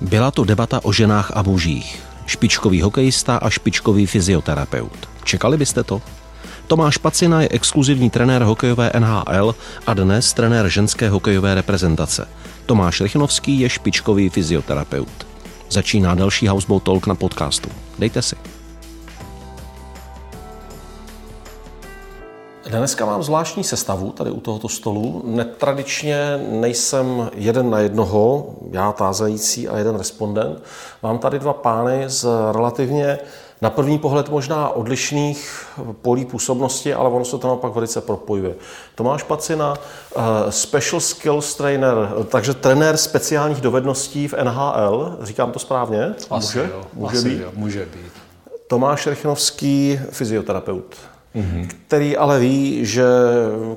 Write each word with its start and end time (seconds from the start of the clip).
Byla 0.00 0.30
to 0.30 0.44
debata 0.44 0.84
o 0.84 0.92
ženách 0.92 1.32
a 1.34 1.42
mužích. 1.42 2.02
Špičkový 2.26 2.82
hokejista 2.82 3.36
a 3.36 3.50
špičkový 3.50 4.06
fyzioterapeut. 4.06 5.08
Čekali 5.24 5.56
byste 5.56 5.82
to? 5.84 6.02
Tomáš 6.66 6.98
Pacina 6.98 7.42
je 7.42 7.48
exkluzivní 7.48 8.10
trenér 8.10 8.42
hokejové 8.42 8.92
NHL 8.98 9.54
a 9.86 9.94
dnes 9.94 10.32
trenér 10.32 10.68
ženské 10.68 11.08
hokejové 11.08 11.54
reprezentace. 11.54 12.28
Tomáš 12.66 13.00
Rychnovský 13.00 13.60
je 13.60 13.68
špičkový 13.68 14.28
fyzioterapeut. 14.28 15.26
Začíná 15.70 16.14
další 16.14 16.48
Houseboat 16.48 16.82
Talk 16.82 17.06
na 17.06 17.14
podcastu. 17.14 17.68
Dejte 17.98 18.22
si. 18.22 18.36
Dneska 22.68 23.06
mám 23.06 23.22
zvláštní 23.22 23.64
sestavu 23.64 24.12
tady 24.12 24.30
u 24.30 24.40
tohoto 24.40 24.68
stolu. 24.68 25.22
Netradičně 25.24 26.40
nejsem 26.50 27.30
jeden 27.34 27.70
na 27.70 27.78
jednoho, 27.78 28.46
já 28.70 28.92
tázající 28.92 29.68
a 29.68 29.78
jeden 29.78 29.96
respondent. 29.96 30.62
Mám 31.02 31.18
tady 31.18 31.38
dva 31.38 31.52
pány 31.52 32.04
z 32.06 32.26
relativně 32.52 33.18
na 33.62 33.70
první 33.70 33.98
pohled 33.98 34.28
možná 34.28 34.68
odlišných 34.68 35.66
polí 36.02 36.24
působnosti, 36.24 36.94
ale 36.94 37.10
ono 37.10 37.24
se 37.24 37.38
to 37.38 37.46
naopak 37.46 37.74
velice 37.74 38.00
propojuje. 38.00 38.54
Tomáš 38.94 39.22
Pacina, 39.22 39.74
uh, 40.16 40.22
Special 40.50 41.00
Skills 41.00 41.54
Trainer, 41.54 41.94
takže 42.28 42.54
trenér 42.54 42.96
speciálních 42.96 43.60
dovedností 43.60 44.28
v 44.28 44.34
NHL, 44.44 45.18
říkám 45.22 45.52
to 45.52 45.58
správně? 45.58 46.14
Asi 46.30 46.58
může? 46.58 46.70
Jo, 46.72 46.82
může 46.92 47.18
asi 47.18 47.28
být? 47.28 47.40
Jo, 47.40 47.50
může 47.54 47.86
být. 47.86 48.12
Tomáš 48.66 49.06
Rychnovský, 49.06 50.00
fyzioterapeut 50.10 50.96
mm-hmm. 51.36 51.68
který 51.86 52.16
ale 52.16 52.40
ví, 52.40 52.86
že 52.86 53.04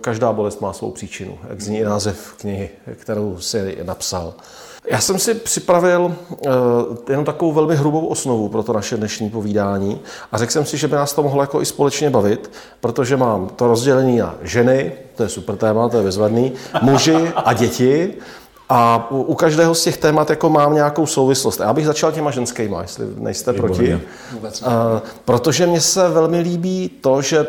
každá 0.01 0.33
bolest 0.33 0.61
má 0.61 0.73
svou 0.73 0.91
příčinu, 0.91 1.37
jak 1.49 1.61
zní 1.61 1.81
název 1.81 2.33
knihy, 2.37 2.69
kterou 2.95 3.37
si 3.39 3.77
napsal. 3.83 4.33
Já 4.89 5.01
jsem 5.01 5.19
si 5.19 5.33
připravil 5.33 6.15
uh, 6.29 6.47
jenom 7.09 7.25
takovou 7.25 7.53
velmi 7.53 7.75
hrubou 7.75 8.05
osnovu 8.05 8.49
pro 8.49 8.63
to 8.63 8.73
naše 8.73 8.98
dnešní 8.98 9.29
povídání 9.29 9.99
a 10.31 10.37
řekl 10.37 10.51
jsem 10.51 10.65
si, 10.65 10.77
že 10.77 10.87
by 10.87 10.95
nás 10.95 11.13
to 11.13 11.23
mohlo 11.23 11.43
jako 11.43 11.61
i 11.61 11.65
společně 11.65 12.09
bavit, 12.09 12.51
protože 12.79 13.17
mám 13.17 13.49
to 13.49 13.67
rozdělení 13.67 14.17
na 14.17 14.35
ženy, 14.41 14.91
to 15.15 15.23
je 15.23 15.29
super 15.29 15.55
téma, 15.55 15.89
to 15.89 15.98
je 15.98 16.04
bezvadný, 16.04 16.51
muži 16.81 17.31
a 17.35 17.54
děti 17.54 18.13
a 18.73 19.07
u 19.11 19.35
každého 19.35 19.75
z 19.75 19.83
těch 19.83 19.97
témat 19.97 20.29
jako 20.29 20.49
mám 20.49 20.73
nějakou 20.73 21.05
souvislost. 21.05 21.59
Já 21.59 21.73
bych 21.73 21.85
začal 21.85 22.11
těma 22.11 22.31
ženskýma, 22.31 22.81
jestli 22.81 23.05
nejste 23.17 23.53
proti. 23.53 23.99
Vůbec 24.31 24.61
uh, 24.61 24.67
protože 25.25 25.67
mně 25.67 25.81
se 25.81 26.09
velmi 26.09 26.39
líbí 26.39 26.89
to, 27.01 27.21
že 27.21 27.39
uh, 27.41 27.47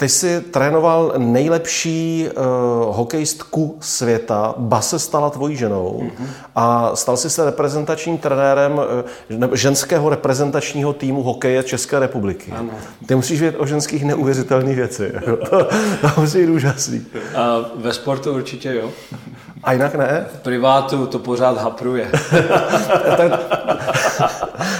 ty 0.00 0.08
jsi 0.08 0.40
trénoval 0.40 1.14
nejlepší 1.18 2.28
uh, 2.28 2.96
hokejistku 2.96 3.76
světa, 3.80 4.54
ba 4.58 4.80
se 4.80 4.98
stala 4.98 5.30
tvojí 5.30 5.56
ženou 5.56 6.02
mm-hmm. 6.02 6.26
a 6.54 6.96
stal 6.96 7.16
jsi 7.16 7.30
se 7.30 7.44
reprezentačním 7.44 8.18
trenérem 8.18 8.80
uh, 9.42 9.54
ženského 9.54 10.08
reprezentačního 10.08 10.92
týmu 10.92 11.22
hokeje 11.22 11.62
České 11.62 11.98
republiky. 11.98 12.52
Ano. 12.56 12.70
Ty 13.06 13.14
musíš 13.14 13.40
vědět 13.40 13.58
o 13.58 13.66
ženských 13.66 14.04
neuvěřitelných 14.04 14.76
věci. 14.76 15.12
to, 15.50 15.68
to 16.00 16.20
musí 16.20 16.38
být 16.38 16.48
úžasný. 16.48 17.06
A 17.36 17.56
ve 17.74 17.92
sportu 17.92 18.32
určitě 18.32 18.74
jo. 18.74 18.90
A 19.62 19.72
jinak 19.72 19.94
ne? 19.94 20.26
V 20.34 20.40
privátu 20.40 21.06
to 21.06 21.18
pořád 21.18 21.58
hapruje. 21.58 22.10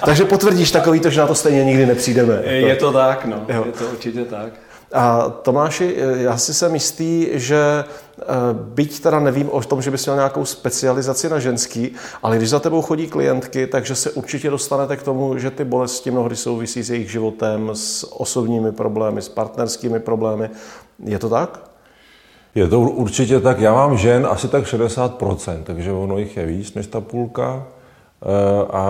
Takže 0.05 0.25
potvrdíš 0.25 0.71
takový 0.71 1.01
to, 1.01 1.11
že 1.11 1.21
na 1.21 1.27
to 1.27 1.35
stejně 1.35 1.65
nikdy 1.65 1.87
nepřijdeme. 1.87 2.43
Je 2.45 2.77
to 2.77 2.93
tak, 2.93 3.25
no. 3.25 3.45
Jo. 3.49 3.63
Je 3.67 3.73
to 3.73 3.85
určitě 3.85 4.25
tak. 4.25 4.68
A 4.93 5.29
Tomáši, 5.29 5.95
já 5.99 6.37
si 6.37 6.55
jsem 6.55 6.75
jistý, 6.75 7.27
že 7.33 7.85
eh, 7.85 8.25
byť 8.53 9.01
teda 9.01 9.21
nevím 9.21 9.51
o 9.51 9.61
tom, 9.61 9.83
že 9.83 9.91
bys 9.91 10.07
měl 10.07 10.17
nějakou 10.17 10.45
specializaci 10.45 11.29
na 11.29 11.39
ženský, 11.39 11.95
ale 12.23 12.37
když 12.37 12.51
za 12.51 12.61
tebou 12.61 12.83
chodí 12.83 13.07
klientky, 13.07 13.67
takže 13.67 13.95
se 13.95 14.11
určitě 14.11 14.51
dostanete 14.51 14.97
k 14.97 15.03
tomu, 15.03 15.39
že 15.39 15.51
ty 15.51 15.65
bolesti 15.65 16.11
mnohdy 16.11 16.37
souvisí 16.37 16.83
s 16.83 16.91
jejich 16.91 17.11
životem, 17.11 17.71
s 17.73 18.13
osobními 18.21 18.73
problémy, 18.73 19.23
s 19.23 19.29
partnerskými 19.29 20.01
problémy. 20.01 20.51
Je 21.05 21.19
to 21.19 21.29
tak? 21.29 21.61
Je 22.55 22.69
to 22.69 22.81
určitě 22.81 23.41
tak. 23.41 23.61
Já 23.61 23.75
mám 23.75 23.97
žen 23.97 24.27
asi 24.31 24.49
tak 24.49 24.65
60%, 24.65 25.63
takže 25.65 25.93
ono 25.93 26.19
jich 26.19 26.37
je 26.37 26.47
víc 26.47 26.75
než 26.75 26.87
ta 26.87 27.01
půlka. 27.01 27.67
Eh, 28.23 28.67
a 28.71 28.85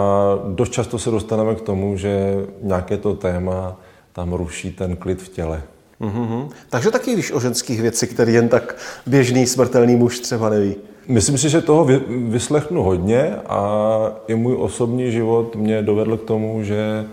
dost 0.48 0.72
často 0.72 0.98
se 0.98 1.10
dostaneme 1.10 1.54
k 1.54 1.60
tomu, 1.60 1.96
že 1.96 2.36
nějaké 2.62 2.96
to 2.96 3.14
téma 3.14 3.76
tam 4.12 4.32
ruší 4.32 4.72
ten 4.72 4.96
klid 4.96 5.22
v 5.22 5.28
těle. 5.28 5.62
Mm-hmm. 6.00 6.48
Takže 6.70 6.90
taky 6.90 7.16
víš 7.16 7.32
o 7.32 7.40
ženských 7.40 7.82
věci, 7.82 8.06
které 8.06 8.32
jen 8.32 8.48
tak 8.48 8.76
běžný 9.06 9.46
smrtelný 9.46 9.96
muž 9.96 10.20
třeba 10.20 10.48
neví. 10.48 10.76
Myslím 11.08 11.38
si, 11.38 11.48
že 11.48 11.60
toho 11.60 11.84
vyslechnu 12.08 12.82
hodně 12.82 13.36
a 13.46 13.90
i 14.28 14.34
můj 14.34 14.56
osobní 14.58 15.12
život 15.12 15.56
mě 15.56 15.82
dovedl 15.82 16.16
k 16.16 16.24
tomu, 16.24 16.62
že 16.62 17.06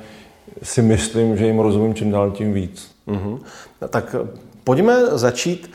si 0.63 0.81
myslím, 0.81 1.37
že 1.37 1.45
jim 1.45 1.59
rozumím 1.59 1.93
čím 1.93 2.11
dál 2.11 2.31
tím 2.31 2.53
víc. 2.53 2.91
Mm-hmm. 3.07 3.39
Tak 3.89 4.15
pojďme 4.63 4.95
začít 5.11 5.69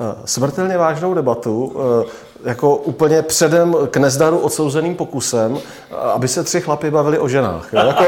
Eh, 0.00 0.14
smrtelně 0.24 0.78
vážnou 0.78 1.14
debatu, 1.14 1.76
eh, 1.76 2.06
jako 2.44 2.76
úplně 2.76 3.22
předem 3.22 3.76
k 3.90 3.96
nezdaru 3.96 4.38
odsouzeným 4.38 4.94
pokusem, 4.94 5.58
eh, 5.58 5.94
aby 5.94 6.28
se 6.28 6.44
tři 6.44 6.60
chlapy 6.60 6.90
bavili 6.90 7.18
o 7.18 7.28
ženách. 7.28 7.68
Jako, 7.72 8.04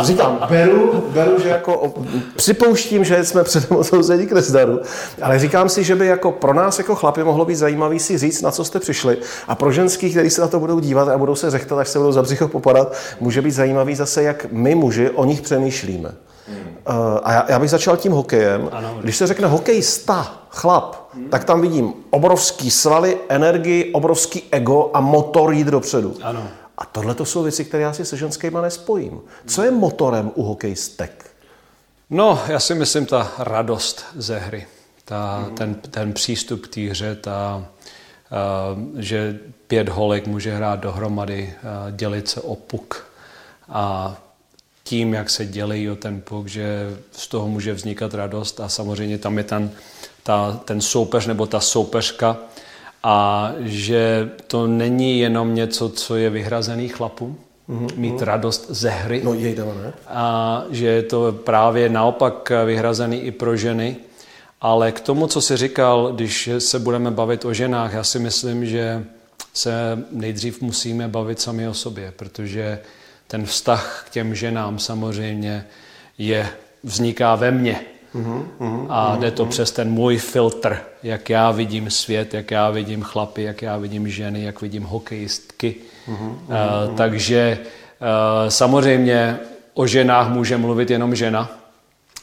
říkám, 0.00 0.38
beru, 0.48 1.04
beru, 1.08 1.40
že 1.42 1.48
jako 1.48 1.94
připouštím, 2.36 3.04
že 3.04 3.24
jsme 3.24 3.44
předem 3.44 3.78
odsouzení 3.78 4.26
k 4.26 4.32
nezdaru, 4.32 4.80
ale 5.22 5.38
říkám 5.38 5.68
si, 5.68 5.84
že 5.84 5.96
by 5.96 6.06
jako 6.06 6.32
pro 6.32 6.54
nás 6.54 6.78
jako 6.78 6.94
chlapy 6.94 7.24
mohlo 7.24 7.44
být 7.44 7.54
zajímavý 7.54 7.98
si 7.98 8.18
říct, 8.18 8.42
na 8.42 8.50
co 8.50 8.64
jste 8.64 8.80
přišli 8.80 9.18
a 9.48 9.54
pro 9.54 9.72
ženský, 9.72 10.10
kteří 10.10 10.30
se 10.30 10.40
na 10.40 10.48
to 10.48 10.60
budou 10.60 10.80
dívat 10.80 11.08
a 11.08 11.18
budou 11.18 11.34
se 11.34 11.50
řechtat, 11.50 11.78
až 11.78 11.88
se 11.88 11.98
budou 11.98 12.12
za 12.12 12.22
břicho 12.22 12.48
popadat, 12.48 12.92
může 13.20 13.42
být 13.42 13.50
zajímavý 13.50 13.94
zase, 13.94 14.22
jak 14.22 14.46
my 14.52 14.74
muži 14.74 15.10
o 15.10 15.24
nich 15.24 15.42
přemýšlíme. 15.42 16.14
Hmm. 16.86 17.18
A 17.22 17.32
já, 17.32 17.46
já 17.48 17.58
bych 17.58 17.70
začal 17.70 17.96
tím 17.96 18.12
hokejem. 18.12 18.68
Ano, 18.72 18.98
Když 19.00 19.16
se 19.16 19.26
řekne 19.26 19.48
hokejista, 19.48 20.42
chlap, 20.48 20.96
hmm. 21.14 21.28
tak 21.28 21.44
tam 21.44 21.60
vidím 21.60 21.92
obrovský 22.10 22.70
svaly, 22.70 23.18
energii, 23.28 23.92
obrovský 23.92 24.42
ego 24.50 24.90
a 24.94 25.00
motor 25.00 25.52
jít 25.52 25.66
dopředu. 25.66 26.16
Ano. 26.22 26.48
A 26.78 26.84
tohle 26.84 27.14
to 27.14 27.24
jsou 27.24 27.42
věci, 27.42 27.64
které 27.64 27.82
já 27.82 27.92
si 27.92 28.04
se 28.04 28.16
ženskýma 28.16 28.60
nespojím. 28.62 29.20
Co 29.46 29.62
je 29.62 29.70
motorem 29.70 30.30
u 30.34 30.42
hokejistek? 30.42 31.30
No, 32.10 32.40
já 32.48 32.60
si 32.60 32.74
myslím 32.74 33.06
ta 33.06 33.32
radost 33.38 34.04
ze 34.16 34.38
hry. 34.38 34.66
Ta, 35.04 35.44
hmm. 35.46 35.56
ten, 35.56 35.74
ten 35.74 36.12
přístup 36.12 36.66
k 36.66 36.74
té 36.74 36.80
hře, 36.80 37.14
ta, 37.14 37.64
uh, 37.64 39.00
že 39.00 39.38
pět 39.66 39.88
holek 39.88 40.26
může 40.26 40.54
hrát 40.54 40.80
dohromady, 40.80 41.54
uh, 41.54 41.96
dělit 41.96 42.28
se 42.28 42.40
o 42.40 42.56
puk 42.56 43.06
a 43.68 44.16
tím, 44.84 45.14
jak 45.14 45.30
se 45.30 45.46
dělí 45.46 45.90
o 45.90 45.96
ten 45.96 46.20
puk, 46.20 46.48
že 46.48 46.96
z 47.12 47.28
toho 47.28 47.48
může 47.48 47.72
vznikat 47.72 48.14
radost 48.14 48.60
a 48.60 48.68
samozřejmě 48.68 49.18
tam 49.18 49.38
je 49.38 49.44
ten, 49.44 49.70
ta, 50.22 50.60
ten 50.64 50.80
soupeř 50.80 51.26
nebo 51.26 51.46
ta 51.46 51.60
soupeřka 51.60 52.36
a 53.02 53.52
že 53.60 54.30
to 54.46 54.66
není 54.66 55.18
jenom 55.18 55.54
něco, 55.54 55.88
co 55.88 56.16
je 56.16 56.30
vyhrazený 56.30 56.88
chlapům, 56.88 57.38
mm-hmm. 57.68 57.96
mít 57.96 58.22
radost 58.22 58.66
ze 58.68 58.90
hry. 58.90 59.20
No 59.24 59.34
jej 59.34 59.56
ne? 59.56 59.92
A 60.08 60.64
že 60.70 60.86
je 60.86 61.02
to 61.02 61.32
právě 61.32 61.88
naopak 61.88 62.52
vyhrazený 62.64 63.20
i 63.20 63.30
pro 63.30 63.56
ženy. 63.56 63.96
Ale 64.60 64.92
k 64.92 65.00
tomu, 65.00 65.26
co 65.26 65.40
jsi 65.40 65.56
říkal, 65.56 66.12
když 66.12 66.50
se 66.58 66.78
budeme 66.78 67.10
bavit 67.10 67.44
o 67.44 67.52
ženách, 67.54 67.92
já 67.92 68.04
si 68.04 68.18
myslím, 68.18 68.66
že 68.66 69.04
se 69.54 69.98
nejdřív 70.10 70.60
musíme 70.60 71.08
bavit 71.08 71.40
sami 71.40 71.68
o 71.68 71.74
sobě, 71.74 72.12
protože 72.16 72.78
ten 73.26 73.46
vztah 73.46 74.04
k 74.06 74.10
těm 74.10 74.34
ženám 74.34 74.78
samozřejmě 74.78 75.66
je, 76.18 76.48
vzniká 76.84 77.34
ve 77.34 77.50
mně. 77.50 77.80
Uhum, 78.12 78.48
uhum, 78.58 78.86
a 78.90 79.16
jde 79.16 79.30
to 79.30 79.42
uhum. 79.42 79.50
přes 79.50 79.72
ten 79.72 79.90
můj 79.90 80.18
filtr, 80.18 80.76
jak 81.02 81.30
já 81.30 81.50
vidím 81.50 81.90
svět, 81.90 82.34
jak 82.34 82.50
já 82.50 82.70
vidím 82.70 83.02
chlapy, 83.02 83.42
jak 83.42 83.62
já 83.62 83.76
vidím 83.76 84.08
ženy, 84.08 84.44
jak 84.44 84.60
vidím 84.60 84.82
hokejistky. 84.82 85.74
Uhum, 86.06 86.18
uhum, 86.18 86.40
uh, 86.48 86.96
takže 86.96 87.58
uh, 88.00 88.48
samozřejmě 88.48 89.38
o 89.74 89.86
ženách 89.86 90.28
může 90.28 90.56
mluvit 90.56 90.90
jenom 90.90 91.14
žena, 91.14 91.50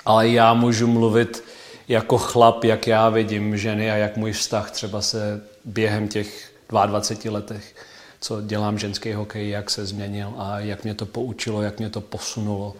ale 0.06 0.30
já 0.30 0.53
můžu 0.53 0.88
mluvit 0.88 1.44
jako 1.88 2.18
chlap, 2.18 2.63
jak 2.63 2.88
já 2.88 3.09
vidím 3.09 3.57
ženy 3.57 3.92
a 3.92 3.95
jak 3.95 4.18
můj 4.18 4.31
vztah 4.31 4.71
třeba 4.71 5.01
se 5.01 5.42
během 5.65 6.07
těch 6.07 6.51
22 6.69 7.33
letech 7.33 7.75
co 8.21 8.41
dělám 8.41 8.77
ženský 8.77 9.13
hokej, 9.13 9.50
jak 9.50 9.69
se 9.69 9.85
změnil 9.85 10.33
a 10.38 10.59
jak 10.59 10.83
mě 10.83 10.94
to 10.94 11.06
poučilo, 11.06 11.62
jak 11.62 11.79
mě 11.79 11.89
to 11.89 12.01
posunulo 12.01 12.73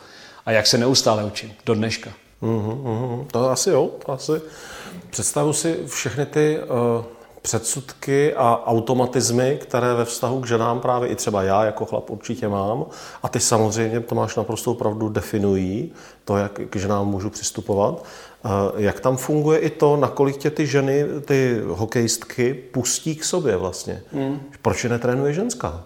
a 0.46 0.52
jak 0.52 0.68
se 0.68 0.78
neustále 0.78 1.24
učím 1.24 1.54
do 1.66 1.74
dneška. 1.76 2.10
Mm-hmm, 2.42 3.26
to 3.32 3.50
asi 3.50 3.70
jo, 3.70 3.90
asi. 4.08 4.32
Představu 5.10 5.54
si 5.54 5.80
všechny 5.88 6.26
ty 6.26 6.60
uh, 6.60 7.06
předsudky 7.42 8.34
a 8.34 8.64
automatizmy, 8.66 9.60
které 9.62 9.94
ve 9.94 10.06
vztahu 10.06 10.42
k 10.42 10.48
ženám 10.48 10.80
právě 10.80 11.10
i 11.10 11.16
třeba 11.16 11.44
já 11.44 11.64
jako 11.64 11.86
chlap 11.86 12.10
určitě 12.10 12.48
mám. 12.48 12.86
A 13.24 13.30
ty 13.30 13.40
samozřejmě, 13.40 14.00
to 14.00 14.16
máš 14.16 14.36
naprostou 14.36 14.74
pravdu, 14.74 15.10
definují 15.10 15.92
to, 16.26 16.38
jak 16.38 16.60
k 16.70 16.76
ženám 16.76 17.08
můžu 17.08 17.30
přistupovat. 17.30 18.06
Jak 18.78 19.00
tam 19.00 19.18
funguje 19.18 19.60
i 19.60 19.70
to, 19.70 19.98
nakolik 19.98 20.38
tě 20.38 20.50
ty 20.50 20.68
ženy, 20.68 21.06
ty 21.26 21.62
hokejistky, 21.68 22.54
pustí 22.54 23.16
k 23.16 23.24
sobě 23.24 23.58
vlastně? 23.58 24.02
Hmm. 24.14 24.42
Proč 24.62 24.84
je 24.84 24.90
netrénuje 24.90 25.34
ženská? 25.34 25.84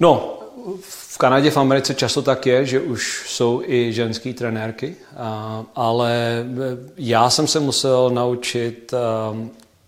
No, 0.00 0.38
v 0.80 1.18
Kanadě, 1.18 1.50
v 1.50 1.56
Americe 1.56 1.94
často 1.94 2.22
tak 2.22 2.46
je, 2.46 2.66
že 2.66 2.80
už 2.80 3.24
jsou 3.26 3.62
i 3.66 3.92
ženské 3.92 4.32
trenérky, 4.32 4.96
ale 5.74 6.44
já 6.96 7.30
jsem 7.30 7.46
se 7.46 7.60
musel 7.60 8.10
naučit 8.10 8.94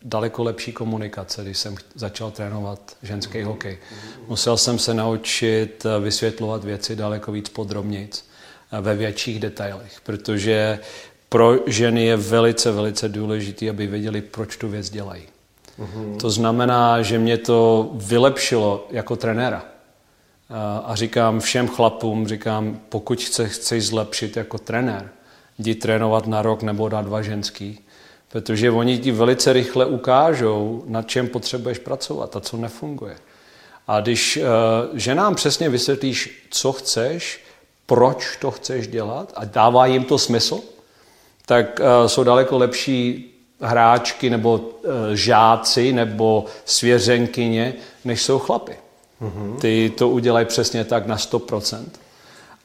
daleko 0.02 0.42
lepší 0.42 0.72
komunikace, 0.72 1.42
když 1.42 1.58
jsem 1.58 1.74
začal 1.94 2.30
trénovat 2.30 2.80
ženský 3.02 3.42
hokej. 3.42 3.78
Musel 4.28 4.56
jsem 4.56 4.78
se 4.78 4.94
naučit 4.94 5.86
vysvětlovat 6.00 6.64
věci 6.64 6.96
daleko 6.96 7.32
víc 7.32 7.48
podrobnic 7.48 8.24
ve 8.80 8.94
větších 8.94 9.40
detailech, 9.40 10.00
protože 10.04 10.78
pro 11.30 11.54
ženy 11.66 12.04
je 12.04 12.16
velice, 12.16 12.72
velice 12.72 13.08
důležité, 13.08 13.70
aby 13.70 13.86
věděli, 13.86 14.20
proč 14.20 14.56
tu 14.56 14.68
věc 14.68 14.90
dělají. 14.90 15.22
Mm-hmm. 15.78 16.16
To 16.16 16.30
znamená, 16.30 17.02
že 17.02 17.18
mě 17.18 17.38
to 17.38 17.90
vylepšilo 17.94 18.86
jako 18.90 19.16
trenéra. 19.16 19.64
A 20.84 20.94
říkám 20.94 21.40
všem 21.40 21.68
chlapům, 21.68 22.28
říkám, 22.28 22.80
pokud 22.88 23.22
chce, 23.22 23.48
chceš 23.48 23.86
zlepšit 23.86 24.36
jako 24.36 24.58
trenér, 24.58 25.10
jdi 25.58 25.74
trénovat 25.74 26.26
na 26.26 26.42
rok 26.42 26.62
nebo 26.62 26.88
na 26.88 27.02
dva 27.02 27.22
ženský, 27.22 27.80
protože 28.28 28.70
oni 28.70 28.98
ti 28.98 29.12
velice 29.12 29.52
rychle 29.52 29.86
ukážou, 29.86 30.84
na 30.86 31.02
čem 31.02 31.28
potřebuješ 31.28 31.78
pracovat 31.78 32.36
a 32.36 32.40
co 32.40 32.56
nefunguje. 32.56 33.16
A 33.88 34.00
když 34.00 34.36
uh, 34.36 34.98
ženám 34.98 35.34
přesně 35.34 35.68
vysvětlíš, 35.68 36.46
co 36.50 36.72
chceš, 36.72 37.44
proč 37.86 38.36
to 38.40 38.50
chceš 38.50 38.88
dělat 38.88 39.32
a 39.36 39.44
dává 39.44 39.86
jim 39.86 40.04
to 40.04 40.18
smysl, 40.18 40.60
tak 41.50 41.80
uh, 41.80 42.06
jsou 42.06 42.24
daleko 42.24 42.58
lepší 42.58 43.30
hráčky 43.60 44.30
nebo 44.30 44.54
uh, 44.54 44.90
žáci 45.12 45.92
nebo 45.92 46.44
svěřenkyně, 46.64 47.74
než 48.04 48.22
jsou 48.22 48.38
chlapy. 48.38 48.72
Mm-hmm. 49.22 49.56
Ty 49.60 49.92
to 49.98 50.08
udělají 50.08 50.46
přesně 50.46 50.84
tak 50.84 51.06
na 51.06 51.16
100%. 51.16 51.84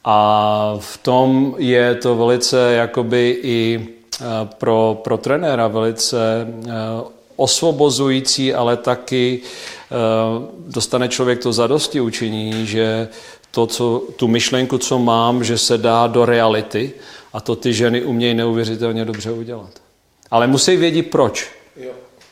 A 0.04 0.76
v 0.78 0.98
tom 0.98 1.54
je 1.58 1.94
to 1.94 2.16
velice 2.16 2.72
jakoby 2.72 3.38
i 3.42 3.88
eh, 4.20 4.24
pro, 4.58 5.00
pro 5.04 5.18
trenéra 5.18 5.68
velice 5.68 6.46
eh, 6.46 6.70
osvobozující, 7.36 8.54
ale 8.54 8.76
taky 8.76 9.40
eh, 9.42 9.94
dostane 10.66 11.08
člověk 11.08 11.42
to 11.42 11.52
zadosti 11.52 12.00
učiní, 12.00 12.66
že 12.66 13.08
to, 13.50 13.66
co, 13.66 14.02
tu 14.16 14.28
myšlenku, 14.28 14.78
co 14.78 14.98
mám, 14.98 15.44
že 15.44 15.58
se 15.58 15.78
dá 15.78 16.06
do 16.06 16.24
reality 16.24 16.92
a 17.36 17.40
to 17.40 17.56
ty 17.56 17.72
ženy 17.72 18.02
umějí 18.02 18.34
neuvěřitelně 18.34 19.04
dobře 19.04 19.30
udělat. 19.30 19.70
Ale 20.30 20.46
musí 20.46 20.76
vědět 20.76 21.10
proč. 21.10 21.50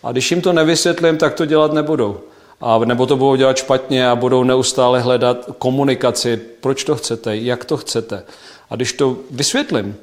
A 0.02 0.12
když 0.12 0.30
jim 0.30 0.40
to 0.40 0.52
nevysvětlím, 0.52 1.16
tak 1.16 1.34
to 1.34 1.46
dělat 1.46 1.72
nebudou 1.72 2.20
a 2.60 2.78
nebo 2.78 3.06
to 3.06 3.16
budou 3.16 3.36
dělat 3.36 3.56
špatně 3.56 4.08
a 4.08 4.16
budou 4.16 4.44
neustále 4.44 5.00
hledat 5.00 5.50
komunikaci, 5.58 6.36
proč 6.36 6.84
to 6.84 6.96
chcete, 6.96 7.36
jak 7.36 7.64
to 7.64 7.76
chcete. 7.76 8.22
A 8.70 8.76
když 8.76 8.92
to 8.92 9.16
vysvětlím, 9.30 9.96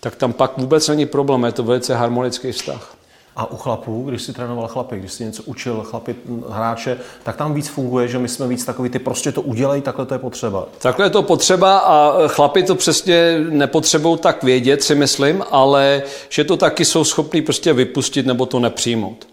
tak 0.00 0.16
tam 0.16 0.32
pak 0.32 0.58
vůbec 0.58 0.88
není 0.88 1.06
problém, 1.06 1.44
je 1.44 1.52
to 1.52 1.62
velice 1.62 1.94
harmonický 1.94 2.52
vztah. 2.52 2.95
A 3.36 3.50
u 3.50 3.56
chlapů, 3.56 4.04
když 4.08 4.22
si 4.22 4.32
trénoval 4.32 4.68
chlapy, 4.68 4.98
když 4.98 5.12
si 5.12 5.24
něco 5.24 5.42
učil 5.42 5.82
chlapy, 5.82 6.14
hráče, 6.50 6.98
tak 7.22 7.36
tam 7.36 7.54
víc 7.54 7.68
funguje, 7.68 8.08
že 8.08 8.18
my 8.18 8.28
jsme 8.28 8.48
víc 8.48 8.64
takový, 8.64 8.88
ty 8.88 8.98
prostě 8.98 9.32
to 9.32 9.42
udělají, 9.42 9.82
takhle 9.82 10.06
to 10.06 10.14
je 10.14 10.18
potřeba. 10.18 10.68
Takhle 10.78 11.06
je 11.06 11.10
to 11.10 11.22
potřeba 11.22 11.78
a 11.78 12.28
chlapy 12.28 12.62
to 12.62 12.74
přesně 12.74 13.38
nepotřebují 13.50 14.18
tak 14.18 14.42
vědět, 14.42 14.82
si 14.82 14.94
myslím, 14.94 15.44
ale 15.50 16.02
že 16.28 16.44
to 16.44 16.56
taky 16.56 16.84
jsou 16.84 17.04
schopní 17.04 17.42
prostě 17.42 17.72
vypustit 17.72 18.26
nebo 18.26 18.46
to 18.46 18.60
nepřijmout. 18.60 19.26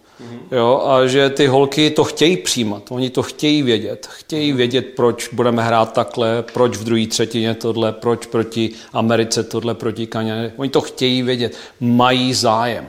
Jo, 0.52 0.84
a 0.88 1.08
že 1.08 1.30
ty 1.30 1.48
holky 1.48 1.90
to 1.90 2.04
chtějí 2.04 2.38
přijímat, 2.38 2.84
oni 2.90 3.10
to 3.10 3.24
chtějí 3.24 3.64
vědět. 3.64 4.08
Chtějí 4.12 4.54
vědět, 4.54 4.86
proč 4.96 5.30
budeme 5.34 5.64
hrát 5.64 5.94
takhle, 5.94 6.44
proč 6.54 6.78
v 6.78 6.84
druhé 6.84 7.08
třetině 7.08 7.56
tohle, 7.56 7.92
proč 7.92 8.26
proti 8.26 8.70
Americe 8.94 9.44
tohle, 9.44 9.74
proti 9.74 10.08
Kaně. 10.08 10.54
Oni 10.58 10.70
to 10.70 10.82
chtějí 10.82 11.22
vědět, 11.22 11.56
mají 11.80 12.34
zájem. 12.34 12.86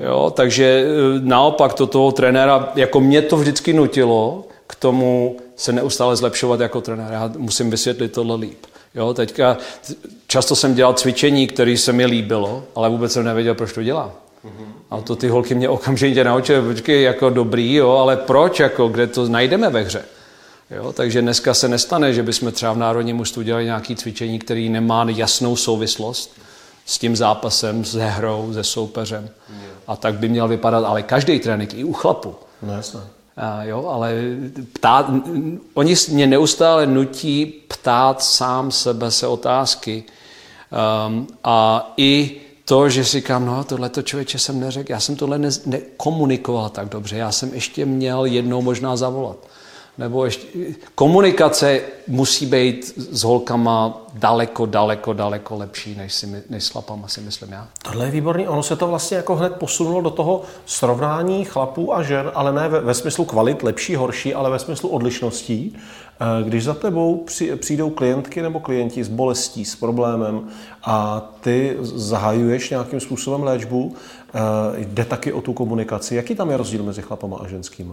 Jo, 0.00 0.32
takže 0.36 0.64
e, 0.64 0.84
naopak 1.20 1.74
to 1.74 1.86
toho 1.86 2.12
trenéra, 2.12 2.72
jako 2.74 3.00
mě 3.00 3.22
to 3.22 3.36
vždycky 3.36 3.72
nutilo 3.72 4.44
k 4.66 4.74
tomu 4.74 5.36
se 5.56 5.72
neustále 5.72 6.16
zlepšovat 6.16 6.60
jako 6.60 6.80
trenér. 6.80 7.12
Já 7.12 7.32
musím 7.36 7.70
vysvětlit 7.70 8.12
tohle 8.12 8.36
líp. 8.36 8.66
Jo, 8.94 9.14
teďka 9.14 9.56
často 10.26 10.56
jsem 10.56 10.74
dělal 10.74 10.94
cvičení, 10.94 11.46
které 11.46 11.76
se 11.76 11.92
mi 11.92 12.06
líbilo, 12.06 12.64
ale 12.74 12.88
vůbec 12.88 13.12
jsem 13.12 13.24
nevěděl, 13.24 13.54
proč 13.54 13.72
to 13.72 13.82
dělám. 13.82 14.12
A 14.90 15.00
to 15.00 15.16
ty 15.16 15.28
holky 15.28 15.54
mě 15.54 15.68
okamžitě 15.78 16.24
naučily, 16.24 16.74
počkej, 16.74 17.02
jako 17.02 17.30
dobrý, 17.30 17.74
jo, 17.74 17.90
ale 17.90 18.16
proč, 18.16 18.60
jako, 18.60 18.88
kde 18.88 19.06
to 19.06 19.28
najdeme 19.28 19.70
ve 19.70 19.82
hře? 19.82 20.04
Jo, 20.70 20.92
takže 20.92 21.22
dneska 21.22 21.54
se 21.54 21.68
nestane, 21.68 22.12
že 22.12 22.22
bychom 22.22 22.52
třeba 22.52 22.72
v 22.72 22.78
Národním 22.78 23.16
mužstvu 23.16 23.42
dělali 23.42 23.64
nějaké 23.64 23.94
cvičení, 23.94 24.38
který 24.38 24.68
nemá 24.68 25.06
jasnou 25.08 25.56
souvislost 25.56 26.40
s 26.86 26.98
tím 26.98 27.16
zápasem, 27.16 27.84
s 27.84 27.94
hrou, 27.94 28.50
se 28.52 28.64
soupeřem. 28.64 29.30
A 29.88 29.96
tak 29.96 30.14
by 30.14 30.28
měl 30.28 30.48
vypadat 30.48 30.84
ale 30.84 31.02
každý 31.02 31.38
trénink, 31.38 31.74
i 31.74 31.84
u 31.84 31.92
chlapu. 31.92 32.34
No 32.62 32.72
jasně. 32.72 33.00
A 33.36 33.64
jo, 33.64 33.86
ale 33.86 34.14
ptát, 34.72 35.10
oni 35.74 35.94
mě 36.10 36.26
neustále 36.26 36.86
nutí 36.86 37.46
ptát 37.46 38.22
sám 38.22 38.70
sebe 38.70 39.10
se 39.10 39.26
otázky. 39.26 40.04
Um, 41.06 41.26
a 41.44 41.92
i 41.96 42.40
to, 42.64 42.88
že 42.88 43.04
si 43.04 43.10
říkám, 43.10 43.46
no 43.46 43.64
tohle 43.64 43.88
to 43.88 44.02
člověče 44.02 44.38
jsem 44.38 44.60
neřekl, 44.60 44.92
já 44.92 45.00
jsem 45.00 45.16
tohle 45.16 45.38
ne, 45.38 45.48
nekomunikoval 45.66 46.68
tak 46.68 46.88
dobře, 46.88 47.16
já 47.16 47.32
jsem 47.32 47.54
ještě 47.54 47.86
měl 47.86 48.24
jednou 48.24 48.62
možná 48.62 48.96
zavolat. 48.96 49.36
Nebo 49.98 50.24
ještě, 50.24 50.46
komunikace 50.94 51.80
musí 52.06 52.46
být 52.46 52.92
s 52.96 53.22
holkama 53.22 54.06
daleko, 54.14 54.66
daleko, 54.66 55.12
daleko 55.12 55.56
lepší, 55.56 55.94
než, 55.94 56.14
si, 56.14 56.44
než 56.50 56.64
s 56.64 56.68
chlapama, 56.68 57.08
si 57.08 57.20
myslím 57.20 57.52
já. 57.52 57.68
Tohle 57.82 58.04
je 58.04 58.10
výborný. 58.10 58.48
Ono 58.48 58.62
se 58.62 58.76
to 58.76 58.86
vlastně 58.86 59.16
jako 59.16 59.36
hned 59.36 59.52
posunulo 59.52 60.00
do 60.00 60.10
toho 60.10 60.42
srovnání 60.66 61.44
chlapů 61.44 61.94
a 61.94 62.02
žen, 62.02 62.30
ale 62.34 62.52
ne 62.52 62.68
ve, 62.68 62.80
ve 62.80 62.94
smyslu 62.94 63.24
kvalit, 63.24 63.62
lepší, 63.62 63.96
horší, 63.96 64.34
ale 64.34 64.50
ve 64.50 64.58
smyslu 64.58 64.88
odlišností. 64.88 65.76
Eh, 66.20 66.44
když 66.44 66.64
za 66.64 66.74
tebou 66.74 67.26
přijdou 67.56 67.90
klientky 67.90 68.42
nebo 68.42 68.60
klienti 68.60 69.04
s 69.04 69.08
bolestí, 69.08 69.64
s 69.64 69.76
problémem 69.76 70.48
a 70.84 71.20
ty 71.40 71.76
zahajuješ 71.80 72.70
nějakým 72.70 73.00
způsobem 73.00 73.42
léčbu, 73.42 73.94
eh, 74.34 74.40
jde 74.76 75.04
taky 75.04 75.32
o 75.32 75.40
tu 75.40 75.52
komunikaci. 75.52 76.14
Jaký 76.14 76.34
tam 76.34 76.50
je 76.50 76.56
rozdíl 76.56 76.82
mezi 76.82 77.02
chlapama 77.02 77.36
a 77.36 77.48
ženskými? 77.48 77.92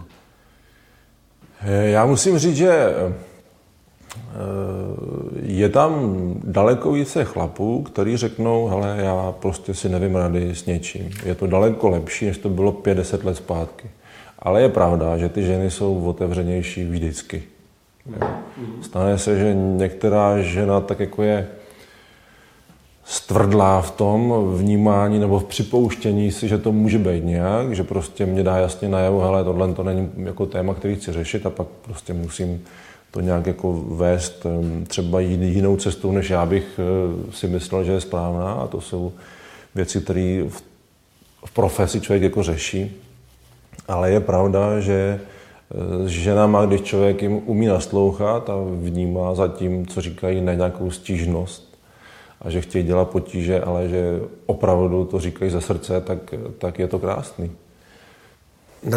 Eh, 1.60 1.90
já 1.90 2.06
musím 2.06 2.38
říct, 2.38 2.56
že 2.56 2.94
je 5.42 5.68
tam 5.68 6.14
daleko 6.44 6.92
více 6.92 7.24
chlapů, 7.24 7.82
kteří 7.82 8.16
řeknou, 8.16 8.66
hele, 8.66 8.96
já 8.98 9.34
prostě 9.38 9.74
si 9.74 9.88
nevím 9.88 10.16
rady 10.16 10.54
s 10.54 10.66
něčím. 10.66 11.10
Je 11.24 11.34
to 11.34 11.46
daleko 11.46 11.88
lepší, 11.88 12.26
než 12.26 12.38
to 12.38 12.48
bylo 12.48 12.72
50 12.72 13.24
let 13.24 13.36
zpátky. 13.36 13.90
Ale 14.38 14.62
je 14.62 14.68
pravda, 14.68 15.16
že 15.16 15.28
ty 15.28 15.42
ženy 15.42 15.70
jsou 15.70 16.04
otevřenější 16.04 16.84
vždycky. 16.84 17.42
Stane 18.82 19.18
se, 19.18 19.38
že 19.38 19.54
některá 19.54 20.40
žena 20.40 20.80
tak 20.80 21.00
jako 21.00 21.22
je 21.22 21.48
stvrdlá 23.08 23.82
v 23.82 23.90
tom 23.90 24.34
vnímání 24.56 25.18
nebo 25.18 25.38
v 25.38 25.44
připouštění 25.44 26.32
si, 26.32 26.48
že 26.48 26.58
to 26.58 26.72
může 26.72 26.98
být 26.98 27.24
nějak, 27.24 27.74
že 27.74 27.84
prostě 27.84 28.26
mě 28.26 28.42
dá 28.42 28.56
jasně 28.56 28.88
najevo, 28.88 29.20
hele, 29.20 29.44
tohle 29.44 29.74
to 29.74 29.82
není 29.82 30.10
jako 30.16 30.46
téma, 30.46 30.74
který 30.74 30.96
chci 30.96 31.12
řešit 31.12 31.46
a 31.46 31.50
pak 31.50 31.66
prostě 31.82 32.12
musím 32.12 32.62
to 33.10 33.20
nějak 33.20 33.46
jako 33.46 33.84
vést 33.88 34.46
třeba 34.86 35.20
jinou 35.20 35.76
cestou, 35.76 36.12
než 36.12 36.30
já 36.30 36.46
bych 36.46 36.80
eh, 36.80 37.32
si 37.32 37.48
myslel, 37.48 37.84
že 37.84 37.92
je 37.92 38.00
správná 38.00 38.52
a 38.52 38.66
to 38.66 38.80
jsou 38.80 39.12
věci, 39.74 40.00
které 40.00 40.44
v, 40.48 40.62
v 41.44 41.50
profesi 41.50 42.00
člověk 42.00 42.22
jako 42.22 42.42
řeší. 42.42 42.96
Ale 43.88 44.10
je 44.10 44.20
pravda, 44.20 44.80
že 44.80 45.20
s 46.04 46.08
ženama, 46.08 46.66
když 46.66 46.80
člověk 46.80 47.22
jim 47.22 47.40
umí 47.46 47.66
naslouchat 47.66 48.50
a 48.50 48.54
vnímá 48.80 49.34
za 49.34 49.48
tím, 49.48 49.86
co 49.86 50.00
říkají, 50.00 50.40
na 50.40 50.54
nějakou 50.54 50.90
stížnost 50.90 51.65
a 52.40 52.50
že 52.50 52.60
chtějí 52.60 52.84
dělat 52.84 53.10
potíže, 53.10 53.60
ale 53.60 53.88
že 53.88 54.20
opravdu 54.46 55.04
to 55.04 55.20
říkají 55.20 55.50
ze 55.50 55.60
srdce, 55.60 56.00
tak, 56.00 56.18
tak 56.58 56.78
je 56.78 56.88
to 56.88 56.98
krásný. 56.98 57.50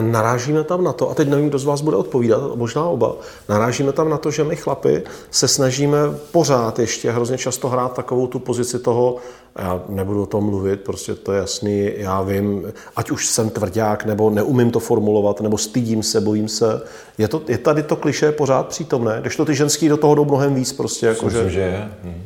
narážíme 0.01 0.63
tam 0.63 0.83
na 0.83 0.93
to, 0.93 1.09
a 1.09 1.13
teď 1.13 1.29
nevím, 1.29 1.49
kdo 1.49 1.59
z 1.59 1.65
vás 1.65 1.81
bude 1.81 1.97
odpovídat, 1.97 2.55
možná 2.55 2.83
oba, 2.83 3.15
narážíme 3.49 3.91
tam 3.91 4.09
na 4.09 4.17
to, 4.17 4.31
že 4.31 4.43
my 4.43 4.55
chlapi 4.55 5.03
se 5.31 5.47
snažíme 5.47 5.97
pořád 6.31 6.79
ještě 6.79 7.11
hrozně 7.11 7.37
často 7.37 7.69
hrát 7.69 7.93
takovou 7.93 8.27
tu 8.27 8.39
pozici 8.39 8.79
toho, 8.79 9.15
já 9.55 9.81
nebudu 9.89 10.23
o 10.23 10.25
tom 10.25 10.43
mluvit, 10.43 10.81
prostě 10.81 11.15
to 11.15 11.31
je 11.31 11.39
jasný, 11.39 11.91
já 11.97 12.21
vím, 12.21 12.73
ať 12.95 13.11
už 13.11 13.27
jsem 13.27 13.49
tvrdák, 13.49 14.05
nebo 14.05 14.29
neumím 14.29 14.71
to 14.71 14.79
formulovat, 14.79 15.41
nebo 15.41 15.57
stydím 15.57 16.03
se, 16.03 16.21
bojím 16.21 16.47
se. 16.47 16.81
Je, 17.17 17.27
to, 17.27 17.41
je 17.47 17.57
tady 17.57 17.83
to 17.83 17.95
kliše 17.95 18.31
pořád 18.31 18.67
přítomné, 18.67 19.17
když 19.21 19.35
to 19.35 19.45
ty 19.45 19.55
ženský 19.55 19.89
do 19.89 19.97
toho 19.97 20.15
jdou 20.15 20.25
mnohem 20.25 20.55
víc 20.55 20.73
prostě. 20.73 21.05
Jako 21.05 21.25
Myslím, 21.25 21.43
že... 21.43 21.49
že 21.49 21.59
je. 21.59 21.91
Hm. 22.03 22.23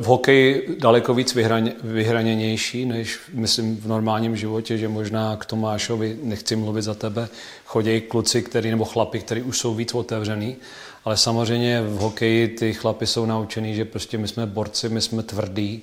V 0.00 0.04
hokeji 0.04 0.76
daleko 0.80 1.14
víc 1.14 1.34
vyhraně, 1.34 1.72
vyhraněnější, 1.82 2.84
než 2.84 3.18
myslím 3.32 3.76
v 3.76 3.86
normálním 3.86 4.36
životě, 4.36 4.78
že 4.78 4.88
možná 4.88 5.36
k 5.36 5.46
Tomášovi, 5.46 6.18
nechci 6.22 6.56
mluvit 6.56 6.82
za 6.82 6.94
tebe, 6.94 7.28
chodí 7.64 8.00
kluci, 8.00 8.42
který, 8.42 8.70
nebo 8.70 8.84
chlapi, 8.84 9.18
kteří 9.18 9.42
už 9.42 9.58
jsou 9.58 9.74
víc 9.74 9.94
otevřený, 9.94 10.56
ale 11.04 11.16
samozřejmě 11.16 11.82
v 11.82 11.96
hokeji 11.96 12.48
ty 12.48 12.72
chlapi 12.72 13.06
jsou 13.06 13.26
naučený, 13.26 13.74
že 13.74 13.84
prostě 13.84 14.18
my 14.18 14.28
jsme 14.28 14.46
borci, 14.46 14.88
my 14.88 15.00
jsme 15.00 15.22
tvrdí, 15.22 15.82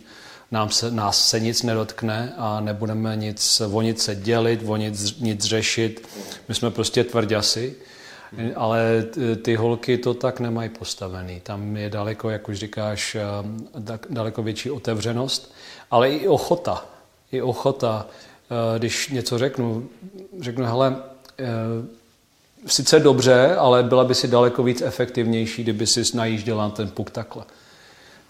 nám 0.51 0.69
se, 0.69 0.91
nás 0.91 1.29
se 1.29 1.39
nic 1.39 1.63
nedotkne 1.63 2.33
a 2.37 2.59
nebudeme 2.59 3.15
nic, 3.15 3.61
o 3.71 3.81
nic 3.81 4.03
se 4.03 4.15
dělit, 4.15 4.61
o 4.65 4.75
nic, 4.75 5.19
nic 5.19 5.43
řešit. 5.43 6.07
My 6.47 6.55
jsme 6.55 6.71
prostě 6.71 7.03
tvrděsi. 7.03 7.75
Ale 8.55 9.05
ty 9.41 9.55
holky 9.55 9.97
to 9.97 10.13
tak 10.13 10.39
nemají 10.39 10.69
postavený. 10.69 11.39
Tam 11.39 11.77
je 11.77 11.89
daleko, 11.89 12.29
jak 12.29 12.49
už 12.49 12.57
říkáš, 12.57 13.15
eh, 13.15 13.99
daleko 14.09 14.43
větší 14.43 14.71
otevřenost, 14.71 15.53
ale 15.91 16.09
i 16.09 16.27
ochota. 16.27 16.85
I 17.31 17.41
ochota, 17.41 18.05
eh, 18.05 18.79
když 18.79 19.09
něco 19.09 19.37
řeknu, 19.37 19.89
řeknu, 20.39 20.65
hele, 20.65 20.95
eh, 21.39 21.45
sice 22.67 22.99
dobře, 22.99 23.55
ale 23.55 23.83
byla 23.83 24.03
by 24.03 24.15
si 24.15 24.27
daleko 24.27 24.63
víc 24.63 24.81
efektivnější, 24.81 25.63
kdyby 25.63 25.87
si 25.87 26.17
najížděla 26.17 26.69
ten 26.69 26.89
puk 26.89 27.11
takhle. 27.11 27.43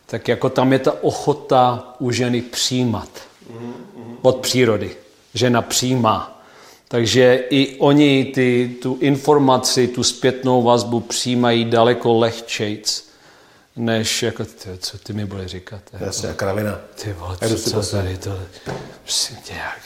Tak 0.06 0.28
jako 0.28 0.50
tam 0.50 0.74
je 0.74 0.80
ta 0.80 1.04
ochota 1.04 1.94
u 2.00 2.12
ženy 2.12 2.42
přijímat 2.42 3.10
od 4.22 4.38
přírody. 4.38 4.96
Žena 5.34 5.62
přijímá 5.62 6.41
takže 6.92 7.44
i 7.50 7.76
oni 7.80 8.26
ty, 8.26 8.76
tu 8.82 8.98
informaci, 9.02 9.88
tu 9.88 10.04
zpětnou 10.04 10.64
vazbu 10.64 11.00
přijímají 11.00 11.66
daleko 11.66 12.20
lehčejc, 12.20 13.10
než 13.76 14.24
jako, 14.24 14.46
ty, 14.46 14.70
co 14.80 14.98
ty 14.98 15.14
mi 15.14 15.26
bude 15.26 15.48
říkat. 15.48 15.82
Jasně, 16.00 16.28
jako, 16.28 16.38
kravina. 16.38 16.80
Ty 17.04 17.14
vole, 17.14 17.38
co, 17.38 17.84
co 17.84 17.92
tady 17.92 18.18
to, 18.18 18.40
prostě 19.04 19.36
nějak. 19.50 19.80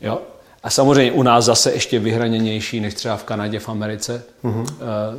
Jo? 0.00 0.22
A 0.62 0.70
samozřejmě 0.70 1.12
u 1.12 1.22
nás 1.22 1.44
zase 1.44 1.72
ještě 1.72 1.98
vyhraněnější 1.98 2.80
než 2.80 2.94
třeba 2.94 3.16
v 3.16 3.24
Kanadě, 3.24 3.58
v 3.58 3.68
Americe. 3.68 4.22
Mm-hmm. 4.44 4.66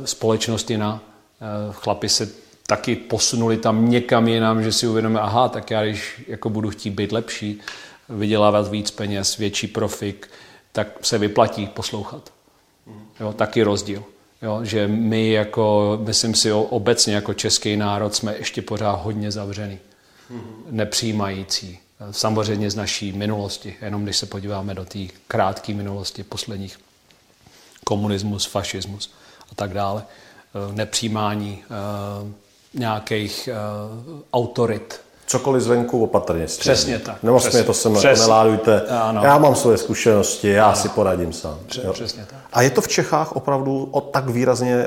Společnost 0.04 0.70
jiná. 0.70 1.00
Eh, 1.40 1.72
chlapi 1.72 2.08
se 2.08 2.28
taky 2.66 2.96
posunuli 2.96 3.56
tam 3.56 3.90
někam 3.90 4.28
jinam, 4.28 4.62
že 4.62 4.72
si 4.72 4.86
uvědomí, 4.86 5.16
aha, 5.16 5.48
tak 5.48 5.70
já 5.70 5.84
když 5.84 6.24
jako 6.28 6.50
budu 6.50 6.70
chtít 6.70 6.90
být 6.90 7.12
lepší, 7.12 7.60
vydělávat 8.08 8.70
víc 8.70 8.90
peněz, 8.90 9.36
větší 9.36 9.66
profik, 9.66 10.28
tak 10.72 10.88
se 11.02 11.18
vyplatí 11.18 11.66
poslouchat. 11.66 12.32
Jo, 13.20 13.32
taky 13.32 13.62
rozdíl. 13.62 14.04
Jo, 14.42 14.64
že 14.64 14.88
my 14.88 15.30
jako, 15.30 15.98
myslím 16.04 16.34
si 16.34 16.52
obecně 16.52 17.14
jako 17.14 17.34
český 17.34 17.76
národ 17.76 18.14
jsme 18.14 18.36
ještě 18.36 18.62
pořád 18.62 18.92
hodně 18.92 19.30
zavřený, 19.30 19.78
nepřijímající. 20.70 21.78
Samozřejmě 22.10 22.70
z 22.70 22.74
naší 22.74 23.12
minulosti, 23.12 23.76
jenom 23.82 24.04
když 24.04 24.16
se 24.16 24.26
podíváme 24.26 24.74
do 24.74 24.84
té 24.84 24.98
krátké 25.28 25.74
minulosti 25.74 26.24
posledních 26.24 26.78
komunismus, 27.84 28.46
fašismus 28.46 29.10
a 29.52 29.54
tak 29.54 29.74
dále, 29.74 30.04
nepřijímání 30.72 31.62
uh, 32.22 32.30
nějakých 32.74 33.48
uh, 33.52 34.20
autorit, 34.32 35.00
Cokoliv 35.28 35.62
zvenku 35.62 36.02
opatrně 36.02 36.48
s 36.48 36.58
Přesně 36.58 36.98
tak. 36.98 37.22
Nebo 37.22 37.38
přesně, 37.38 37.62
to 37.62 37.74
se 37.74 37.90
přesně. 37.90 38.26
neládujte. 38.26 38.82
Ano. 39.02 39.20
Já 39.24 39.38
mám 39.38 39.54
svoje 39.54 39.78
zkušenosti, 39.78 40.48
já 40.48 40.66
ano. 40.66 40.76
si 40.76 40.88
poradím 40.88 41.32
sám. 41.32 41.58
Pře- 41.66 41.80
Přesně 41.92 42.26
tak. 42.30 42.38
A 42.52 42.62
je 42.62 42.70
to 42.70 42.80
v 42.80 42.88
Čechách 42.88 43.32
opravdu 43.32 43.88
o 43.90 44.00
tak 44.00 44.28
výrazně 44.28 44.86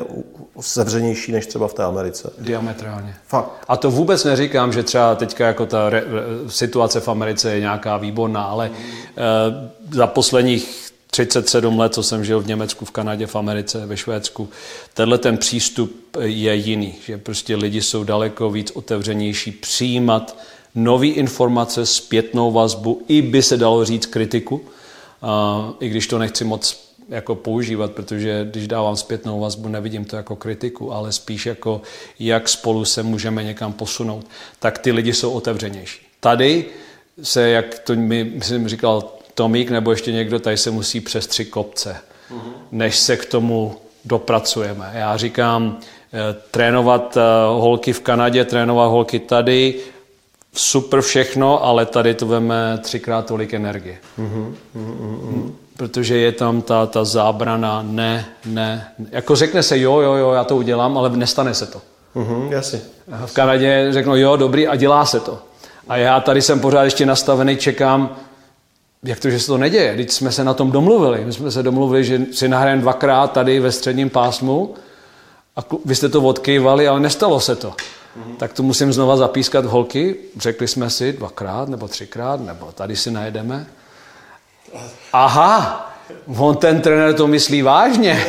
sevřenější 0.60 1.32
než 1.32 1.46
třeba 1.48 1.68
v 1.68 1.74
té 1.74 1.84
Americe? 1.84 2.30
Diametrálně. 2.40 3.16
Fakt. 3.28 3.52
A 3.68 3.78
to 3.78 3.92
vůbec 3.92 4.24
neříkám, 4.24 4.74
že 4.74 4.84
třeba 4.84 5.16
teďka 5.16 5.48
jako 5.48 5.66
ta 5.66 5.90
re- 5.90 6.04
situace 6.48 7.00
v 7.00 7.08
Americe 7.08 7.54
je 7.54 7.60
nějaká 7.60 7.98
výborná, 7.98 8.44
ale 8.44 8.70
mm. 8.70 8.76
uh, 8.76 9.96
za 9.96 10.08
posledních 10.08 10.91
37 11.12 11.80
let, 11.80 11.94
co 11.94 12.04
jsem 12.04 12.26
žil 12.26 12.40
v 12.40 12.48
Německu, 12.48 12.86
v 12.86 12.92
Kanadě, 12.92 13.28
v 13.28 13.36
Americe, 13.36 13.86
ve 13.86 13.98
Švédsku, 13.98 14.50
tenhle 14.94 15.18
ten 15.18 15.38
přístup 15.38 16.18
je 16.20 16.56
jiný, 16.56 16.96
že 17.06 17.18
prostě 17.18 17.56
lidi 17.56 17.82
jsou 17.82 18.04
daleko 18.04 18.52
víc 18.52 18.72
otevřenější 18.72 19.52
přijímat 19.52 20.38
nové 20.76 21.08
informace, 21.08 21.86
zpětnou 21.86 22.52
vazbu, 22.52 23.02
i 23.08 23.22
by 23.22 23.44
se 23.44 23.58
dalo 23.58 23.86
říct 23.86 24.06
kritiku, 24.06 24.62
i 25.80 25.90
když 25.90 26.08
to 26.08 26.18
nechci 26.18 26.44
moc 26.44 26.92
jako 27.10 27.36
používat, 27.36 27.92
protože 27.92 28.48
když 28.52 28.68
dávám 28.68 28.96
zpětnou 28.96 29.40
vazbu, 29.40 29.68
nevidím 29.68 30.06
to 30.06 30.16
jako 30.16 30.36
kritiku, 30.36 30.94
ale 30.94 31.12
spíš 31.12 31.46
jako 31.46 31.82
jak 32.20 32.50
spolu 32.50 32.86
se 32.86 33.04
můžeme 33.04 33.44
někam 33.44 33.74
posunout, 33.74 34.26
tak 34.60 34.78
ty 34.78 34.92
lidi 34.92 35.14
jsou 35.14 35.32
otevřenější. 35.32 36.08
Tady 36.20 36.66
se, 37.24 37.50
jak 37.50 37.80
to 37.80 37.96
mi, 37.96 38.24
myslím, 38.24 38.68
říkal 38.68 39.14
Tomík 39.36 39.70
nebo 39.70 39.92
ještě 39.92 40.12
někdo, 40.12 40.40
tady 40.40 40.58
se 40.58 40.72
musí 40.72 41.02
přes 41.02 41.28
tři 41.28 41.46
kopce, 41.46 41.98
než 42.72 42.98
se 42.98 43.18
k 43.18 43.26
tomu 43.26 43.76
dopracujeme. 44.06 44.92
Já 44.94 45.18
říkám, 45.18 45.78
eh, 46.14 46.36
trénovat 46.52 47.18
eh, 47.18 47.22
holky 47.48 47.94
v 47.94 48.02
Kanadě, 48.02 48.46
trénovat 48.46 48.92
holky 48.92 49.20
tady, 49.20 49.76
super 50.54 51.02
všechno, 51.02 51.66
ale 51.66 51.86
tady 51.86 52.14
to 52.14 52.26
veme 52.26 52.80
třikrát 52.84 53.26
tolik 53.26 53.54
energie. 53.54 53.98
Mm-hmm, 54.20 54.54
mm-hmm. 54.76 55.52
Protože 55.78 56.18
je 56.18 56.32
tam 56.32 56.62
ta, 56.62 56.86
ta 56.86 57.06
zábrana, 57.06 57.82
ne, 57.88 58.26
ne. 58.46 58.88
Jako 59.12 59.36
řekne 59.36 59.64
se, 59.64 59.80
jo, 59.80 60.00
jo, 60.00 60.14
jo, 60.14 60.32
já 60.32 60.44
to 60.44 60.56
udělám, 60.56 60.98
ale 60.98 61.10
nestane 61.10 61.54
se 61.54 61.66
to. 61.66 61.82
Mm-hmm, 62.16 62.52
jasně. 62.52 62.82
V 63.26 63.34
Kanadě 63.34 63.88
řeknou, 63.92 64.16
jo, 64.16 64.36
dobrý, 64.36 64.68
a 64.68 64.76
dělá 64.76 65.06
se 65.06 65.20
to. 65.20 65.40
A 65.88 65.98
já 65.98 66.20
tady 66.20 66.42
jsem 66.42 66.60
pořád 66.60 66.84
ještě 66.84 67.06
nastavený, 67.06 67.58
čekám, 67.58 68.16
jak 69.04 69.20
to, 69.20 69.30
že 69.30 69.40
se 69.40 69.48
to 69.48 69.58
neděje? 69.58 69.96
Teď 69.96 70.12
jsme 70.12 70.32
se 70.32 70.44
na 70.44 70.54
tom 70.54 70.72
domluvili. 70.72 71.26
My 71.26 71.34
jsme 71.34 71.52
se 71.52 71.64
domluvili, 71.64 72.04
že 72.04 72.22
si 72.32 72.48
nahrajeme 72.48 72.82
dvakrát 72.82 73.32
tady 73.32 73.60
ve 73.60 73.72
středním 73.72 74.10
pásmu 74.10 74.76
a 75.56 75.60
vy 75.86 75.96
jste 75.96 76.10
to 76.10 76.22
odkývali, 76.22 76.88
ale 76.88 77.00
nestalo 77.00 77.40
se 77.40 77.56
to. 77.56 77.70
Mm-hmm. 77.70 78.36
Tak 78.38 78.54
to 78.54 78.64
musím 78.64 78.94
znova 78.94 79.18
zapískat 79.18 79.66
holky. 79.66 80.16
Řekli 80.38 80.68
jsme 80.68 80.90
si 80.90 81.14
dvakrát 81.14 81.70
nebo 81.70 81.88
třikrát, 81.88 82.42
nebo 82.42 82.72
tady 82.72 82.96
si 82.96 83.12
najedeme. 83.12 83.66
Aha, 85.14 85.92
on 86.38 86.58
ten 86.58 86.82
trenér 86.82 87.14
to 87.14 87.28
myslí 87.28 87.62
vážně. 87.62 88.26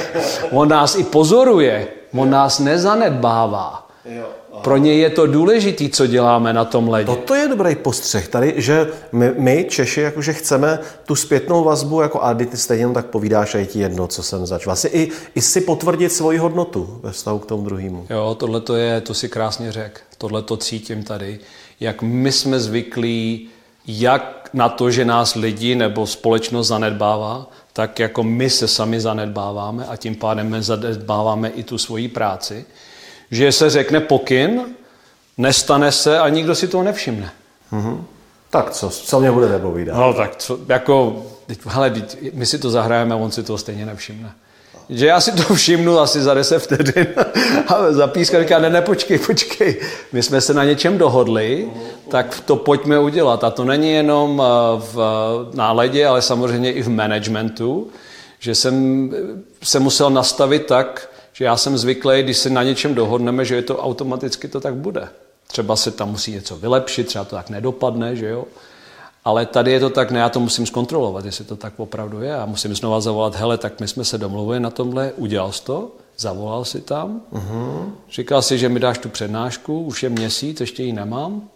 On 0.50 0.68
nás 0.68 0.94
i 0.94 1.04
pozoruje. 1.04 1.88
On 2.16 2.30
nás 2.30 2.58
nezanedbává. 2.58 3.88
Jo. 4.04 4.26
Pro 4.60 4.76
ně 4.76 4.94
je 4.94 5.10
to 5.10 5.26
důležitý, 5.26 5.90
co 5.90 6.06
děláme 6.06 6.52
na 6.52 6.64
tom 6.64 6.88
ledě. 6.88 7.06
Toto 7.06 7.34
je 7.34 7.48
dobrý 7.48 7.76
postřeh 7.76 8.28
tady, 8.28 8.54
že 8.56 8.86
my, 9.12 9.32
my 9.38 9.66
Češi, 9.70 10.00
jakože 10.00 10.32
chceme 10.32 10.78
tu 11.06 11.14
zpětnou 11.14 11.64
vazbu, 11.64 12.00
jako 12.00 12.24
a 12.24 12.34
ty 12.34 12.56
stejně 12.56 12.88
tak 12.88 13.06
povídáš 13.06 13.54
a 13.54 13.58
je 13.58 13.66
ti 13.66 13.78
jedno, 13.78 14.06
co 14.06 14.22
jsem 14.22 14.46
zač. 14.46 14.66
Vlastně 14.66 14.90
i, 14.90 15.10
i 15.34 15.40
si 15.40 15.60
potvrdit 15.60 16.12
svoji 16.12 16.38
hodnotu 16.38 17.00
ve 17.02 17.12
vztahu 17.12 17.38
k 17.38 17.46
tomu 17.46 17.64
druhému. 17.64 18.06
Jo, 18.10 18.36
tohle 18.38 18.60
to 18.60 18.76
je, 18.76 19.00
to 19.00 19.14
si 19.14 19.28
krásně 19.28 19.72
řek. 19.72 20.00
Tohle 20.18 20.42
to 20.42 20.56
cítím 20.56 21.02
tady. 21.02 21.38
Jak 21.80 22.02
my 22.02 22.32
jsme 22.32 22.60
zvyklí, 22.60 23.48
jak 23.86 24.50
na 24.52 24.68
to, 24.68 24.90
že 24.90 25.04
nás 25.04 25.34
lidi 25.34 25.74
nebo 25.74 26.06
společnost 26.06 26.68
zanedbává, 26.68 27.50
tak 27.72 27.98
jako 27.98 28.22
my 28.22 28.50
se 28.50 28.68
sami 28.68 29.00
zanedbáváme 29.00 29.86
a 29.86 29.96
tím 29.96 30.14
pádem 30.14 30.50
my 30.50 30.62
zanedbáváme 30.62 31.48
i 31.48 31.62
tu 31.62 31.78
svoji 31.78 32.08
práci 32.08 32.64
že 33.32 33.52
se 33.52 33.70
řekne 33.70 34.00
pokyn, 34.00 34.60
nestane 35.38 35.92
se 35.92 36.18
a 36.18 36.28
nikdo 36.28 36.54
si 36.54 36.68
toho 36.68 36.84
nevšimne. 36.84 37.32
Mm-hmm. 37.72 38.04
Tak 38.50 38.70
co, 38.70 38.90
co 38.90 39.20
mě 39.20 39.32
bude 39.32 39.58
povídat? 39.58 39.96
No 39.96 40.14
tak 40.14 40.36
co, 40.36 40.58
jako, 40.68 41.26
hele, 41.66 41.94
my 42.32 42.46
si 42.46 42.58
to 42.58 42.70
zahrajeme, 42.70 43.14
on 43.14 43.30
si 43.30 43.42
toho 43.42 43.58
stejně 43.58 43.86
nevšimne. 43.86 44.32
Že 44.88 45.06
já 45.06 45.20
si 45.20 45.32
to 45.32 45.54
všimnu 45.54 45.98
asi 45.98 46.22
za 46.22 46.34
10 46.34 46.58
vteřin 46.58 47.06
a 47.66 47.92
zapískal, 47.92 48.42
říká, 48.42 48.58
ne, 48.58 48.70
ne, 48.70 48.82
počkej, 48.82 49.18
počkej, 49.18 49.80
my 50.12 50.22
jsme 50.22 50.40
se 50.40 50.54
na 50.54 50.64
něčem 50.64 50.98
dohodli, 50.98 51.70
tak 52.08 52.40
to 52.44 52.56
pojďme 52.56 52.98
udělat. 52.98 53.44
A 53.44 53.50
to 53.50 53.64
není 53.64 53.92
jenom 53.92 54.42
eh, 54.42 54.80
v 54.92 55.50
náledě, 55.54 56.06
ale 56.06 56.22
samozřejmě 56.22 56.72
i 56.72 56.82
v 56.82 56.88
managementu, 56.88 57.88
že 58.38 58.54
jsem 58.54 59.10
se 59.62 59.80
musel 59.80 60.10
nastavit 60.10 60.66
tak, 60.66 61.11
že 61.42 61.46
já 61.46 61.56
jsem 61.56 61.78
zvyklý, 61.78 62.22
když 62.22 62.36
se 62.36 62.50
na 62.50 62.62
něčem 62.62 62.94
dohodneme, 62.94 63.44
že 63.44 63.54
je 63.54 63.62
to 63.62 63.78
automaticky 63.78 64.48
to 64.48 64.60
tak 64.60 64.74
bude. 64.74 65.08
Třeba 65.46 65.76
se 65.76 65.90
tam 65.90 66.10
musí 66.10 66.32
něco 66.32 66.56
vylepšit, 66.56 67.06
třeba 67.06 67.24
to 67.24 67.36
tak 67.36 67.50
nedopadne, 67.50 68.16
že 68.16 68.28
jo. 68.28 68.44
Ale 69.24 69.46
tady 69.46 69.72
je 69.72 69.80
to 69.80 69.90
tak, 69.90 70.10
ne, 70.10 70.20
já 70.20 70.28
to 70.28 70.40
musím 70.40 70.66
zkontrolovat, 70.66 71.24
jestli 71.24 71.44
to 71.44 71.56
tak 71.56 71.72
opravdu 71.76 72.22
je. 72.22 72.28
Já 72.28 72.46
musím 72.46 72.74
znova 72.74 73.00
zavolat, 73.00 73.34
hele, 73.34 73.58
tak 73.58 73.80
my 73.80 73.88
jsme 73.88 74.04
se 74.04 74.18
domluvili 74.18 74.60
na 74.60 74.70
tomhle, 74.70 75.12
udělal 75.16 75.52
jsi 75.52 75.64
to, 75.64 75.90
zavolal 76.18 76.64
si 76.64 76.80
tam, 76.80 77.20
uh-huh. 77.32 77.90
říkal 78.10 78.42
si, 78.42 78.58
že 78.58 78.68
mi 78.68 78.80
dáš 78.80 78.98
tu 78.98 79.08
přednášku, 79.08 79.82
už 79.82 80.02
je 80.02 80.08
měsíc, 80.08 80.60
ještě 80.60 80.82
ji 80.82 80.92
nemám, 80.92 81.48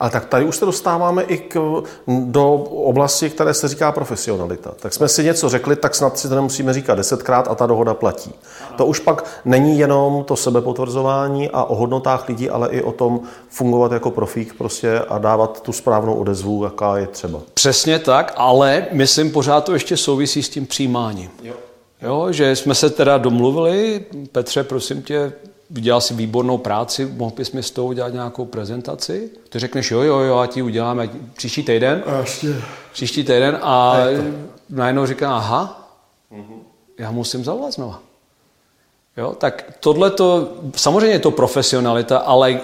ale 0.00 0.10
tak 0.10 0.24
tady 0.24 0.44
už 0.44 0.56
se 0.56 0.64
dostáváme 0.64 1.22
i 1.22 1.38
k, 1.38 1.82
do 2.06 2.54
oblasti, 2.62 3.30
které 3.30 3.54
se 3.54 3.68
říká 3.68 3.92
profesionalita. 3.92 4.70
Tak 4.80 4.94
jsme 4.94 5.08
si 5.08 5.24
něco 5.24 5.48
řekli, 5.48 5.76
tak 5.76 5.94
snad 5.94 6.18
si 6.18 6.28
to 6.28 6.34
nemusíme 6.34 6.72
říkat 6.72 6.94
desetkrát 6.94 7.48
a 7.48 7.54
ta 7.54 7.66
dohoda 7.66 7.94
platí. 7.94 8.32
Ano. 8.68 8.76
To 8.76 8.86
už 8.86 9.00
pak 9.00 9.24
není 9.44 9.78
jenom 9.78 10.24
to 10.24 10.36
sebepotvrzování 10.36 11.50
a 11.50 11.64
o 11.64 11.74
hodnotách 11.74 12.28
lidí, 12.28 12.50
ale 12.50 12.68
i 12.68 12.82
o 12.82 12.92
tom 12.92 13.20
fungovat 13.48 13.92
jako 13.92 14.10
profík 14.10 14.54
prostě 14.54 14.98
a 15.08 15.18
dávat 15.18 15.62
tu 15.62 15.72
správnou 15.72 16.14
odezvu, 16.14 16.64
jaká 16.64 16.96
je 16.96 17.06
třeba. 17.06 17.40
Přesně 17.54 17.98
tak, 17.98 18.32
ale 18.36 18.86
myslím 18.92 19.30
pořád 19.30 19.64
to 19.64 19.72
ještě 19.72 19.96
souvisí 19.96 20.42
s 20.42 20.48
tím 20.48 20.66
přijímáním. 20.66 21.30
Jo. 21.42 21.54
Jo, 22.02 22.32
že 22.32 22.56
jsme 22.56 22.74
se 22.74 22.90
teda 22.90 23.18
domluvili, 23.18 24.04
Petře, 24.32 24.64
prosím 24.64 25.02
tě, 25.02 25.32
udělal 25.76 26.00
si 26.00 26.14
výbornou 26.14 26.58
práci, 26.58 27.06
mohl 27.06 27.34
bys 27.36 27.52
mi 27.52 27.62
s 27.62 27.70
tou 27.70 27.86
udělat 27.86 28.12
nějakou 28.12 28.44
prezentaci? 28.44 29.30
Ty 29.48 29.58
řekneš, 29.58 29.90
jo, 29.90 30.00
jo, 30.00 30.18
jo, 30.18 30.38
a 30.38 30.46
ti 30.46 30.62
uděláme 30.62 31.10
příští 31.36 31.62
týden. 31.62 32.02
Ještě. 32.20 32.56
Příští 32.92 33.24
týden 33.24 33.58
a 33.62 33.96
najednou 34.70 35.06
říká, 35.06 35.36
aha, 35.36 35.90
mm-hmm. 36.32 36.58
já 36.98 37.10
musím 37.10 37.44
zavolat 37.44 37.72
znova. 37.72 38.00
Jo, 39.16 39.34
tak 39.38 39.64
tohle 39.80 40.10
to, 40.10 40.52
samozřejmě 40.76 41.14
je 41.14 41.18
to 41.18 41.30
profesionalita, 41.30 42.18
ale 42.18 42.60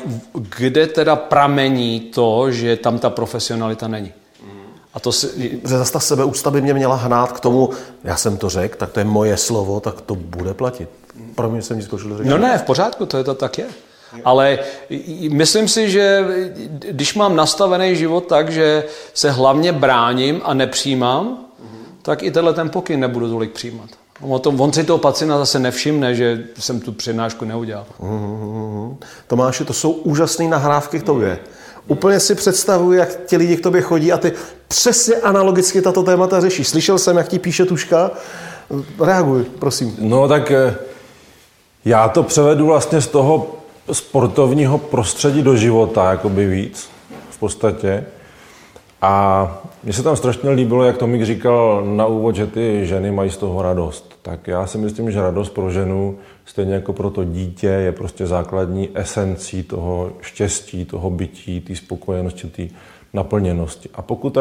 kde 0.56 0.87
teda 0.87 1.16
pramení 1.16 2.00
to, 2.00 2.50
že 2.50 2.76
tam 2.76 2.99
ta 2.99 3.11
profesionalita 3.11 3.88
není? 3.88 4.12
A 4.94 5.00
to 5.00 5.12
si... 5.12 5.61
Že 5.62 5.78
zase 5.78 5.92
ta 5.92 6.00
sebeústa 6.00 6.50
by 6.50 6.61
mě 6.61 6.75
měla 6.75 6.94
hnát 6.94 7.32
k 7.32 7.40
tomu, 7.40 7.70
já 8.04 8.16
jsem 8.16 8.37
to 8.37 8.49
řekl, 8.49 8.76
tak 8.78 8.92
to 8.92 9.00
je 9.00 9.04
moje 9.04 9.37
slovo, 9.37 9.80
tak 9.80 10.00
to 10.00 10.14
bude 10.14 10.54
platit. 10.54 10.88
Pro 11.35 11.50
mě 11.50 11.62
jsem 11.62 11.76
ti 11.76 11.83
skočil 11.83 12.21
No 12.23 12.38
ne, 12.38 12.59
v 12.59 12.62
pořádku, 12.62 13.06
to 13.06 13.16
je 13.18 13.25
to 13.25 13.35
tak 13.35 13.59
je. 13.59 13.64
Ale 14.25 14.59
myslím 15.30 15.68
si, 15.68 15.90
že 15.90 16.25
když 16.90 17.14
mám 17.14 17.37
nastavený 17.37 17.97
život 17.97 18.26
tak, 18.26 18.52
že 18.52 18.85
se 19.14 19.30
hlavně 19.30 19.73
bráním 19.73 20.40
a 20.44 20.54
nepřijímám, 20.54 21.44
tak 22.02 22.23
i 22.23 22.30
tenhle 22.30 22.52
ten 22.52 22.71
pokyn 22.71 23.00
nebudu 23.00 23.30
tolik 23.30 23.52
přijímat. 23.52 23.90
On, 24.21 24.40
to, 24.40 24.50
on 24.50 24.73
si 24.73 24.85
toho 24.85 24.99
pacienta 24.99 25.38
zase 25.38 25.59
nevšimne, 25.59 26.14
že 26.14 26.44
jsem 26.59 26.80
tu 26.80 26.92
přednášku 26.92 27.44
neudělal. 27.44 27.87
Mm-hmm. 28.00 28.97
Tomáši, 29.26 29.64
to 29.64 29.73
jsou 29.73 29.90
úžasné 29.90 30.49
nahrávky 30.49 31.00
k 31.00 31.02
tobě. 31.02 31.38
Úplně 31.87 32.21
si 32.21 32.35
představuji, 32.35 32.99
jak 32.99 33.25
ti 33.26 33.37
lidi 33.37 33.56
k 33.56 33.62
tobě 33.62 33.80
chodí 33.83 34.12
a 34.12 34.18
ty 34.18 34.33
přesně 34.68 35.14
analogicky 35.14 35.83
tato 35.83 36.02
témata 36.02 36.40
řešíš. 36.40 36.68
Slyšel 36.68 36.99
jsem, 36.99 37.16
jak 37.16 37.28
ti 37.28 37.38
píše 37.38 37.64
Tuška. 37.64 38.11
Reaguj, 39.00 39.44
prosím. 39.59 39.97
No 39.99 40.28
tak 40.28 40.50
eh, 40.50 40.75
já 41.84 42.08
to 42.08 42.22
převedu 42.22 42.66
vlastně 42.66 43.00
z 43.00 43.06
toho 43.06 43.46
sportovního 43.92 44.78
prostředí 44.78 45.42
do 45.42 45.56
života, 45.56 46.10
jakoby 46.10 46.46
víc 46.46 46.90
v 47.30 47.38
podstatě. 47.38 48.04
A 49.02 49.62
mně 49.82 49.92
se 49.92 50.02
tam 50.02 50.16
strašně 50.16 50.50
líbilo, 50.50 50.84
jak 50.84 50.98
Tomík 50.98 51.24
říkal 51.24 51.84
na 51.84 52.06
úvod, 52.06 52.36
že 52.36 52.46
ty 52.46 52.86
ženy 52.86 53.10
mají 53.10 53.30
z 53.30 53.36
toho 53.36 53.62
radost. 53.62 54.14
Tak 54.22 54.46
já 54.46 54.66
si 54.66 54.78
myslím, 54.78 55.10
že 55.10 55.22
radost 55.22 55.50
pro 55.50 55.70
ženu, 55.70 56.18
stejně 56.44 56.74
jako 56.74 56.92
pro 56.92 57.10
to 57.10 57.24
dítě, 57.24 57.66
je 57.66 57.92
prostě 57.92 58.26
základní 58.26 58.88
esencí 58.94 59.62
toho 59.62 60.12
štěstí, 60.20 60.84
toho 60.84 61.10
bytí, 61.10 61.60
té 61.60 61.76
spokojenosti, 61.76 62.48
té 62.48 62.74
naplněnosti. 63.12 63.88
A 63.94 64.02
pokud 64.02 64.30
ta 64.30 64.40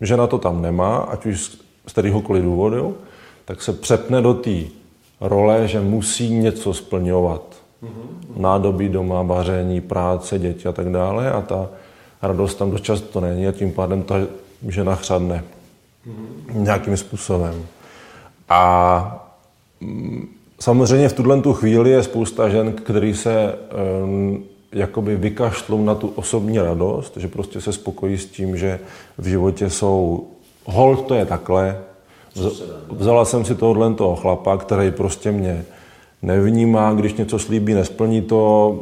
žena 0.00 0.26
to 0.26 0.38
tam 0.38 0.62
nemá, 0.62 0.96
ať 0.96 1.26
už 1.26 1.40
z 1.86 1.92
kteréhokoliv 1.92 2.44
důvodu, 2.44 2.96
tak 3.44 3.62
se 3.62 3.72
přepne 3.72 4.22
do 4.22 4.34
té 4.34 4.79
role, 5.20 5.68
že 5.68 5.80
musí 5.80 6.30
něco 6.30 6.74
splňovat. 6.74 7.42
Mm-hmm. 7.82 8.40
Nádobí 8.40 8.88
doma, 8.88 9.22
vaření, 9.22 9.80
práce, 9.80 10.38
děti 10.38 10.68
a 10.68 10.72
tak 10.72 10.90
dále. 10.90 11.32
A 11.32 11.40
ta 11.40 11.68
radost 12.22 12.54
tam 12.54 12.70
dost 12.70 12.84
často 12.84 13.20
není 13.20 13.48
a 13.48 13.52
tím 13.52 13.72
pádem 13.72 14.02
ta 14.02 14.14
žena 14.68 14.94
chřadne 14.94 15.44
mm-hmm. 16.06 16.62
nějakým 16.62 16.96
způsobem. 16.96 17.66
A 18.48 19.26
mm, 19.80 20.28
samozřejmě 20.60 21.08
v 21.08 21.12
tuhle 21.12 21.40
tu 21.40 21.52
chvíli 21.52 21.90
je 21.90 22.02
spousta 22.02 22.48
žen, 22.48 22.72
který 22.72 23.14
se 23.14 23.54
um, 24.04 24.44
jakoby 24.72 25.16
vykašlou 25.16 25.84
na 25.84 25.94
tu 25.94 26.08
osobní 26.08 26.58
radost, 26.58 27.16
že 27.16 27.28
prostě 27.28 27.60
se 27.60 27.72
spokojí 27.72 28.18
s 28.18 28.26
tím, 28.26 28.56
že 28.56 28.80
v 29.18 29.26
životě 29.26 29.70
jsou 29.70 30.26
hold, 30.64 31.06
to 31.06 31.14
je 31.14 31.26
takhle, 31.26 31.78
Vzala 32.90 33.24
jsem 33.24 33.44
si 33.44 33.54
tohohle 33.54 33.94
toho 33.94 34.16
chlapa, 34.16 34.56
který 34.56 34.90
prostě 34.90 35.32
mě 35.32 35.64
nevnímá, 36.22 36.92
když 36.92 37.14
něco 37.14 37.38
slíbí, 37.38 37.74
nesplní 37.74 38.22
to 38.22 38.74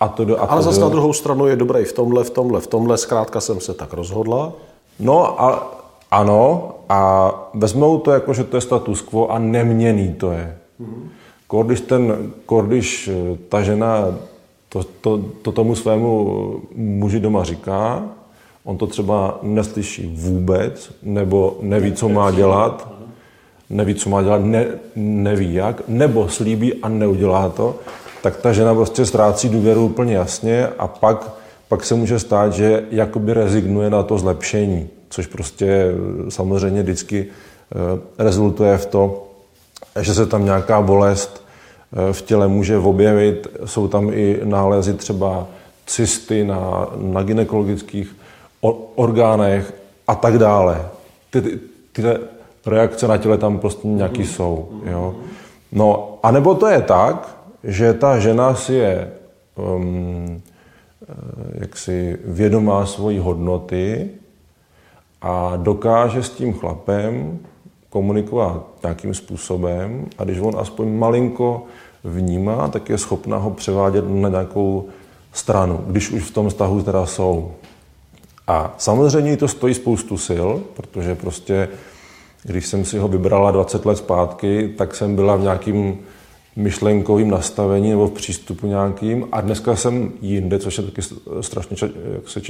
a 0.00 0.08
to 0.08 0.22
a 0.22 0.46
to 0.46 0.52
Ale 0.52 0.62
zase 0.62 0.80
na 0.80 0.88
druhou 0.88 1.12
stranu 1.12 1.46
je 1.46 1.56
dobrý 1.56 1.84
v 1.84 1.92
tomhle, 1.92 2.24
v 2.24 2.30
tomhle, 2.30 2.60
v 2.60 2.66
tomhle, 2.66 2.98
zkrátka 2.98 3.40
jsem 3.40 3.60
se 3.60 3.74
tak 3.74 3.92
rozhodla. 3.92 4.52
No 5.00 5.42
a 5.42 5.76
ano, 6.10 6.72
a 6.88 7.30
vezmou 7.54 7.98
to 7.98 8.10
jako, 8.10 8.34
že 8.34 8.44
to 8.44 8.56
je 8.56 8.60
status 8.60 9.02
quo 9.02 9.28
a 9.28 9.38
neměný 9.38 10.14
to 10.14 10.30
je. 10.30 10.58
Mm-hmm. 10.80 11.64
Když, 11.64 11.80
ten, 11.80 12.32
když 12.62 13.08
eh, 13.08 13.38
ta 13.48 13.62
žena 13.62 14.14
to, 14.68 14.84
to, 15.00 15.20
to 15.42 15.52
tomu 15.52 15.74
svému 15.74 16.62
muži 16.74 17.20
doma 17.20 17.44
říká, 17.44 18.02
on 18.64 18.76
to 18.76 18.86
třeba 18.86 19.38
neslyší 19.42 20.16
vůbec, 20.16 20.92
nebo 21.02 21.56
neví, 21.60 21.92
co 21.92 22.08
má 22.08 22.30
dělat, 22.30 22.88
neví, 23.70 23.94
co 23.94 24.10
má 24.10 24.22
dělat, 24.22 24.44
ne, 24.44 24.66
neví 24.96 25.54
jak, 25.54 25.82
nebo 25.88 26.28
slíbí 26.28 26.74
a 26.74 26.88
neudělá 26.88 27.48
to, 27.48 27.78
tak 28.22 28.36
ta 28.36 28.52
žena 28.52 28.74
prostě 28.74 29.06
ztrácí 29.06 29.48
důvěru 29.48 29.84
úplně 29.84 30.14
jasně 30.14 30.68
a 30.78 30.86
pak, 30.86 31.30
pak 31.68 31.84
se 31.84 31.94
může 31.94 32.18
stát, 32.18 32.52
že 32.52 32.84
jakoby 32.90 33.32
rezignuje 33.32 33.90
na 33.90 34.02
to 34.02 34.18
zlepšení, 34.18 34.88
což 35.08 35.26
prostě 35.26 35.66
eh, 35.66 36.30
samozřejmě 36.30 36.82
vždycky 36.82 37.26
eh, 37.26 38.24
rezultuje 38.24 38.78
v 38.78 38.86
to, 38.86 39.28
že 40.00 40.14
se 40.14 40.26
tam 40.26 40.44
nějaká 40.44 40.82
bolest 40.82 41.44
eh, 41.92 42.12
v 42.12 42.22
těle 42.22 42.48
může 42.48 42.78
objevit. 42.78 43.46
Jsou 43.64 43.88
tam 43.88 44.10
i 44.12 44.40
nálezy 44.44 44.94
třeba 44.94 45.46
cysty 45.86 46.44
na, 46.44 46.88
na 46.96 47.22
gynekologických 47.22 48.16
orgánech 48.94 49.74
a 50.08 50.14
tak 50.14 50.38
dále. 50.38 50.88
Ty, 51.30 51.42
ty 51.92 52.02
reakce 52.66 53.08
na 53.08 53.16
těle 53.16 53.38
tam 53.38 53.58
prostě 53.58 53.88
nějaký 53.88 54.20
mm. 54.20 54.26
jsou. 54.26 54.68
Jo. 54.84 55.14
No, 55.72 56.18
anebo 56.22 56.54
to 56.54 56.66
je 56.66 56.82
tak, 56.82 57.36
že 57.64 57.94
ta 57.94 58.18
žena 58.18 58.54
si 58.54 58.74
je 58.74 59.10
um, 59.54 60.42
jaksi 61.54 62.18
vědomá 62.24 62.86
svojí 62.86 63.18
hodnoty 63.18 64.10
a 65.22 65.56
dokáže 65.56 66.22
s 66.22 66.30
tím 66.30 66.52
chlapem 66.52 67.38
komunikovat 67.90 68.64
nějakým 68.82 69.14
způsobem 69.14 70.06
a 70.18 70.24
když 70.24 70.38
on 70.38 70.56
aspoň 70.58 70.88
malinko 70.88 71.62
vnímá, 72.04 72.68
tak 72.68 72.88
je 72.88 72.98
schopná 72.98 73.36
ho 73.36 73.50
převádět 73.50 74.04
na 74.08 74.28
nějakou 74.28 74.84
stranu, 75.32 75.80
když 75.86 76.10
už 76.10 76.22
v 76.22 76.30
tom 76.30 76.48
vztahu 76.48 76.82
teda 76.82 77.06
jsou. 77.06 77.52
A 78.46 78.74
samozřejmě 78.78 79.36
to 79.36 79.48
stojí 79.48 79.74
spoustu 79.74 80.18
sil, 80.28 80.48
protože 80.74 81.14
prostě 81.14 81.68
když 82.46 82.66
jsem 82.66 82.84
si 82.84 82.98
ho 82.98 83.08
vybrala 83.08 83.50
20 83.50 83.86
let 83.86 83.98
zpátky, 83.98 84.74
tak 84.78 84.94
jsem 84.94 85.16
byla 85.16 85.36
v 85.36 85.42
nějakým 85.42 85.98
myšlenkovým 86.56 87.30
nastavení 87.30 87.90
nebo 87.90 88.06
v 88.06 88.12
přístupu 88.12 88.66
nějakým 88.66 89.28
a 89.32 89.40
dneska 89.40 89.76
jsem 89.76 90.12
jinde, 90.22 90.58
což 90.58 90.78
je 90.78 90.84
taky 90.84 91.02
strašně, 91.40 91.76
jak 92.14 92.28
se 92.28 92.40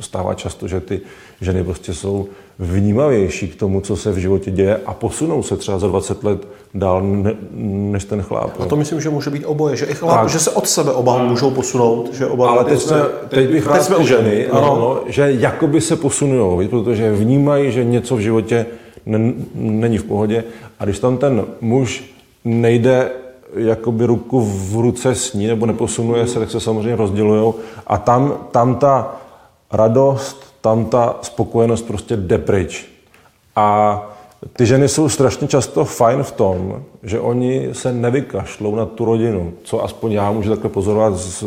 stává 0.00 0.34
často, 0.34 0.68
že 0.68 0.80
ty 0.80 1.00
ženy 1.40 1.64
prostě 1.64 1.94
jsou 1.94 2.26
vnímavější 2.58 3.48
k 3.48 3.56
tomu, 3.56 3.80
co 3.80 3.96
se 3.96 4.12
v 4.12 4.16
životě 4.16 4.50
děje 4.50 4.80
a 4.86 4.94
posunou 4.94 5.42
se 5.42 5.56
třeba 5.56 5.78
za 5.78 5.86
20 5.86 6.24
let 6.24 6.48
dál 6.74 7.02
ne, 7.02 7.34
než 7.92 8.04
ten 8.04 8.22
chlap. 8.22 8.60
A 8.60 8.66
to 8.66 8.76
myslím, 8.76 9.00
že 9.00 9.10
může 9.10 9.30
být 9.30 9.44
oboje, 9.44 9.76
že 9.76 9.86
i 9.86 9.94
chlap, 9.94 10.28
že 10.28 10.38
se 10.38 10.50
od 10.50 10.68
sebe 10.68 10.92
oba 10.92 11.24
můžou 11.24 11.50
posunout. 11.50 12.14
Že 12.14 12.26
oba 12.26 12.50
Ale 12.50 12.64
teď, 12.64 12.80
jsme, 12.80 13.02
teď 13.28 13.50
bych 13.50 13.68
teď 13.72 13.82
jsme 13.82 13.96
u 13.96 14.06
ženy, 14.06 14.46
ano. 14.46 14.76
No, 14.80 15.00
že 15.06 15.32
jakoby 15.32 15.80
se 15.80 15.96
posunují, 15.96 16.68
protože 16.68 17.12
vnímají, 17.12 17.72
že 17.72 17.84
něco 17.84 18.16
v 18.16 18.20
životě 18.20 18.66
není 19.54 19.98
v 19.98 20.04
pohodě. 20.04 20.44
A 20.80 20.84
když 20.84 20.98
tam 20.98 21.18
ten 21.18 21.44
muž 21.60 22.04
nejde 22.44 23.10
jakoby 23.56 24.06
ruku 24.06 24.40
v 24.40 24.76
ruce 24.76 25.14
s 25.14 25.34
ní, 25.34 25.46
nebo 25.46 25.66
neposunuje 25.66 26.26
se, 26.26 26.38
tak 26.38 26.50
se 26.50 26.60
samozřejmě 26.60 26.96
rozdělují. 26.96 27.54
A 27.86 27.98
tam, 27.98 28.38
tam 28.50 28.74
ta 28.74 29.16
radost, 29.72 30.54
tam 30.60 30.84
ta 30.84 31.18
spokojenost 31.22 31.82
prostě 31.86 32.16
jde 32.16 32.38
pryč. 32.38 32.86
A 33.56 34.08
ty 34.52 34.66
ženy 34.66 34.88
jsou 34.88 35.08
strašně 35.08 35.48
často 35.48 35.84
fajn 35.84 36.22
v 36.22 36.32
tom, 36.32 36.82
že 37.02 37.20
oni 37.20 37.68
se 37.72 37.92
nevykašlou 37.92 38.74
na 38.74 38.86
tu 38.86 39.04
rodinu, 39.04 39.52
co 39.62 39.84
aspoň 39.84 40.12
já 40.12 40.32
můžu 40.32 40.50
takhle 40.50 40.70
pozorovat, 40.70 41.16
z, 41.16 41.44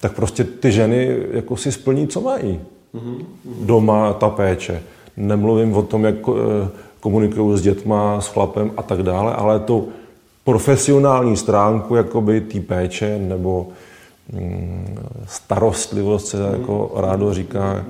tak 0.00 0.12
prostě 0.12 0.44
ty 0.44 0.72
ženy 0.72 1.18
jako 1.32 1.56
si 1.56 1.72
splní, 1.72 2.08
co 2.08 2.20
mají. 2.20 2.60
Doma 3.44 4.12
ta 4.12 4.28
péče. 4.28 4.82
Nemluvím 5.16 5.76
o 5.76 5.82
tom, 5.82 6.04
jak 6.04 6.14
eh, 6.14 6.68
komunikuju 7.00 7.56
s 7.56 7.62
dětma, 7.62 8.20
s 8.20 8.26
chlapem 8.26 8.72
a 8.76 8.82
tak 8.82 9.02
dále, 9.02 9.34
ale 9.34 9.60
tu 9.60 9.88
profesionální 10.44 11.36
stránku 11.36 11.94
jakoby 11.94 12.40
té 12.40 12.60
péče 12.60 13.18
nebo 13.18 13.68
mm, 14.32 14.98
starostlivost 15.26 16.26
se 16.26 16.38
jako 16.52 16.92
rádo 16.96 17.34
říká, 17.34 17.84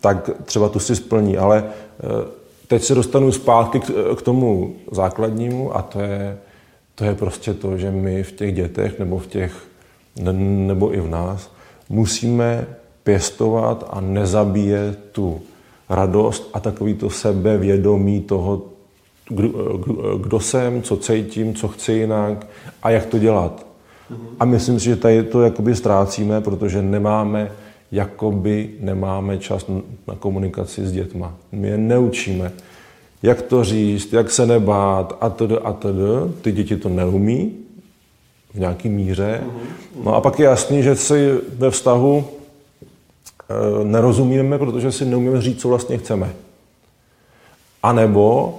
tak 0.00 0.30
třeba 0.44 0.68
tu 0.68 0.78
si 0.78 0.96
splní. 0.96 1.36
Ale 1.36 1.64
eh, 1.64 2.28
teď 2.66 2.82
se 2.82 2.94
dostanu 2.94 3.32
zpátky 3.32 3.80
k, 3.80 3.90
k 4.18 4.22
tomu 4.22 4.74
základnímu 4.92 5.76
a 5.76 5.82
to 5.82 6.00
je, 6.00 6.38
to 6.94 7.04
je 7.04 7.14
prostě 7.14 7.54
to, 7.54 7.78
že 7.78 7.90
my 7.90 8.22
v 8.22 8.32
těch 8.32 8.54
dětech 8.54 8.98
nebo 8.98 9.18
v 9.18 9.26
těch, 9.26 9.52
nebo 10.22 10.94
i 10.94 11.00
v 11.00 11.08
nás 11.08 11.50
musíme 11.88 12.66
pěstovat 13.04 13.88
a 13.90 14.00
nezabíjet 14.00 14.98
tu 15.12 15.40
radost 15.88 16.50
a 16.52 16.60
takový 16.60 16.94
to 16.94 17.10
sebevědomí 17.10 18.20
toho, 18.20 18.62
kdo, 19.28 19.48
kdo 20.18 20.40
jsem, 20.40 20.82
co 20.82 20.96
cítím, 20.96 21.54
co 21.54 21.68
chci 21.68 21.92
jinak 21.92 22.46
a 22.82 22.90
jak 22.90 23.06
to 23.06 23.18
dělat. 23.18 23.66
A 24.40 24.44
myslím 24.44 24.80
si, 24.80 24.84
že 24.84 24.96
tady 24.96 25.22
to 25.22 25.42
jakoby 25.42 25.74
ztrácíme, 25.74 26.40
protože 26.40 26.82
nemáme 26.82 27.50
jakoby 27.94 28.70
nemáme 28.80 29.38
čas 29.38 29.66
na 30.08 30.14
komunikaci 30.14 30.86
s 30.86 30.92
dětma. 30.92 31.34
My 31.52 31.68
je 31.68 31.78
neučíme, 31.78 32.52
jak 33.22 33.42
to 33.42 33.64
říct, 33.64 34.12
jak 34.12 34.30
se 34.30 34.46
nebát 34.46 35.18
a 35.20 35.30
td. 35.30 35.52
a 35.64 35.72
td. 35.72 35.84
Ty 36.42 36.52
děti 36.52 36.76
to 36.76 36.88
neumí 36.88 37.52
v 38.54 38.58
nějaký 38.58 38.88
míře. 38.88 39.40
No 40.04 40.14
a 40.14 40.20
pak 40.20 40.38
je 40.38 40.44
jasný, 40.44 40.82
že 40.82 40.96
si 40.96 41.34
ve 41.58 41.70
vztahu 41.70 42.24
nerozumíme, 43.84 44.58
protože 44.58 44.92
si 44.92 45.04
neumíme 45.04 45.40
říct, 45.40 45.60
co 45.60 45.68
vlastně 45.68 45.98
chceme. 45.98 46.32
A 47.82 47.92
nebo 47.92 48.54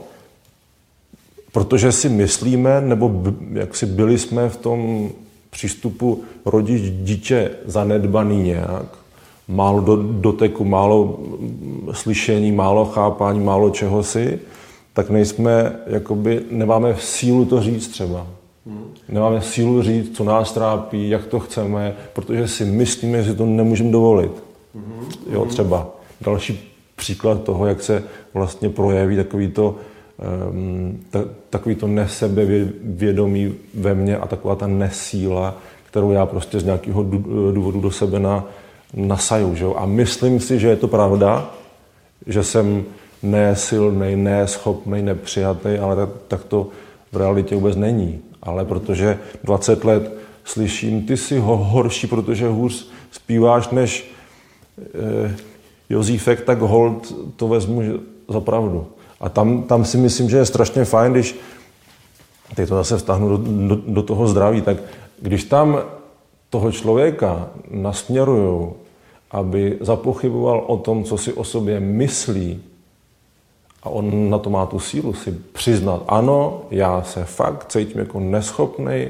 protože 1.55 1.91
si 1.91 2.09
myslíme, 2.09 2.81
nebo 2.81 3.23
jak 3.53 3.75
si 3.75 3.85
byli 3.85 4.17
jsme 4.17 4.49
v 4.49 4.57
tom 4.57 5.09
přístupu 5.49 6.23
rodič 6.45 6.81
dítě 6.81 7.51
zanedbaný 7.65 8.43
nějak, 8.43 8.85
málo 9.47 9.81
do, 9.81 9.95
doteku, 9.95 10.65
málo 10.65 11.19
slyšení, 11.91 12.51
málo 12.51 12.85
chápání, 12.85 13.39
málo 13.39 13.69
čeho 13.69 14.03
si, 14.03 14.39
tak 14.93 15.09
nejsme, 15.09 15.75
jakoby, 15.87 16.41
nemáme 16.51 16.95
sílu 16.99 17.45
to 17.45 17.61
říct 17.61 17.87
třeba. 17.87 18.27
Nemáme 19.09 19.41
sílu 19.41 19.81
říct, 19.81 20.17
co 20.17 20.23
nás 20.23 20.51
trápí, 20.51 21.09
jak 21.09 21.25
to 21.25 21.39
chceme, 21.39 21.95
protože 22.13 22.47
si 22.47 22.65
myslíme, 22.65 23.23
že 23.23 23.33
to 23.33 23.45
nemůžeme 23.45 23.91
dovolit. 23.91 24.44
Jo, 25.29 25.45
třeba 25.45 25.89
další 26.21 26.75
příklad 26.95 27.43
toho, 27.43 27.65
jak 27.65 27.81
se 27.81 28.03
vlastně 28.33 28.69
projeví 28.69 29.15
takový 29.15 29.47
to, 29.47 29.75
um, 30.49 30.99
ta, 31.09 31.23
takový 31.49 31.75
to 31.75 31.87
nesebevědomí 31.87 33.55
ve 33.73 33.93
mně 33.93 34.17
a 34.17 34.27
taková 34.27 34.55
ta 34.55 34.67
nesíla, 34.67 35.57
kterou 35.89 36.11
já 36.11 36.25
prostě 36.25 36.59
z 36.59 36.63
nějakého 36.63 37.03
důvodu 37.51 37.81
do 37.81 37.91
sebe 37.91 38.19
na, 38.19 38.45
nasaju. 38.93 39.55
Že? 39.55 39.65
A 39.75 39.85
myslím 39.85 40.39
si, 40.39 40.59
že 40.59 40.67
je 40.67 40.75
to 40.75 40.87
pravda, 40.87 41.51
že 42.27 42.43
jsem 42.43 42.83
nesilný, 43.23 44.15
neschopný, 44.15 45.01
nepřijatý, 45.01 45.77
ale 45.81 45.95
tak, 45.95 46.09
tak 46.27 46.43
to 46.43 46.67
v 47.11 47.17
realitě 47.17 47.55
vůbec 47.55 47.75
není. 47.75 48.19
Ale 48.43 48.65
protože 48.65 49.19
20 49.43 49.83
let 49.83 50.13
slyším, 50.43 51.05
ty 51.05 51.17
jsi 51.17 51.39
ho 51.39 51.57
horší, 51.57 52.07
protože 52.07 52.47
hůř 52.47 52.87
zpíváš 53.11 53.69
než 53.69 54.11
eh, 54.11 54.14
Jozífek, 55.89 56.41
tak 56.41 56.61
hold 56.61 57.13
to 57.35 57.47
vezmu 57.47 57.81
za 58.29 58.39
pravdu. 58.39 58.87
A 59.19 59.29
tam, 59.29 59.63
tam 59.63 59.85
si 59.85 59.97
myslím, 59.97 60.29
že 60.29 60.37
je 60.37 60.45
strašně 60.45 60.85
fajn, 60.85 61.11
když, 61.11 61.35
teď 62.55 62.69
to 62.69 62.75
zase 62.75 62.97
vztahnu 62.97 63.29
do, 63.29 63.37
do, 63.67 63.81
do 63.87 64.03
toho 64.03 64.27
zdraví, 64.27 64.61
tak 64.61 64.77
když 65.21 65.43
tam 65.43 65.79
toho 66.49 66.71
člověka 66.71 67.49
nasměrují, 67.71 68.69
aby 69.31 69.77
zapochyboval 69.81 70.63
o 70.67 70.77
tom, 70.77 71.03
co 71.03 71.17
si 71.17 71.33
o 71.33 71.43
sobě 71.43 71.79
myslí, 71.79 72.61
a 73.83 73.89
on 73.89 74.29
na 74.29 74.39
to 74.39 74.49
má 74.49 74.65
tu 74.65 74.79
sílu 74.79 75.13
si 75.13 75.31
přiznat, 75.53 76.03
ano, 76.07 76.61
já 76.71 77.03
se 77.03 77.23
fakt 77.23 77.71
cítím 77.71 77.99
jako 77.99 78.19
neschopný, 78.19 79.07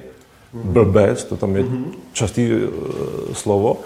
blbec, 0.54 1.24
to 1.24 1.38
tam 1.38 1.56
je 1.56 1.66
častý 2.14 2.52
uh, 2.54 2.60
slovo, 3.34 3.78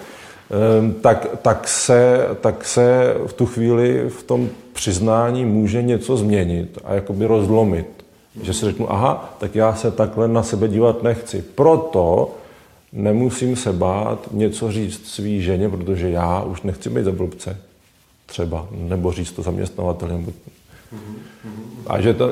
tak, 1.02 1.28
tak, 1.42 1.68
se, 1.68 2.28
tak 2.42 2.66
se 2.66 3.16
v 3.28 3.34
tu 3.34 3.46
chvíli 3.46 4.10
v 4.10 4.24
tom 4.24 4.50
přiznání 4.74 5.46
může 5.46 5.82
něco 5.82 6.18
změnit 6.18 6.78
a 6.84 6.94
jakoby 6.94 7.26
rozlomit. 7.26 7.88
Že 8.42 8.54
si 8.54 8.66
řeknu, 8.66 8.94
aha, 8.94 9.36
tak 9.40 9.56
já 9.56 9.76
se 9.76 9.92
takhle 9.92 10.28
na 10.28 10.44
sebe 10.44 10.68
dívat 10.68 11.04
nechci. 11.04 11.44
Proto 11.56 12.36
nemusím 12.94 13.56
se 13.56 13.74
bát 13.74 14.28
něco 14.32 14.72
říct 14.72 15.08
svý 15.08 15.42
ženě, 15.42 15.70
protože 15.70 16.10
já 16.10 16.42
už 16.42 16.62
nechci 16.62 16.90
být 16.90 17.04
za 17.04 17.12
blbce 17.12 17.58
třeba, 18.26 18.68
nebo 18.72 19.12
říct 19.12 19.32
to 19.32 19.42
zaměstnavateli. 19.42 20.12
Nebo... 20.12 20.32
A 21.88 22.02
že 22.02 22.14
to, 22.14 22.32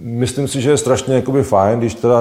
myslím 0.00 0.48
si, 0.48 0.60
že 0.60 0.70
je 0.70 0.76
strašně 0.76 1.14
jakoby 1.14 1.42
fajn, 1.42 1.78
když 1.78 1.94
teda 1.94 2.20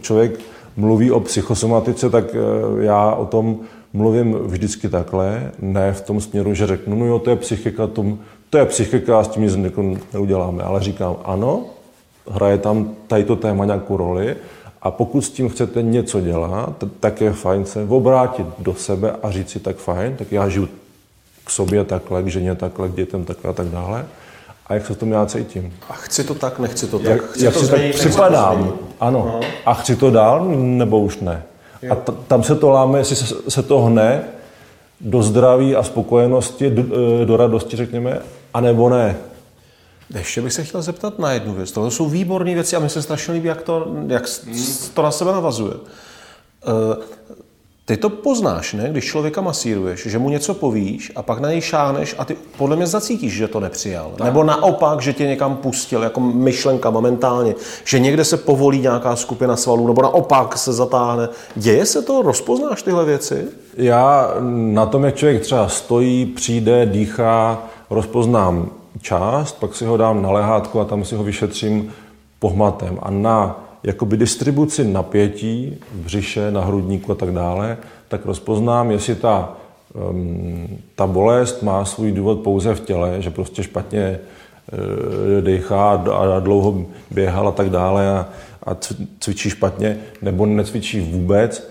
člověk 0.00 0.40
mluví 0.76 1.10
o 1.10 1.20
psychosomatice, 1.20 2.10
tak 2.10 2.24
eh, 2.34 2.84
já 2.84 3.12
o 3.12 3.26
tom 3.26 3.60
mluvím 3.92 4.34
vždycky 4.34 4.88
takhle, 4.88 5.52
ne 5.58 5.92
v 5.92 6.00
tom 6.00 6.20
směru, 6.20 6.54
že 6.54 6.66
řeknu, 6.66 6.96
no 6.98 7.06
jo, 7.06 7.18
to 7.18 7.30
je 7.30 7.36
psychika, 7.36 7.86
tom, 7.86 8.18
to 8.50 8.58
je 8.58 8.66
psychika 8.66 9.24
s 9.24 9.28
tím 9.28 9.42
nic 9.42 9.56
neuděláme, 10.12 10.62
ale 10.62 10.80
říkám, 10.80 11.16
ano, 11.24 11.64
hraje 12.30 12.58
tam 12.58 12.94
tady 13.06 13.24
to 13.24 13.36
téma 13.36 13.64
nějakou 13.64 13.96
roli 13.96 14.36
a 14.82 14.90
pokud 14.90 15.20
s 15.20 15.30
tím 15.30 15.48
chcete 15.48 15.82
něco 15.82 16.20
dělat, 16.20 16.84
tak 17.00 17.20
je 17.20 17.32
fajn 17.32 17.64
se 17.64 17.84
obrátit 17.88 18.46
do 18.58 18.74
sebe 18.74 19.12
a 19.22 19.30
říct 19.30 19.50
si 19.50 19.60
tak 19.60 19.76
fajn, 19.76 20.16
tak 20.16 20.32
já 20.32 20.48
žiju 20.48 20.68
k 21.44 21.50
sobě 21.50 21.84
takhle, 21.84 22.22
k 22.22 22.26
ženě 22.26 22.54
takhle, 22.54 22.88
k 22.88 22.94
dětem 22.94 23.24
takhle 23.24 23.50
a 23.50 23.52
tak 23.52 23.66
dále. 23.66 24.06
A 24.66 24.74
jak 24.74 24.86
se 24.86 24.94
v 24.94 24.96
tom 24.96 25.12
já 25.12 25.26
cítím. 25.26 25.74
A 25.88 25.92
chci 25.92 26.24
to 26.24 26.34
tak, 26.34 26.58
nechci 26.58 26.86
to 26.86 26.98
tak. 26.98 27.08
Jak, 27.08 27.30
chci 27.30 27.44
jak 27.44 27.54
to 27.54 27.60
si 27.60 27.66
tak 27.66 27.76
změnit, 27.78 27.96
připadám. 27.96 28.56
to 28.56 28.62
změnit. 28.62 28.80
Ano. 29.00 29.30
No. 29.32 29.40
A 29.66 29.74
chci 29.74 29.96
to 29.96 30.10
dál, 30.10 30.44
nebo 30.56 31.00
už 31.00 31.18
ne. 31.18 31.42
A 31.90 31.94
t- 31.94 32.12
tam 32.28 32.42
se 32.42 32.54
to 32.56 32.70
láme, 32.70 32.98
jestli 32.98 33.16
se, 33.16 33.34
se 33.48 33.62
to 33.62 33.80
hne 33.80 34.24
do 35.00 35.22
zdraví 35.22 35.76
a 35.76 35.82
spokojenosti, 35.82 36.70
do, 36.70 36.82
eh, 37.22 37.24
do 37.24 37.36
radosti, 37.36 37.76
řekněme, 37.76 38.18
anebo 38.54 38.88
ne. 38.88 39.16
Ještě 40.14 40.40
bych 40.42 40.52
se 40.52 40.64
chtěl 40.64 40.82
zeptat 40.82 41.18
na 41.18 41.32
jednu 41.32 41.54
věc. 41.54 41.72
Tohle 41.72 41.90
jsou 41.90 42.08
výborné 42.08 42.54
věci 42.54 42.76
a 42.76 42.78
mi 42.78 42.88
se 42.88 43.02
strašně 43.02 43.34
líbí, 43.34 43.48
jak 43.48 43.62
to, 43.62 43.86
jak 44.08 44.22
to 44.94 45.02
na 45.02 45.10
sebe 45.10 45.32
navazuje. 45.32 45.74
Ty 47.92 47.96
to 47.96 48.10
poznáš, 48.10 48.72
ne? 48.72 48.88
Když 48.90 49.04
člověka 49.04 49.40
masíruješ, 49.40 50.06
že 50.06 50.18
mu 50.18 50.28
něco 50.28 50.54
povíš 50.54 51.12
a 51.16 51.22
pak 51.22 51.40
na 51.40 51.50
něj 51.50 51.60
šáneš 51.60 52.14
a 52.18 52.24
ty 52.24 52.36
podle 52.58 52.76
mě 52.76 52.86
zacítíš, 52.86 53.32
že 53.32 53.48
to 53.48 53.60
nepřijal. 53.60 54.10
Tak. 54.16 54.24
Nebo 54.24 54.44
naopak, 54.44 55.00
že 55.00 55.12
tě 55.12 55.26
někam 55.26 55.56
pustil, 55.56 56.02
jako 56.02 56.20
myšlenka 56.20 56.90
momentálně, 56.90 57.54
že 57.84 57.98
někde 57.98 58.24
se 58.24 58.36
povolí 58.36 58.80
nějaká 58.80 59.16
skupina 59.16 59.56
svalů, 59.56 59.86
nebo 59.86 60.02
naopak 60.02 60.58
se 60.58 60.72
zatáhne. 60.72 61.28
Děje 61.56 61.86
se 61.86 62.02
to? 62.02 62.22
Rozpoznáš 62.22 62.82
tyhle 62.82 63.04
věci? 63.04 63.44
Já 63.76 64.34
na 64.72 64.86
tom, 64.86 65.04
jak 65.04 65.14
člověk 65.14 65.42
třeba 65.42 65.68
stojí, 65.68 66.26
přijde, 66.26 66.86
dýchá, 66.86 67.62
rozpoznám 67.90 68.70
část, 69.00 69.52
pak 69.60 69.74
si 69.74 69.84
ho 69.84 69.96
dám 69.96 70.22
na 70.22 70.30
lehátko 70.30 70.80
a 70.80 70.84
tam 70.84 71.04
si 71.04 71.14
ho 71.14 71.24
vyšetřím 71.24 71.92
pohmatem. 72.38 72.98
A 73.02 73.10
na 73.10 73.61
jakoby 73.84 74.16
distribuci 74.16 74.84
napětí 74.84 75.78
v 75.92 76.04
břiše, 76.04 76.50
na 76.50 76.64
hrudníku 76.64 77.12
a 77.12 77.14
tak 77.14 77.32
dále, 77.32 77.78
tak 78.08 78.26
rozpoznám, 78.26 78.90
jestli 78.90 79.14
ta, 79.14 79.56
um, 80.10 80.68
ta 80.94 81.06
bolest 81.06 81.62
má 81.62 81.84
svůj 81.84 82.12
důvod 82.12 82.40
pouze 82.40 82.74
v 82.74 82.80
těle, 82.80 83.22
že 83.22 83.30
prostě 83.30 83.62
špatně 83.62 84.18
uh, 84.72 85.44
dechá 85.44 85.90
a 85.90 86.40
dlouho 86.40 86.84
běhal 87.10 87.48
a 87.48 87.52
tak 87.52 87.70
dále 87.70 88.10
a, 88.10 88.28
a 88.62 88.76
cvičí 89.20 89.50
špatně, 89.50 89.98
nebo 90.22 90.46
necvičí 90.46 91.00
vůbec. 91.00 91.70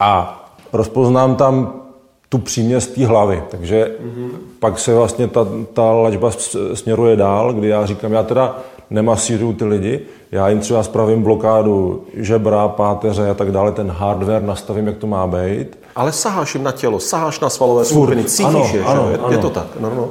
A 0.00 0.36
rozpoznám 0.72 1.36
tam 1.36 1.80
tu 2.28 2.38
příměst 2.38 2.94
té 2.94 3.06
hlavy. 3.06 3.42
Takže 3.50 3.96
mm-hmm. 4.02 4.30
pak 4.58 4.78
se 4.78 4.94
vlastně 4.94 5.28
ta, 5.28 5.46
ta 5.72 5.92
lačba 5.92 6.30
směruje 6.74 7.16
dál, 7.16 7.52
kdy 7.52 7.68
já 7.68 7.86
říkám, 7.86 8.12
já 8.12 8.22
teda 8.22 8.58
nemasíruju 8.90 9.52
ty 9.52 9.64
lidi, 9.64 10.00
já 10.32 10.48
jim 10.48 10.60
třeba 10.60 10.82
spravím 10.82 11.22
blokádu 11.22 12.04
žebra, 12.14 12.68
páteře 12.68 13.30
a 13.30 13.34
tak 13.34 13.52
dále, 13.52 13.72
ten 13.72 13.90
hardware 13.90 14.42
nastavím, 14.42 14.86
jak 14.86 14.96
to 14.96 15.06
má 15.06 15.26
být. 15.26 15.78
Ale 15.96 16.12
saháš 16.12 16.54
jim 16.54 16.64
na 16.64 16.72
tělo, 16.72 17.00
saháš 17.00 17.40
na 17.40 17.50
svalové 17.50 17.84
skupiny, 17.84 18.24
cítíš 18.24 18.46
Ano, 18.46 18.58
je, 18.58 18.72
že 18.72 18.84
ano, 18.84 19.10
je, 19.10 19.18
ano. 19.18 19.32
je 19.32 19.38
to 19.38 19.50
tak. 19.50 19.66
No, 19.80 19.92
no. 19.94 20.08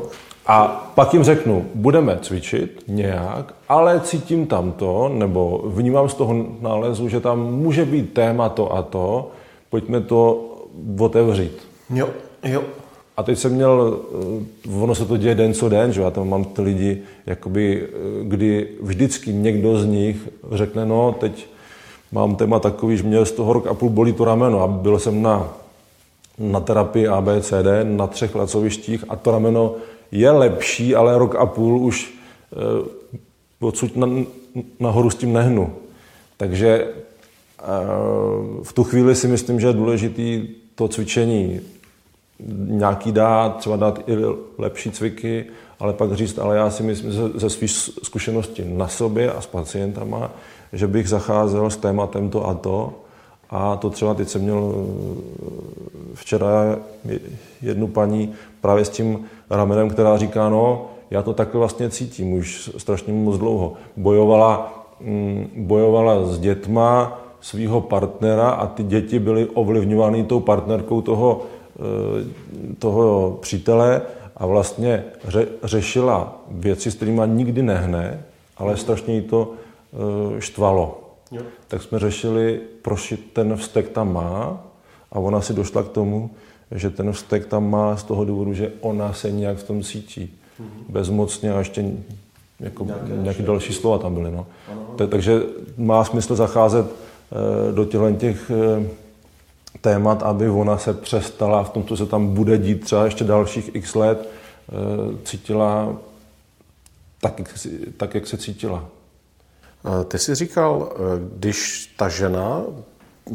A 0.48 0.92
pak 0.96 1.14
jim 1.14 1.24
řeknu, 1.24 1.66
budeme 1.76 2.20
cvičit 2.22 2.84
nějak, 2.88 3.54
ale 3.70 4.00
cítím 4.00 4.48
tam 4.48 4.72
to, 4.72 5.10
nebo 5.14 5.64
vnímám 5.66 6.10
z 6.10 6.14
toho 6.14 6.46
nálezu, 6.62 7.10
že 7.10 7.20
tam 7.20 7.40
může 7.40 7.86
být 7.86 8.14
téma 8.14 8.50
to 8.50 8.76
a 8.76 8.82
to, 8.82 9.32
pojďme 9.70 10.02
to 10.02 10.46
otevřít. 11.00 11.58
Jo, 11.90 12.10
jo. 12.44 12.62
A 13.20 13.24
teď 13.24 13.40
jsem 13.40 13.52
měl, 13.52 14.00
eh, 14.66 14.84
ono 14.84 14.96
se 14.96 15.06
to 15.06 15.18
děje 15.18 15.36
den 15.36 15.54
co 15.54 15.70
den, 15.70 15.94
že 15.94 16.02
já 16.02 16.12
tam 16.12 16.30
mám 16.30 16.46
ty 16.46 16.62
lidi, 16.62 17.02
jakoby, 17.26 17.84
eh, 17.84 17.90
kdy 18.24 18.68
vždycky 18.82 19.34
někdo 19.34 19.80
z 19.80 19.86
nich 19.86 20.18
řekne, 20.52 20.86
no 20.86 21.16
teď 21.20 21.48
mám 22.12 22.36
téma 22.36 22.60
takový, 22.60 22.98
že 22.98 23.04
mě 23.04 23.26
z 23.26 23.32
toho 23.32 23.54
rok 23.54 23.68
a 23.68 23.74
půl 23.74 23.90
bolí 23.90 24.14
to 24.14 24.26
rameno. 24.26 24.62
A 24.62 24.68
byl 24.68 25.00
jsem 25.00 25.22
na, 25.22 25.54
na 26.38 26.60
terapii 26.60 27.08
ABCD 27.08 27.84
na 27.84 28.08
třech 28.08 28.32
pracovištích 28.32 29.04
a 29.10 29.16
to 29.16 29.32
rameno 29.32 29.76
je 30.12 30.32
lepší, 30.32 30.96
ale 30.96 31.18
rok 31.18 31.36
a 31.36 31.46
půl 31.46 31.78
už 31.78 32.14
eh, 32.54 33.16
odsud 33.60 33.98
na, 33.98 34.08
nahoru 34.80 35.10
s 35.10 35.16
tím 35.16 35.34
nehnu. 35.34 35.74
Takže 36.38 36.70
eh, 36.80 37.64
v 38.64 38.74
tu 38.74 38.84
chvíli 38.84 39.16
si 39.16 39.28
myslím, 39.28 39.60
že 39.60 39.68
je 39.68 39.74
důležitý 39.74 40.48
to 40.76 40.88
cvičení 40.88 41.60
nějaký 42.68 43.12
dát, 43.12 43.58
třeba 43.58 43.76
dát 43.76 44.00
i 44.08 44.14
lepší 44.58 44.92
cviky, 44.92 45.46
ale 45.80 45.94
pak 45.94 46.14
říct, 46.14 46.40
ale 46.40 46.56
já 46.56 46.70
si 46.70 46.84
myslím 46.84 47.12
ze, 47.12 47.30
ze 47.30 47.50
své 47.50 47.68
zkušenosti 48.04 48.66
na 48.66 48.88
sobě 48.88 49.32
a 49.32 49.42
s 49.42 49.48
pacientama, 49.48 50.32
že 50.74 50.88
bych 50.88 51.10
zacházel 51.10 51.70
s 51.70 51.78
tématem 51.78 52.30
to 52.30 52.48
a 52.48 52.54
to. 52.54 52.94
A 53.50 53.76
to 53.76 53.90
třeba 53.90 54.14
teď 54.14 54.30
jsem 54.30 54.42
měl 54.42 54.88
včera 56.14 56.78
jednu 57.62 57.88
paní 57.88 58.34
právě 58.62 58.86
s 58.86 58.90
tím 58.90 59.26
ramenem, 59.50 59.90
která 59.90 60.18
říká, 60.18 60.50
no, 60.50 60.86
já 61.12 61.22
to 61.22 61.34
takhle 61.34 61.60
vlastně 61.60 61.90
cítím 61.90 62.34
už 62.34 62.72
strašně 62.78 63.14
moc 63.14 63.38
dlouho. 63.38 63.74
Bojovala, 63.98 64.84
mm, 65.02 65.50
bojovala 65.56 66.26
s 66.26 66.40
dětma 66.40 67.22
svého 67.42 67.82
partnera 67.82 68.50
a 68.50 68.68
ty 68.68 68.84
děti 68.84 69.20
byly 69.20 69.46
ovlivňovány 69.46 70.24
tou 70.24 70.40
partnerkou 70.40 71.02
toho, 71.02 71.42
toho 72.80 73.38
přítele 73.42 74.02
a 74.38 74.46
vlastně 74.46 75.04
ře, 75.28 75.48
řešila 75.64 76.42
věci, 76.52 76.92
s 76.92 76.96
kterými 76.96 77.22
nikdy 77.26 77.62
nehne, 77.64 78.24
ale 78.58 78.78
strašně 78.78 79.16
jí 79.16 79.22
to 79.22 79.54
eh, 79.54 80.42
štvalo. 80.42 81.10
Jo. 81.32 81.42
Tak 81.68 81.84
jsme 81.84 82.00
řešili, 82.00 82.60
proč 82.82 83.14
ten 83.34 83.56
vztek 83.58 83.90
tam 83.90 84.14
má 84.14 84.64
a 85.12 85.20
ona 85.20 85.42
si 85.42 85.54
došla 85.54 85.84
k 85.84 85.90
tomu, 85.90 86.30
že 86.72 86.90
ten 86.90 87.12
vztek 87.12 87.46
tam 87.46 87.70
má 87.70 87.98
z 87.98 88.04
toho 88.04 88.26
důvodu, 88.26 88.54
že 88.54 88.72
ona 88.82 89.14
se 89.14 89.32
nějak 89.32 89.58
v 89.58 89.64
tom 89.64 89.84
cítí. 89.84 90.34
Mm-hmm. 90.60 90.92
Bezmocně 90.92 91.54
a 91.54 91.60
ještě 91.60 91.86
jako 92.60 92.86
nějaké, 92.86 93.14
nějaké 93.14 93.44
další 93.44 93.74
slova 93.74 93.98
tam 93.98 94.16
byly. 94.16 94.32
No. 94.32 94.48
Takže 95.10 95.42
má 95.78 96.04
smysl 96.04 96.36
zacházet 96.36 96.86
e, 96.86 97.72
do 97.72 97.86
těchto 97.86 98.12
těch 98.12 98.52
témat, 99.82 100.24
aby 100.24 100.50
ona 100.50 100.78
se 100.78 100.94
přestala 100.94 101.64
v 101.64 101.70
tom, 101.70 101.84
co 101.84 101.98
se 101.98 102.06
tam 102.06 102.28
bude 102.28 102.58
dít 102.58 102.84
třeba 102.84 103.06
ještě 103.06 103.24
dalších 103.24 103.76
x 103.76 103.96
let, 103.96 104.30
e, 104.30 105.26
cítila 105.26 105.96
tak, 107.22 107.42
tak, 107.98 108.16
jak 108.16 108.28
se 108.28 108.38
cítila. 108.38 108.86
Ty 110.08 110.20
jsi 110.20 110.36
říkal, 110.36 110.94
když 111.38 111.90
ta 111.98 112.10
žena, 112.10 112.64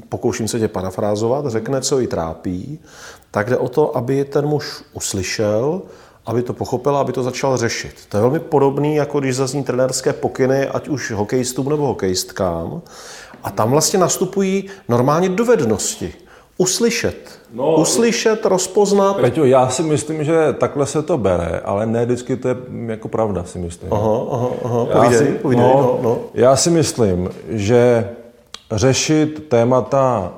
pokouším 0.08 0.48
se 0.48 0.58
tě 0.58 0.68
parafrázovat, 0.68 1.46
řekne, 1.46 1.80
co 1.80 2.00
ji 2.00 2.06
trápí, 2.06 2.78
tak 3.30 3.50
jde 3.50 3.56
o 3.56 3.68
to, 3.68 3.96
aby 3.96 4.24
ten 4.24 4.46
muž 4.46 4.82
uslyšel, 4.92 5.82
aby 6.26 6.42
to 6.42 6.52
pochopil, 6.52 6.96
aby 6.96 7.12
to 7.12 7.22
začal 7.22 7.56
řešit. 7.56 7.94
To 8.08 8.16
je 8.16 8.20
velmi 8.20 8.40
podobný, 8.40 8.96
jako 8.96 9.20
když 9.20 9.36
zazní 9.36 9.64
trenérské 9.64 10.12
pokyny, 10.12 10.68
ať 10.68 10.88
už 10.88 11.10
hokejistům 11.10 11.68
nebo 11.68 11.86
hokejistkám. 11.86 12.82
A 13.42 13.50
tam 13.50 13.70
vlastně 13.70 13.98
nastupují 13.98 14.64
normálně 14.88 15.28
dovednosti. 15.28 16.14
Uslyšet. 16.58 17.38
No, 17.52 17.76
Uslyšet, 17.76 18.46
rozpoznat. 18.46 19.16
Peťo, 19.16 19.44
já 19.44 19.68
si 19.68 19.82
myslím, 19.82 20.24
že 20.24 20.52
takhle 20.52 20.86
se 20.86 21.02
to 21.02 21.18
bere, 21.18 21.60
ale 21.64 21.86
ne 21.86 22.04
vždycky 22.04 22.36
to 22.36 22.48
je 22.48 22.56
jako 22.86 23.08
pravda, 23.08 23.44
si 23.44 23.58
myslím. 23.58 23.92
Aha, 23.92 24.20
aha, 24.30 24.48
aha. 24.64 24.84
Povídej, 24.84 25.18
já 25.18 25.18
si, 25.18 25.32
povídej, 25.32 25.64
no, 25.64 25.72
no, 25.74 25.98
no. 26.02 26.18
Já 26.34 26.56
si 26.56 26.70
myslím, 26.70 27.30
že 27.48 28.10
řešit 28.72 29.48
témata 29.48 30.34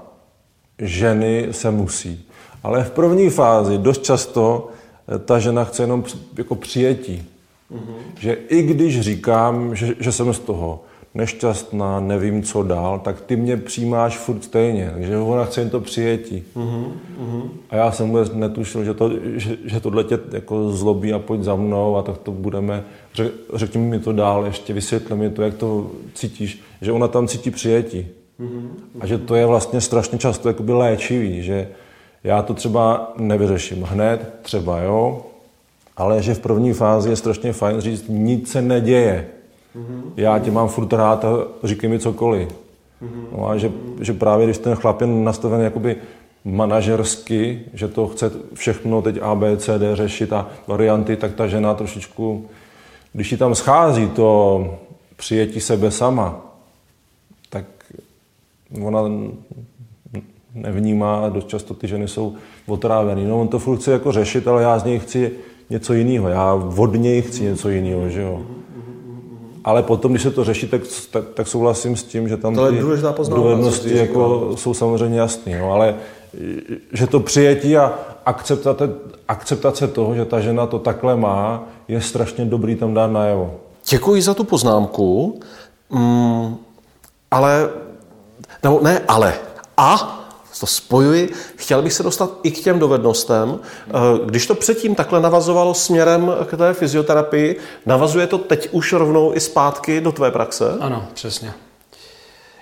ženy 0.79 1.49
se 1.51 1.71
musí. 1.71 2.29
Ale 2.63 2.85
v 2.85 2.91
první 2.91 3.31
fázi 3.31 3.79
dost 3.79 4.05
často 4.05 4.69
eh, 5.15 5.19
ta 5.19 5.39
žena 5.39 5.65
chce 5.65 5.83
jenom 5.83 6.05
jako 6.39 6.55
přijetí. 6.55 7.29
Mm-hmm. 7.73 7.97
Že 8.19 8.33
i 8.33 8.63
když 8.63 9.01
říkám, 9.01 9.75
že, 9.75 9.95
že 10.01 10.13
jsem 10.13 10.35
z 10.35 10.39
toho 10.39 10.81
nešťastná, 11.17 12.01
nevím, 12.01 12.43
co 12.43 12.63
dál, 12.63 12.99
tak 12.99 13.21
ty 13.21 13.37
mě 13.37 13.57
přijímáš 13.57 14.19
furt 14.19 14.45
stejně. 14.45 14.91
Takže 14.95 15.19
ona 15.19 15.45
chce 15.45 15.61
jen 15.61 15.71
to 15.71 15.81
přijetí. 15.81 16.45
Mm-hmm. 16.57 17.49
A 17.71 17.77
já 17.77 17.93
jsem 17.93 18.09
vůbec 18.09 18.33
netušil, 18.35 18.85
že, 18.85 18.95
to, 18.95 19.11
že, 19.35 19.57
že 19.65 19.81
tohle 19.81 20.05
tě 20.05 20.19
jako 20.33 20.71
zlobí 20.71 21.13
a 21.13 21.19
pojď 21.19 21.43
za 21.43 21.55
mnou 21.55 21.97
a 21.97 22.03
tak 22.03 22.19
to 22.19 22.33
budeme, 22.33 22.85
řek, 23.15 23.33
řekni 23.55 23.81
mi 23.81 23.99
to 23.99 24.13
dál, 24.13 24.47
ještě 24.47 24.73
vysvětli 24.73 25.17
mi 25.17 25.31
to, 25.31 25.43
jak 25.43 25.55
to 25.55 25.91
cítíš. 26.15 26.63
Že 26.83 26.93
ona 26.93 27.09
tam 27.09 27.29
cítí 27.29 27.51
přijetí. 27.51 28.07
Mm-hmm. 28.41 28.69
A 29.01 29.07
že 29.07 29.19
to 29.19 29.35
je 29.35 29.47
vlastně 29.47 29.81
strašně 29.81 30.19
často 30.19 30.49
jakoby 30.49 30.73
léčivý, 30.73 31.43
že 31.43 31.69
já 32.25 32.43
to 32.43 32.55
třeba 32.55 33.13
nevyřeším 33.19 33.83
hned, 33.83 34.35
třeba 34.43 34.81
jo, 34.81 35.27
ale 35.97 36.23
že 36.23 36.35
v 36.35 36.39
první 36.39 36.73
fázi 36.73 37.11
je 37.11 37.17
strašně 37.17 37.53
fajn 37.53 37.81
říct, 37.81 38.05
nic 38.09 38.51
se 38.51 38.63
neděje. 38.63 39.27
Mm-hmm. 39.77 40.03
Já 40.17 40.39
tě 40.39 40.51
mám 40.51 40.69
furt 40.69 40.93
rád 40.93 41.25
a 41.25 41.29
říkej 41.65 41.91
mi 41.91 41.99
cokoliv. 41.99 42.49
Mm-hmm. 42.49 43.39
No 43.39 43.49
a 43.49 43.57
že, 43.57 43.73
že 44.01 44.13
právě 44.13 44.47
když 44.47 44.59
ten 44.59 44.75
chlap 44.75 45.01
je 45.01 45.07
nastaven 45.07 45.61
jakoby 45.61 45.97
manažersky, 46.45 47.61
že 47.75 47.89
to 47.89 48.09
chce 48.09 48.31
všechno 48.55 49.03
teď 49.03 49.19
A, 49.23 49.35
B, 49.35 49.57
C, 49.57 49.79
D 49.79 49.97
řešit 49.97 50.33
a 50.33 50.49
varianty, 50.67 51.17
tak 51.17 51.35
ta 51.35 51.47
žena 51.47 51.75
trošičku, 51.75 52.47
když 53.13 53.33
ji 53.33 53.39
tam 53.39 53.55
schází 53.55 54.09
to 54.09 54.79
přijetí 55.17 55.61
sebe 55.61 55.91
sama, 55.91 56.41
tak 57.51 57.65
ona 58.83 59.01
nevnímá 60.55 61.19
a 61.19 61.29
dost 61.29 61.49
často 61.49 61.75
ty 61.75 61.89
ženy 61.89 62.09
jsou 62.09 62.35
otrávený. 62.67 63.25
No 63.25 63.41
on 63.41 63.49
to 63.49 63.59
furt 63.59 63.79
chce 63.79 63.93
jako 63.93 64.13
řešit, 64.13 64.49
ale 64.49 64.63
já 64.63 64.79
z 64.79 64.85
něj 64.85 64.99
chci 64.99 65.33
něco 65.71 65.93
jiného. 65.93 66.29
Já 66.29 66.55
od 66.55 66.95
něj 66.95 67.23
chci 67.23 67.43
něco 67.43 67.69
jiného, 67.69 68.09
že 68.09 68.23
jo. 68.23 68.43
Ale 69.67 69.83
potom, 69.83 70.13
když 70.13 70.23
se 70.23 70.31
to 70.31 70.45
řeší, 70.45 70.67
tak, 70.69 70.81
tak, 71.11 71.25
tak 71.35 71.49
souhlasím 71.49 71.97
s 71.97 72.03
tím, 72.05 72.29
že 72.29 72.37
tam 72.37 72.55
to 72.55 72.71
ty 72.71 72.83
dovednosti 73.29 73.97
jako 73.97 74.51
jsou 74.55 74.75
samozřejmě 74.75 75.19
jasné. 75.19 75.59
No, 75.59 75.73
ale 75.73 75.95
že 76.93 77.07
to 77.07 77.21
přijetí 77.21 77.77
a 77.77 77.95
akceptace, 78.27 78.91
akceptace 79.29 79.89
toho, 79.89 80.15
že 80.15 80.25
ta 80.25 80.41
žena 80.41 80.67
to 80.67 80.79
takhle 80.79 81.17
má, 81.17 81.65
je 81.89 82.01
strašně 82.01 82.45
dobrý 82.45 82.77
tam 82.77 82.95
dát 82.95 83.07
najevo. 83.07 83.55
Děkuji 83.89 84.23
za 84.23 84.35
tu 84.35 84.45
poznámku, 84.45 85.41
mm, 85.91 86.57
ale, 87.31 87.71
nebo 88.63 88.81
ne 88.83 89.03
ale, 89.09 89.35
a 89.77 90.21
to 90.61 90.67
spojuji, 90.67 91.33
chtěl 91.57 91.83
bych 91.83 91.93
se 91.93 92.03
dostat 92.03 92.31
i 92.43 92.51
k 92.51 92.63
těm 92.63 92.79
dovednostem. 92.79 93.59
Eh, 93.89 93.93
když 94.25 94.47
to 94.47 94.55
předtím 94.55 94.95
takhle 94.95 95.21
navazovalo 95.21 95.75
směrem 95.75 96.33
k 96.47 96.57
té 96.57 96.75
fyzioterapii, 96.75 97.61
navazuje 97.87 98.27
to 98.27 98.39
teď 98.39 98.69
už 98.73 98.93
rovnou 98.93 99.35
i 99.35 99.41
zpátky 99.41 100.01
do 100.01 100.13
tvé 100.13 100.31
praxe? 100.31 100.77
Ano, 100.81 101.09
přesně. 101.15 101.53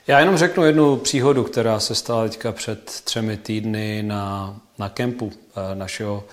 Já 0.07 0.21
jenom 0.21 0.37
řeknu 0.37 0.65
jednu 0.65 0.97
příhodu, 0.97 1.45
která 1.45 1.81
se 1.81 1.95
stala 1.95 2.23
teďka 2.23 2.53
před 2.53 2.85
třemi 3.05 3.37
týdny 3.37 4.03
na, 4.03 4.57
na 4.79 4.89
kempu 4.89 5.33
eh, 5.33 5.75
našeho 5.75 6.25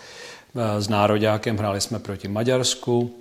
eh, 0.55 0.81
s 0.81 0.89
nároďákem. 0.89 1.57
Hráli 1.57 1.81
jsme 1.81 1.99
proti 1.99 2.27
Maďarsku. 2.27 3.15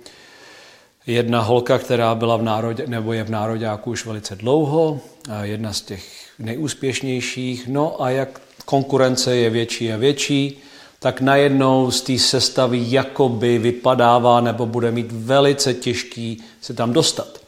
Jedna 1.07 1.41
holka, 1.41 1.77
která 1.77 2.15
byla 2.15 2.37
v 2.37 2.43
národě, 2.43 2.83
nebo 2.87 3.13
je 3.13 3.23
v 3.23 3.29
nároďáku 3.29 3.91
už 3.91 4.05
velice 4.05 4.35
dlouho, 4.35 4.99
jedna 5.43 5.73
z 5.73 5.81
těch 5.81 6.20
nejúspěšnějších. 6.41 7.67
No 7.67 8.03
a 8.03 8.09
jak 8.09 8.41
konkurence 8.65 9.35
je 9.35 9.49
větší 9.49 9.93
a 9.93 9.97
větší, 9.97 10.57
tak 10.99 11.21
najednou 11.21 11.91
z 11.91 12.01
té 12.01 12.19
sestavy 12.19 12.83
jakoby 12.87 13.57
vypadává 13.57 14.41
nebo 14.41 14.65
bude 14.65 14.91
mít 14.91 15.11
velice 15.11 15.73
těžký 15.73 16.43
se 16.61 16.73
tam 16.73 16.93
dostat. 16.93 17.41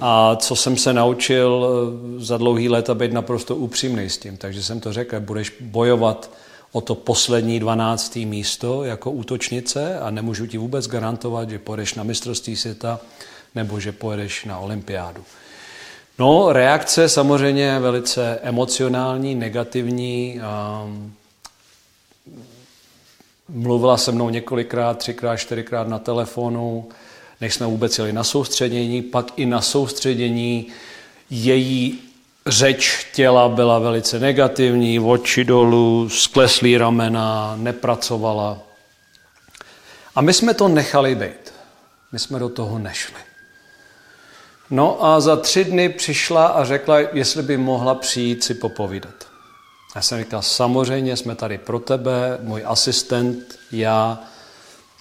A 0.00 0.36
co 0.36 0.56
jsem 0.56 0.76
se 0.76 0.92
naučil 0.92 1.66
eh, 1.66 2.24
za 2.24 2.36
dlouhý 2.36 2.68
léta 2.68 2.94
být 2.94 3.12
naprosto 3.12 3.56
upřímný 3.56 4.10
s 4.10 4.18
tím, 4.18 4.36
takže 4.36 4.62
jsem 4.62 4.80
to 4.80 4.92
řekl, 4.92 5.20
budeš 5.20 5.52
bojovat 5.60 6.30
o 6.72 6.80
to 6.80 6.94
poslední 6.94 7.60
12. 7.60 8.16
místo 8.16 8.84
jako 8.84 9.10
útočnice 9.10 9.98
a 9.98 10.10
nemůžu 10.10 10.46
ti 10.46 10.58
vůbec 10.58 10.88
garantovat, 10.88 11.50
že 11.50 11.58
pojedeš 11.58 11.94
na 11.94 12.02
mistrovství 12.02 12.56
světa 12.56 13.00
nebo 13.54 13.80
že 13.80 13.92
pojedeš 13.92 14.44
na 14.44 14.58
olympiádu. 14.58 15.24
No, 16.18 16.52
reakce 16.52 17.08
samozřejmě 17.08 17.78
velice 17.78 18.38
emocionální, 18.42 19.34
negativní. 19.34 20.40
Mluvila 23.48 23.96
se 23.96 24.12
mnou 24.12 24.30
několikrát, 24.30 24.98
třikrát, 24.98 25.36
čtyřikrát 25.36 25.88
na 25.88 25.98
telefonu, 25.98 26.88
než 27.40 27.54
jsme 27.54 27.66
vůbec 27.66 27.98
jeli 27.98 28.12
na 28.12 28.24
soustředění, 28.24 29.02
pak 29.02 29.26
i 29.36 29.46
na 29.46 29.60
soustředění 29.60 30.66
její 31.30 31.98
řeč 32.46 33.06
těla 33.14 33.48
byla 33.48 33.78
velice 33.78 34.18
negativní, 34.18 35.00
oči 35.00 35.44
dolů, 35.44 36.08
skleslý 36.08 36.78
ramena, 36.78 37.56
nepracovala. 37.56 38.58
A 40.14 40.20
my 40.20 40.32
jsme 40.32 40.54
to 40.54 40.68
nechali 40.68 41.14
být. 41.14 41.52
My 42.12 42.18
jsme 42.18 42.38
do 42.38 42.48
toho 42.48 42.78
nešli. 42.78 43.31
No 44.72 45.04
a 45.04 45.20
za 45.20 45.36
tři 45.36 45.64
dny 45.64 45.88
přišla 45.88 46.46
a 46.46 46.64
řekla, 46.64 46.98
jestli 46.98 47.42
by 47.42 47.56
mohla 47.56 47.94
přijít 47.94 48.44
si 48.44 48.54
popovídat. 48.54 49.14
Já 49.96 50.02
jsem 50.02 50.18
říkal, 50.18 50.42
samozřejmě 50.42 51.16
jsme 51.16 51.34
tady 51.34 51.58
pro 51.58 51.80
tebe, 51.80 52.38
můj 52.42 52.62
asistent, 52.66 53.58
já, 53.72 54.18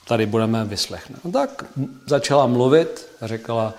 tady 0.07 0.25
budeme 0.25 0.65
vyslechnout. 0.65 1.19
No 1.25 1.31
tak 1.31 1.65
začala 2.05 2.47
mluvit 2.47 3.07
a 3.21 3.27
řekla, 3.27 3.73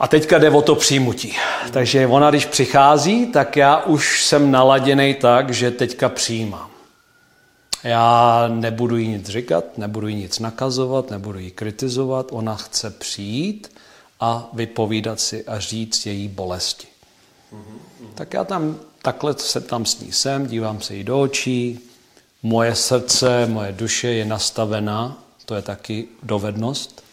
a 0.00 0.08
teďka 0.08 0.38
jde 0.38 0.50
o 0.50 0.62
to 0.62 0.74
přijímutí. 0.74 1.36
Takže 1.72 2.06
ona, 2.06 2.30
když 2.30 2.46
přichází, 2.46 3.26
tak 3.26 3.56
já 3.56 3.82
už 3.82 4.24
jsem 4.24 4.50
naladěný 4.50 5.14
tak, 5.14 5.50
že 5.50 5.70
teďka 5.70 6.08
přijímám. 6.08 6.70
Já 7.84 8.44
nebudu 8.48 8.96
jí 8.96 9.08
nic 9.08 9.28
říkat, 9.28 9.78
nebudu 9.78 10.08
jí 10.08 10.14
nic 10.14 10.38
nakazovat, 10.38 11.10
nebudu 11.10 11.38
jí 11.38 11.50
kritizovat. 11.50 12.26
Ona 12.30 12.56
chce 12.56 12.90
přijít 12.90 13.75
a 14.20 14.50
vypovídat 14.52 15.20
si 15.20 15.44
a 15.44 15.58
říct 15.60 16.06
její 16.06 16.28
bolesti. 16.28 16.86
Tak 18.14 18.34
já 18.34 18.44
tam 18.44 18.76
takhle 19.02 19.34
se 19.38 19.60
tam 19.60 19.86
s 19.86 20.00
ní 20.00 20.12
jsem, 20.12 20.46
dívám 20.46 20.80
se 20.80 20.94
jí 20.94 21.04
do 21.04 21.20
očí, 21.20 21.80
moje 22.42 22.74
srdce, 22.74 23.46
moje 23.46 23.72
duše 23.72 24.08
je 24.08 24.24
nastavená, 24.24 25.18
to 25.44 25.54
je 25.54 25.62
taky 25.62 26.08
dovednost, 26.22 27.04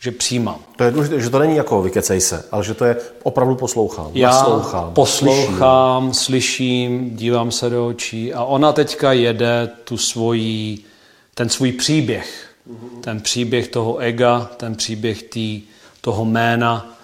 že 0.00 0.10
přijímám. 0.10 0.58
To 0.76 0.84
je 0.84 0.90
důležité, 0.90 1.20
že 1.20 1.30
to 1.30 1.38
není 1.38 1.56
jako 1.56 1.82
vykecej 1.82 2.20
se, 2.20 2.44
ale 2.52 2.64
že 2.64 2.74
to 2.74 2.84
je 2.84 2.96
opravdu 3.22 3.54
poslouchám. 3.54 4.10
Já 4.14 4.30
naslouchám, 4.30 4.94
poslouchám, 4.94 6.14
slyším. 6.14 6.24
slyším, 6.24 7.16
dívám 7.16 7.50
se 7.50 7.70
do 7.70 7.86
očí 7.86 8.34
a 8.34 8.44
ona 8.44 8.72
teďka 8.72 9.12
jede 9.12 9.70
tu 9.84 9.96
svoji, 9.96 10.78
ten 11.34 11.48
svůj 11.48 11.72
příběh. 11.72 12.54
Mm-hmm. 12.70 13.00
Ten 13.00 13.20
příběh 13.20 13.68
toho 13.68 13.96
ega, 13.96 14.50
ten 14.56 14.74
příběh 14.74 15.22
tý, 15.22 15.62
toho 16.02 16.24
jména. 16.24 16.96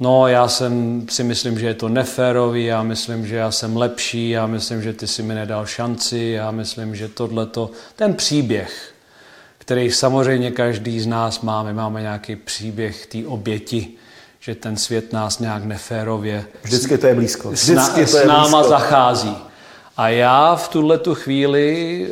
No, 0.00 0.28
já 0.28 0.48
jsem, 0.48 1.06
si 1.10 1.24
myslím, 1.24 1.58
že 1.58 1.66
je 1.66 1.74
to 1.74 1.88
neférový, 1.88 2.64
já 2.64 2.82
myslím, 2.82 3.26
že 3.26 3.36
já 3.36 3.50
jsem 3.50 3.76
lepší, 3.76 4.30
já 4.30 4.46
myslím, 4.46 4.82
že 4.82 4.92
ty 4.92 5.06
si 5.06 5.22
mi 5.22 5.34
nedal 5.34 5.66
šanci, 5.66 6.18
já 6.18 6.50
myslím, 6.50 6.96
že 6.96 7.08
tohleto, 7.08 7.70
ten 7.96 8.14
příběh, 8.14 8.94
který 9.58 9.90
samozřejmě 9.90 10.50
každý 10.50 11.00
z 11.00 11.06
nás 11.06 11.40
má. 11.40 11.62
My 11.62 11.72
máme 11.72 12.02
nějaký 12.02 12.36
příběh 12.36 13.06
té 13.06 13.18
oběti, 13.26 13.88
že 14.40 14.54
ten 14.54 14.76
svět 14.76 15.12
nás 15.12 15.38
nějak 15.38 15.64
neférově 15.64 16.44
Vždycky 16.62 16.98
to 16.98 17.06
je 17.06 17.14
blízko. 17.14 17.50
Vždycky 17.50 17.94
to 17.94 18.00
je 18.16 18.24
s 18.24 18.26
náma 18.26 18.58
blízko. 18.58 18.68
zachází. 18.68 19.36
A 19.96 20.08
já 20.08 20.56
v 20.56 20.68
tuhle 20.68 20.98
tu 20.98 21.14
chvíli 21.14 22.06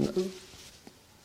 uh, 0.00 0.22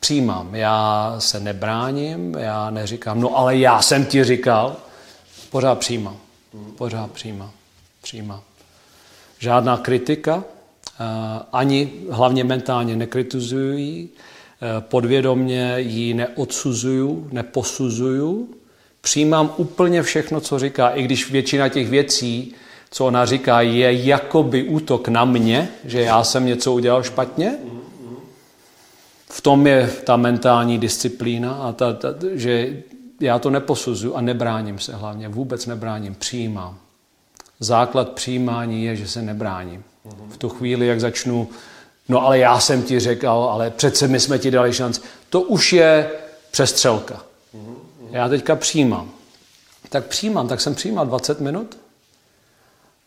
přijímám. 0.01 0.55
Já 0.55 1.15
se 1.19 1.39
nebráním, 1.39 2.35
já 2.39 2.69
neříkám, 2.69 3.21
no 3.21 3.37
ale 3.37 3.57
já 3.57 3.81
jsem 3.81 4.05
ti 4.05 4.23
říkal. 4.23 4.75
Pořád 5.49 5.79
přijímám. 5.79 6.17
Pořád 6.77 7.11
přijímám. 7.11 7.51
Přijímám. 8.01 8.41
Žádná 9.39 9.77
kritika, 9.77 10.35
uh, 10.35 10.43
ani 11.51 11.91
hlavně 12.09 12.43
mentálně 12.43 12.95
nekritizují, 12.95 14.09
Eh, 14.63 14.81
podvědomně 14.81 15.75
ji 15.77 16.13
neodsuzuju, 16.13 17.27
neposuzuju, 17.31 18.49
přijímám 19.01 19.53
úplně 19.57 20.03
všechno, 20.03 20.41
co 20.41 20.59
říká, 20.59 20.89
i 20.89 21.03
když 21.03 21.31
většina 21.31 21.69
těch 21.69 21.89
věcí, 21.89 22.55
co 22.91 23.05
ona 23.05 23.25
říká, 23.25 23.61
je 23.61 24.05
jakoby 24.05 24.63
útok 24.63 25.07
na 25.07 25.25
mě, 25.25 25.69
že 25.85 26.01
já 26.01 26.23
jsem 26.23 26.45
něco 26.45 26.73
udělal 26.73 27.03
špatně. 27.03 27.57
V 29.31 29.41
tom 29.41 29.67
je 29.67 29.87
ta 29.87 30.17
mentální 30.17 30.77
disciplína 30.77 31.53
a 31.53 31.71
ta, 31.71 31.93
ta, 31.93 32.07
že 32.33 32.83
já 33.19 33.39
to 33.39 33.49
neposuzuju 33.49 34.15
a 34.15 34.21
nebráním 34.21 34.79
se 34.79 34.95
hlavně, 34.95 35.29
vůbec 35.29 35.65
nebráním, 35.65 36.15
přijímám. 36.15 36.77
Základ 37.59 38.09
přijímání 38.09 38.83
je, 38.83 38.95
že 38.95 39.07
se 39.07 39.21
nebráním. 39.21 39.83
V 40.29 40.37
tu 40.37 40.49
chvíli, 40.49 40.87
jak 40.87 40.99
začnu 40.99 41.49
No 42.11 42.25
ale 42.25 42.39
já 42.39 42.59
jsem 42.59 42.83
ti 42.83 42.99
řekl, 42.99 43.29
ale 43.29 43.69
přece 43.69 44.07
my 44.07 44.19
jsme 44.19 44.39
ti 44.39 44.51
dali 44.51 44.73
šanci. 44.73 45.01
To 45.29 45.41
už 45.41 45.73
je 45.73 46.11
přestřelka. 46.51 47.21
Já 48.09 48.29
teďka 48.29 48.55
přijímám. 48.55 49.11
Tak 49.89 50.05
přijímám, 50.05 50.47
tak 50.47 50.61
jsem 50.61 50.75
přijímal 50.75 51.05
20 51.05 51.39
minut 51.39 51.77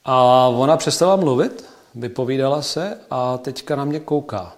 a 0.04 0.46
ona 0.48 0.76
přestala 0.76 1.16
mluvit, 1.16 1.64
vypovídala 1.94 2.62
se 2.62 2.98
a 3.10 3.38
teďka 3.38 3.76
na 3.76 3.84
mě 3.84 4.00
kouká. 4.00 4.52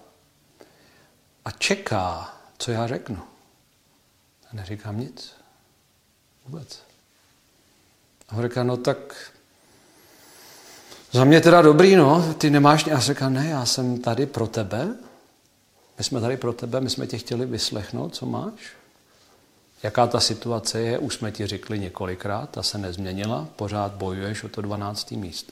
A 1.47 1.51
čeká, 1.51 2.35
co 2.57 2.71
já 2.71 2.87
řeknu. 2.87 3.17
A 4.51 4.55
neříkám 4.55 4.99
nic. 4.99 5.33
Vůbec. 6.45 6.79
A 8.29 8.35
on 8.35 8.43
říká, 8.43 8.63
no 8.63 8.77
tak 8.77 9.31
za 11.11 11.23
mě 11.23 11.41
teda 11.41 11.61
dobrý, 11.61 11.95
no, 11.95 12.33
ty 12.33 12.49
nemáš... 12.49 12.85
Já 12.85 12.99
říkám, 12.99 13.33
ne, 13.33 13.47
já 13.47 13.65
jsem 13.65 14.01
tady 14.01 14.25
pro 14.25 14.47
tebe. 14.47 14.95
My 15.97 16.03
jsme 16.03 16.21
tady 16.21 16.37
pro 16.37 16.53
tebe, 16.53 16.81
my 16.81 16.89
jsme 16.89 17.07
tě 17.07 17.17
chtěli 17.17 17.45
vyslechnout, 17.45 18.15
co 18.15 18.25
máš. 18.25 18.73
Jaká 19.83 20.07
ta 20.07 20.19
situace 20.19 20.81
je, 20.81 20.97
už 20.97 21.15
jsme 21.15 21.31
ti 21.31 21.47
řekli 21.47 21.79
několikrát, 21.79 22.49
ta 22.49 22.63
se 22.63 22.77
nezměnila, 22.77 23.47
pořád 23.55 23.91
bojuješ 23.91 24.43
o 24.43 24.49
to 24.49 24.61
12. 24.61 25.11
místo. 25.11 25.51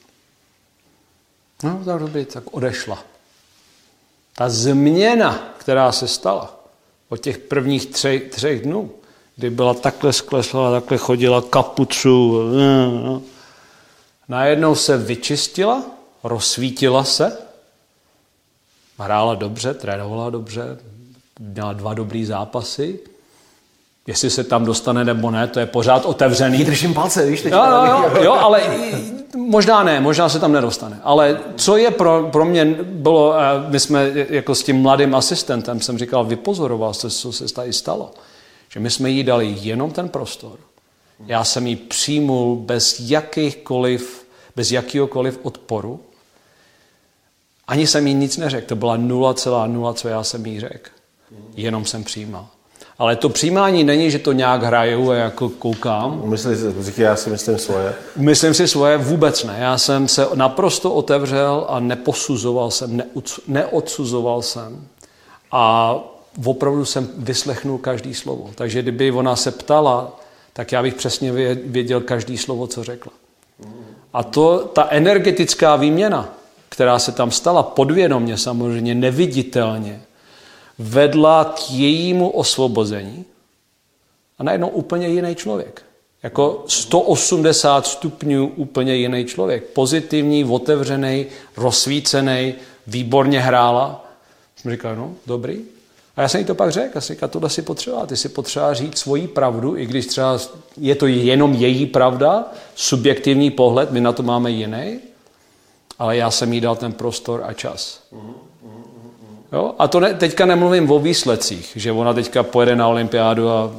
No, 1.63 1.85
tak 1.85 1.99
dobrý, 1.99 2.25
tak 2.25 2.43
odešla. 2.53 3.14
Ta 4.37 4.49
změna, 4.49 5.53
která 5.57 5.91
se 5.91 6.07
stala 6.07 6.59
od 7.09 7.17
těch 7.17 7.37
prvních 7.37 7.85
třech, 7.85 8.23
třech 8.23 8.61
dnů, 8.61 8.91
kdy 9.35 9.49
byla 9.49 9.73
takhle 9.73 10.13
skleslá, 10.13 10.71
takhle 10.71 10.97
chodila 10.97 11.41
kapucu, 11.41 12.41
no, 13.03 13.21
Najednou 14.27 14.75
se 14.75 14.97
vyčistila, 14.97 15.83
rozsvítila 16.23 17.03
se, 17.03 17.37
hrála 18.97 19.35
dobře, 19.35 19.73
trénovala 19.73 20.29
dobře, 20.29 20.79
měla 21.39 21.73
dva 21.73 21.93
dobrý 21.93 22.25
zápasy. 22.25 22.99
Jestli 24.07 24.29
se 24.29 24.43
tam 24.43 24.65
dostane 24.65 25.05
nebo 25.05 25.31
ne, 25.31 25.47
to 25.47 25.59
je 25.59 25.65
pořád 25.65 26.05
otevřený. 26.05 26.63
Držím 26.63 26.93
palce, 26.93 27.25
víš, 27.25 27.41
teď. 27.41 27.53
Jo, 27.53 27.63
jo, 27.65 27.85
jo, 27.85 28.23
jo, 28.23 28.33
ale 28.33 28.61
možná 29.35 29.83
ne, 29.83 29.99
možná 29.99 30.29
se 30.29 30.39
tam 30.39 30.51
nedostane. 30.51 30.99
Ale 31.03 31.39
co 31.55 31.77
je 31.77 31.91
pro, 31.91 32.29
pro 32.31 32.45
mě 32.45 32.65
bylo, 32.83 33.33
my 33.67 33.79
jsme 33.79 34.11
jako 34.29 34.55
s 34.55 34.63
tím 34.63 34.81
mladým 34.81 35.15
asistentem, 35.15 35.81
jsem 35.81 35.97
říkal, 35.97 36.25
vypozoroval 36.25 36.93
se, 36.93 37.09
co 37.09 37.31
se 37.31 37.53
tady 37.53 37.73
stalo. 37.73 38.11
Že 38.69 38.79
my 38.79 38.89
jsme 38.89 39.09
jí 39.09 39.23
dali 39.23 39.55
jenom 39.59 39.91
ten 39.91 40.09
prostor 40.09 40.57
já 41.19 41.43
jsem 41.43 41.67
ji 41.67 41.75
přijmul 41.75 42.55
bez 42.55 42.99
jakýchkoliv, 42.99 44.27
bez 44.55 44.71
jakýhokoliv 44.71 45.39
odporu. 45.43 45.99
Ani 47.67 47.87
jsem 47.87 48.07
jí 48.07 48.13
nic 48.13 48.37
neřekl. 48.37 48.67
To 48.67 48.75
byla 48.75 48.97
0,0, 48.97 49.93
co 49.93 50.07
já 50.07 50.23
jsem 50.23 50.45
jí 50.45 50.59
řekl. 50.59 50.89
Jenom 51.55 51.85
jsem 51.85 52.03
přijímal. 52.03 52.47
Ale 52.97 53.15
to 53.15 53.29
přijímání 53.29 53.83
není, 53.83 54.11
že 54.11 54.19
to 54.19 54.31
nějak 54.31 54.63
hraju 54.63 55.11
a 55.11 55.15
jako 55.15 55.49
koukám. 55.49 56.35
Říkaj, 56.79 57.05
já 57.05 57.15
si 57.15 57.29
myslím 57.29 57.57
svoje? 57.57 57.93
Myslím 58.15 58.53
si 58.53 58.67
svoje 58.67 58.97
vůbec 58.97 59.43
ne. 59.43 59.55
Já 59.59 59.77
jsem 59.77 60.07
se 60.07 60.27
naprosto 60.33 60.93
otevřel 60.93 61.65
a 61.69 61.79
neposuzoval 61.79 62.71
jsem, 62.71 63.03
neodsuzoval 63.47 64.41
jsem. 64.41 64.87
A 65.51 65.95
opravdu 66.45 66.85
jsem 66.85 67.09
vyslechnul 67.17 67.77
každý 67.77 68.13
slovo. 68.13 68.49
Takže 68.55 68.81
kdyby 68.81 69.11
ona 69.11 69.35
se 69.35 69.51
ptala, 69.51 70.19
tak 70.53 70.71
já 70.71 70.81
bych 70.81 70.93
přesně 70.93 71.31
věděl 71.65 72.01
každý 72.01 72.37
slovo, 72.37 72.67
co 72.67 72.83
řekla. 72.83 73.11
A 74.13 74.23
to, 74.23 74.59
ta 74.73 74.87
energetická 74.89 75.75
výměna, 75.75 76.33
která 76.69 76.99
se 76.99 77.11
tam 77.11 77.31
stala 77.31 77.63
podvědomně, 77.63 78.37
samozřejmě 78.37 78.95
neviditelně, 78.95 80.01
vedla 80.77 81.45
k 81.45 81.71
jejímu 81.71 82.29
osvobození 82.29 83.25
a 84.39 84.43
najednou 84.43 84.67
úplně 84.67 85.07
jiný 85.07 85.35
člověk. 85.35 85.81
Jako 86.23 86.63
180 86.67 87.87
stupňů 87.87 88.47
úplně 88.55 88.95
jiný 88.95 89.25
člověk. 89.25 89.63
Pozitivní, 89.63 90.45
otevřený, 90.45 91.25
rozsvícený, 91.57 92.53
výborně 92.87 93.39
hrála. 93.39 94.05
Jsem 94.55 94.71
říkal, 94.71 94.95
no, 94.95 95.13
dobrý, 95.25 95.61
a 96.15 96.21
já 96.21 96.27
jsem 96.27 96.39
jí 96.39 96.45
to 96.45 96.55
pak 96.55 96.71
řekl, 96.71 96.91
já 96.95 97.01
jsem 97.01 97.15
říkal, 97.15 97.29
tohle 97.29 97.49
si 97.49 97.61
potřeba, 97.61 98.05
ty 98.05 98.17
si 98.17 98.29
potřeba 98.29 98.73
říct 98.73 98.97
svoji 98.97 99.27
pravdu, 99.27 99.77
i 99.77 99.85
když 99.85 100.05
třeba 100.05 100.39
je 100.77 100.95
to 100.95 101.07
jenom 101.07 101.53
její 101.53 101.85
pravda, 101.85 102.45
subjektivní 102.75 103.51
pohled, 103.51 103.91
my 103.91 104.01
na 104.01 104.13
to 104.13 104.23
máme 104.23 104.51
jiný, 104.51 104.99
ale 105.99 106.17
já 106.17 106.31
jsem 106.31 106.53
jí 106.53 106.61
dal 106.61 106.75
ten 106.75 106.93
prostor 106.93 107.43
a 107.45 107.53
čas. 107.53 108.01
Jo? 109.53 109.75
A 109.79 109.87
to 109.87 109.99
ne, 109.99 110.13
teďka 110.13 110.45
nemluvím 110.45 110.91
o 110.91 110.99
výsledcích, 110.99 111.71
že 111.75 111.91
ona 111.91 112.13
teďka 112.13 112.43
pojede 112.43 112.75
na 112.75 112.87
olympiádu 112.87 113.49
a 113.49 113.71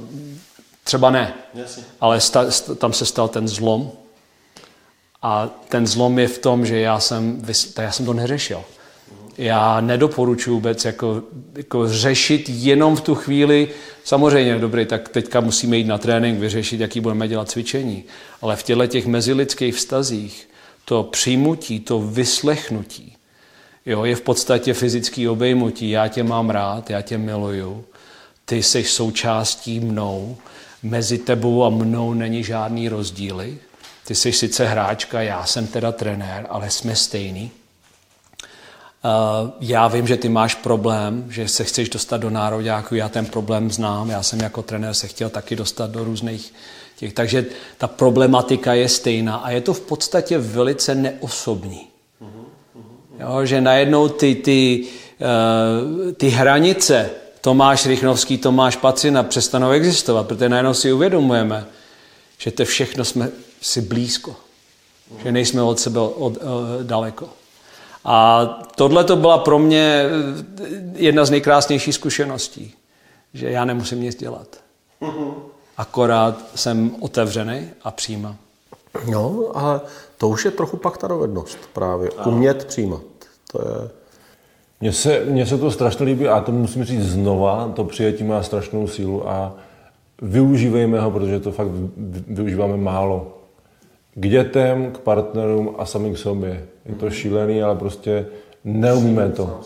třeba 0.85 1.11
ne, 1.11 1.35
Jasně. 1.55 1.83
ale 2.01 2.21
sta, 2.21 2.51
sta, 2.51 2.75
tam 2.75 2.93
se 2.93 3.07
stal 3.07 3.29
ten 3.29 3.49
zlom. 3.49 3.91
A 5.23 5.51
ten 5.69 5.87
zlom 5.87 6.19
je 6.19 6.29
v 6.29 6.39
tom, 6.39 6.67
že 6.67 6.81
já 6.81 7.01
jsem, 7.01 7.43
já 7.79 7.93
jsem 7.93 8.07
to 8.07 8.13
neřešil. 8.13 8.63
Já 9.39 9.81
nedoporučuji 9.81 10.51
vůbec 10.51 10.85
jako, 10.85 11.23
jako 11.57 11.89
řešit 11.89 12.49
jenom 12.49 12.97
v 12.97 13.01
tu 13.01 13.15
chvíli, 13.15 13.69
samozřejmě, 14.05 14.59
dobrý, 14.59 14.87
tak 14.87 15.09
teďka 15.09 15.41
musíme 15.41 15.77
jít 15.77 15.87
na 15.87 15.99
trénink, 15.99 16.41
vyřešit, 16.41 16.81
jaký 16.81 17.01
budeme 17.01 17.29
dělat 17.29 17.51
cvičení. 17.51 18.05
Ale 18.43 18.57
v 18.57 18.63
těchto 18.63 18.87
těch 18.87 19.07
mezilidských 19.07 19.75
vztazích 19.75 20.49
to 20.85 21.03
přijmutí, 21.03 21.81
to 21.81 22.01
vyslechnutí, 22.01 23.16
jo, 23.87 24.05
je 24.05 24.17
v 24.17 24.21
podstatě 24.21 24.75
fyzický 24.75 25.29
obejmutí. 25.29 25.91
Já 25.91 26.09
tě 26.09 26.23
mám 26.23 26.51
rád, 26.51 26.91
já 26.91 27.03
tě 27.03 27.19
miluju, 27.19 27.85
ty 28.45 28.63
jsi 28.63 28.85
součástí 28.85 29.81
mnou, 29.81 30.37
mezi 30.83 31.19
tebou 31.19 31.65
a 31.65 31.71
mnou 31.71 32.15
není 32.15 32.45
žádný 32.45 32.89
rozdíly. 32.89 33.59
Ty 34.07 34.15
jsi 34.15 34.33
sice 34.33 34.67
hráčka, 34.67 35.23
já 35.23 35.45
jsem 35.47 35.67
teda 35.67 35.93
trenér, 35.93 36.47
ale 36.49 36.71
jsme 36.71 36.97
stejný. 36.97 37.51
Já 39.61 39.89
vím, 39.89 40.07
že 40.07 40.17
ty 40.17 40.29
máš 40.29 40.55
problém, 40.55 41.27
že 41.31 41.49
se 41.49 41.65
chceš 41.65 41.89
dostat 41.89 42.17
do 42.17 42.31
nároďáku, 42.31 42.95
já 42.95 43.09
ten 43.09 43.27
problém 43.27 43.71
znám, 43.71 44.11
já 44.11 44.23
jsem 44.23 44.41
jako 44.41 44.63
trenér 44.63 44.95
se 44.95 45.09
chtěl 45.09 45.31
taky 45.31 45.57
dostat 45.57 45.91
do 45.91 46.05
různých 46.05 46.55
těch. 46.97 47.13
Takže 47.13 47.47
ta 47.79 47.87
problematika 47.87 48.75
je 48.75 48.89
stejná 48.89 49.37
a 49.37 49.51
je 49.51 49.61
to 49.61 49.75
v 49.75 49.81
podstatě 49.81 50.39
velice 50.39 50.95
neosobní. 50.95 51.89
Jo, 53.21 53.45
že 53.47 53.61
najednou 53.61 54.09
ty, 54.09 54.35
ty, 54.35 54.87
uh, 55.21 56.13
ty 56.13 56.29
hranice 56.29 57.11
Tomáš 57.41 57.87
Rychnovský, 57.87 58.39
Tomáš 58.39 58.77
Pacina 58.77 59.23
přestanou 59.23 59.71
existovat, 59.71 60.27
protože 60.27 60.49
najednou 60.49 60.75
si 60.75 60.93
uvědomujeme, 60.93 61.67
že 62.39 62.51
to 62.51 62.65
všechno 62.65 63.05
jsme 63.05 63.29
si 63.61 63.81
blízko. 63.81 64.37
Že 65.23 65.33
nejsme 65.33 65.63
od 65.63 65.81
sebe 65.81 66.01
od, 66.01 66.15
od, 66.17 66.37
uh, 66.37 66.43
daleko. 66.83 67.29
A 68.05 68.45
tohle 68.75 69.05
to 69.05 69.17
byla 69.17 69.39
pro 69.39 69.59
mě 69.59 70.05
jedna 70.95 71.25
z 71.25 71.31
nejkrásnějších 71.31 71.95
zkušeností, 71.95 72.75
že 73.35 73.51
já 73.51 73.65
nemusím 73.65 74.03
nic 74.03 74.17
dělat. 74.17 74.47
Akorát 75.77 76.45
jsem 76.55 76.97
otevřený 77.01 77.69
a 77.83 77.91
přijímám. 77.91 78.37
No, 79.11 79.51
ale 79.55 79.81
to 80.19 80.29
už 80.29 80.45
je 80.45 80.51
trochu 80.51 80.77
pak 80.77 80.99
ta 80.99 81.07
dovednost 81.07 81.59
právě. 81.73 82.11
Umět 82.27 82.65
přijímat. 82.65 83.03
To 83.53 83.63
je... 83.63 83.91
Mně 84.81 84.93
se, 84.93 85.25
mně 85.25 85.47
se 85.47 85.59
to 85.59 85.71
strašně 85.71 86.07
líbí 86.07 86.29
a 86.29 86.41
to 86.41 86.53
musím 86.53 86.85
říct 86.85 87.07
znova, 87.07 87.73
to 87.75 87.85
přijetí 87.85 88.25
má 88.25 88.43
strašnou 88.43 88.87
sílu 88.87 89.29
a 89.29 89.55
využívejme 90.23 91.01
ho, 91.01 91.11
protože 91.11 91.41
to 91.41 91.53
fakt 91.53 91.69
využíváme 92.29 92.77
málo. 92.77 93.33
K 94.15 94.29
dětem, 94.29 94.91
k 94.91 94.99
partnerům 94.99 95.75
a 95.79 95.87
samým 95.87 96.15
k 96.15 96.19
sobě. 96.19 96.67
Je 96.87 96.95
to 96.95 97.11
šílený, 97.11 97.63
ale 97.63 97.77
prostě 97.77 98.27
neumíme 98.65 99.31
to. 99.31 99.61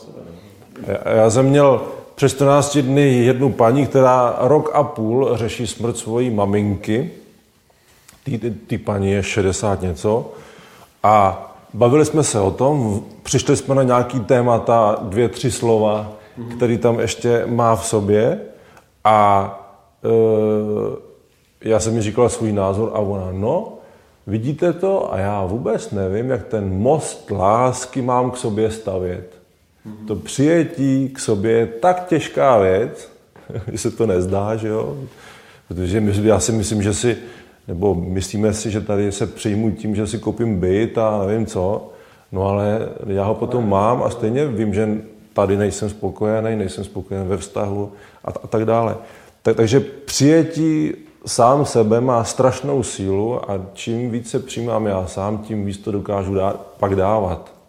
Já 1.16 1.30
jsem 1.30 1.46
měl 1.46 1.82
přes 2.14 2.32
14 2.32 2.78
dny 2.78 3.24
jednu 3.24 3.52
paní, 3.52 3.86
která 3.86 4.36
rok 4.40 4.70
a 4.72 4.82
půl 4.82 5.30
řeší 5.34 5.66
smrt 5.66 5.96
svojí 5.96 6.30
maminky. 6.30 7.10
Ty, 8.24 8.38
ty, 8.38 8.50
ty 8.50 8.78
paní 8.78 9.10
je 9.10 9.22
60 9.22 9.82
něco. 9.82 10.32
A 11.02 11.46
bavili 11.74 12.04
jsme 12.04 12.22
se 12.22 12.40
o 12.40 12.50
tom, 12.50 13.04
přišli 13.22 13.56
jsme 13.56 13.74
na 13.74 13.82
nějaký 13.82 14.20
témata, 14.20 14.98
dvě, 15.02 15.28
tři 15.28 15.50
slova, 15.50 16.12
který 16.56 16.78
tam 16.78 17.00
ještě 17.00 17.42
má 17.46 17.76
v 17.76 17.86
sobě. 17.86 18.40
A 19.04 19.56
e, 20.04 21.68
já 21.68 21.80
jsem 21.80 21.94
mi 21.94 22.02
říkal 22.02 22.28
svůj 22.28 22.52
názor 22.52 22.90
a 22.94 22.98
ona, 22.98 23.28
no, 23.32 23.72
vidíte 24.26 24.72
to? 24.72 25.12
A 25.14 25.18
já 25.18 25.44
vůbec 25.44 25.90
nevím, 25.90 26.30
jak 26.30 26.46
ten 26.46 26.78
most 26.78 27.30
lásky 27.30 28.02
mám 28.02 28.30
k 28.30 28.36
sobě 28.36 28.70
stavět. 28.70 29.40
To 30.06 30.16
přijetí 30.16 31.08
k 31.08 31.18
sobě 31.18 31.52
je 31.52 31.66
tak 31.66 32.06
těžká 32.06 32.58
věc, 32.58 33.12
že 33.72 33.78
se 33.78 33.90
to 33.90 34.06
nezdá, 34.06 34.56
že 34.56 34.68
jo? 34.68 34.96
Protože 35.68 36.02
já 36.22 36.40
si 36.40 36.52
myslím, 36.52 36.82
že 36.82 36.94
si, 36.94 37.16
nebo 37.68 37.94
myslíme 37.94 38.52
si, 38.52 38.70
že 38.70 38.80
tady 38.80 39.12
se 39.12 39.26
přijmu 39.26 39.70
tím, 39.70 39.96
že 39.96 40.06
si 40.06 40.18
koupím 40.18 40.60
byt 40.60 40.98
a 40.98 41.26
nevím 41.26 41.46
co, 41.46 41.90
no 42.32 42.48
ale 42.48 42.88
já 43.06 43.24
ho 43.24 43.34
potom 43.34 43.68
mám 43.68 44.02
a 44.02 44.10
stejně 44.10 44.46
vím, 44.46 44.74
že 44.74 44.88
tady 45.32 45.56
nejsem 45.56 45.90
spokojený, 45.90 46.56
nejsem 46.56 46.84
spokojený 46.84 47.28
ve 47.28 47.36
vztahu 47.36 47.92
a, 48.24 48.28
a 48.44 48.46
tak 48.46 48.64
dále. 48.64 48.96
Tak, 49.42 49.56
takže 49.56 49.80
přijetí 49.80 50.92
sám 51.26 51.66
sebe 51.66 52.00
má 52.00 52.24
strašnou 52.24 52.82
sílu 52.82 53.50
a 53.50 53.60
čím 53.72 54.10
více 54.10 54.38
přijímám 54.38 54.86
já 54.86 55.06
sám, 55.06 55.38
tím 55.38 55.64
víc 55.64 55.78
to 55.78 55.92
dokážu 55.92 56.34
dát, 56.34 56.66
pak 56.78 56.96
dávat 56.96 57.60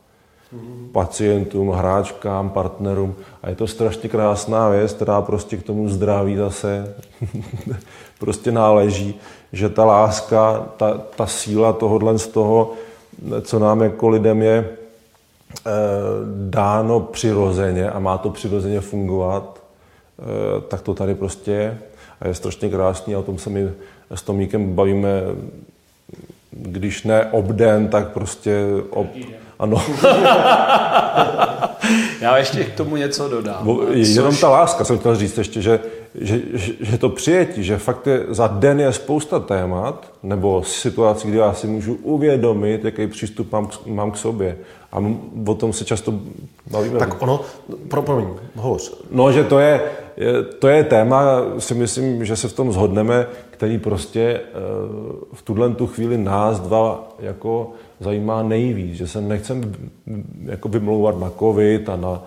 pacientům, 0.92 1.70
hráčkám, 1.70 2.50
partnerům. 2.50 3.16
A 3.44 3.50
je 3.50 3.56
to 3.56 3.68
strašně 3.68 4.10
krásná 4.10 4.70
věc, 4.70 4.94
která 4.94 5.22
prostě 5.22 5.58
k 5.58 5.64
tomu 5.64 5.90
zdraví 5.90 6.36
zase 6.36 6.96
prostě 8.20 8.52
náleží, 8.52 9.20
že 9.54 9.70
ta 9.70 9.86
láska, 9.86 10.66
ta, 10.78 10.98
ta 11.16 11.28
síla 11.28 11.74
tohohle 11.74 12.20
z 12.20 12.28
toho, 12.28 12.74
co 13.42 13.60
nám 13.60 13.82
jako 13.82 14.10
lidem 14.10 14.42
je 14.42 14.58
eh, 14.68 15.72
dáno 16.50 17.00
přirozeně 17.00 17.90
a 17.90 18.00
má 18.00 18.18
to 18.18 18.30
přirozeně 18.30 18.82
fungovat, 18.82 19.60
eh, 20.20 20.62
tak 20.62 20.82
to 20.82 20.94
tady 20.94 21.16
prostě 21.16 21.52
je. 21.52 21.80
A 22.22 22.28
je 22.28 22.34
strašně 22.34 22.70
krásný 22.70 23.16
a 23.16 23.20
o 23.20 23.24
tom 23.24 23.38
se 23.38 23.50
my 23.50 23.72
s 24.12 24.22
Tomíkem 24.22 24.74
bavíme, 24.76 25.10
když 26.52 27.04
ne 27.04 27.26
obden, 27.32 27.88
tak 27.88 28.10
prostě 28.10 28.66
ob, 28.90 29.08
ano. 29.60 29.82
Já 32.22 32.38
ještě 32.38 32.64
k 32.64 32.76
tomu 32.76 32.96
něco 32.96 33.30
dodám. 33.30 33.66
Bo, 33.66 33.84
jenom 33.94 34.38
ta 34.38 34.50
láska, 34.50 34.84
jsem 34.84 35.00
chtěl 35.00 35.16
říct 35.16 35.38
ještě, 35.38 35.62
že, 35.62 35.80
že, 36.16 36.42
že 36.80 36.98
to 36.98 37.10
přijetí, 37.10 37.64
že 37.64 37.78
fakt 37.78 38.08
je, 38.08 38.26
za 38.30 38.48
den 38.48 38.80
je 38.80 38.94
spousta 38.94 39.40
témat, 39.40 40.12
nebo 40.24 40.64
situací, 40.64 41.28
kdy 41.28 41.38
já 41.38 41.54
si 41.54 41.68
můžu 41.68 41.94
uvědomit, 41.94 42.86
jaký 42.86 43.08
přístup 43.08 43.52
mám, 43.52 43.70
mám 43.86 44.12
k 44.12 44.18
sobě. 44.18 44.58
A 44.92 45.04
o 45.48 45.56
tom 45.56 45.74
se 45.74 45.86
často 45.86 46.14
bavíme. 46.72 47.00
Tak 47.00 47.22
ono, 47.22 47.42
pro, 47.88 48.02
promiň, 48.02 48.28
hovoř. 48.56 48.94
No, 49.12 49.32
že 49.32 49.44
to 49.44 49.60
je, 49.60 49.82
to 50.60 50.68
je 50.68 50.84
téma, 50.84 51.24
si 51.60 51.74
myslím, 51.74 52.26
že 52.26 52.36
se 52.36 52.48
v 52.48 52.54
tom 52.54 52.74
zhodneme, 52.74 53.28
který 53.50 53.78
prostě 53.78 54.22
eh, 54.22 54.42
v 55.34 55.42
tuhle 55.42 55.70
tu 55.70 55.88
chvíli 55.88 56.18
nás 56.18 56.60
dva 56.60 57.16
jako 57.20 57.72
zajímá 58.00 58.44
nejvíc, 58.44 58.96
že 58.96 59.08
se 59.08 59.22
nechcem 59.22 59.76
jako 60.46 60.70
vymlouvat 60.70 61.20
na 61.20 61.32
covid 61.40 61.90
a 61.90 61.96
na, 61.96 62.24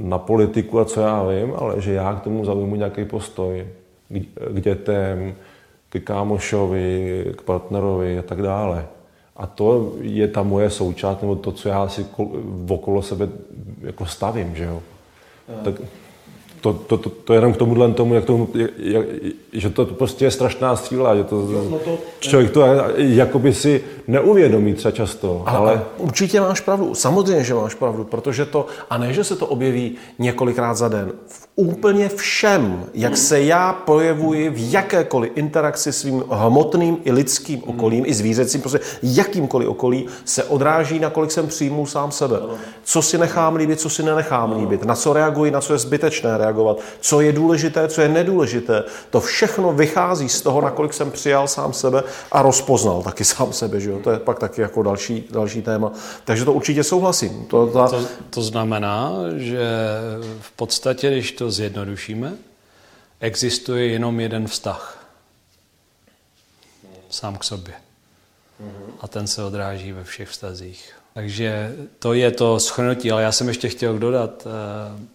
na 0.00 0.18
politiku 0.18 0.80
a 0.80 0.84
co 0.84 1.00
já 1.00 1.28
vím, 1.28 1.52
ale 1.56 1.80
že 1.80 1.92
já 1.92 2.14
k 2.14 2.20
tomu 2.22 2.44
zaujmu 2.44 2.76
nějaký 2.76 3.04
postoj 3.04 3.66
k 4.54 4.60
dětem, 4.60 5.34
k 5.88 6.00
kámošovi, 6.00 7.24
k 7.36 7.42
partnerovi 7.42 8.18
a 8.18 8.22
tak 8.22 8.42
dále. 8.42 8.86
A 9.36 9.46
to 9.46 9.92
je 10.00 10.28
ta 10.28 10.42
moje 10.42 10.70
součást, 10.70 11.20
nebo 11.20 11.36
to, 11.36 11.52
co 11.52 11.68
já 11.68 11.88
si 11.88 12.06
okolo 12.68 13.02
sebe 13.02 13.28
jako 13.82 14.06
stavím, 14.06 14.56
že 14.56 14.64
jo. 14.64 14.82
Tak, 15.64 15.74
to, 16.64 16.72
to, 16.72 16.96
to, 16.98 17.10
to 17.10 17.34
jenom 17.34 17.52
k 17.52 17.56
tomuhle 17.56 17.92
tomu, 17.92 18.14
jak 18.14 18.24
to, 18.24 18.48
jak, 18.78 19.06
že 19.52 19.70
to 19.70 19.86
prostě 19.86 20.24
je 20.24 20.30
strašná 20.30 20.76
síla, 20.76 21.16
že 21.16 21.24
to, 21.24 21.36
no 21.70 21.78
to 21.78 21.98
člověk 22.20 22.50
to 22.50 22.64
jakoby 22.96 23.54
si 23.54 23.84
neuvědomí 24.08 24.74
třeba 24.74 24.92
často. 24.92 25.42
Ale, 25.46 25.58
ale... 25.58 25.84
Určitě 25.98 26.40
máš 26.40 26.60
pravdu, 26.60 26.94
samozřejmě, 26.94 27.44
že 27.44 27.54
máš 27.54 27.74
pravdu, 27.74 28.04
protože 28.04 28.44
to, 28.44 28.66
a 28.90 28.98
ne, 28.98 29.12
že 29.12 29.24
se 29.24 29.36
to 29.36 29.46
objeví 29.46 29.96
několikrát 30.18 30.74
za 30.74 30.88
den, 30.88 31.12
v 31.26 31.48
úplně 31.56 32.08
všem, 32.08 32.84
jak 32.94 33.16
se 33.16 33.42
já 33.42 33.72
projevuji 33.72 34.50
v 34.50 34.72
jakékoliv 34.72 35.32
interakci 35.34 35.92
s 35.92 35.98
svým 35.98 36.24
hmotným 36.30 36.96
i 37.04 37.12
lidským 37.12 37.62
okolím, 37.66 38.06
i 38.06 38.14
zvířecím, 38.14 38.60
prostě 38.60 38.80
jakýmkoliv 39.02 39.68
okolí, 39.68 40.06
se 40.24 40.44
odráží, 40.44 40.98
nakolik 40.98 41.30
jsem 41.30 41.46
přijmul 41.46 41.86
sám 41.86 42.10
sebe. 42.10 42.36
Co 42.84 43.02
si 43.02 43.18
nechám 43.18 43.56
líbit, 43.56 43.80
co 43.80 43.90
si 43.90 44.02
nenechám 44.02 44.56
líbit, 44.60 44.84
na 44.84 44.94
co 44.94 45.12
reaguji, 45.12 45.50
na 45.50 45.60
co 45.60 45.72
je 45.72 45.78
zbytečné 45.78 46.38
reagovat, 46.38 46.78
co 47.00 47.20
je 47.20 47.32
důležité, 47.32 47.88
co 47.88 48.00
je 48.00 48.08
nedůležité. 48.08 48.84
To 49.10 49.20
všechno 49.20 49.72
vychází 49.72 50.28
z 50.28 50.40
toho, 50.40 50.60
nakolik 50.60 50.92
jsem 50.92 51.10
přijal 51.10 51.48
sám 51.48 51.72
sebe 51.72 52.02
a 52.32 52.42
rozpoznal 52.42 53.02
taky 53.02 53.24
sám 53.24 53.52
sebe. 53.52 53.80
Že 53.80 53.90
jo? 53.90 53.98
To 54.04 54.10
je 54.10 54.18
pak 54.18 54.38
taky 54.38 54.60
jako 54.60 54.82
další, 54.82 55.28
další 55.30 55.62
téma. 55.62 55.92
Takže 56.24 56.44
to 56.44 56.52
určitě 56.52 56.84
souhlasím. 56.84 57.44
To, 57.48 57.66
ta... 57.66 57.88
to, 57.88 58.00
to 58.30 58.42
znamená, 58.42 59.12
že 59.36 59.68
v 60.40 60.52
podstatě, 60.52 61.10
když 61.10 61.32
to 61.32 61.43
to 61.44 61.50
zjednodušíme, 61.50 62.32
existuje 63.20 63.86
jenom 63.86 64.20
jeden 64.20 64.46
vztah. 64.46 65.08
Sám 67.10 67.36
k 67.36 67.44
sobě. 67.44 67.74
A 69.00 69.08
ten 69.08 69.26
se 69.26 69.44
odráží 69.44 69.92
ve 69.92 70.04
všech 70.04 70.28
vztazích. 70.28 70.94
Takže 71.14 71.74
to 71.98 72.12
je 72.12 72.30
to 72.30 72.60
schrnutí, 72.60 73.12
ale 73.12 73.22
já 73.22 73.32
jsem 73.32 73.48
ještě 73.48 73.68
chtěl 73.68 73.98
dodat, 73.98 74.46
eh, 74.46 75.06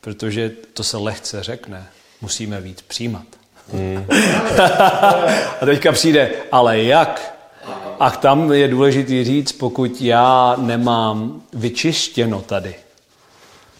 protože 0.00 0.50
to 0.74 0.84
se 0.84 0.96
lehce 0.96 1.42
řekne, 1.42 1.86
musíme 2.20 2.60
víc 2.60 2.82
přijímat. 2.82 3.26
Hmm. 3.72 4.06
a 5.60 5.64
teďka 5.64 5.92
přijde, 5.92 6.30
ale 6.52 6.82
jak? 6.82 7.38
A 7.98 8.10
tam 8.10 8.52
je 8.52 8.68
důležité 8.68 9.24
říct, 9.24 9.52
pokud 9.52 10.00
já 10.00 10.56
nemám 10.58 11.42
vyčištěno 11.52 12.42
tady, 12.42 12.74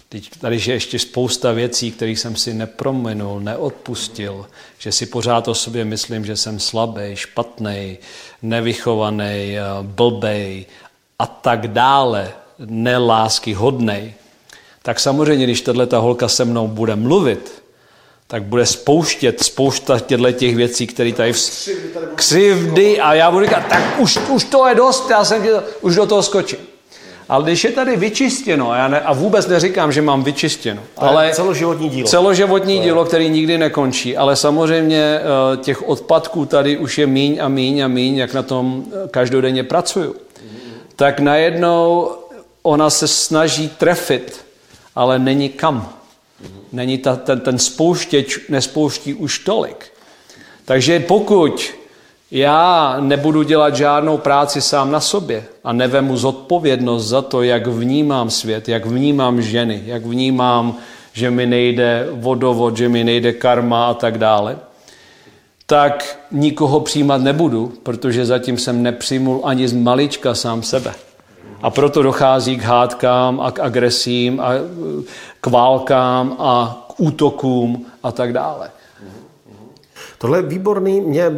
Teď 0.08 0.30
tady 0.40 0.56
je 0.66 0.74
ještě 0.74 0.98
spousta 0.98 1.52
věcí, 1.52 1.92
které 1.92 2.10
jsem 2.10 2.36
si 2.36 2.54
neprominul, 2.54 3.40
neodpustil, 3.40 4.46
že 4.78 4.92
si 4.92 5.06
pořád 5.06 5.48
o 5.48 5.54
sobě 5.54 5.84
myslím, 5.84 6.26
že 6.26 6.36
jsem 6.36 6.60
slabý, 6.60 7.02
špatný, 7.14 7.98
nevychovaný, 8.42 9.56
blbej 9.82 10.66
a 11.18 11.26
tak 11.26 11.68
dále, 11.68 12.32
nelásky 12.58 13.54
hodnej. 13.54 14.14
Tak 14.82 15.00
samozřejmě, 15.00 15.44
když 15.44 15.60
tato 15.60 16.00
holka 16.02 16.28
se 16.28 16.44
mnou 16.44 16.68
bude 16.68 16.96
mluvit, 16.96 17.62
tak 18.26 18.42
bude 18.42 18.66
spouštět 18.66 19.44
spousta 19.44 20.00
těchto 20.00 20.32
těch 20.32 20.56
věcí, 20.56 20.86
které 20.86 21.12
tady 21.12 21.32
v... 21.32 21.68
křivdy 22.14 23.00
a 23.00 23.14
já 23.14 23.30
budu 23.30 23.44
říkat, 23.44 23.66
tak 23.68 24.00
už, 24.00 24.18
už 24.28 24.44
to 24.44 24.66
je 24.66 24.74
dost, 24.74 25.10
já 25.10 25.24
jsem 25.24 25.42
tě, 25.42 25.50
už 25.80 25.94
do 25.94 26.06
toho 26.06 26.22
skočím. 26.22 26.58
Ale 27.28 27.44
když 27.44 27.64
je 27.64 27.72
tady 27.72 27.96
vyčistěno, 27.96 28.70
a, 28.70 28.76
já 28.76 28.88
ne, 28.88 29.00
a 29.00 29.12
vůbec 29.12 29.46
neříkám, 29.46 29.92
že 29.92 30.02
mám 30.02 30.24
vyčistěno, 30.24 30.82
ale 30.96 31.30
celoživotní 31.34 31.88
dílo. 31.88 32.08
Celoživotní 32.08 32.80
dílo, 32.80 33.04
který 33.04 33.28
nikdy 33.28 33.58
nekončí, 33.58 34.16
ale 34.16 34.36
samozřejmě 34.36 35.02
eh, 35.02 35.56
těch 35.56 35.88
odpadků 35.88 36.46
tady 36.46 36.76
už 36.76 36.98
je 36.98 37.06
míň 37.06 37.38
a 37.42 37.48
míň 37.48 37.80
a 37.80 37.88
míň, 37.88 38.16
jak 38.16 38.34
na 38.34 38.42
tom 38.42 38.84
eh, 38.86 39.08
každodenně 39.08 39.64
pracuju. 39.64 40.16
Tak 40.96 41.20
najednou 41.20 42.10
ona 42.62 42.90
se 42.90 43.08
snaží 43.08 43.68
trefit, 43.68 44.44
ale 44.94 45.18
není 45.18 45.48
kam. 45.48 45.92
Není 46.72 46.98
ta, 46.98 47.16
ten, 47.16 47.40
ten 47.40 47.58
spouštěč 47.58 48.48
nespouští 48.48 49.14
už 49.14 49.38
tolik. 49.38 49.86
Takže 50.64 51.00
pokud 51.00 51.74
já 52.30 52.96
nebudu 53.00 53.42
dělat 53.42 53.76
žádnou 53.76 54.18
práci 54.18 54.60
sám 54.60 54.90
na 54.90 55.00
sobě 55.00 55.44
a 55.64 55.72
nevemu 55.72 56.16
zodpovědnost 56.16 57.06
za 57.06 57.22
to, 57.22 57.42
jak 57.42 57.66
vnímám 57.66 58.30
svět, 58.30 58.68
jak 58.68 58.86
vnímám 58.86 59.42
ženy, 59.42 59.82
jak 59.86 60.06
vnímám, 60.06 60.76
že 61.12 61.30
mi 61.30 61.46
nejde 61.46 62.08
vodovod, 62.12 62.76
že 62.76 62.88
mi 62.88 63.04
nejde 63.04 63.32
karma 63.32 63.86
a 63.86 63.94
tak 63.94 64.18
dále, 64.18 64.58
tak 65.66 66.18
nikoho 66.30 66.80
přijímat 66.80 67.20
nebudu, 67.20 67.72
protože 67.82 68.26
zatím 68.26 68.58
jsem 68.58 68.82
nepřijmul 68.82 69.40
ani 69.44 69.68
z 69.68 69.72
malička 69.72 70.34
sám 70.34 70.62
sebe. 70.62 70.94
A 71.62 71.70
proto 71.70 72.02
dochází 72.02 72.56
k 72.56 72.62
hádkám 72.62 73.40
a 73.40 73.50
k 73.50 73.60
agresím 73.60 74.40
a 74.40 74.50
k 75.40 75.46
válkám 75.46 76.36
a 76.38 76.84
k 76.88 77.00
útokům 77.00 77.86
a 78.02 78.12
tak 78.12 78.32
dále. 78.32 78.70
Tohle 80.18 80.38
je 80.38 80.42
výborný. 80.42 81.00
Mě 81.00 81.30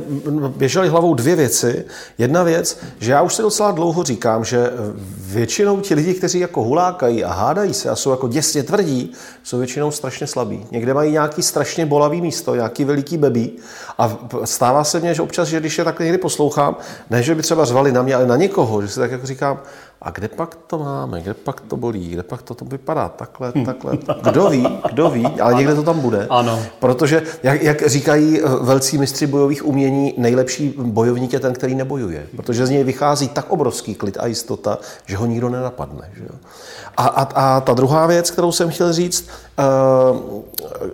běžely 0.57 0.89
hlavou 0.89 1.14
dvě 1.14 1.37
věci. 1.37 1.85
Jedna 2.18 2.43
věc, 2.43 2.79
že 2.99 3.12
já 3.12 3.22
už 3.22 3.35
se 3.35 3.43
docela 3.43 3.70
dlouho 3.70 4.03
říkám, 4.03 4.45
že 4.45 4.70
většinou 5.18 5.81
ti 5.81 5.95
lidi, 5.95 6.14
kteří 6.14 6.39
jako 6.39 6.62
hulákají 6.62 7.24
a 7.24 7.33
hádají 7.33 7.74
se 7.74 7.91
a 7.91 7.97
jsou 7.97 8.11
jako 8.11 8.29
děsně 8.29 8.62
tvrdí, 8.62 9.12
jsou 9.43 9.59
většinou 9.59 9.91
strašně 9.91 10.26
slabí. 10.26 10.66
Někde 10.70 10.95
mají 10.95 11.12
nějaký 11.12 11.43
strašně 11.43 11.87
bolavý 11.87 12.20
místo, 12.20 12.55
nějaký 12.55 12.85
veliký 12.85 13.16
bebí 13.16 13.53
a 13.99 14.18
stává 14.45 14.85
se 14.85 15.01
mně, 15.01 15.14
že 15.14 15.22
občas, 15.22 15.49
že 15.49 15.61
když 15.61 15.79
je 15.79 15.85
tak 15.85 16.01
někdy 16.01 16.18
poslouchám, 16.18 16.76
ne, 17.11 17.22
že 17.22 17.35
by 17.35 17.43
třeba 17.43 17.64
řvali 17.64 17.93
na 17.93 18.03
mě, 18.03 18.14
ale 18.14 18.26
na 18.26 18.37
někoho, 18.37 18.83
že 18.83 18.89
si 18.89 19.01
tak 19.01 19.11
jako 19.11 19.26
říkám, 19.26 19.61
a 20.03 20.11
kde 20.11 20.28
pak 20.28 20.55
to 20.66 20.78
máme, 20.78 21.20
kde 21.20 21.34
pak 21.34 21.61
to 21.61 21.76
bolí, 21.76 22.09
kde 22.09 22.22
pak 22.22 22.42
to, 22.42 22.55
to 22.55 22.64
vypadá 22.64 23.09
takhle, 23.09 23.53
hm. 23.55 23.64
takhle. 23.64 23.99
Kdo 24.22 24.51
ví, 24.51 24.66
kdo 24.92 25.11
ví, 25.11 25.26
ale 25.26 25.55
někde 25.55 25.74
to 25.74 25.82
tam 25.82 26.01
bude. 26.01 26.26
Ano. 26.30 26.62
Protože, 26.78 27.22
jak, 27.42 27.62
jak 27.62 27.88
říkají 27.88 28.40
eh, 28.40 28.49
velcí 28.61 28.99
mistři 28.99 29.26
bojových 29.26 29.66
umění, 29.66 30.14
nejlepší 30.16 30.74
bojovník 30.78 31.32
je 31.32 31.40
ten, 31.40 31.53
který 31.53 31.74
nebojuje. 31.74 32.26
Protože 32.36 32.66
z 32.66 32.70
něj 32.70 32.84
vychází 32.84 33.28
tak 33.28 33.51
obrovský 33.51 33.94
klid 33.94 34.16
a 34.20 34.26
jistota, 34.26 34.78
že 35.07 35.16
ho 35.16 35.26
nikdo 35.26 35.49
nenapadne. 35.49 36.11
Že 36.16 36.22
jo? 36.22 36.38
A, 36.96 37.07
a, 37.07 37.22
a 37.22 37.61
ta 37.61 37.74
druhá 37.74 38.07
věc, 38.07 38.30
kterou 38.30 38.53
jsem 38.53 38.70
chtěl 38.70 38.92
říct, 38.92 39.28
uh, 39.59 40.42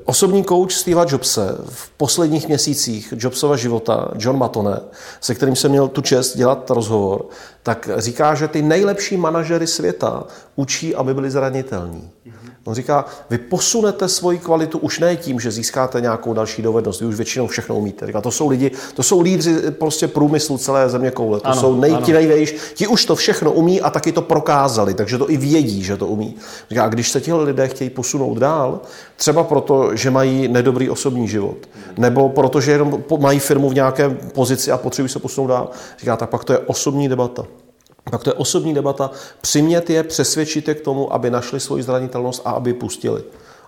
osobní 0.04 0.44
kouč 0.44 0.74
Steva 0.74 1.04
Jobse 1.08 1.56
v 1.68 1.90
posledních 1.90 2.48
měsících 2.48 3.14
Jobsova 3.16 3.56
života, 3.56 4.08
John 4.18 4.38
Matone, 4.38 4.80
se 5.20 5.34
kterým 5.34 5.56
jsem 5.56 5.70
měl 5.70 5.88
tu 5.88 6.00
čest 6.00 6.36
dělat 6.36 6.70
rozhovor, 6.70 7.24
tak 7.64 7.88
říká, 7.96 8.34
že 8.34 8.48
ty 8.48 8.62
nejlepší 8.62 9.16
manažery 9.16 9.66
světa 9.66 10.24
učí, 10.56 10.94
aby 10.94 11.14
byli 11.14 11.30
zranitelní. 11.30 12.10
On 12.66 12.74
říká, 12.74 13.04
vy 13.30 13.38
posunete 13.38 14.08
svoji 14.08 14.38
kvalitu 14.38 14.78
už 14.78 14.98
ne 14.98 15.16
tím, 15.16 15.40
že 15.40 15.50
získáte 15.50 16.00
nějakou 16.00 16.34
další 16.34 16.62
dovednost, 16.62 17.00
vy 17.00 17.06
už 17.06 17.14
většinou 17.14 17.46
všechno 17.46 17.76
umíte. 17.76 18.06
Říká, 18.06 18.20
to 18.20 18.30
jsou 18.30 18.48
lidi, 18.48 18.70
to 18.94 19.02
jsou 19.02 19.20
lídři 19.20 19.54
prostě 19.70 20.08
průmyslu 20.08 20.58
celé 20.58 20.88
země 20.88 21.10
koule, 21.10 21.40
to 21.40 21.46
ano, 21.46 21.60
jsou 21.60 21.76
nej, 21.76 21.96
ti 21.96 22.12
nejvější, 22.12 22.56
ti 22.74 22.86
už 22.86 23.04
to 23.04 23.16
všechno 23.16 23.52
umí 23.52 23.80
a 23.80 23.90
taky 23.90 24.12
to 24.12 24.22
prokázali, 24.22 24.94
takže 24.94 25.18
to 25.18 25.30
i 25.30 25.36
vědí, 25.36 25.82
že 25.82 25.96
to 25.96 26.06
umí. 26.06 26.36
Říká, 26.70 26.84
a 26.84 26.88
když 26.88 27.10
se 27.10 27.20
tihle 27.20 27.44
lidé 27.44 27.68
chtějí 27.68 27.90
posunout 27.90 28.38
dál, 28.38 28.80
třeba 29.16 29.44
proto, 29.44 29.96
že 29.96 30.10
mají 30.10 30.48
nedobrý 30.48 30.90
osobní 30.90 31.28
život, 31.28 31.56
nebo 31.98 32.28
proto, 32.28 32.60
že 32.60 32.72
jenom 32.72 33.04
mají 33.18 33.38
firmu 33.38 33.70
v 33.70 33.74
nějaké 33.74 34.10
pozici 34.10 34.70
a 34.70 34.78
potřebují 34.78 35.08
se 35.08 35.18
posunout 35.18 35.46
dál, 35.46 35.70
říká, 36.00 36.16
tak 36.16 36.30
pak 36.30 36.44
to 36.44 36.52
je 36.52 36.58
osobní 36.58 37.08
debata. 37.08 37.44
Tak 38.10 38.22
to 38.22 38.30
je 38.30 38.34
osobní 38.34 38.74
debata. 38.74 39.10
Přimět 39.40 39.90
je, 39.90 40.02
přesvědčit 40.02 40.68
je 40.68 40.74
k 40.74 40.80
tomu, 40.80 41.12
aby 41.12 41.30
našli 41.30 41.60
svoji 41.60 41.82
zranitelnost 41.82 42.42
a 42.44 42.50
aby 42.50 42.72
pustili. 42.72 43.22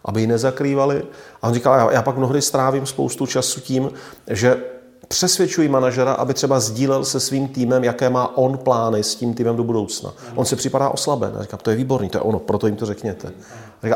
Aby 0.05 0.20
ji 0.20 0.26
nezakrývali. 0.26 1.03
A 1.43 1.49
on 1.49 1.55
říkal, 1.55 1.78
já, 1.78 1.93
já 1.93 2.03
pak 2.03 2.16
mnohdy 2.16 2.43
strávím 2.43 2.87
spoustu 2.87 3.26
času 3.26 3.61
tím, 3.61 3.91
že 4.30 4.62
přesvědčuji 5.09 5.68
manažera, 5.68 6.12
aby 6.12 6.34
třeba 6.34 6.61
sdílel 6.61 7.05
se 7.05 7.20
svým 7.20 7.49
týmem, 7.49 7.84
jaké 7.84 8.11
má 8.11 8.37
on 8.37 8.59
plány 8.59 9.03
s 9.03 9.14
tím 9.14 9.34
týmem 9.34 9.57
do 9.57 9.64
budoucna. 9.64 10.12
On 10.34 10.45
se 10.45 10.57
připadá 10.57 10.89
oslaben. 10.89 11.32
A 11.39 11.43
říkám, 11.43 11.61
to 11.62 11.70
je 11.70 11.76
výborný, 11.76 12.09
to 12.09 12.18
je 12.18 12.22
ono, 12.22 12.39
proto 12.39 12.66
jim 12.66 12.76
to 12.76 12.87
řekněte. 12.87 13.32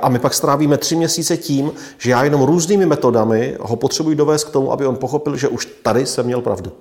A 0.03 0.09
my 0.09 0.19
pak 0.19 0.35
strávíme 0.35 0.79
tři 0.79 0.97
měsíce 0.97 1.37
tím, 1.37 1.73
že 1.99 2.11
já 2.11 2.25
jenom 2.25 2.43
různými 2.43 2.87
metodami 2.87 3.57
ho 3.61 3.77
potřebuji 3.77 4.17
dovést 4.17 4.49
k 4.49 4.53
tomu, 4.53 4.73
aby 4.73 4.87
on 4.87 4.97
pochopil, 4.97 5.37
že 5.37 5.49
už 5.49 5.67
tady 5.83 6.07
jsem 6.07 6.27
měl 6.27 6.41
pravdu. 6.41 6.73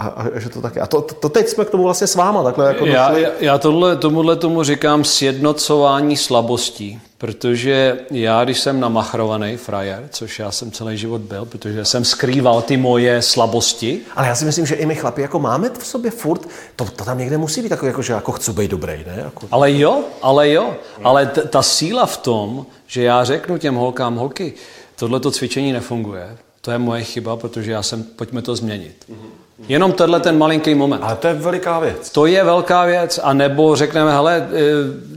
A, 0.00 0.06
a 0.06 0.38
že 0.38 0.48
to 0.48 0.60
taky. 0.60 0.80
A 0.80 0.86
to, 0.86 1.00
to, 1.00 1.28
teď 1.28 1.48
jsme 1.48 1.64
k 1.64 1.70
tomu 1.70 1.84
vlastně 1.84 2.06
s 2.06 2.14
váma 2.14 2.42
takhle 2.42 2.66
jako 2.66 2.86
já, 2.86 3.18
já, 3.18 3.30
já 3.40 3.58
tohle, 3.58 3.96
tomuhle 3.96 4.36
tomu 4.36 4.62
říkám 4.62 5.04
sjednocování 5.04 6.16
slabostí, 6.16 7.00
protože 7.18 7.98
já, 8.10 8.44
když 8.44 8.60
jsem 8.60 8.80
namachrovaný 8.80 9.56
frajer, 9.56 10.08
což 10.10 10.38
já 10.38 10.50
jsem 10.50 10.70
celý 10.70 10.98
život 10.98 11.20
byl, 11.20 11.44
protože 11.44 11.84
jsem 11.84 12.04
skrýval 12.04 12.62
ty 12.62 12.76
moje 12.76 13.22
slabosti. 13.22 14.00
Ale 14.16 14.26
já 14.26 14.34
si 14.34 14.44
myslím, 14.44 14.66
že 14.66 14.74
i 14.74 14.86
my 14.86 14.94
chlapi 14.94 15.22
jako 15.22 15.38
máme 15.38 15.70
v 15.78 15.86
sobě 15.86 16.10
furt, 16.10 16.48
to, 16.76 16.84
to 16.84 17.04
tam 17.04 17.18
někde 17.18 17.38
musí 17.38 17.62
být 17.62 17.68
takový, 17.68 17.88
jako, 17.88 18.02
že 18.02 18.12
jako 18.12 18.32
chci 18.32 18.52
být 18.52 18.70
dobrý, 18.70 19.04
ne? 19.06 19.22
Jako... 19.24 19.46
Ale 19.50 19.72
jo, 19.72 20.04
ale 20.22 20.50
jo. 20.50 20.74
Ale 21.04 21.26
t- 21.26 21.42
ta 21.42 21.62
síla 21.62 22.06
v 22.06 22.16
tom, 22.16 22.66
že 22.86 23.02
já 23.02 23.24
řeknu 23.24 23.58
těm 23.58 23.74
holkám, 23.74 24.16
holky, 24.16 24.52
tohleto 24.96 25.30
cvičení 25.30 25.72
nefunguje, 25.72 26.36
to 26.60 26.70
je 26.70 26.78
moje 26.78 27.04
chyba, 27.04 27.36
protože 27.36 27.72
já 27.72 27.82
jsem, 27.82 28.02
pojďme 28.02 28.42
to 28.42 28.56
změnit. 28.56 29.04
Mm-hmm. 29.10 29.39
Jenom 29.68 29.92
tenhle 29.92 30.20
ten 30.20 30.38
malinký 30.38 30.74
moment. 30.74 31.02
Ale 31.02 31.16
to 31.16 31.26
je 31.26 31.34
veliká 31.34 31.78
věc. 31.78 32.10
To 32.10 32.26
je 32.26 32.44
velká 32.44 32.84
věc. 32.84 33.20
A 33.22 33.32
nebo 33.32 33.76
řekneme, 33.76 34.12
hele, 34.12 34.36
e, 34.36 34.62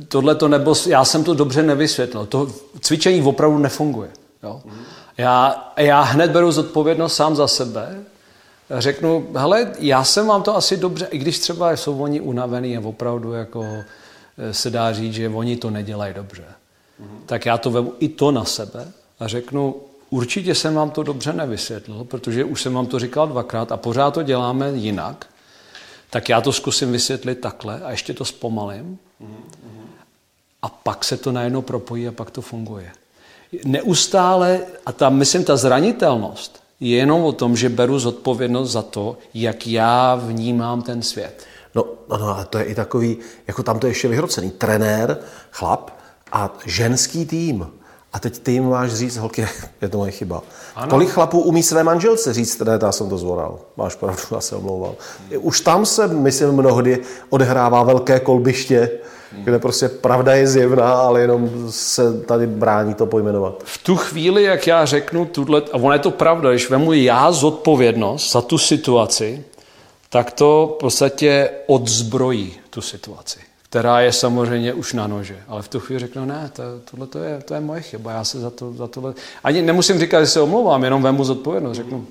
tohle 0.08 0.36
to 0.36 0.48
nebo, 0.48 0.76
já 0.88 1.06
jsem 1.06 1.24
to 1.24 1.34
dobře 1.34 1.64
nevysvětlil. 1.64 2.26
To 2.26 2.48
cvičení 2.80 3.24
opravdu 3.24 3.58
nefunguje. 3.58 4.10
Jo? 4.44 4.62
Já, 5.18 5.72
já 5.78 6.02
hned 6.02 6.32
beru 6.32 6.52
zodpovědnost 6.52 7.16
sám 7.16 7.36
za 7.36 7.48
sebe. 7.48 8.00
Řeknu, 8.78 9.28
hele, 9.36 9.72
já 9.80 10.04
jsem 10.04 10.28
vám 10.28 10.44
to 10.44 10.56
asi 10.56 10.78
dobře, 10.78 11.08
i 11.12 11.18
když 11.18 11.40
třeba 11.40 11.72
jsou 11.72 12.00
oni 12.00 12.22
unavený 12.22 12.78
a 12.78 12.82
opravdu 12.82 13.34
jako 13.34 13.66
e, 14.38 14.54
se 14.54 14.70
dá 14.70 14.94
říct, 14.94 15.14
že 15.14 15.30
oni 15.30 15.58
to 15.58 15.70
nedělají 15.70 16.14
dobře. 16.14 16.44
Tak 17.26 17.46
já 17.46 17.58
to 17.58 17.72
vemu 17.72 17.94
i 18.00 18.08
to 18.08 18.32
na 18.32 18.46
sebe 18.46 18.88
a 19.20 19.28
řeknu, 19.28 19.76
Určitě 20.14 20.56
jsem 20.56 20.76
vám 20.76 20.92
to 20.92 21.04
dobře 21.04 21.34
nevysvětlil, 21.34 22.04
protože 22.04 22.46
už 22.46 22.62
jsem 22.62 22.74
vám 22.74 22.86
to 22.86 23.00
říkal 23.00 23.28
dvakrát 23.28 23.72
a 23.72 23.78
pořád 23.78 24.14
to 24.14 24.24
děláme 24.24 24.72
jinak. 24.72 25.26
Tak 26.10 26.30
já 26.30 26.42
to 26.42 26.54
zkusím 26.54 26.92
vysvětlit 26.92 27.36
takhle 27.36 27.82
a 27.82 27.92
ještě 27.92 28.14
to 28.14 28.26
zpomalím. 28.26 29.00
A 30.62 30.70
pak 30.70 31.04
se 31.04 31.18
to 31.18 31.32
najednou 31.32 31.62
propojí 31.62 32.08
a 32.08 32.12
pak 32.12 32.32
to 32.32 32.42
funguje. 32.42 32.92
Neustále, 33.66 34.60
a 34.86 34.92
ta, 34.92 35.10
myslím, 35.10 35.44
ta 35.44 35.58
zranitelnost 35.58 36.64
je 36.80 36.98
jenom 36.98 37.24
o 37.24 37.32
tom, 37.32 37.56
že 37.56 37.70
beru 37.70 38.00
zodpovědnost 38.00 38.72
za 38.72 38.82
to, 38.82 39.18
jak 39.34 39.68
já 39.68 40.16
vnímám 40.16 40.82
ten 40.82 41.02
svět. 41.02 41.46
No, 41.76 41.86
no, 42.10 42.28
ale 42.28 42.46
to 42.46 42.58
je 42.58 42.64
i 42.64 42.76
takový, 42.76 43.18
jako 43.48 43.64
tam 43.64 43.80
to 43.80 43.88
je 43.88 43.92
ještě 43.92 44.08
vyhrocený. 44.08 44.52
Trenér, 44.52 45.18
chlap 45.52 45.92
a 46.32 46.54
ženský 46.66 47.26
tým. 47.26 47.68
A 48.14 48.20
teď 48.20 48.40
ty 48.40 48.52
jim 48.52 48.70
máš 48.70 48.94
říct, 48.94 49.18
holky, 49.18 49.48
je 49.82 49.90
to 49.90 49.98
moje 49.98 50.12
chyba. 50.12 50.44
Ano. 50.76 50.90
Kolik 50.90 51.10
chlapů 51.10 51.40
umí 51.40 51.64
své 51.64 51.84
manželce 51.84 52.34
říct, 52.34 52.60
ne, 52.60 52.80
já 52.82 52.92
jsem 52.92 53.10
to 53.10 53.18
zvoral, 53.18 53.60
máš 53.78 53.96
pravdu, 53.96 54.22
já 54.32 54.42
se 54.42 54.56
omlouval. 54.56 54.96
Už 55.40 55.62
tam 55.62 55.86
se, 55.86 56.08
myslím, 56.08 56.52
mnohdy 56.52 57.00
odehrává 57.30 57.84
velké 57.84 58.20
kolbiště, 58.20 58.90
kde 59.32 59.60
prostě 59.60 59.90
pravda 59.90 60.36
je 60.36 60.48
zjevná, 60.48 60.94
ale 60.94 61.22
jenom 61.22 61.50
se 61.70 62.22
tady 62.22 62.48
brání 62.48 62.94
to 62.94 63.06
pojmenovat. 63.06 63.64
V 63.64 63.78
tu 63.78 63.96
chvíli, 63.96 64.44
jak 64.44 64.68
já 64.68 64.86
řeknu 64.86 65.26
tuhle, 65.26 65.62
a 65.72 65.76
ono 65.76 65.94
je 65.94 66.00
to 66.00 66.12
pravda, 66.12 66.50
když 66.50 66.70
vemu 66.70 66.94
já 66.94 67.32
zodpovědnost 67.32 68.32
za 68.32 68.42
tu 68.42 68.58
situaci, 68.58 69.44
tak 70.10 70.32
to 70.32 70.76
v 70.76 70.80
podstatě 70.80 71.50
odzbrojí 71.68 72.54
tu 72.70 72.82
situaci 72.82 73.40
která 73.74 74.02
je 74.02 74.12
samozřejmě 74.12 74.74
už 74.74 74.94
na 74.94 75.08
nože. 75.08 75.38
Ale 75.48 75.62
v 75.62 75.68
tu 75.68 75.80
chvíli 75.80 76.00
řeknu, 76.00 76.26
ne, 76.26 76.52
to, 76.54 76.64
tohle 76.92 77.08
to 77.08 77.20
je, 77.20 77.42
to 77.42 77.54
je 77.54 77.60
moje 77.60 77.82
chyba, 77.82 78.12
já 78.12 78.24
se 78.24 78.40
za, 78.40 78.50
to, 78.50 78.74
za 78.74 78.88
tohle... 78.88 79.14
Ani 79.44 79.62
nemusím 79.62 80.00
říkat, 80.00 80.22
že 80.22 80.28
se 80.28 80.42
omlouvám, 80.42 80.84
jenom 80.84 81.04
vemu 81.04 81.24
zodpovědnost, 81.24 81.76
řeknu. 81.76 82.06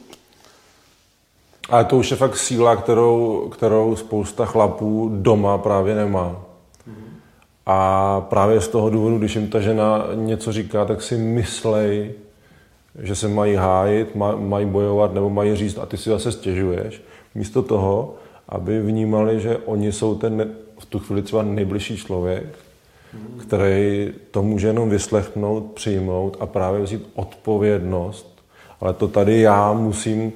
Ale 1.68 1.84
to 1.84 1.96
už 1.96 2.10
je 2.10 2.16
fakt 2.16 2.36
síla, 2.36 2.76
kterou, 2.76 3.48
kterou 3.54 3.96
spousta 3.96 4.46
chlapů 4.46 5.10
doma 5.14 5.58
právě 5.58 5.94
nemá. 5.94 6.36
A 7.66 8.20
právě 8.20 8.60
z 8.60 8.68
toho 8.68 8.90
důvodu, 8.90 9.18
když 9.18 9.36
jim 9.36 9.48
ta 9.48 9.60
žena 9.60 10.06
něco 10.14 10.52
říká, 10.52 10.84
tak 10.84 11.02
si 11.02 11.16
myslej, 11.16 12.12
že 12.98 13.14
se 13.14 13.28
mají 13.28 13.54
hájit, 13.54 14.16
mají 14.36 14.66
bojovat 14.66 15.14
nebo 15.14 15.30
mají 15.30 15.56
říct 15.56 15.78
a 15.78 15.86
ty 15.86 15.96
si 15.96 16.10
zase 16.10 16.32
stěžuješ. 16.32 17.02
Místo 17.34 17.62
toho, 17.62 18.14
aby 18.48 18.80
vnímali, 18.80 19.40
že 19.40 19.58
oni 19.58 19.92
jsou 19.92 20.14
ten 20.14 20.54
v 20.82 20.86
tu 20.86 20.98
chvíli 20.98 21.22
třeba 21.22 21.42
nejbližší 21.42 21.96
člověk, 21.96 22.58
který 23.40 24.12
to 24.30 24.42
může 24.42 24.66
jenom 24.66 24.90
vyslechnout, 24.90 25.72
přijmout 25.72 26.36
a 26.40 26.46
právě 26.46 26.82
vzít 26.82 27.08
odpovědnost. 27.14 28.42
Ale 28.80 28.92
to 28.92 29.08
tady 29.08 29.40
já 29.40 29.72
musím 29.72 30.32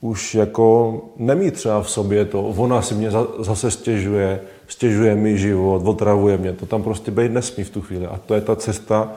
už 0.00 0.34
jako 0.34 1.00
nemít 1.16 1.54
třeba 1.54 1.82
v 1.82 1.90
sobě 1.90 2.24
to, 2.24 2.42
ona 2.42 2.82
si 2.82 2.94
mě 2.94 3.10
zase 3.38 3.70
stěžuje, 3.70 4.40
stěžuje 4.68 5.14
mi 5.14 5.38
život, 5.38 5.82
otravuje 5.84 6.38
mě, 6.38 6.52
to 6.52 6.66
tam 6.66 6.82
prostě 6.82 7.10
být 7.10 7.32
nesmí 7.32 7.64
v 7.64 7.70
tu 7.70 7.80
chvíli. 7.80 8.06
A 8.06 8.20
to 8.26 8.34
je 8.34 8.40
ta 8.40 8.56
cesta, 8.56 9.12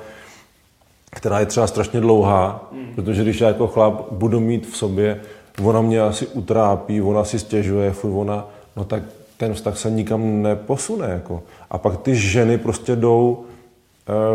která 1.12 1.40
je 1.40 1.46
třeba 1.46 1.68
strašně 1.68 2.00
dlouhá, 2.00 2.72
protože 2.96 3.24
když 3.24 3.42
já 3.42 3.48
jako 3.48 3.68
chlap 3.68 4.12
budu 4.12 4.40
mít 4.40 4.68
v 4.68 4.78
sobě, 4.78 5.22
ona 5.64 5.82
mě 5.82 6.02
asi 6.02 6.28
utrápí, 6.28 7.02
ona 7.02 7.24
si 7.24 7.40
stěžuje, 7.40 7.92
fuj, 7.92 8.12
ona, 8.14 8.48
no 8.76 8.84
tak 8.84 9.04
ten 9.42 9.54
vztah 9.54 9.78
se 9.78 9.92
nikam 9.92 10.42
neposune. 10.42 11.10
Jako. 11.10 11.44
A 11.70 11.78
pak 11.78 11.98
ty 12.02 12.16
ženy 12.16 12.58
prostě 12.58 12.96
jdou, 12.96 13.46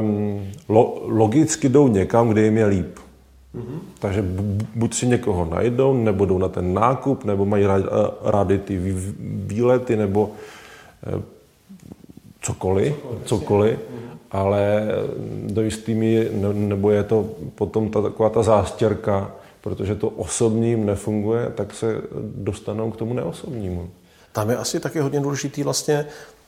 um, 0.01 0.43
lo, 0.69 1.03
logicky 1.07 1.69
jdou 1.69 1.89
někam, 1.89 2.29
kde 2.29 2.43
jim 2.43 2.57
je 2.57 2.67
líp. 2.67 2.99
Mm-hmm. 3.55 3.79
Takže 3.99 4.25
buď 4.75 4.95
si 4.95 5.07
někoho 5.07 5.45
najdou, 5.45 5.95
nebo 5.95 6.25
jdou 6.25 6.39
na 6.39 6.49
ten 6.49 6.75
nákup, 6.75 7.25
nebo 7.25 7.47
mají 7.47 7.65
rádi 8.23 8.59
ty 8.59 8.79
výlety, 9.47 9.97
nebo 9.97 10.31
eh, 11.07 11.23
cokoliv, 12.41 12.95
cokoliv, 12.95 13.25
cokoliv 13.25 13.79
ale 14.31 14.89
do 15.47 15.63
jistý 15.63 15.95
míry, 15.95 16.31
nebo 16.53 16.91
je 16.91 17.03
to 17.03 17.29
potom 17.55 17.91
ta, 17.91 18.03
taková 18.03 18.31
ta 18.31 18.43
zástěrka, 18.43 19.31
protože 19.61 19.95
to 19.95 20.09
osobním 20.09 20.87
nefunguje, 20.87 21.53
tak 21.55 21.75
se 21.75 22.03
dostanou 22.37 22.91
k 22.91 22.97
tomu 22.97 23.15
neosobnímu. 23.15 23.89
Tam 24.37 24.51
je 24.51 24.57
asi 24.57 24.81
taky 24.81 25.01
hodně 25.01 25.21
důležitý 25.21 25.63
vlastně 25.63 26.07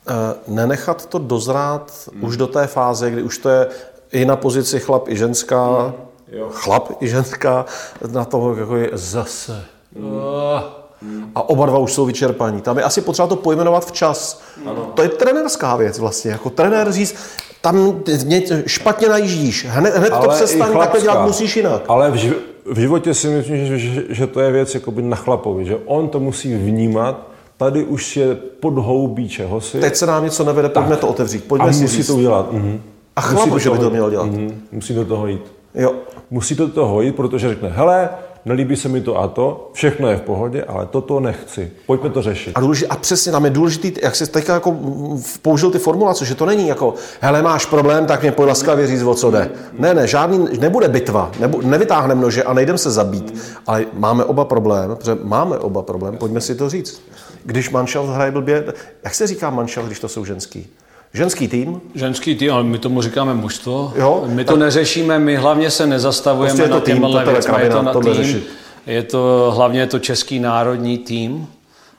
eh, 0.09 0.13
nenechat 0.49 1.07
to 1.07 1.19
dozrát 1.19 2.09
hmm. 2.13 2.25
už 2.25 2.37
do 2.37 2.47
té 2.47 2.67
fáze, 2.67 3.11
kdy 3.11 3.23
už 3.23 3.39
to 3.39 3.49
je 3.49 3.67
i 4.13 4.25
na 4.25 4.37
pozici 4.37 4.81
chlap 4.81 5.09
i 5.09 5.17
ženská, 5.17 5.81
hmm. 5.81 5.93
jo. 6.33 6.49
chlap 6.53 7.03
i 7.03 7.09
ženská, 7.09 7.67
na 8.11 8.25
toho 8.25 8.57
jako 8.57 8.77
je 8.77 8.91
zase. 8.93 9.65
Hmm 9.97 10.89
a 11.35 11.49
oba 11.49 11.67
dva 11.67 11.79
už 11.79 11.93
jsou 11.93 12.07
vyčerpaní. 12.07 12.61
Tam 12.61 12.79
je 12.79 12.85
asi 12.85 13.01
potřeba 13.01 13.29
to 13.29 13.37
pojmenovat 13.37 13.87
včas. 13.87 14.41
Ano. 14.67 14.93
To 14.95 15.03
je 15.03 15.09
trenérská 15.09 15.77
věc 15.77 15.99
vlastně. 15.99 16.31
Jako 16.31 16.51
trenér 16.51 16.93
říct, 16.93 17.17
tam 17.61 18.03
špatně 18.67 19.09
najíždíš, 19.09 19.67
hned, 19.69 19.97
hned 19.97 20.11
to 20.11 20.29
přestaň, 20.29 20.79
takhle 20.79 21.01
dělat 21.01 21.27
musíš 21.27 21.57
jinak. 21.57 21.83
Ale 21.89 22.11
v, 22.11 22.15
živ, 22.15 22.37
v 22.65 22.79
životě 22.79 23.15
si 23.15 23.29
myslím, 23.29 23.67
že, 23.67 23.79
že, 23.79 24.05
že 24.09 24.27
to 24.27 24.41
je 24.41 24.53
věc 24.53 24.75
jakoby 24.75 25.03
na 25.03 25.17
chlapovi, 25.17 25.65
že 25.65 25.77
on 25.85 26.09
to 26.09 26.21
musí 26.21 26.55
vnímat, 26.55 27.29
tady 27.59 27.85
už 27.85 28.17
je 28.17 28.35
podhoubí 28.35 29.29
čehosi. 29.29 29.81
Teď 29.81 29.97
se 29.97 30.07
nám 30.07 30.25
něco 30.25 30.45
nevede, 30.45 30.69
pojďme 30.69 30.91
tak. 30.91 31.01
to 31.01 31.09
otevřít, 31.09 31.45
pojďme 31.45 31.69
a 31.69 31.73
si 31.73 31.83
musí 31.83 31.97
říct. 31.97 32.07
to 32.07 32.15
udělat. 32.15 32.53
Mhm. 32.53 32.83
A 33.17 33.21
chlap, 33.21 33.59
že 33.59 33.71
by 33.71 33.79
to 33.79 33.91
měl 33.91 34.11
dělat. 34.11 34.27
Mhm. 34.27 34.63
Musí 34.73 34.95
do 34.95 35.05
toho 35.05 35.27
jít. 35.27 35.53
Jo. 35.75 35.95
Musí 36.31 36.55
do 36.55 36.69
toho 36.69 37.03
jít, 37.03 37.17
protože 37.17 37.49
řekne, 37.49 37.69
hele, 37.69 38.09
nelíbí 38.45 38.77
se 38.77 38.89
mi 38.89 39.01
to 39.01 39.19
a 39.19 39.29
to, 39.29 39.71
všechno 39.73 40.09
je 40.09 40.17
v 40.17 40.21
pohodě, 40.21 40.65
ale 40.65 40.87
toto 40.87 41.21
nechci. 41.21 41.71
Pojďme 41.87 42.11
to 42.11 42.23
řešit. 42.23 42.53
A, 42.55 42.61
důležitý, 42.61 42.91
a 42.91 42.97
přesně 42.97 43.33
tam 43.33 43.45
je 43.45 43.51
důležitý, 43.51 43.93
jak 44.03 44.17
jsi 44.17 44.27
teďka 44.27 44.55
jako 44.55 44.77
použil 45.43 45.71
ty 45.71 45.79
formulace, 45.79 46.25
že 46.25 46.35
to 46.35 46.47
není 46.47 46.69
jako, 46.69 46.95
hele, 47.21 47.43
máš 47.43 47.67
problém, 47.67 48.07
tak 48.07 48.23
mě 48.23 48.33
pojď 48.33 48.49
laskavě 48.49 48.87
říct, 48.87 49.03
o 49.03 49.15
co 49.15 49.31
jde. 49.31 49.51
Ne, 49.79 49.95
ne, 49.95 50.07
žádný, 50.07 50.49
nebude 50.61 50.89
bitva, 50.89 51.31
nebu, 51.41 51.61
nevytáhneme 51.61 52.23
nože 52.23 52.43
a 52.45 52.53
nejdem 52.53 52.79
se 52.79 52.91
zabít, 52.91 53.35
ale 53.67 53.87
máme 53.93 54.25
oba 54.25 54.45
problém, 54.45 54.97
protože 54.97 55.19
máme 55.23 55.59
oba 55.59 55.83
problém, 55.83 56.17
pojďme 56.17 56.41
si 56.41 56.55
to 56.55 56.69
říct. 56.69 57.03
Když 57.45 57.71
manšal 57.71 58.07
hraje 58.07 58.31
blbě, 58.31 58.65
jak 59.05 59.15
se 59.15 59.27
říká 59.27 59.51
manšal, 59.51 59.85
když 59.85 60.01
to 60.01 60.09
jsou 60.09 60.25
ženský? 60.25 60.67
Ženský 61.15 61.49
tým? 61.49 61.81
Ženský 61.95 62.35
tým, 62.35 62.53
ale 62.53 62.65
my 62.65 62.79
tomu 62.79 63.03
říkáme 63.03 63.35
mužstvo. 63.35 63.93
Jo? 63.97 64.25
My 64.27 64.45
to 64.45 64.53
tak... 64.53 64.61
neřešíme, 64.61 65.19
my 65.19 65.37
hlavně 65.37 65.71
se 65.71 65.87
nezastavujeme 65.87 66.57
prostě 66.57 66.75
na 66.75 66.81
těmhle 66.81 67.25
věcmi. 67.25 67.55
Je 67.63 67.71
to 67.71 67.83
na 67.83 67.95
tým, 67.95 68.43
je 68.87 69.03
to 69.03 69.53
hlavně 69.57 69.81
je 69.81 69.87
to 69.87 69.99
český 69.99 70.39
národní 70.39 70.99
tým 70.99 71.49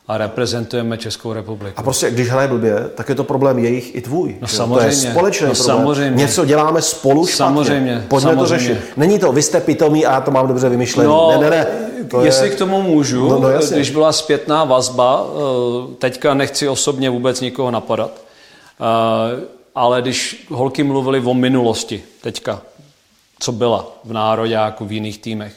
a 0.10 0.18
reprezentujeme 0.18 0.98
Českou 0.98 1.34
republiku. 1.34 1.80
A 1.80 1.84
prostě, 1.84 2.12
když 2.12 2.30
hraje 2.30 2.48
blbě, 2.48 2.90
tak 2.96 3.10
je 3.10 3.16
to 3.16 3.24
problém 3.24 3.60
jejich 3.60 3.96
i 3.96 4.02
tvůj. 4.02 4.38
No 4.42 4.48
samozřejmě. 4.48 4.80
To 4.80 4.86
je 4.86 5.12
společný 5.12 5.48
no, 5.48 5.54
problém. 5.54 5.78
Samozřejmě. 5.78 6.16
Něco 6.16 6.46
děláme 6.46 6.82
spolu 6.82 7.28
špatně. 7.28 7.38
Samozřejmě. 7.38 8.06
Pojďme 8.08 8.30
samozřejmě. 8.30 8.42
to 8.42 8.46
řešit. 8.46 8.78
Není 8.98 9.20
to, 9.20 9.32
vy 9.32 9.42
jste 9.42 9.62
pitomí 9.62 10.06
a 10.06 10.12
já 10.12 10.22
to 10.22 10.32
mám 10.32 10.48
dobře 10.48 10.70
vymyšlený. 10.70 11.10
No, 11.10 11.32
ne, 11.32 11.38
ne, 11.38 11.50
ne. 11.50 11.68
To 12.10 12.22
jestli 12.22 12.48
je... 12.48 12.56
k 12.56 12.58
tomu 12.58 12.82
můžu, 12.82 13.30
no, 13.30 13.40
no, 13.40 13.50
když 13.72 13.90
byla 13.90 14.12
zpětná 14.12 14.64
vazba, 14.64 15.28
eh, 15.28 15.96
teďka 15.96 16.34
nechci 16.34 16.70
osobně 16.70 17.10
vůbec 17.10 17.42
nikoho 17.42 17.72
napadat, 17.72 18.12
Eh, 18.80 19.42
ale 19.76 20.02
když 20.02 20.46
holky 20.50 20.84
mluvily 20.84 21.20
o 21.20 21.34
minulosti 21.34 22.04
teďka, 22.22 22.62
co 23.40 23.52
byla 23.52 24.00
v 24.04 24.14
národě 24.14 24.54
jako 24.54 24.86
v 24.86 24.92
jiných 24.92 25.20
týmech, 25.20 25.56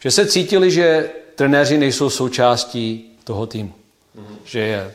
že 0.00 0.10
se 0.10 0.26
cítili, 0.26 0.70
že 0.70 1.10
trenéři 1.34 1.78
nejsou 1.78 2.10
součástí 2.10 3.04
toho 3.24 3.46
týmu. 3.46 3.72
Mm-hmm. 4.16 4.36
Že 4.44 4.60
je 4.60 4.94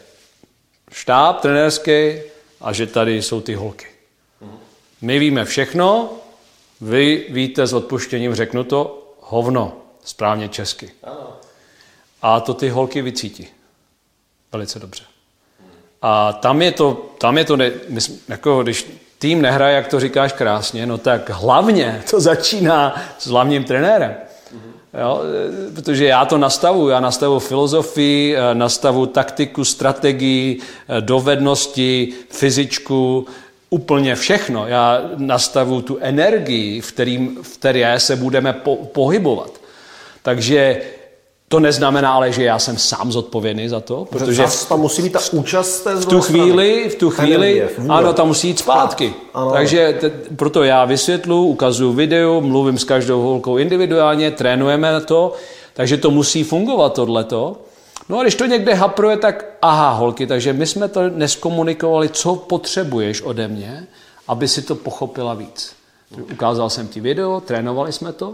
štáb 0.92 1.42
trenérský 1.42 2.20
a 2.62 2.74
že 2.74 2.88
tady 2.88 3.22
jsou 3.22 3.42
ty 3.42 3.56
holky. 3.56 3.88
Mm-hmm. 4.42 4.58
My 5.02 5.20
víme 5.20 5.46
všechno, 5.46 6.10
vy 6.82 7.26
víte 7.30 7.68
s 7.68 7.74
odpuštěním, 7.74 8.36
řeknu 8.36 8.64
to, 8.64 9.14
hovno, 9.22 9.78
správně 10.04 10.50
česky. 10.50 10.92
Ano. 11.04 11.38
A 12.22 12.40
to 12.40 12.54
ty 12.54 12.70
holky 12.70 13.02
vycítí. 13.02 13.48
Velice 14.52 14.80
dobře. 14.80 15.04
A 16.02 16.34
tam 16.34 16.62
je 16.62 16.72
to, 16.72 17.16
tam 17.18 17.38
je 17.38 17.46
to 17.46 17.58
ne, 17.58 17.72
jako 18.28 18.64
když 18.64 18.92
tým 19.20 19.42
nehraje, 19.42 19.76
jak 19.76 19.88
to 19.88 20.00
říkáš 20.00 20.34
krásně, 20.34 20.86
no 20.86 20.98
tak 20.98 21.30
hlavně 21.30 22.04
to 22.10 22.20
začíná 22.20 23.02
s 23.20 23.28
hlavním 23.28 23.64
trenérem. 23.64 24.16
Jo, 24.94 25.22
protože 25.76 26.06
já 26.06 26.26
to 26.26 26.38
nastavu, 26.38 26.90
já 26.90 27.00
nastavu 27.00 27.40
filozofii, 27.40 28.36
nastavu 28.54 29.06
taktiku, 29.06 29.66
strategii, 29.66 30.60
dovednosti, 31.00 32.14
fyzičku, 32.30 33.28
úplně 33.70 34.16
všechno. 34.16 34.68
Já 34.68 35.02
nastavu 35.18 35.82
tu 35.82 35.98
energii, 36.02 36.82
v, 36.82 36.92
kterým, 36.92 37.44
v 37.44 37.58
které 37.58 38.00
se 38.00 38.16
budeme 38.16 38.54
po, 38.54 38.76
pohybovat. 38.76 39.52
Takže 40.22 40.82
to 41.50 41.60
neznamená 41.60 42.14
ale, 42.14 42.32
že 42.32 42.44
já 42.44 42.60
jsem 42.60 42.78
sám 42.78 43.12
zodpovědný 43.12 43.70
za 43.70 43.80
to, 43.80 44.06
protože 44.06 44.44
tam 44.70 44.80
musí 44.80 45.02
být 45.02 45.14
ta 45.14 45.20
účast 45.32 45.82
té 45.82 45.96
v 45.96 46.06
tu 46.06 46.22
chvíli, 46.22 46.90
v 46.90 46.96
tu 46.96 47.10
chvíli, 47.10 47.70
ano, 47.90 48.14
tam 48.14 48.28
musí 48.28 48.48
jít 48.48 48.60
zpátky. 48.60 49.14
Ano. 49.34 49.52
Takže 49.52 49.98
te, 50.02 50.10
proto 50.36 50.64
já 50.64 50.86
vysvětlu, 50.86 51.46
ukazuju 51.46 51.94
video, 51.94 52.42
mluvím 52.42 52.78
s 52.78 52.84
každou 52.84 53.22
holkou 53.22 53.58
individuálně, 53.58 54.32
trénujeme 54.32 54.92
na 54.92 55.00
to, 55.00 55.34
takže 55.74 55.98
to 55.98 56.12
musí 56.12 56.44
fungovat 56.44 56.94
tohleto. 56.94 57.58
No 58.10 58.20
a 58.20 58.22
když 58.22 58.36
to 58.36 58.46
někde 58.46 58.74
hapruje, 58.74 59.18
tak 59.18 59.46
aha, 59.62 59.92
holky, 59.92 60.28
takže 60.28 60.54
my 60.54 60.66
jsme 60.66 60.88
to 60.88 61.10
neskomunikovali, 61.10 62.10
co 62.10 62.36
potřebuješ 62.36 63.22
ode 63.22 63.48
mě, 63.48 63.88
aby 64.28 64.48
si 64.48 64.62
to 64.62 64.76
pochopila 64.76 65.34
víc. 65.34 65.74
Ukázal 66.34 66.70
jsem 66.70 66.88
ti 66.88 67.02
video, 67.02 67.42
trénovali 67.42 67.92
jsme 67.92 68.14
to, 68.14 68.34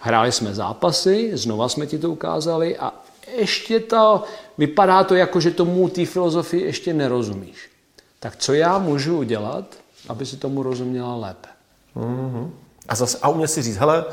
Hráli 0.00 0.32
jsme 0.32 0.54
zápasy, 0.54 1.30
znova 1.34 1.68
jsme 1.68 1.86
ti 1.86 1.98
to 1.98 2.10
ukázali 2.10 2.76
a 2.76 2.92
ještě 3.36 3.80
to, 3.80 4.24
vypadá 4.58 5.04
to 5.04 5.14
jako, 5.14 5.40
že 5.40 5.50
tomu 5.50 5.88
té 5.88 6.06
filozofii 6.06 6.64
ještě 6.64 6.92
nerozumíš. 6.92 7.70
Tak 8.20 8.36
co 8.36 8.52
já 8.52 8.78
můžu 8.78 9.18
udělat, 9.18 9.64
aby 10.08 10.26
si 10.26 10.36
tomu 10.36 10.62
rozuměla 10.62 11.16
lépe? 11.16 11.48
Mm-hmm. 11.96 12.50
A, 12.88 12.94
zase, 12.94 13.18
a 13.22 13.28
umět 13.28 13.48
si 13.48 13.62
říct, 13.62 13.76
hele, 13.76 14.04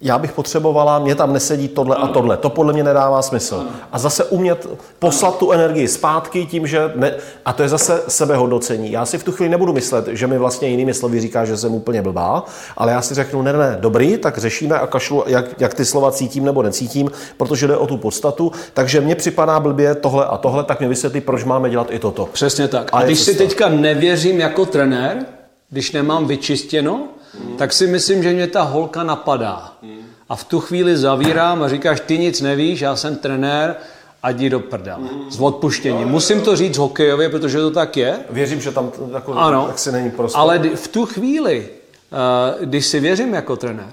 já 0.00 0.18
bych 0.18 0.32
potřebovala, 0.32 0.98
mě 0.98 1.14
tam 1.14 1.32
nesedí 1.32 1.68
tohle 1.68 1.96
a 1.96 2.06
tohle, 2.08 2.36
to 2.36 2.50
podle 2.50 2.72
mě 2.72 2.84
nedává 2.84 3.22
smysl. 3.22 3.66
A 3.92 3.98
zase 3.98 4.24
umět 4.24 4.66
poslat 4.98 5.38
tu 5.38 5.52
energii 5.52 5.88
zpátky 5.88 6.46
tím, 6.46 6.66
že 6.66 6.92
ne, 6.94 7.14
a 7.44 7.52
to 7.52 7.62
je 7.62 7.68
zase 7.68 8.02
sebehodnocení. 8.08 8.92
Já 8.92 9.06
si 9.06 9.18
v 9.18 9.24
tu 9.24 9.32
chvíli 9.32 9.50
nebudu 9.50 9.72
myslet, 9.72 10.08
že 10.08 10.26
mi 10.26 10.38
vlastně 10.38 10.68
jinými 10.68 10.94
slovy 10.94 11.20
říká, 11.20 11.44
že 11.44 11.56
jsem 11.56 11.74
úplně 11.74 12.02
blbá, 12.02 12.44
ale 12.76 12.92
já 12.92 13.02
si 13.02 13.14
řeknu, 13.14 13.42
ne, 13.42 13.52
ne, 13.52 13.76
dobrý, 13.80 14.18
tak 14.18 14.38
řešíme 14.38 14.78
a 14.78 14.86
kašlu, 14.86 15.24
jak, 15.26 15.60
jak 15.60 15.74
ty 15.74 15.84
slova 15.84 16.12
cítím 16.12 16.44
nebo 16.44 16.62
necítím, 16.62 17.10
protože 17.36 17.66
jde 17.66 17.76
o 17.76 17.86
tu 17.86 17.96
podstatu. 17.96 18.52
Takže 18.74 19.00
mně 19.00 19.14
připadá 19.14 19.60
blbě 19.60 19.94
tohle 19.94 20.26
a 20.26 20.36
tohle, 20.36 20.64
tak 20.64 20.80
mi 20.80 20.88
vysvětlí, 20.88 21.20
proč 21.20 21.44
máme 21.44 21.70
dělat 21.70 21.86
i 21.90 21.98
toto. 21.98 22.28
Přesně 22.32 22.68
tak. 22.68 22.90
A, 22.92 22.98
a 22.98 23.02
když 23.04 23.20
si 23.20 23.34
teďka 23.34 23.68
nevěřím 23.68 24.40
jako 24.40 24.66
trenér, 24.66 25.26
když 25.70 25.92
nemám 25.92 26.26
vyčistěno, 26.26 27.08
hmm. 27.38 27.56
tak 27.56 27.72
si 27.72 27.86
myslím, 27.86 28.22
že 28.22 28.32
mě 28.32 28.46
ta 28.46 28.62
holka 28.62 29.02
napadá. 29.02 29.72
Hmm. 29.82 29.98
A 30.28 30.36
v 30.36 30.44
tu 30.44 30.60
chvíli 30.60 30.96
zavírám 30.96 31.62
a 31.62 31.68
říkáš, 31.68 32.00
ty 32.00 32.18
nic 32.18 32.40
nevíš, 32.40 32.80
já 32.80 32.96
jsem 32.96 33.16
trenér, 33.16 33.76
a 34.22 34.30
jdi 34.30 34.50
do 34.50 34.60
prdele. 34.60 35.08
Hmm. 35.12 35.30
Z 35.30 35.40
odpuštění. 35.40 36.04
Musím 36.04 36.40
to 36.40 36.56
říct 36.56 36.78
hokejově, 36.78 37.28
protože 37.28 37.58
to 37.58 37.70
tak 37.70 37.96
je. 37.96 38.18
Věřím, 38.30 38.60
že 38.60 38.70
tam 38.72 38.92
jako, 39.14 39.32
ano, 39.32 39.66
tak 39.66 39.78
si 39.78 39.92
není 39.92 40.10
prostě. 40.10 40.38
Ale 40.38 40.58
v 40.58 40.88
tu 40.88 41.06
chvíli, 41.06 41.68
eh, 41.68 42.64
když 42.66 42.86
si 42.86 43.00
věřím 43.00 43.34
jako 43.34 43.56
trenér, 43.56 43.92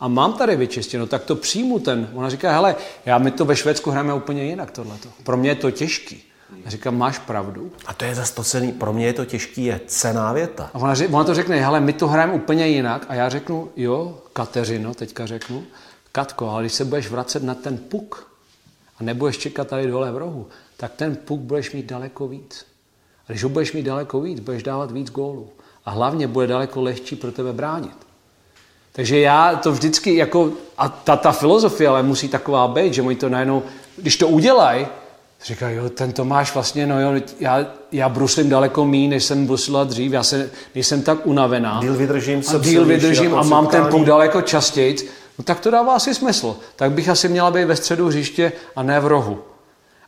a 0.00 0.08
mám 0.08 0.32
tady 0.32 0.56
vyčistěno, 0.56 1.06
tak 1.06 1.24
to 1.24 1.36
přijmu 1.36 1.78
ten. 1.78 2.08
Ona 2.14 2.30
říká, 2.30 2.52
hele, 2.52 2.76
já 3.06 3.18
mi 3.18 3.30
to 3.30 3.44
ve 3.44 3.56
Švédsku 3.56 3.90
hrajeme 3.90 4.14
úplně 4.14 4.44
jinak 4.44 4.70
tohleto. 4.70 5.08
Pro 5.24 5.36
mě 5.36 5.50
je 5.50 5.54
to 5.54 5.70
těžký. 5.70 6.22
A 6.66 6.70
říkám, 6.70 6.98
máš 6.98 7.18
pravdu. 7.18 7.72
A 7.86 7.94
to 7.94 8.04
je 8.04 8.14
zase 8.14 8.34
to 8.34 8.44
cený, 8.44 8.72
pro 8.72 8.92
mě 8.92 9.06
je 9.06 9.12
to 9.12 9.24
těžký, 9.24 9.64
je 9.64 9.80
cená 9.86 10.32
věta. 10.32 10.70
A 10.74 10.78
ona, 10.78 10.94
ona 11.10 11.24
to 11.24 11.34
řekne, 11.34 11.60
hele, 11.60 11.80
my 11.80 11.92
to 11.92 12.08
hrajeme 12.08 12.32
úplně 12.32 12.68
jinak. 12.68 13.06
A 13.08 13.14
já 13.14 13.28
řeknu, 13.28 13.68
jo, 13.76 14.18
Kateřino, 14.32 14.94
teďka 14.94 15.26
řeknu, 15.26 15.62
Katko, 16.12 16.48
ale 16.48 16.62
když 16.62 16.72
se 16.72 16.84
budeš 16.84 17.10
vracet 17.10 17.42
na 17.42 17.54
ten 17.54 17.78
puk 17.78 18.26
a 19.00 19.04
nebudeš 19.04 19.38
čekat 19.38 19.68
tady 19.68 19.86
dole 19.86 20.12
v 20.12 20.16
rohu, 20.16 20.46
tak 20.76 20.92
ten 20.92 21.16
puk 21.16 21.40
budeš 21.40 21.72
mít 21.72 21.86
daleko 21.86 22.28
víc. 22.28 22.66
A 23.28 23.32
když 23.32 23.42
ho 23.42 23.48
budeš 23.48 23.72
mít 23.72 23.82
daleko 23.82 24.20
víc, 24.20 24.40
budeš 24.40 24.62
dávat 24.62 24.90
víc 24.90 25.10
gólů. 25.10 25.48
A 25.84 25.90
hlavně 25.90 26.26
bude 26.26 26.46
daleko 26.46 26.82
lehčí 26.82 27.16
pro 27.16 27.32
tebe 27.32 27.52
bránit. 27.52 27.96
Takže 28.92 29.20
já 29.20 29.56
to 29.56 29.72
vždycky 29.72 30.16
jako, 30.16 30.52
a 30.78 30.88
ta, 30.88 31.16
ta 31.16 31.32
filozofie 31.32 31.88
ale 31.88 32.02
musí 32.02 32.28
taková 32.28 32.68
být, 32.68 32.94
že 32.94 33.02
oni 33.02 33.16
to 33.16 33.28
najednou, 33.28 33.62
když 33.96 34.16
to 34.16 34.28
udělají, 34.28 34.86
Říká, 35.44 35.68
jo, 35.68 35.88
ten 35.88 36.12
Tomáš 36.12 36.54
vlastně, 36.54 36.86
no 36.86 37.00
jo, 37.00 37.20
já, 37.40 37.66
já 37.92 38.08
bruslím 38.08 38.48
daleko 38.48 38.84
mý, 38.84 39.08
než 39.08 39.24
jsem 39.24 39.46
bruslila 39.46 39.84
dřív, 39.84 40.12
já 40.12 40.22
se, 40.22 40.50
nejsem 40.74 41.02
tak 41.02 41.26
unavená. 41.26 41.78
Díl 41.80 41.94
vydržím, 41.94 42.42
a 42.54 42.58
díl 42.58 42.84
vydržím 42.84 43.34
a 43.34 43.42
mám 43.42 43.66
ten 43.66 43.86
puk 43.86 44.04
daleko 44.04 44.42
častěji. 44.42 44.96
No 45.38 45.44
tak 45.44 45.60
to 45.60 45.70
dává 45.70 45.94
asi 45.94 46.14
smysl. 46.14 46.56
Tak 46.76 46.92
bych 46.92 47.08
asi 47.08 47.28
měla 47.28 47.50
být 47.50 47.64
ve 47.64 47.76
středu 47.76 48.08
hřiště 48.08 48.52
a 48.76 48.82
ne 48.82 49.00
v 49.00 49.06
rohu. 49.06 49.42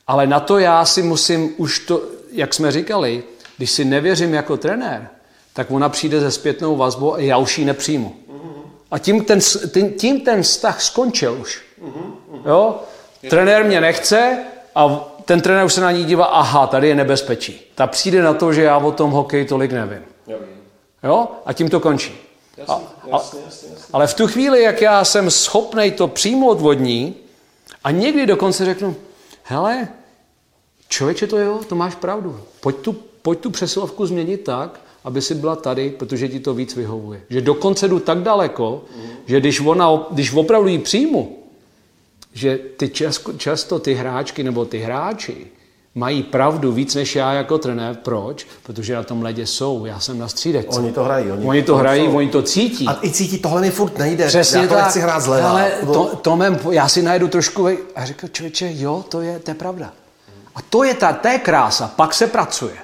Ale 0.07 0.27
na 0.27 0.41
to 0.41 0.59
já 0.59 0.85
si 0.85 1.03
musím 1.03 1.55
už 1.57 1.79
to, 1.79 2.03
jak 2.33 2.55
jsme 2.55 2.73
říkali, 2.73 3.23
když 3.57 3.71
si 3.71 3.85
nevěřím 3.85 4.35
jako 4.35 4.57
trenér, 4.57 5.09
tak 5.53 5.71
ona 5.71 5.89
přijde 5.89 6.21
ze 6.21 6.31
zpětnou 6.31 6.77
vazbou 6.77 7.15
a 7.15 7.19
já 7.19 7.37
už 7.37 7.59
ji 7.59 7.65
nepřijmu. 7.65 8.17
A 8.91 8.99
tím 8.99 9.25
ten, 9.25 9.41
tím 9.99 10.21
ten 10.21 10.43
vztah 10.43 10.83
skončil 10.83 11.39
už. 11.41 11.63
Jo? 12.47 12.81
Trenér 13.31 13.65
mě 13.65 13.81
nechce 13.81 14.39
a 14.75 15.09
ten 15.25 15.41
trenér 15.41 15.65
už 15.65 15.73
se 15.73 15.81
na 15.81 15.91
ní 15.91 16.05
dívá, 16.05 16.25
aha, 16.25 16.67
tady 16.67 16.89
je 16.89 16.95
nebezpečí. 16.95 17.61
Ta 17.75 17.87
přijde 17.87 18.23
na 18.23 18.35
to, 18.35 18.53
že 18.53 18.63
já 18.63 18.79
o 18.79 18.93
tom 18.93 19.11
hokeji 19.11 19.45
tolik 19.45 19.73
nevím. 19.73 20.03
Jo? 21.03 21.29
A 21.47 21.53
tím 21.53 21.69
to 21.69 21.81
končí. 21.81 22.15
A, 22.69 22.81
jasně. 23.07 23.41
Ale 23.93 24.07
v 24.07 24.15
tu 24.15 24.27
chvíli, 24.27 24.63
jak 24.63 24.81
já 24.81 25.05
jsem 25.05 25.31
schopný 25.31 25.91
to 25.91 26.09
přijmout 26.09 26.59
od 26.63 26.73
ní 26.73 27.15
a 27.85 27.91
někdy 27.91 28.27
dokonce 28.27 28.65
řeknu, 28.65 28.97
hele, 29.43 29.89
člověče 30.89 31.27
to 31.27 31.39
jo, 31.39 31.61
to 31.69 31.75
máš 31.75 31.95
pravdu. 31.95 32.41
Pojď 32.61 32.77
tu, 32.77 32.93
pojď 33.23 33.39
tu 33.39 33.51
přesilovku 33.51 34.07
změnit 34.07 34.45
tak, 34.45 34.81
aby 35.05 35.23
si 35.23 35.35
byla 35.35 35.57
tady, 35.57 35.91
protože 35.91 36.29
ti 36.29 36.41
to 36.41 36.55
víc 36.55 36.77
vyhovuje. 36.77 37.23
Že 37.31 37.41
dokonce 37.41 37.89
jdu 37.89 37.99
tak 37.99 38.19
daleko, 38.19 38.83
mm. 38.97 39.11
že 39.27 39.41
když, 39.41 39.61
ona, 39.61 40.07
když 40.11 40.35
opravdu 40.35 40.69
ji 40.69 40.79
přijmu, 40.79 41.44
že 42.35 42.59
ty 42.77 42.89
často, 42.89 43.33
často 43.33 43.79
ty 43.79 43.95
hráčky 43.95 44.43
nebo 44.43 44.65
ty 44.65 44.79
hráči 44.79 45.47
mají 45.95 46.23
pravdu 46.23 46.73
víc 46.73 46.95
než 46.95 47.17
já 47.17 47.33
jako 47.33 47.59
trenér. 47.59 47.97
Proč? 48.03 48.47
Protože 48.63 48.95
na 48.95 49.03
tom 49.03 49.23
ledě 49.23 49.47
jsou. 49.47 49.85
Já 49.85 50.01
jsem 50.01 50.19
na 50.19 50.29
střídečce. 50.29 50.81
Oni 50.81 50.93
to 50.93 51.05
hrají. 51.05 51.31
Oni, 51.31 51.47
oni 51.47 51.63
to, 51.63 51.73
to 51.73 51.79
hrají, 51.79 52.05
jsou. 52.05 52.17
oni 52.17 52.29
to 52.29 52.43
cítí. 52.43 52.87
A 52.89 52.99
i 53.03 53.11
cítí, 53.11 53.39
tohle 53.39 53.61
mi 53.61 53.71
furt 53.71 53.99
nejde. 53.99 54.27
Přesně 54.27 54.61
já 54.61 54.67
to 54.67 54.75
tak. 54.75 54.85
nechci 54.85 55.01
hrát 55.01 55.21
zleva. 55.21 55.51
Ale 55.51 55.73
to, 55.93 56.17
to 56.17 56.37
mém, 56.37 56.59
já 56.71 56.89
si 56.89 57.03
najdu 57.03 57.29
trošku 57.29 57.69
a 57.97 58.05
řekl, 58.05 58.29
člověče, 58.29 58.71
jo, 58.73 59.05
to 59.09 59.21
je, 59.21 59.39
to 59.39 59.51
je 59.51 59.55
pravda. 59.55 59.93
A 60.55 60.63
to 60.63 60.85
je 60.85 60.95
ta, 60.95 61.13
to 61.13 61.29
je 61.29 61.39
krása. 61.39 61.93
Pak 61.97 62.15
se 62.15 62.27
pracuje. 62.27 62.75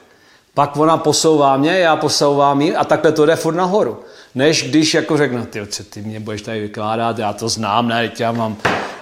Pak 0.54 0.76
ona 0.76 0.96
posouvá 0.96 1.56
mě, 1.56 1.78
já 1.78 1.96
posouvám 1.96 2.60
ji 2.60 2.76
a 2.76 2.84
takhle 2.84 3.12
to 3.12 3.26
jde 3.26 3.36
furt 3.36 3.54
nahoru. 3.54 4.00
Než 4.34 4.70
když 4.70 4.94
jako 4.94 5.16
řeknu, 5.16 5.46
ty, 5.46 5.66
co 5.66 5.84
ty 5.84 6.02
mě 6.02 6.20
budeš 6.20 6.42
tady 6.42 6.60
vykládat, 6.60 7.18
já 7.18 7.32
to 7.32 7.48
znám, 7.48 7.88
ne, 7.88 8.12
já 8.18 8.32
mám 8.32 8.56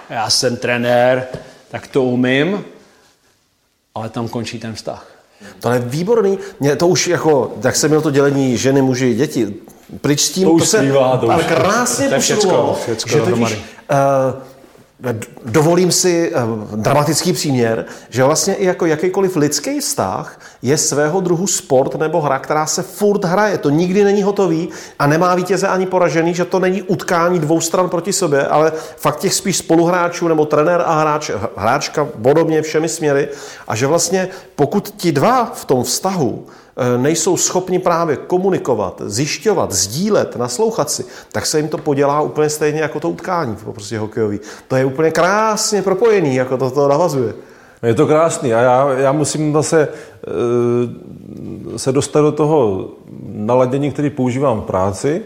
já 0.09 0.29
jsem 0.29 0.57
trenér, 0.57 1.27
tak 1.71 1.87
to 1.87 2.03
umím, 2.03 2.65
ale 3.95 4.09
tam 4.09 4.27
končí 4.27 4.59
ten 4.59 4.75
vztah. 4.75 5.07
To 5.59 5.71
je 5.71 5.79
výborný. 5.79 6.39
Mě 6.59 6.75
to 6.75 6.87
už 6.87 7.07
jako, 7.07 7.53
jak 7.63 7.75
jsem 7.75 7.89
měl 7.89 8.01
to 8.01 8.11
dělení 8.11 8.57
ženy, 8.57 8.81
muži, 8.81 9.13
děti, 9.13 9.55
pryč 10.01 10.21
s 10.21 10.31
tím, 10.31 10.43
to, 10.43 10.51
už 10.51 10.61
to 10.61 10.67
se 10.67 10.77
zpívá, 10.77 11.17
to 11.17 11.29
ale 11.29 11.43
krásně 11.43 12.07
to 12.07 12.13
je 12.13 12.19
všecko, 12.19 12.77
všecko 12.83 13.09
že 13.09 13.19
totiž, 13.19 13.53
uh, 13.53 14.41
Dovolím 15.45 15.91
si 15.91 16.31
eh, 16.33 16.39
dramatický 16.75 17.33
příměr, 17.33 17.85
že 18.09 18.23
vlastně 18.23 18.53
i 18.53 18.65
jako 18.65 18.85
jakýkoliv 18.85 19.35
lidský 19.35 19.79
vztah 19.79 20.39
je 20.61 20.77
svého 20.77 21.21
druhu 21.21 21.47
sport 21.47 21.95
nebo 21.95 22.21
hra, 22.21 22.39
která 22.39 22.65
se 22.65 22.83
furt 22.83 23.25
hraje. 23.25 23.57
To 23.57 23.69
nikdy 23.69 24.03
není 24.03 24.23
hotový 24.23 24.69
a 24.99 25.07
nemá 25.07 25.35
vítěze 25.35 25.67
ani 25.67 25.85
poražený, 25.85 26.33
že 26.33 26.45
to 26.45 26.59
není 26.59 26.81
utkání 26.81 27.39
dvou 27.39 27.61
stran 27.61 27.89
proti 27.89 28.13
sobě, 28.13 28.47
ale 28.47 28.71
fakt 28.97 29.19
těch 29.19 29.33
spíš 29.33 29.57
spoluhráčů 29.57 30.27
nebo 30.27 30.45
trenér 30.45 30.83
a 30.85 31.01
hráč, 31.01 31.31
hráčka 31.55 32.05
podobně 32.05 32.61
všemi 32.61 32.89
směry. 32.89 33.27
A 33.67 33.75
že 33.75 33.87
vlastně 33.87 34.27
pokud 34.55 34.93
ti 34.97 35.11
dva 35.11 35.45
v 35.45 35.65
tom 35.65 35.83
vztahu 35.83 36.45
Eh, 36.68 36.68
nejsou 36.97 37.37
schopni 37.37 37.79
právě 37.79 38.15
komunikovat, 38.15 39.01
zjišťovat, 39.05 39.71
sdílet, 39.71 40.35
naslouchat 40.35 40.91
si, 40.91 41.05
tak 41.31 41.45
se 41.45 41.59
jim 41.59 41.67
to 41.67 41.77
podělá 41.77 42.21
úplně 42.21 42.49
stejně 42.49 42.81
jako 42.81 42.99
to 42.99 43.09
utkání 43.09 43.55
prostě 43.55 43.99
hokejový. 43.99 44.39
To 44.67 44.75
je 44.75 44.85
úplně 44.85 45.11
krásně 45.11 45.81
propojený, 45.81 46.35
jako 46.35 46.57
to, 46.57 46.71
to 46.71 46.87
navazuje. 46.87 47.33
Je 47.83 47.93
to 47.95 48.07
krásný 48.07 48.53
a 48.53 48.59
já, 48.59 48.89
já 48.93 49.11
musím 49.11 49.53
zase 49.53 49.87
e, 49.87 51.79
se 51.79 51.91
dostat 51.91 52.21
do 52.21 52.31
toho 52.31 52.89
naladění, 53.23 53.91
který 53.91 54.09
používám 54.09 54.61
v 54.61 54.65
práci, 54.65 55.21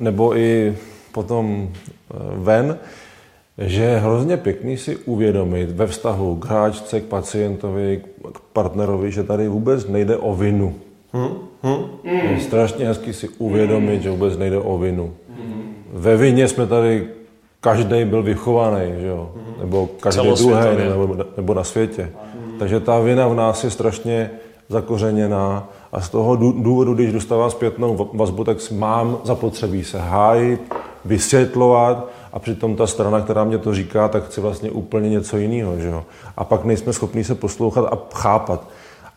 nebo 0.00 0.36
i 0.36 0.76
potom 1.12 1.68
eh, 1.68 2.14
ven, 2.34 2.78
že 3.58 3.82
je 3.82 3.98
hrozně 3.98 4.36
pěkný 4.36 4.76
si 4.76 4.96
uvědomit 4.96 5.70
ve 5.70 5.86
vztahu 5.86 6.36
k 6.36 6.44
hráčce, 6.44 7.00
k 7.00 7.04
pacientovi, 7.04 8.02
k 8.32 8.40
partnerovi, 8.52 9.12
že 9.12 9.22
tady 9.22 9.48
vůbec 9.48 9.88
nejde 9.88 10.16
o 10.16 10.34
vinu. 10.34 10.74
Hmm? 11.12 11.28
Hmm? 11.62 11.84
Je 12.04 12.40
strašně 12.40 12.86
hezky 12.86 13.12
si 13.12 13.28
uvědomit, 13.28 14.02
že 14.02 14.10
vůbec 14.10 14.38
nejde 14.38 14.58
o 14.58 14.78
vinu. 14.78 15.14
Hmm. 15.28 15.74
Ve 15.92 16.16
vině 16.16 16.48
jsme 16.48 16.66
tady, 16.66 17.06
každý 17.60 18.04
byl 18.04 18.22
vychovaný, 18.22 18.92
že 19.00 19.06
jo? 19.06 19.30
nebo 19.60 19.88
každý 20.00 20.28
druhý, 20.38 20.54
nebo, 20.88 21.16
nebo 21.36 21.54
na 21.54 21.64
světě. 21.64 22.10
Hmm. 22.34 22.58
Takže 22.58 22.80
ta 22.80 23.00
vina 23.00 23.28
v 23.28 23.34
nás 23.34 23.64
je 23.64 23.70
strašně 23.70 24.30
zakořeněná 24.68 25.68
a 25.92 26.00
z 26.00 26.08
toho 26.08 26.36
důvodu, 26.36 26.94
když 26.94 27.12
dostávám 27.12 27.50
zpětnou 27.50 28.10
vazbu, 28.14 28.44
tak 28.44 28.70
mám 28.70 29.18
zapotřebí 29.24 29.84
se 29.84 29.98
hájit, 29.98 30.74
vysvětlovat, 31.04 32.08
a 32.32 32.38
přitom 32.38 32.76
ta 32.76 32.86
strana, 32.86 33.20
která 33.20 33.44
mě 33.44 33.58
to 33.58 33.74
říká, 33.74 34.08
tak 34.08 34.24
chce 34.24 34.40
vlastně 34.40 34.70
úplně 34.70 35.10
něco 35.10 35.36
jiného. 35.36 35.78
Že 35.78 35.88
jo? 35.88 36.04
A 36.36 36.44
pak 36.44 36.64
nejsme 36.64 36.92
schopni 36.92 37.24
se 37.24 37.34
poslouchat 37.34 37.84
a 37.92 37.98
chápat. 38.14 38.68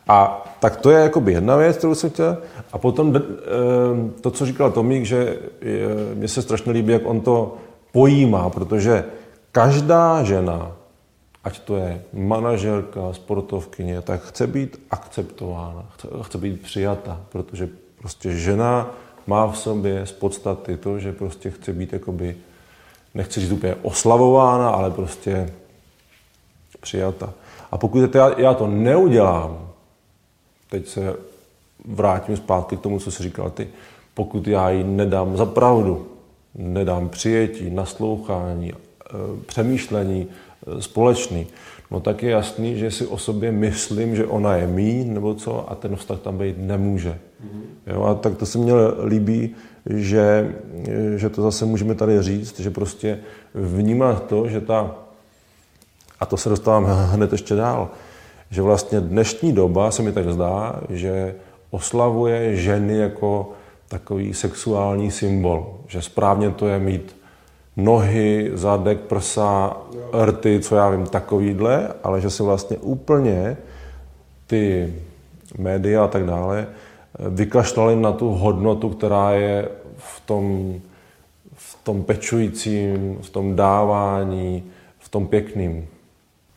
A 0.08 0.44
tak 0.60 0.76
to 0.76 0.90
je 0.90 1.00
jakoby 1.00 1.32
jedna 1.32 1.56
věc, 1.56 1.76
kterou 1.76 1.94
jsem 1.94 2.10
chtěl. 2.10 2.38
A 2.72 2.78
potom 2.78 3.16
eh, 3.16 3.20
to, 4.20 4.30
co 4.30 4.46
říkal 4.46 4.70
Tomík, 4.70 5.04
že 5.04 5.38
mně 6.14 6.28
se 6.28 6.42
strašně 6.42 6.72
líbí, 6.72 6.92
jak 6.92 7.02
on 7.06 7.20
to 7.20 7.56
pojímá, 7.92 8.50
protože 8.50 9.04
každá 9.52 10.22
žena, 10.22 10.72
ať 11.44 11.58
to 11.58 11.76
je 11.76 12.02
manažerka, 12.12 13.12
sportovkyně, 13.12 14.00
tak 14.00 14.22
chce 14.22 14.46
být 14.46 14.80
akceptována, 14.90 15.84
chce, 15.94 16.08
chce 16.22 16.38
být 16.38 16.60
přijata, 16.60 17.20
protože 17.28 17.68
prostě 17.98 18.32
žena 18.32 18.90
má 19.26 19.46
v 19.46 19.58
sobě 19.58 20.06
z 20.06 20.12
podstaty 20.12 20.76
to, 20.76 20.98
že 20.98 21.12
prostě 21.12 21.50
chce 21.50 21.72
být 21.72 21.92
jakoby 21.92 22.36
nechci 23.14 23.40
říct 23.40 23.52
úplně 23.52 23.74
oslavována, 23.82 24.70
ale 24.70 24.90
prostě 24.90 25.52
přijata. 26.80 27.32
A 27.70 27.78
pokud 27.78 28.14
já, 28.14 28.40
já 28.40 28.54
to 28.54 28.66
neudělám, 28.66 29.68
teď 30.70 30.88
se 30.88 31.16
vrátím 31.84 32.36
zpátky 32.36 32.76
k 32.76 32.80
tomu, 32.80 32.98
co 32.98 33.10
jsi 33.10 33.22
říkal 33.22 33.50
ty, 33.50 33.68
pokud 34.14 34.48
já 34.48 34.70
jí 34.70 34.84
nedám 34.84 35.36
za 35.36 35.46
pravdu, 35.46 36.06
nedám 36.54 37.08
přijetí, 37.08 37.70
naslouchání, 37.70 38.72
eh, 38.72 39.14
přemýšlení 39.46 40.26
eh, 40.26 40.82
společný, 40.82 41.46
no 41.90 42.00
tak 42.00 42.22
je 42.22 42.30
jasný, 42.30 42.78
že 42.78 42.90
si 42.90 43.06
o 43.06 43.18
sobě 43.18 43.52
myslím, 43.52 44.16
že 44.16 44.26
ona 44.26 44.56
je 44.56 44.66
mý, 44.66 45.04
nebo 45.04 45.34
co, 45.34 45.70
a 45.70 45.74
ten 45.74 45.96
vztah 45.96 46.20
tam 46.20 46.38
být 46.38 46.56
nemůže. 46.58 47.18
Mm-hmm. 47.44 47.92
Jo, 47.94 48.02
a 48.02 48.14
tak 48.14 48.36
to 48.36 48.46
se 48.46 48.58
mně 48.58 48.72
líbí, 49.04 49.54
že, 49.86 50.54
že 51.16 51.28
to 51.28 51.42
zase 51.42 51.64
můžeme 51.64 51.94
tady 51.94 52.22
říct, 52.22 52.60
že 52.60 52.70
prostě 52.70 53.18
vnímat 53.54 54.26
to, 54.26 54.48
že 54.48 54.60
ta, 54.60 54.94
a 56.20 56.26
to 56.26 56.36
se 56.36 56.48
dostávám 56.48 56.84
hned 56.84 57.32
ještě 57.32 57.54
dál, 57.54 57.90
že 58.50 58.62
vlastně 58.62 59.00
dnešní 59.00 59.52
doba 59.52 59.90
se 59.90 60.02
mi 60.02 60.12
tak 60.12 60.28
zdá, 60.28 60.80
že 60.90 61.34
oslavuje 61.70 62.56
ženy 62.56 62.96
jako 62.96 63.52
takový 63.88 64.34
sexuální 64.34 65.10
symbol. 65.10 65.74
Že 65.86 66.02
správně 66.02 66.50
to 66.50 66.68
je 66.68 66.78
mít 66.78 67.16
nohy, 67.76 68.50
zadek, 68.54 69.00
prsa, 69.00 69.76
rty, 70.24 70.60
co 70.60 70.76
já 70.76 70.90
vím, 70.90 71.06
takovýhle, 71.06 71.88
ale 72.02 72.20
že 72.20 72.30
se 72.30 72.42
vlastně 72.42 72.76
úplně 72.76 73.56
ty 74.46 74.94
média 75.58 76.04
a 76.04 76.08
tak 76.08 76.24
dále 76.24 76.66
vykašlali 77.18 77.96
na 77.96 78.12
tu 78.12 78.28
hodnotu, 78.28 78.88
která 78.88 79.30
je 79.30 79.68
v 79.96 80.20
tom, 80.20 80.74
v 81.54 81.84
tom 81.84 82.02
pečujícím, 82.02 83.18
v 83.20 83.30
tom 83.30 83.56
dávání, 83.56 84.64
v 84.98 85.08
tom 85.08 85.26
pěkným. 85.26 85.86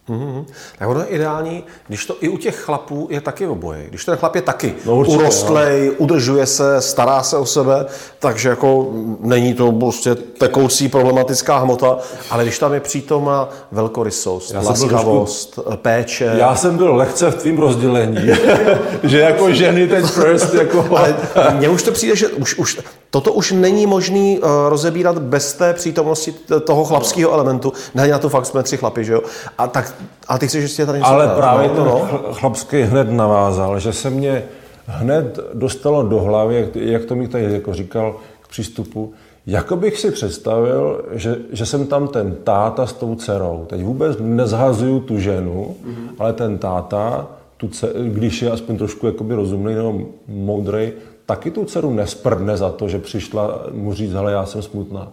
Mm-hmm. 0.09 0.45
Tak 0.79 0.89
ono 0.89 0.99
je 0.99 1.05
ideální, 1.05 1.63
když 1.87 2.05
to 2.05 2.15
i 2.21 2.29
u 2.29 2.37
těch 2.37 2.55
chlapů 2.55 3.07
je 3.11 3.21
taky 3.21 3.47
oboje. 3.47 3.85
Když 3.89 4.05
ten 4.05 4.15
chlap 4.15 4.35
je 4.35 4.41
taky 4.41 4.75
no, 4.85 4.95
určitě, 4.95 5.17
urostlej, 5.17 5.85
jo. 5.85 5.93
udržuje 5.97 6.45
se, 6.45 6.81
stará 6.81 7.23
se 7.23 7.37
o 7.37 7.45
sebe, 7.45 7.85
takže 8.19 8.49
jako 8.49 8.87
není 9.19 9.53
to 9.53 9.71
prostě 9.71 10.15
tekoucí 10.15 10.87
problematická 10.87 11.57
hmota, 11.57 11.97
ale 12.29 12.43
když 12.43 12.59
tam 12.59 12.73
je 12.73 12.79
přítomna 12.79 13.49
velkorysost, 13.71 14.53
laskavost, 14.63 15.53
trošku, 15.53 15.77
péče. 15.77 16.33
Já 16.37 16.55
jsem 16.55 16.77
byl 16.77 16.95
lehce 16.95 17.31
v 17.31 17.35
tvým 17.35 17.57
rozdělení, 17.57 18.29
že 19.03 19.19
jako 19.19 19.53
ženy 19.53 19.87
teď 19.87 20.05
first, 20.05 20.53
jako... 20.53 20.85
ale 20.97 21.15
mně 21.53 21.69
už 21.69 21.83
to 21.83 21.91
přijde, 21.91 22.15
že 22.15 22.27
už, 22.27 22.55
už 22.55 22.79
Toto 23.15 23.33
už 23.33 23.51
není 23.51 23.87
možný 23.87 24.39
uh, 24.39 24.49
rozebírat 24.69 25.17
bez 25.17 25.53
té 25.53 25.73
přítomnosti 25.73 26.33
toho 26.63 26.85
chlapského 26.85 27.31
elementu. 27.31 27.73
Ne, 27.95 28.07
na 28.07 28.19
to 28.19 28.29
fakt 28.29 28.45
jsme 28.45 28.63
tři 28.63 28.77
chlapi, 28.77 29.05
že 29.05 29.13
jo? 29.13 29.21
A 29.57 29.67
tak, 29.67 29.95
a 30.27 30.37
ty 30.37 30.47
chceš 30.47 30.63
ještě 30.63 30.85
tady 30.85 30.99
něco 30.99 31.11
Ale 31.11 31.25
dát, 31.25 31.37
právě 31.37 31.67
no, 31.67 31.75
ten 31.75 31.85
no. 31.85 32.09
chlapský 32.33 32.81
hned 32.81 33.11
navázal, 33.11 33.79
že 33.79 33.93
se 33.93 34.09
mě 34.09 34.43
hned 34.85 35.39
dostalo 35.53 36.03
do 36.03 36.19
hlavy, 36.19 36.55
jak, 36.55 36.75
jak 36.75 37.05
to 37.05 37.15
mi 37.15 37.27
tady 37.27 37.53
jako 37.53 37.73
říkal 37.73 38.15
k 38.41 38.47
přístupu, 38.47 39.13
jako 39.45 39.75
bych 39.75 39.99
si 39.99 40.11
představil, 40.11 41.05
že, 41.11 41.35
že 41.51 41.65
jsem 41.65 41.87
tam 41.87 42.07
ten 42.07 42.35
táta 42.43 42.87
s 42.87 42.93
tou 42.93 43.15
dcerou. 43.15 43.65
Teď 43.69 43.83
vůbec 43.83 44.17
nezhazuju 44.19 44.99
tu 44.99 45.19
ženu, 45.19 45.75
mm-hmm. 45.85 46.09
ale 46.19 46.33
ten 46.33 46.57
táta, 46.57 47.27
tu 47.57 47.67
dcer, 47.67 47.89
když 48.03 48.41
je 48.41 48.51
aspoň 48.51 48.77
trošku 48.77 49.05
jakoby 49.05 49.35
rozumný 49.35 49.75
nebo 49.75 49.99
moudrej, 50.27 50.93
taky 51.25 51.51
tu 51.51 51.65
dceru 51.65 51.93
nesprdne 51.93 52.57
za 52.57 52.71
to, 52.71 52.89
že 52.89 52.99
přišla 52.99 53.63
mu 53.71 53.93
říct, 53.93 54.13
hele, 54.13 54.31
já 54.31 54.45
jsem 54.45 54.61
smutná. 54.61 55.11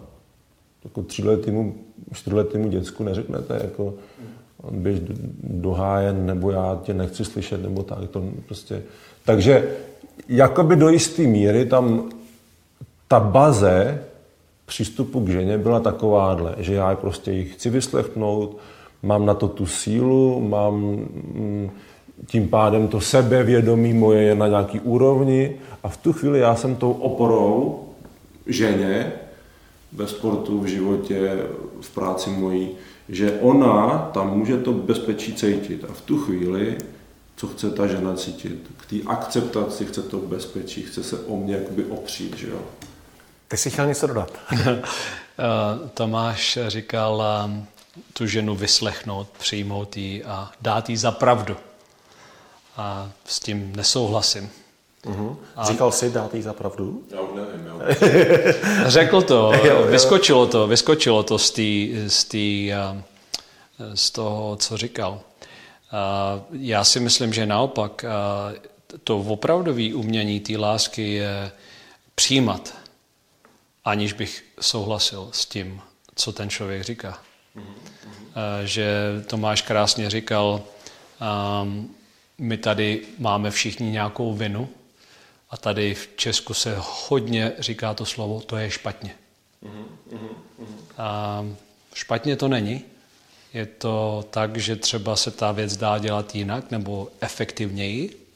Jako 0.83 1.03
tříletýmu, 1.03 1.75
čtyřletýmu 2.13 2.69
děcku 2.69 3.03
neřeknete, 3.03 3.59
jako 3.63 3.93
běž 4.71 4.99
do 5.43 5.71
háje, 5.71 6.13
nebo 6.13 6.51
já 6.51 6.79
tě 6.83 6.93
nechci 6.93 7.25
slyšet, 7.25 7.63
nebo 7.63 7.83
tak. 7.83 8.09
To 8.09 8.23
prostě. 8.45 8.83
Takže 9.25 9.75
jakoby 10.29 10.75
do 10.75 10.89
jisté 10.89 11.21
míry 11.21 11.65
tam 11.65 12.09
ta 13.07 13.19
baze 13.19 14.03
přístupu 14.65 15.19
k 15.19 15.29
ženě 15.29 15.57
byla 15.57 15.79
takováhle, 15.79 16.55
že 16.57 16.73
já 16.73 16.95
prostě 16.95 17.31
ji 17.31 17.45
chci 17.45 17.69
vyslechnout, 17.69 18.57
mám 19.03 19.25
na 19.25 19.33
to 19.33 19.47
tu 19.47 19.65
sílu, 19.65 20.39
mám 20.39 20.75
mm, 20.75 21.69
tím 22.25 22.49
pádem 22.49 22.87
to 22.87 23.01
sebevědomí 23.01 23.93
moje 23.93 24.21
je 24.21 24.35
na 24.35 24.47
nějaký 24.47 24.79
úrovni 24.79 25.55
a 25.83 25.89
v 25.89 25.97
tu 25.97 26.13
chvíli 26.13 26.39
já 26.39 26.55
jsem 26.55 26.75
tou 26.75 26.91
oporou 26.91 27.89
ženě 28.47 29.11
ve 29.91 30.07
sportu, 30.07 30.59
v 30.59 30.65
životě, 30.65 31.37
v 31.81 31.89
práci 31.89 32.29
mojí, 32.29 32.69
že 33.09 33.39
ona 33.41 34.09
tam 34.13 34.37
může 34.37 34.57
to 34.57 34.73
bezpečí 34.73 35.33
cítit 35.33 35.85
a 35.89 35.93
v 35.93 36.01
tu 36.01 36.17
chvíli, 36.17 36.77
co 37.35 37.47
chce 37.47 37.69
ta 37.69 37.87
žena 37.87 38.15
cítit, 38.15 38.71
k 38.77 38.85
té 38.89 38.95
akceptaci 39.07 39.85
chce 39.85 40.01
to 40.01 40.17
bezpečí, 40.17 40.81
chce 40.81 41.03
se 41.03 41.19
o 41.19 41.37
mě 41.37 41.55
jakoby 41.55 41.85
opřít, 41.85 42.37
že 42.37 42.49
jo. 42.49 42.59
Ty 43.47 43.57
jsi 43.57 43.69
chtěl 43.69 43.87
něco 43.87 44.07
dodat. 44.07 44.31
Eh, 45.39 45.89
Tomáš 45.93 46.59
říkal 46.67 47.23
eh, 47.23 47.65
tu 48.13 48.27
ženu 48.27 48.55
vyslechnout, 48.55 49.27
přijmout 49.39 49.97
ji 49.97 50.23
a 50.23 50.51
dát 50.61 50.89
jí 50.89 50.97
za 50.97 51.11
pravdu 51.11 51.55
a 52.77 53.11
s 53.25 53.39
tím 53.39 53.75
nesouhlasím. 53.75 54.51
Uh-huh. 55.05 55.37
A... 55.55 55.65
Říkal 55.65 55.91
jsi, 55.91 56.09
dát 56.09 56.33
jí 56.33 56.41
za 56.41 56.53
pravdu? 56.53 57.03
Já 57.11 57.21
už 57.21 57.29
nevím. 57.35 57.65
Já. 57.65 58.89
Řekl 58.89 59.21
to, 59.21 59.51
vyskočilo 59.89 60.47
to, 60.47 60.67
vyskočilo 60.67 61.23
to 61.23 61.39
z, 61.39 61.51
tý, 61.51 61.95
z, 62.07 62.23
tý, 62.23 62.71
z 63.93 64.11
toho, 64.11 64.55
co 64.55 64.77
říkal. 64.77 65.21
Já 66.51 66.83
si 66.83 66.99
myslím, 66.99 67.33
že 67.33 67.45
naopak 67.45 68.05
to 69.03 69.17
opravdové 69.19 69.93
umění 69.93 70.39
té 70.39 70.57
lásky 70.57 71.13
je 71.13 71.51
přijímat, 72.15 72.73
aniž 73.85 74.13
bych 74.13 74.43
souhlasil 74.59 75.29
s 75.31 75.45
tím, 75.45 75.81
co 76.15 76.31
ten 76.31 76.49
člověk 76.49 76.83
říká. 76.83 77.19
Uh-huh. 77.57 77.63
Že 78.63 78.87
Tomáš 79.27 79.61
krásně 79.61 80.09
říkal, 80.09 80.61
um, 81.63 81.95
my 82.43 82.57
tady 82.57 83.01
máme 83.19 83.51
všichni 83.51 83.91
nějakou 83.91 84.33
vinu 84.33 84.69
a 85.49 85.57
tady 85.57 85.93
v 85.93 86.09
Česku 86.15 86.53
se 86.53 86.75
hodně 86.77 87.51
říká 87.59 87.93
to 87.93 88.05
slovo, 88.05 88.41
to 88.41 88.57
je 88.57 88.71
špatně. 88.71 89.15
A 90.97 91.45
špatně 91.93 92.35
to 92.35 92.47
není. 92.47 92.81
Je 93.53 93.65
to 93.65 94.25
tak, 94.29 94.57
že 94.57 94.75
třeba 94.75 95.15
se 95.15 95.31
ta 95.31 95.51
věc 95.51 95.77
dá 95.77 95.97
dělat 95.97 96.35
jinak 96.35 96.71
nebo 96.71 97.09
efektivněji, 97.19 98.27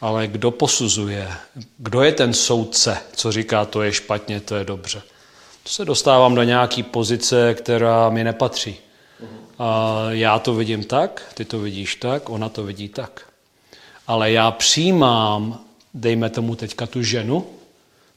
ale 0.00 0.26
kdo 0.26 0.50
posuzuje, 0.50 1.30
kdo 1.78 2.02
je 2.02 2.12
ten 2.12 2.34
soudce, 2.34 2.98
co 3.12 3.32
říká, 3.32 3.64
to 3.64 3.82
je 3.82 3.92
špatně, 3.92 4.40
to 4.40 4.56
je 4.56 4.64
dobře. 4.64 5.02
To 5.62 5.68
se 5.68 5.84
dostávám 5.84 6.34
do 6.34 6.42
nějaké 6.42 6.82
pozice, 6.82 7.54
která 7.54 8.10
mi 8.10 8.24
nepatří. 8.24 8.76
Já 10.10 10.38
to 10.38 10.54
vidím 10.54 10.84
tak, 10.84 11.22
ty 11.34 11.44
to 11.44 11.58
vidíš 11.58 11.94
tak, 11.94 12.30
ona 12.30 12.48
to 12.48 12.64
vidí 12.64 12.88
tak. 12.88 13.26
Ale 14.06 14.32
já 14.32 14.50
přijímám, 14.50 15.60
dejme 15.94 16.30
tomu 16.30 16.54
teďka 16.54 16.86
tu 16.86 17.02
ženu, 17.02 17.46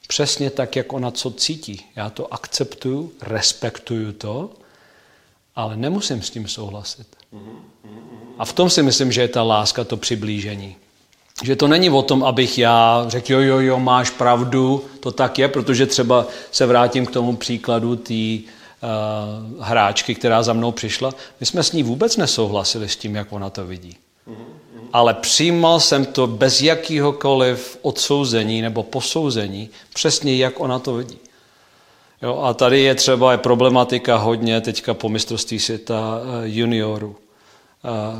přesně 0.07 0.49
tak, 0.49 0.75
jak 0.75 0.93
ona 0.93 1.11
co 1.11 1.31
cítí. 1.31 1.85
Já 1.95 2.09
to 2.09 2.33
akceptuju, 2.33 3.11
respektuju 3.21 4.11
to, 4.11 4.49
ale 5.55 5.77
nemusím 5.77 6.21
s 6.21 6.29
tím 6.29 6.47
souhlasit. 6.47 7.07
A 8.37 8.45
v 8.45 8.53
tom 8.53 8.69
si 8.69 8.83
myslím, 8.83 9.11
že 9.11 9.21
je 9.21 9.27
ta 9.27 9.43
láska, 9.43 9.83
to 9.83 9.97
přiblížení. 9.97 10.75
Že 11.43 11.55
to 11.55 11.67
není 11.67 11.89
o 11.89 12.01
tom, 12.01 12.23
abych 12.23 12.57
já 12.57 13.05
řekl, 13.07 13.33
jo, 13.33 13.39
jo, 13.39 13.59
jo, 13.59 13.79
máš 13.79 14.09
pravdu, 14.09 14.85
to 14.99 15.11
tak 15.11 15.39
je, 15.39 15.47
protože 15.47 15.85
třeba 15.85 16.27
se 16.51 16.65
vrátím 16.65 17.05
k 17.05 17.11
tomu 17.11 17.35
příkladu 17.35 17.95
té 17.95 18.53
hráčky, 19.59 20.15
která 20.15 20.43
za 20.43 20.53
mnou 20.53 20.71
přišla, 20.71 21.13
my 21.39 21.45
jsme 21.45 21.63
s 21.63 21.71
ní 21.71 21.83
vůbec 21.83 22.17
nesouhlasili 22.17 22.89
s 22.89 22.95
tím, 22.95 23.15
jak 23.15 23.33
ona 23.33 23.49
to 23.49 23.65
vidí. 23.65 23.97
Ale 24.93 25.13
přijímal 25.13 25.79
jsem 25.79 26.05
to 26.05 26.27
bez 26.27 26.61
jakýhokoliv 26.61 27.79
odsouzení 27.81 28.61
nebo 28.61 28.83
posouzení, 28.83 29.69
přesně 29.93 30.35
jak 30.35 30.59
ona 30.59 30.79
to 30.79 30.93
vidí. 30.93 31.17
Jo, 32.21 32.41
a 32.43 32.53
tady 32.53 32.79
je 32.79 32.95
třeba 32.95 33.31
je 33.31 33.37
problematika 33.37 34.15
hodně 34.15 34.61
teďka 34.61 34.93
po 34.93 35.09
mistrovství 35.09 35.59
světa 35.59 35.99
uh, 35.99 36.43
juniorů. 36.43 37.09
Uh, 37.09 37.15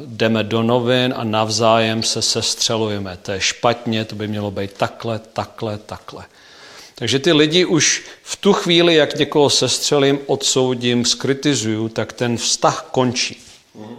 jdeme 0.06 0.44
do 0.44 0.64
novin 0.64 1.14
a 1.18 1.24
navzájem 1.24 2.04
se 2.04 2.22
sestřelujeme. 2.22 3.18
To 3.22 3.32
je 3.32 3.40
špatně, 3.40 4.06
to 4.06 4.16
by 4.16 4.28
mělo 4.28 4.52
být 4.52 4.74
takhle, 4.74 5.20
takhle, 5.20 5.78
takhle. 5.78 6.26
Takže 6.96 7.20
ty 7.20 7.32
lidi 7.32 7.66
už 7.66 8.04
v 8.24 8.36
tu 8.36 8.54
chvíli, 8.54 8.96
jak 8.96 9.16
někoho 9.16 9.50
sestřelím, 9.50 10.20
odsoudím, 10.26 11.06
skritizuju, 11.06 11.90
tak 11.90 12.14
ten 12.14 12.38
vztah 12.38 12.88
končí. 12.92 13.42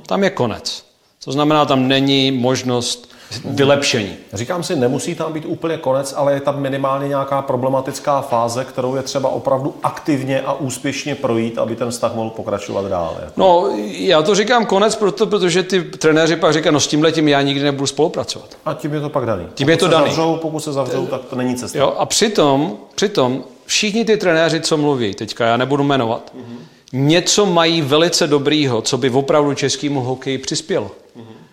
Tam 0.07 0.25
je 0.25 0.31
konec. 0.31 0.85
To 1.25 1.33
znamená, 1.33 1.65
tam 1.65 1.89
není 1.89 2.31
možnost 2.31 3.14
vylepšení. 3.45 4.17
Říkám 4.33 4.63
si, 4.63 4.77
nemusí 4.77 5.15
tam 5.15 5.33
být 5.33 5.45
úplně 5.47 5.77
konec, 5.77 6.15
ale 6.17 6.33
je 6.33 6.41
tam 6.41 6.61
minimálně 6.61 7.09
nějaká 7.09 7.43
problematická 7.43 8.21
fáze, 8.21 8.65
kterou 8.65 8.97
je 8.97 9.03
třeba 9.03 9.29
opravdu 9.29 9.75
aktivně 9.83 10.41
a 10.41 10.53
úspěšně 10.53 11.15
projít, 11.15 11.59
aby 11.59 11.77
ten 11.77 11.91
vztah 11.91 12.15
mohl 12.15 12.31
pokračovat 12.31 12.89
dál. 12.89 13.17
Jako. 13.21 13.33
No, 13.37 13.71
já 13.87 14.23
to 14.23 14.35
říkám 14.35 14.67
konec, 14.67 14.97
proto, 14.97 15.27
protože 15.27 15.63
ty 15.63 15.83
trenéři 15.83 16.37
pak 16.37 16.53
říkají, 16.53 16.75
no 16.75 16.81
s 16.81 16.87
tímhle 16.87 17.13
tím 17.13 17.29
já 17.29 17.43
nikdy 17.43 17.65
nebudu 17.65 17.87
spolupracovat. 17.87 18.49
A 18.65 18.75
tím 18.75 18.95
je 18.95 19.01
to 19.01 19.09
pak 19.09 19.27
daný. 19.27 19.45
Tím 19.55 19.67
pokud 19.67 19.71
je 19.71 19.77
to 19.77 19.85
se 19.85 19.91
daný. 19.91 20.07
Zavřou, 20.07 20.37
pokud 20.37 20.61
se 20.61 20.73
zavřou, 20.73 21.07
tak 21.07 21.21
to 21.25 21.37
není 21.37 21.55
cesta. 21.55 21.79
Jo, 21.79 21.95
a 21.99 22.07
přitom, 22.07 22.77
přitom 22.95 23.45
všichni 23.67 24.05
ty 24.05 24.17
trenéři, 24.17 24.61
co 24.61 24.77
mluví, 24.77 25.15
teďka 25.15 25.47
já 25.47 25.57
nebudu 25.57 25.85
jmenovat, 25.85 26.33
mm-hmm. 26.37 26.59
něco 26.93 27.47
mají 27.47 27.83
velice 27.83 28.27
dobrýho, 28.27 28.83
co 28.83 28.99
by 28.99 29.11
opravdu 29.11 29.55
českému 29.55 30.01
hokeji 30.01 30.39
přispělo. 30.39 30.91
Mm-hmm. 31.17 31.44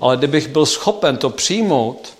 Ale 0.00 0.16
kdybych 0.16 0.48
byl 0.48 0.66
schopen 0.66 1.16
to 1.16 1.30
přijmout, 1.30 2.14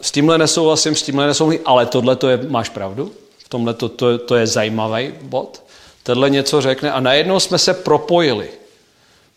s 0.00 0.10
tímhle 0.10 0.38
nesouhlasím, 0.38 0.94
s 0.94 1.02
tímhle 1.02 1.26
nesouhlasím, 1.26 1.62
ale 1.64 1.86
tohle 1.86 2.16
to 2.16 2.28
je, 2.28 2.40
máš 2.48 2.68
pravdu, 2.68 3.12
v 3.38 3.48
tomhle 3.48 3.74
to, 3.74 3.88
to, 3.88 4.18
to 4.18 4.36
je 4.36 4.46
zajímavý 4.46 5.14
bod, 5.22 5.62
tenhle 6.02 6.30
něco 6.30 6.60
řekne 6.60 6.92
a 6.92 7.00
najednou 7.00 7.40
jsme 7.40 7.58
se 7.58 7.74
propojili. 7.74 8.50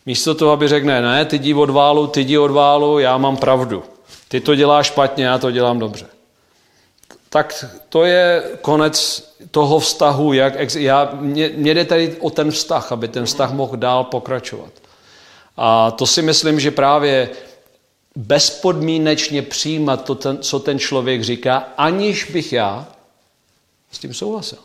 Místo 0.06 0.34
toho, 0.34 0.52
aby 0.52 0.68
řekne, 0.68 1.02
ne, 1.02 1.24
ty 1.24 1.36
jdi 1.36 1.54
od 1.54 1.70
válu, 1.70 2.06
ty 2.06 2.20
jdi 2.20 2.38
od 2.38 2.50
válu, 2.50 2.98
já 2.98 3.18
mám 3.18 3.36
pravdu. 3.36 3.82
Ty 4.28 4.40
to 4.40 4.54
děláš 4.54 4.86
špatně, 4.86 5.24
já 5.24 5.38
to 5.38 5.50
dělám 5.50 5.78
dobře. 5.78 6.06
Tak 7.28 7.64
to 7.88 8.04
je 8.04 8.42
konec 8.60 9.24
toho 9.50 9.78
vztahu, 9.78 10.32
jak 10.32 10.74
já, 10.74 11.10
mě, 11.20 11.50
mě 11.54 11.74
jde 11.74 11.84
tady 11.84 12.16
o 12.20 12.30
ten 12.30 12.50
vztah, 12.50 12.92
aby 12.92 13.08
ten 13.08 13.24
vztah 13.26 13.52
mohl 13.52 13.76
dál 13.76 14.04
pokračovat. 14.04 14.70
A 15.56 15.90
to 15.90 16.06
si 16.06 16.22
myslím, 16.22 16.60
že 16.60 16.70
právě 16.70 17.30
bezpodmínečně 18.16 19.42
přijímat 19.42 20.04
to, 20.04 20.14
ten, 20.14 20.38
co 20.38 20.60
ten 20.60 20.78
člověk 20.78 21.24
říká, 21.24 21.68
aniž 21.76 22.24
bych 22.24 22.52
já 22.52 22.86
s 23.90 23.98
tím 23.98 24.14
souhlasil. 24.14 24.58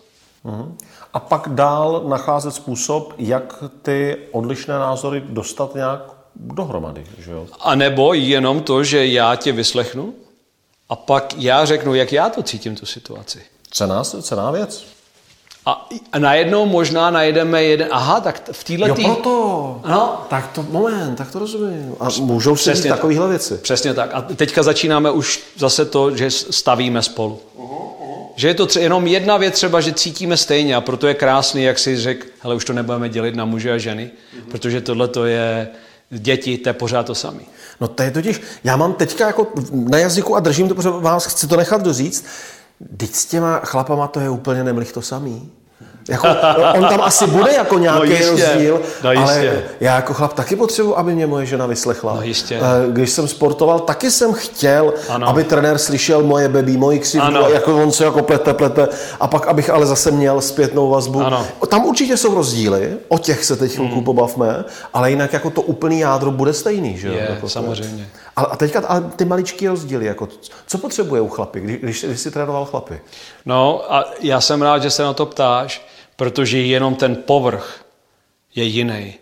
Uh-huh. 0.46 0.76
A 1.14 1.20
pak 1.20 1.50
dál 1.50 2.04
nacházet 2.08 2.56
způsob, 2.56 3.14
jak 3.18 3.64
ty 3.82 4.18
odlišné 4.32 4.74
názory 4.74 5.24
dostat 5.26 5.76
nějak 5.76 6.02
dohromady. 6.36 7.06
Že 7.18 7.32
jo? 7.32 7.48
A 7.60 7.76
nebo 7.76 8.14
jenom 8.14 8.62
to, 8.62 8.84
že 8.84 9.08
já 9.08 9.36
tě 9.36 9.52
vyslechnu 9.52 10.14
a 10.90 10.96
pak 10.96 11.34
já 11.38 11.66
řeknu, 11.66 11.96
jak 11.96 12.12
já 12.12 12.30
to 12.30 12.44
cítím, 12.44 12.76
tu 12.76 12.86
situaci. 12.86 13.42
Cená, 13.72 14.04
cená 14.04 14.52
věc. 14.52 14.86
A, 15.70 15.90
a 16.12 16.20
najednou 16.20 16.66
možná 16.66 17.10
najdeme 17.10 17.64
jeden, 17.64 17.88
aha, 17.92 18.22
tak 18.22 18.50
v 18.52 18.64
této... 18.64 18.88
Jo, 18.88 18.96
proto. 18.96 19.82
No. 19.88 20.26
Tak 20.30 20.48
to, 20.52 20.66
moment, 20.70 21.16
tak 21.16 21.32
to 21.32 21.40
rozumím. 21.40 21.96
A 22.00 22.08
můžou 22.20 22.56
se 22.56 22.76
říct 22.76 22.86
takovéhle 22.86 23.26
tak. 23.26 23.30
věci. 23.30 23.58
Přesně 23.58 23.94
tak. 23.94 24.10
A 24.14 24.22
teďka 24.22 24.64
začínáme 24.64 25.12
už 25.12 25.44
zase 25.58 25.86
to, 25.86 26.16
že 26.16 26.32
stavíme 26.32 27.02
spolu. 27.02 27.40
Že 28.36 28.48
je 28.48 28.54
to 28.54 28.66
tře- 28.66 28.82
jenom 28.82 29.08
jedna 29.08 29.38
věc 29.38 29.54
třeba, 29.54 29.82
že 29.82 29.94
cítíme 29.94 30.38
stejně 30.38 30.76
a 30.76 30.82
proto 30.82 31.08
je 31.08 31.14
krásný, 31.14 31.64
jak 31.64 31.80
si 31.80 31.98
řekl, 31.98 32.28
hele, 32.40 32.56
už 32.56 32.66
to 32.66 32.74
nebudeme 32.74 33.10
dělit 33.10 33.36
na 33.36 33.46
muže 33.46 33.72
a 33.72 33.78
ženy, 33.78 34.06
mm-hmm. 34.06 34.52
protože 34.52 34.82
tohle 34.82 35.08
to 35.08 35.26
je 35.26 35.68
děti, 36.10 36.58
to 36.58 36.70
je 36.70 36.74
pořád 36.74 37.06
to 37.06 37.16
samé. 37.16 37.42
No 37.82 37.88
to 37.88 38.04
je 38.04 38.12
totiž, 38.12 38.42
já 38.64 38.76
mám 38.76 38.94
teďka 38.94 39.28
jako 39.28 39.48
na 39.72 39.98
jazyku 39.98 40.36
a 40.36 40.40
držím 40.40 40.70
to, 40.70 40.76
protože 40.76 40.90
vás 40.90 41.26
chci 41.26 41.48
to 41.48 41.56
nechat 41.56 41.82
doříct, 41.82 42.26
Teď 42.98 43.14
s 43.14 43.26
těma 43.26 43.60
chlapama 43.60 44.08
to 44.08 44.20
je 44.20 44.30
úplně 44.30 44.64
nemlich 44.64 44.92
to 44.92 45.02
samý. 45.02 45.52
Jako, 46.10 46.28
on 46.78 46.86
tam 46.86 47.02
asi 47.02 47.28
bude 47.28 47.54
jako 47.54 47.76
no 47.76 47.82
nějaký 47.82 48.10
no 48.10 48.16
jistě, 48.16 48.30
rozdíl, 48.32 48.82
no 49.04 49.12
jistě. 49.12 49.26
ale 49.26 49.64
já 49.80 49.96
jako 49.96 50.14
chlap 50.14 50.34
taky 50.34 50.56
potřebuji, 50.56 50.98
aby 50.98 51.16
mě 51.16 51.28
moje 51.28 51.46
žena 51.46 51.66
vyslechla. 51.66 52.16
No 52.16 52.22
jistě. 52.22 52.60
Eh, 52.62 52.92
když 52.92 53.10
jsem 53.10 53.28
sportoval, 53.28 53.80
taky 53.80 54.12
jsem 54.12 54.34
chtěl, 54.34 54.94
ano. 55.10 55.28
aby 55.28 55.44
trenér 55.44 55.78
slyšel 55.78 56.24
moje 56.24 56.50
bebí, 56.50 56.78
moji 56.78 57.00
křivdu, 57.00 57.50
jako 57.54 57.84
on 57.84 57.92
se 57.92 58.04
jako 58.04 58.22
plete, 58.22 58.54
plete, 58.54 58.88
a 59.20 59.28
pak 59.28 59.48
abych 59.48 59.70
ale 59.70 59.86
zase 59.86 60.12
měl 60.12 60.42
zpětnou 60.42 60.90
vazbu. 60.90 61.22
Ano. 61.22 61.46
Tam 61.68 61.86
určitě 61.86 62.18
jsou 62.18 62.34
rozdíly, 62.34 62.98
o 63.08 63.18
těch 63.18 63.46
se 63.46 63.56
teď 63.56 63.72
chvilku 63.72 63.96
hmm. 63.96 64.04
pobavme, 64.04 64.66
ale 64.94 65.10
jinak 65.10 65.34
jako 65.34 65.50
to 65.50 65.62
úplný 65.62 66.00
jádro 66.00 66.32
bude 66.32 66.54
stejný, 66.54 66.98
že 66.98 67.08
jo? 67.08 67.14
Je, 67.14 67.28
jako 67.30 67.50
samozřejmě. 67.50 68.08
A, 68.36 68.42
a 68.44 68.56
teďka 68.56 68.80
a 68.88 69.00
ty 69.00 69.26
maličký 69.26 69.68
rozdíly, 69.68 70.06
jako, 70.06 70.28
co 70.68 70.78
potřebuje 70.78 71.22
u 71.22 71.30
chlapy, 71.30 71.60
když, 71.60 71.78
když, 71.78 72.04
když 72.04 72.20
jsi 72.20 72.32
trénoval 72.32 72.66
chlapy? 72.66 73.02
No 73.46 73.94
a 73.94 74.06
já 74.22 74.42
jsem 74.42 74.62
rád, 74.62 74.84
že 74.84 74.90
se 74.90 75.04
na 75.04 75.14
to 75.14 75.26
ptáš, 75.26 75.86
protože 76.20 76.60
jenom 76.60 76.96
ten 76.96 77.16
povrch 77.16 77.86
je 78.56 78.64
jiný. 78.64 79.14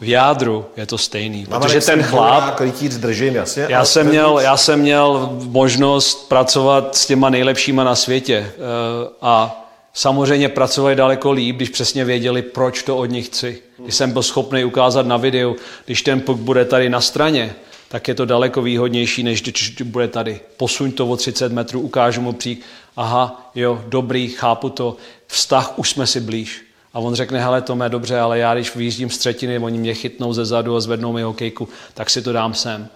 V 0.00 0.08
jádru 0.08 0.66
je 0.76 0.86
to 0.86 0.98
stejný. 0.98 1.46
Protože 1.46 1.80
ten 1.80 2.02
chlap... 2.02 2.60
držím, 2.96 3.34
jasně. 3.34 3.66
Já 3.68 3.84
jsem, 3.84 4.06
měl, 4.06 4.38
já 4.42 4.56
jsem 4.56 4.80
měl 4.80 5.30
možnost 5.32 6.28
pracovat 6.28 6.96
s 6.96 7.06
těma 7.06 7.30
nejlepšíma 7.30 7.84
na 7.84 7.94
světě. 7.94 8.52
Eh, 8.52 9.08
a 9.22 9.64
samozřejmě 9.92 10.48
pracovali 10.48 10.96
daleko 10.96 11.32
líp, 11.32 11.56
když 11.56 11.68
přesně 11.68 12.04
věděli, 12.04 12.42
proč 12.42 12.82
to 12.82 12.96
od 12.96 13.06
nich 13.06 13.26
chci. 13.26 13.62
Když 13.78 13.94
jsem 13.94 14.12
byl 14.12 14.22
schopný 14.22 14.64
ukázat 14.64 15.06
na 15.06 15.16
videu, 15.16 15.56
když 15.86 16.02
ten 16.02 16.20
puk 16.20 16.38
bude 16.38 16.64
tady 16.64 16.90
na 16.90 17.00
straně, 17.00 17.54
tak 17.92 18.08
je 18.08 18.14
to 18.14 18.24
daleko 18.24 18.62
výhodnější, 18.62 19.22
než 19.22 19.42
když 19.42 19.82
bude 19.82 20.08
tady. 20.08 20.40
Posuň 20.56 20.92
to 20.92 21.06
o 21.06 21.16
30 21.16 21.52
metrů, 21.52 21.80
ukážu 21.80 22.20
mu 22.20 22.32
přík, 22.32 22.62
aha, 22.96 23.50
jo, 23.54 23.84
dobrý, 23.88 24.28
chápu 24.28 24.70
to, 24.70 24.96
vztah 25.26 25.78
už 25.78 25.90
jsme 25.90 26.06
si 26.06 26.20
blíž. 26.20 26.64
A 26.94 26.98
on 26.98 27.14
řekne, 27.14 27.40
hele, 27.40 27.62
to 27.62 27.78
je 27.82 27.88
dobře, 27.88 28.20
ale 28.20 28.38
já 28.38 28.54
když 28.54 28.76
vyjíždím 28.76 29.10
z 29.10 29.18
třetiny, 29.18 29.58
oni 29.58 29.78
mě 29.78 29.94
chytnou 29.94 30.32
ze 30.32 30.44
zadu 30.44 30.76
a 30.76 30.80
zvednou 30.80 31.12
mi 31.12 31.22
hokejku, 31.22 31.68
tak 31.94 32.10
si 32.10 32.22
to 32.22 32.32
dám 32.32 32.54
sem. 32.54 32.88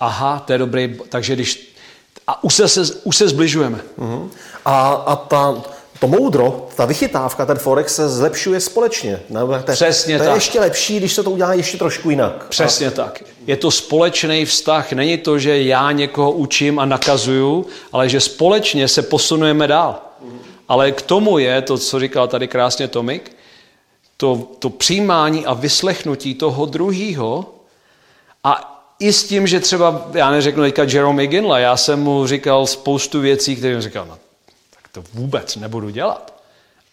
Aha, 0.00 0.42
to 0.46 0.52
je 0.52 0.58
dobrý, 0.58 0.96
takže 1.08 1.34
když... 1.34 1.74
A 2.26 2.44
už 2.44 2.54
se, 2.54 2.82
už 3.04 3.16
se 3.16 3.28
zbližujeme. 3.28 3.80
Uh-huh. 3.98 4.28
A, 4.64 4.88
a 4.88 5.16
ta, 5.16 5.62
to 6.00 6.08
moudro, 6.08 6.68
ta 6.74 6.84
vychytávka, 6.84 7.46
ten 7.46 7.58
forex 7.58 7.94
se 7.94 8.08
zlepšuje 8.08 8.60
společně. 8.60 9.20
To, 9.66 9.72
Přesně 9.72 10.18
to 10.18 10.24
tak. 10.24 10.32
je 10.32 10.36
ještě 10.36 10.60
lepší, 10.60 10.96
když 10.96 11.14
se 11.14 11.22
to 11.22 11.30
udělá 11.30 11.54
ještě 11.54 11.78
trošku 11.78 12.10
jinak. 12.10 12.48
Přesně 12.48 12.86
a... 12.86 12.90
tak. 12.90 13.22
Je 13.46 13.56
to 13.56 13.70
společný 13.70 14.44
vztah. 14.44 14.92
Není 14.92 15.18
to, 15.18 15.38
že 15.38 15.62
já 15.62 15.92
někoho 15.92 16.32
učím 16.32 16.78
a 16.78 16.84
nakazuju, 16.84 17.66
ale 17.92 18.08
že 18.08 18.20
společně 18.20 18.88
se 18.88 19.02
posunujeme 19.02 19.66
dál. 19.66 20.02
Ale 20.68 20.92
k 20.92 21.02
tomu 21.02 21.38
je 21.38 21.62
to, 21.62 21.78
co 21.78 22.00
říkal 22.00 22.28
tady 22.28 22.48
krásně 22.48 22.88
Tomik, 22.88 23.36
to, 24.16 24.48
to 24.58 24.70
přijímání 24.70 25.46
a 25.46 25.54
vyslechnutí 25.54 26.34
toho 26.34 26.66
druhého 26.66 27.54
a 28.44 28.74
i 29.00 29.12
s 29.12 29.24
tím, 29.24 29.46
že 29.46 29.60
třeba, 29.60 30.08
já 30.14 30.30
neřeknu 30.30 30.62
teďka 30.62 30.82
Jerome 30.82 31.24
Iginla, 31.24 31.58
já 31.58 31.76
jsem 31.76 32.02
mu 32.02 32.26
říkal 32.26 32.66
spoustu 32.66 33.20
věcí, 33.20 33.56
které 33.56 33.76
mi 33.76 33.82
říkal, 33.82 34.06
no, 34.06 34.18
to 34.92 35.02
vůbec 35.14 35.56
nebudu 35.56 35.90
dělat. 35.90 36.42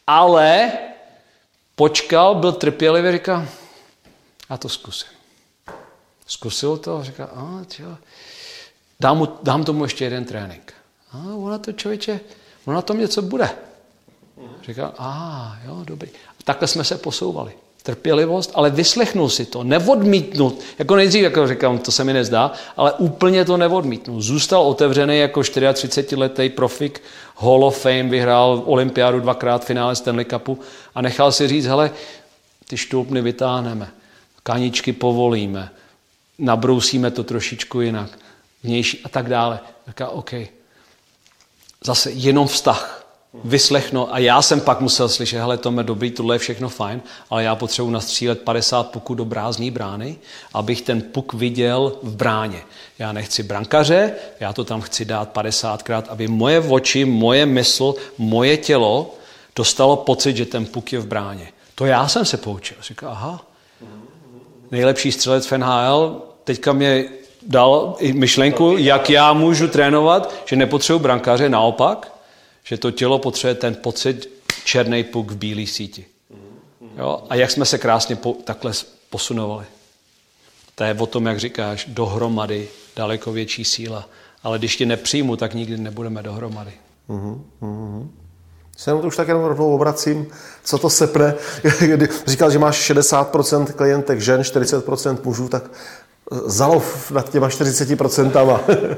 Ale 0.07 0.71
počkal, 1.75 2.35
byl 2.35 2.51
trpělivý, 2.51 3.11
říkal, 3.11 3.47
a 4.49 4.57
to 4.57 4.69
zkusím. 4.69 5.09
Zkusil 6.27 6.77
to 6.77 6.97
a 6.97 7.03
říkal, 7.03 7.27
a 7.35 7.65
čo, 7.69 7.97
dám, 8.99 9.17
mu, 9.17 9.37
dám 9.43 9.63
tomu 9.63 9.83
ještě 9.83 10.03
jeden 10.03 10.25
trénink. 10.25 10.73
A 11.11 11.17
ona 11.17 11.57
to 11.57 11.71
člověče, 11.71 12.19
ono 12.65 12.75
na 12.75 12.81
tom 12.81 12.99
něco 12.99 13.21
bude. 13.21 13.49
Říkal, 14.63 14.93
a 14.97 15.57
jo, 15.65 15.83
dobrý. 15.83 16.09
Takhle 16.43 16.67
jsme 16.67 16.83
se 16.83 16.97
posouvali. 16.97 17.53
Trpělivost, 17.85 18.51
ale 18.53 18.69
vyslechnul 18.69 19.29
si 19.29 19.45
to, 19.45 19.63
neodmítnul. 19.63 20.53
Jako 20.79 20.95
nejdřív, 20.95 21.23
jako 21.23 21.47
říkám, 21.47 21.77
to 21.77 21.91
se 21.91 22.03
mi 22.03 22.13
nezdá, 22.13 22.51
ale 22.77 22.93
úplně 22.93 23.45
to 23.45 23.57
neodmítnul. 23.57 24.21
Zůstal 24.21 24.61
otevřený 24.61 25.17
jako 25.17 25.39
34-letý 25.39 26.49
profik, 26.49 27.01
Hall 27.35 27.63
of 27.63 27.81
Fame, 27.81 28.03
vyhrál 28.03 28.63
olympiádu 28.65 29.19
dvakrát, 29.19 29.65
finále 29.65 29.95
Stanley 29.95 30.25
Cupu 30.25 30.59
a 30.95 31.01
nechal 31.01 31.31
si 31.31 31.47
říct, 31.47 31.65
hele, 31.65 31.91
ty 32.67 32.77
štulpny 32.77 33.21
vytáhneme, 33.21 33.91
kaničky 34.43 34.93
povolíme, 34.93 35.69
nabrousíme 36.39 37.11
to 37.11 37.23
trošičku 37.23 37.81
jinak, 37.81 38.09
vnější 38.63 39.01
a 39.03 39.09
tak 39.09 39.29
dále. 39.29 39.59
Říká, 39.87 40.09
OK, 40.09 40.31
zase 41.83 42.11
jenom 42.11 42.47
vztah. 42.47 43.04
Vyslechno 43.43 44.13
a 44.13 44.19
já 44.19 44.41
jsem 44.41 44.61
pak 44.61 44.81
musel 44.81 45.09
slyšet, 45.09 45.37
hele, 45.37 45.57
to 45.57 45.73
je 45.77 45.83
dobrý, 45.83 46.11
tohle 46.11 46.35
je 46.35 46.39
všechno 46.39 46.69
fajn, 46.69 47.01
ale 47.29 47.43
já 47.43 47.55
potřebuji 47.55 47.91
nastřílet 47.91 48.41
50 48.41 48.91
puků 48.91 49.15
do 49.15 49.25
brázní 49.25 49.71
brány, 49.71 50.15
abych 50.53 50.81
ten 50.81 51.01
puk 51.01 51.33
viděl 51.33 51.93
v 52.03 52.15
bráně. 52.15 52.61
Já 52.99 53.11
nechci 53.11 53.43
brankaře, 53.43 54.13
já 54.39 54.53
to 54.53 54.63
tam 54.63 54.81
chci 54.81 55.05
dát 55.05 55.37
50krát, 55.37 56.03
aby 56.07 56.27
moje 56.27 56.59
oči, 56.59 57.05
moje 57.05 57.45
mysl, 57.45 57.95
moje 58.17 58.57
tělo 58.57 59.13
dostalo 59.55 59.95
pocit, 59.95 60.37
že 60.37 60.45
ten 60.45 60.65
puk 60.65 60.93
je 60.93 60.99
v 60.99 61.07
bráně. 61.07 61.47
To 61.75 61.85
já 61.85 62.07
jsem 62.07 62.25
se 62.25 62.37
poučil. 62.37 62.77
Říkal, 62.81 63.11
aha, 63.11 63.45
nejlepší 64.71 65.11
střelec 65.11 65.47
v 65.47 65.57
NHL, 65.57 66.21
teďka 66.43 66.73
mě 66.73 67.05
dal 67.47 67.95
myšlenku, 68.13 68.75
jak 68.77 69.09
já 69.09 69.33
můžu 69.33 69.67
trénovat, 69.67 70.33
že 70.45 70.55
nepotřebuji 70.55 70.99
brankáře, 70.99 71.49
naopak, 71.49 72.14
že 72.65 72.77
to 72.77 72.91
tělo 72.91 73.19
potřebuje 73.19 73.55
ten 73.55 73.75
pocit 73.75 74.29
černý 74.63 75.03
puk 75.03 75.31
v 75.31 75.37
bílé 75.37 75.67
síti. 75.67 76.05
Jo? 76.97 77.23
A 77.29 77.35
jak 77.35 77.51
jsme 77.51 77.65
se 77.65 77.77
krásně 77.77 78.15
po, 78.15 78.33
takhle 78.43 78.71
posunovali. 79.09 79.65
To 80.75 80.83
je 80.83 80.93
o 80.99 81.05
tom, 81.05 81.25
jak 81.25 81.39
říkáš, 81.39 81.85
dohromady 81.87 82.67
daleko 82.95 83.31
větší 83.31 83.65
síla. 83.65 84.09
Ale 84.43 84.59
když 84.59 84.75
tě 84.75 84.85
nepřijmu, 84.85 85.35
tak 85.35 85.53
nikdy 85.53 85.77
nebudeme 85.77 86.23
dohromady. 86.23 86.71
Uh-huh. 87.09 88.07
Se 88.77 88.91
to 88.91 88.97
už 88.97 89.15
tak 89.17 89.27
jenom 89.27 89.43
rovnou 89.43 89.75
obracím, 89.75 90.27
co 90.63 90.77
to 90.77 90.89
sepne. 90.89 91.35
Říkal, 92.27 92.51
že 92.51 92.59
máš 92.59 92.91
60% 92.91 93.65
klientek 93.65 94.21
žen, 94.21 94.41
40% 94.41 95.17
mužů, 95.23 95.49
tak 95.49 95.71
zalov 96.45 97.11
nad 97.11 97.29
těma 97.29 97.47
40%. 97.47 98.59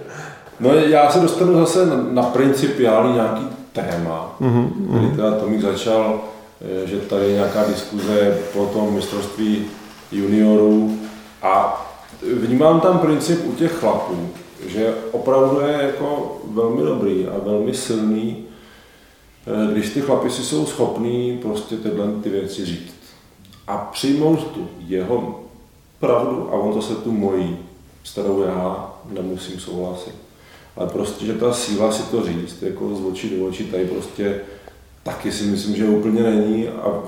no 0.59 0.73
já 0.73 1.11
se 1.11 1.19
dostanu 1.19 1.59
zase 1.59 1.85
na, 1.85 1.95
na 1.95 2.23
principiální 2.23 3.13
nějaký 3.13 3.56
téma, 3.77 4.35
mm-hmm. 4.41 4.69
kdy 4.77 5.15
teda 5.15 5.31
Tomík 5.31 5.61
začal, 5.61 6.21
eh, 6.61 6.87
že 6.87 6.97
tady 6.97 7.25
je 7.25 7.33
nějaká 7.33 7.67
diskuze 7.67 8.37
po 8.53 8.65
tom 8.65 8.93
mistrovství 8.93 9.65
juniorů 10.11 10.97
a 11.41 11.85
vnímám 12.33 12.79
tam 12.79 12.99
princip 12.99 13.45
u 13.45 13.51
těch 13.51 13.71
chlapů, 13.71 14.29
že 14.67 14.93
opravdu 15.11 15.59
je 15.59 15.73
jako 15.73 16.37
velmi 16.51 16.83
dobrý 16.83 17.27
a 17.27 17.39
velmi 17.45 17.73
silný, 17.73 18.45
eh, 19.47 19.71
když 19.71 19.89
ty 19.89 20.01
chlapi 20.01 20.29
si 20.29 20.43
jsou 20.43 20.65
schopní 20.65 21.37
prostě 21.41 21.77
tyhle 21.77 22.07
ty 22.23 22.29
věci 22.29 22.65
říct. 22.65 22.95
A 23.67 23.77
přijmout 23.77 24.47
tu 24.47 24.67
jeho 24.87 25.39
pravdu 25.99 26.49
a 26.51 26.53
on 26.53 26.73
zase 26.73 26.95
tu 26.95 27.11
mojí, 27.11 27.57
s 28.03 28.11
kterou 28.11 28.41
já 28.41 28.91
nemusím 29.09 29.59
souhlasit. 29.59 30.26
Ale 30.77 30.89
prostě, 30.89 31.25
že 31.25 31.33
ta 31.33 31.53
síla 31.53 31.91
si 31.91 32.03
to 32.03 32.25
říct, 32.25 32.61
jako 32.61 32.95
z 32.95 33.05
očí 33.05 33.29
do 33.29 33.45
očí, 33.45 33.63
tady 33.63 33.85
prostě 33.85 34.41
taky 35.03 35.31
si 35.31 35.43
myslím, 35.43 35.75
že 35.75 35.85
úplně 35.85 36.23
není 36.23 36.67
a 36.67 37.03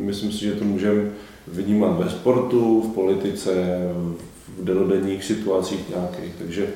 myslím 0.00 0.32
si, 0.32 0.38
že 0.38 0.52
to 0.52 0.64
můžeme 0.64 1.10
vnímat 1.46 1.98
ve 1.98 2.10
sportu, 2.10 2.80
v 2.80 2.94
politice, 2.94 3.50
v 4.58 4.64
denodenních 4.64 5.24
situacích 5.24 5.88
nějakých. 5.88 6.32
Takže 6.38 6.68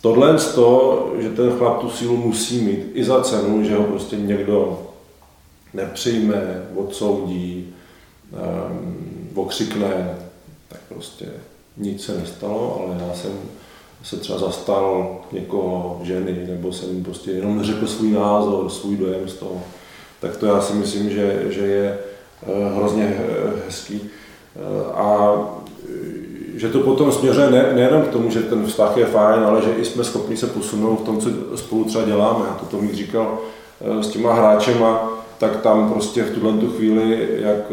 tohle 0.00 0.38
z 0.38 0.54
toho, 0.54 1.12
že 1.18 1.30
ten 1.30 1.50
chlap 1.50 1.80
tu 1.80 1.90
sílu 1.90 2.16
musí 2.16 2.60
mít 2.60 2.80
i 2.94 3.04
za 3.04 3.20
cenu, 3.20 3.64
že 3.64 3.76
ho 3.76 3.84
prostě 3.84 4.16
někdo 4.16 4.86
nepřijme, 5.74 6.68
odsoudí, 6.76 7.74
um, 8.32 9.28
okřikne, 9.34 10.18
tak 10.68 10.80
prostě 10.88 11.26
nic 11.76 12.04
se 12.04 12.18
nestalo, 12.18 12.86
ale 12.86 13.08
já 13.08 13.14
jsem 13.14 13.32
se 14.02 14.16
třeba 14.16 14.38
zastal 14.38 15.16
někoho, 15.32 16.00
ženy, 16.02 16.46
nebo 16.48 16.72
jsem 16.72 17.04
prostě 17.04 17.30
jenom 17.30 17.62
řekl 17.62 17.86
svůj 17.86 18.10
názor, 18.10 18.70
svůj 18.70 18.96
dojem 18.96 19.28
z 19.28 19.34
toho, 19.34 19.62
tak 20.20 20.36
to 20.36 20.46
já 20.46 20.60
si 20.60 20.74
myslím, 20.74 21.10
že, 21.10 21.46
že 21.48 21.66
je 21.66 21.98
eh, 22.42 22.74
hrozně 22.76 23.16
eh, 23.18 23.52
hezký. 23.66 24.00
Eh, 24.56 24.92
a 24.92 25.36
že 26.54 26.68
to 26.68 26.80
potom 26.80 27.12
směřuje 27.12 27.50
ne, 27.50 27.72
nejenom 27.74 28.02
k 28.02 28.08
tomu, 28.08 28.30
že 28.30 28.40
ten 28.40 28.66
vztah 28.66 28.96
je 28.96 29.06
fajn, 29.06 29.44
ale 29.44 29.62
že 29.62 29.72
i 29.72 29.84
jsme 29.84 30.04
schopni 30.04 30.36
se 30.36 30.46
posunout 30.46 30.96
v 30.96 31.04
tom, 31.04 31.20
co 31.20 31.30
spolu 31.56 31.84
třeba 31.84 32.04
děláme. 32.04 32.44
Já 32.48 32.54
to 32.54 32.66
Tomík 32.66 32.94
říkal 32.94 33.38
s 34.00 34.08
těma 34.08 34.34
hráčema, 34.34 35.08
tak 35.38 35.60
tam 35.60 35.92
prostě 35.92 36.22
v 36.22 36.30
tuhle 36.30 36.52
tu 36.52 36.70
chvíli, 36.70 37.28
jak 37.40 37.72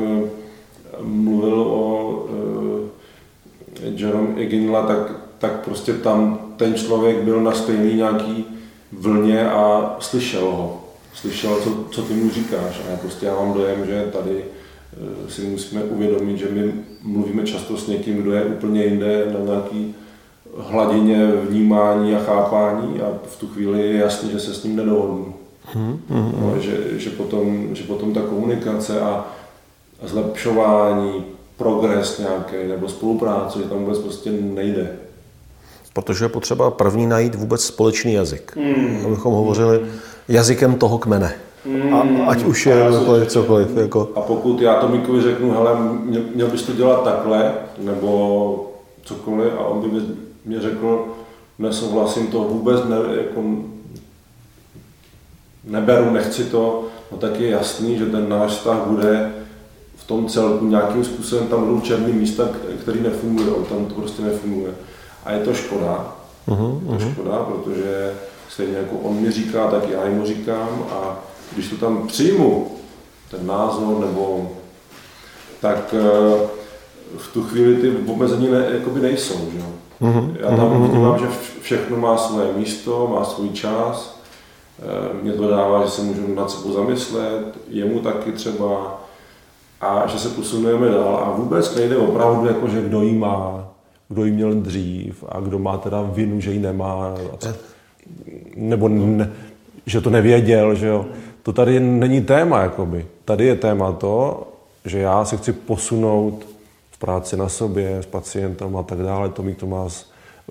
mluvil 1.01 1.61
o 1.61 2.25
Jerome 3.83 4.41
Iginla, 4.41 4.87
tak, 4.87 5.26
tak 5.39 5.65
prostě 5.65 5.93
tam 5.93 6.39
ten 6.57 6.75
člověk 6.75 7.17
byl 7.17 7.41
na 7.41 7.51
stejný 7.51 7.93
nějaký 7.93 8.45
vlně 8.91 9.49
a 9.49 9.95
slyšel 9.99 10.45
ho. 10.45 10.83
Slyšel, 11.13 11.55
co, 11.63 11.85
co 11.91 12.01
ty 12.01 12.13
mu 12.13 12.29
říkáš. 12.29 12.81
A 12.87 12.91
já 12.91 12.97
prostě 12.97 13.25
já 13.25 13.35
mám 13.35 13.53
dojem, 13.53 13.85
že 13.85 14.09
tady 14.13 14.43
eh, 14.43 15.31
si 15.31 15.41
musíme 15.41 15.83
uvědomit, 15.83 16.37
že 16.37 16.47
my 16.51 16.73
mluvíme 17.03 17.43
často 17.43 17.77
s 17.77 17.87
někým, 17.87 18.17
kdo 18.17 18.31
je 18.33 18.45
úplně 18.45 18.83
jinde 18.83 19.25
na 19.33 19.45
nějaký 19.45 19.95
hladině 20.57 21.27
vnímání 21.27 22.15
a 22.15 22.19
chápání 22.19 23.01
a 23.01 23.11
v 23.27 23.39
tu 23.39 23.47
chvíli 23.47 23.81
je 23.81 23.97
jasný, 23.97 24.31
že 24.31 24.39
se 24.39 24.53
s 24.53 24.63
ním 24.63 24.75
nedohodnu. 24.75 25.33
Hmm, 25.63 25.99
hmm. 26.09 26.31
No, 26.41 26.59
že, 26.59 26.99
že, 26.99 27.09
potom, 27.09 27.75
že 27.75 27.83
potom 27.83 28.13
ta 28.13 28.21
komunikace 28.21 29.01
a, 29.01 29.25
a 30.03 30.07
zlepšování, 30.07 31.23
progres 31.57 32.19
nějaký 32.19 32.69
nebo 32.69 32.89
spolupráce, 32.89 33.59
že 33.59 33.65
tam 33.65 33.77
vůbec 33.79 33.99
prostě 33.99 34.31
nejde. 34.31 34.97
Protože 35.97 36.25
je 36.25 36.29
potřeba 36.29 36.71
první 36.71 37.07
najít 37.07 37.35
vůbec 37.35 37.65
společný 37.65 38.13
jazyk. 38.13 38.53
Hmm. 38.55 39.05
Abychom 39.05 39.33
hovořili 39.33 39.81
jazykem 40.27 40.75
toho 40.75 40.97
kmene. 40.97 41.35
Hmm. 41.65 41.93
A, 41.93 42.31
ať 42.31 42.43
už 42.43 42.65
je 42.65 42.91
cokoliv, 42.91 43.27
cokoliv. 43.27 43.77
Jako. 43.77 44.09
A 44.15 44.21
pokud 44.21 44.61
já 44.61 44.75
to 44.75 44.87
Mikovi 44.87 45.21
řeknu, 45.21 45.51
hele, 45.51 45.71
měl 46.35 46.47
bys 46.47 46.63
to 46.63 46.73
dělat 46.73 47.03
takhle, 47.03 47.53
nebo 47.77 48.71
cokoliv, 49.03 49.53
a 49.57 49.59
on 49.59 49.89
by 49.89 50.01
mě 50.45 50.61
řekl, 50.61 51.05
nesouhlasím 51.59 52.27
to 52.27 52.39
vůbec, 52.39 52.81
ne, 52.89 52.97
jako, 53.17 53.43
neberu, 55.63 56.09
nechci 56.09 56.43
to, 56.43 56.85
no 57.11 57.17
tak 57.17 57.39
je 57.39 57.49
jasný, 57.49 57.97
že 57.97 58.05
ten 58.05 58.29
náš 58.29 58.51
vztah 58.51 58.77
bude 58.87 59.31
v 59.95 60.07
tom 60.07 60.27
celku 60.27 60.65
nějakým 60.65 61.03
způsobem 61.03 61.47
tam 61.47 61.65
budou 61.65 61.81
černý 61.81 62.13
místa, 62.13 62.49
které 62.81 62.99
nefungují, 62.99 63.49
tam 63.69 63.85
to 63.85 63.93
prostě 63.93 64.21
nefunguje. 64.21 64.71
A 65.27 65.31
je 65.31 65.39
to 65.39 65.53
škoda, 65.53 66.15
uh-huh, 66.47 66.79
je 66.81 66.97
to 66.97 67.05
uh-huh. 67.05 67.11
škoda, 67.11 67.37
protože 67.37 68.13
stejně 68.49 68.77
jako 68.77 68.95
on 68.95 69.15
mi 69.15 69.31
říká, 69.31 69.67
tak 69.67 69.89
já 69.89 70.05
mu 70.09 70.25
říkám 70.25 70.85
a 70.91 71.19
když 71.53 71.69
to 71.69 71.75
tam 71.75 72.07
přijmu, 72.07 72.71
ten 73.31 73.47
názor, 73.47 73.99
nebo 73.99 74.51
tak 75.61 75.95
eh, 75.97 76.47
v 77.17 77.33
tu 77.33 77.43
chvíli 77.43 77.75
ty 77.75 78.11
omezení 78.11 78.47
ne, 78.51 78.67
jakoby 78.71 78.99
nejsou. 78.99 79.39
Že? 79.53 79.59
Uh-huh, 80.01 80.35
já 80.39 80.47
tam 80.47 80.59
uh-huh, 80.59 80.89
vnímám, 80.89 81.19
že 81.19 81.25
všechno 81.61 81.97
má 81.97 82.17
svoje 82.17 82.53
místo, 82.53 83.07
má 83.07 83.25
svůj 83.25 83.49
čas, 83.49 84.19
eh, 84.79 85.23
mě 85.23 85.31
to 85.33 85.47
dává, 85.47 85.85
že 85.85 85.91
se 85.91 86.01
můžu 86.01 86.35
nad 86.35 86.51
sebou 86.51 86.73
zamyslet, 86.73 87.57
jemu 87.67 87.99
taky 87.99 88.31
třeba, 88.31 89.01
a 89.81 90.07
že 90.07 90.19
se 90.19 90.29
posunujeme 90.29 90.89
dál 90.89 91.23
a 91.25 91.37
vůbec 91.37 91.75
nejde 91.75 91.97
opravdu, 91.97 92.47
jako 92.47 92.67
že 92.67 92.81
kdo 92.81 93.01
jí 93.01 93.13
má, 93.13 93.66
kdo 94.09 94.25
jí 94.25 94.31
měl 94.31 94.53
dřív 94.53 95.23
a 95.29 95.39
kdo 95.39 95.59
má 95.59 95.77
teda 95.77 96.01
vinu, 96.01 96.41
že 96.41 96.51
ji 96.51 96.59
nemá, 96.59 97.15
nebo 98.55 98.89
ne, 98.89 99.31
že 99.85 100.01
to 100.01 100.09
nevěděl, 100.09 100.75
že 100.75 100.87
jo. 100.87 101.05
To 101.43 101.53
tady 101.53 101.79
není 101.79 102.21
téma, 102.21 102.61
jakoby. 102.61 103.05
Tady 103.25 103.45
je 103.45 103.55
téma 103.55 103.91
to, 103.91 104.47
že 104.85 104.99
já 104.99 105.25
se 105.25 105.37
chci 105.37 105.53
posunout 105.53 106.47
v 106.91 106.97
práci 106.97 107.37
na 107.37 107.49
sobě, 107.49 107.97
s 107.97 108.05
pacientem 108.05 108.77
a 108.77 108.83
tak 108.83 108.99
dále. 108.99 109.29
To 109.29 109.43
mi 109.43 109.55
to 109.55 109.67
má 109.67 109.87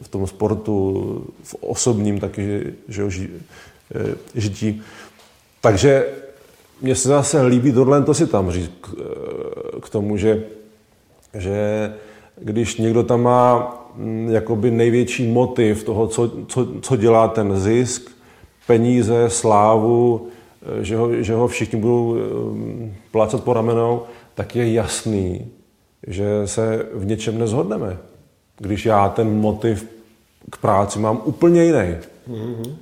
v 0.03 0.09
tom 0.09 0.27
sportu, 0.27 1.25
v 1.43 1.55
osobním 1.55 2.21
taky, 2.21 2.63
že 2.89 3.03
jo, 3.03 3.11
ži, 3.11 3.31
eh, 3.95 4.15
žití. 4.35 4.83
Takže 5.61 6.07
mně 6.83 6.95
se 6.95 7.09
zase 7.09 7.43
líbí 7.43 7.73
tohle 7.73 8.03
to 8.03 8.15
si 8.15 8.27
tam 8.27 8.51
říct 8.51 8.71
k, 8.81 8.89
k 9.81 9.89
tomu, 9.89 10.17
že, 10.17 10.45
že 11.35 11.95
když 12.41 12.77
někdo 12.77 13.03
tam 13.03 13.23
má 13.23 13.75
mm, 13.95 14.29
jakoby 14.31 14.71
největší 14.71 15.33
motiv 15.33 15.85
toho, 15.85 16.07
co, 16.07 16.31
co, 16.49 16.69
co 16.81 16.97
dělá 16.97 17.29
ten 17.29 17.59
zisk, 17.59 18.11
peníze, 18.67 19.31
slávu, 19.31 20.29
že 20.81 20.97
ho, 20.97 21.23
že 21.23 21.35
ho 21.35 21.49
všichni 21.49 21.81
budou 21.81 22.15
mm, 22.15 22.95
plácat 23.11 23.45
po 23.45 23.53
ramenou, 23.53 24.03
tak 24.35 24.57
je 24.57 24.73
jasný, 24.73 25.47
že 26.07 26.27
se 26.45 26.87
v 26.95 27.07
něčem 27.07 27.39
nezhodneme. 27.39 27.99
Když 28.59 28.87
já 28.87 29.09
ten 29.09 29.41
motiv 29.41 29.89
k 30.51 30.57
práci 30.57 30.99
mám 30.99 31.21
úplně 31.25 31.65
jiný. 31.65 31.97
Mm-hmm. 32.29 32.77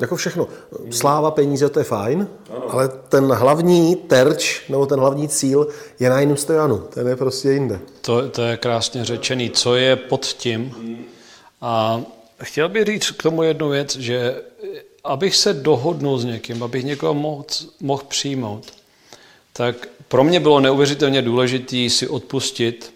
Jako 0.00 0.16
všechno. 0.16 0.48
Sláva, 0.90 1.30
peníze, 1.30 1.68
to 1.68 1.78
je 1.78 1.84
fajn, 1.84 2.28
ano. 2.50 2.72
ale 2.72 2.88
ten 2.88 3.24
hlavní 3.24 3.96
terč 3.96 4.68
nebo 4.68 4.86
ten 4.86 5.00
hlavní 5.00 5.28
cíl 5.28 5.68
je 6.00 6.10
na 6.10 6.20
jiném 6.20 6.36
stojanu. 6.36 6.78
Ten 6.78 7.08
je 7.08 7.16
prostě 7.16 7.50
jinde. 7.50 7.80
To, 8.00 8.28
to 8.28 8.42
je 8.42 8.56
krásně 8.56 9.04
řečený. 9.04 9.50
Co 9.50 9.76
je 9.76 9.96
pod 9.96 10.26
tím? 10.26 10.74
A 11.60 12.00
chtěl 12.42 12.68
bych 12.68 12.84
říct 12.84 13.10
k 13.10 13.22
tomu 13.22 13.42
jednu 13.42 13.68
věc, 13.68 13.96
že 13.96 14.42
abych 15.04 15.36
se 15.36 15.54
dohodnul 15.54 16.18
s 16.18 16.24
někým, 16.24 16.62
abych 16.62 16.84
někoho 16.84 17.14
mohl, 17.14 17.44
mohl 17.80 18.02
přijmout, 18.08 18.72
tak 19.52 19.88
pro 20.08 20.24
mě 20.24 20.40
bylo 20.40 20.60
neuvěřitelně 20.60 21.22
důležité 21.22 21.90
si 21.90 22.08
odpustit 22.08 22.94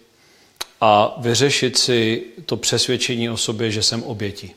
a 0.81 1.17
vyřešit 1.21 1.77
si 1.77 2.23
to 2.45 2.57
přesvědčení 2.57 3.29
o 3.29 3.37
sobě, 3.37 3.71
že 3.71 3.83
jsem 3.83 4.03
obětí 4.03 4.53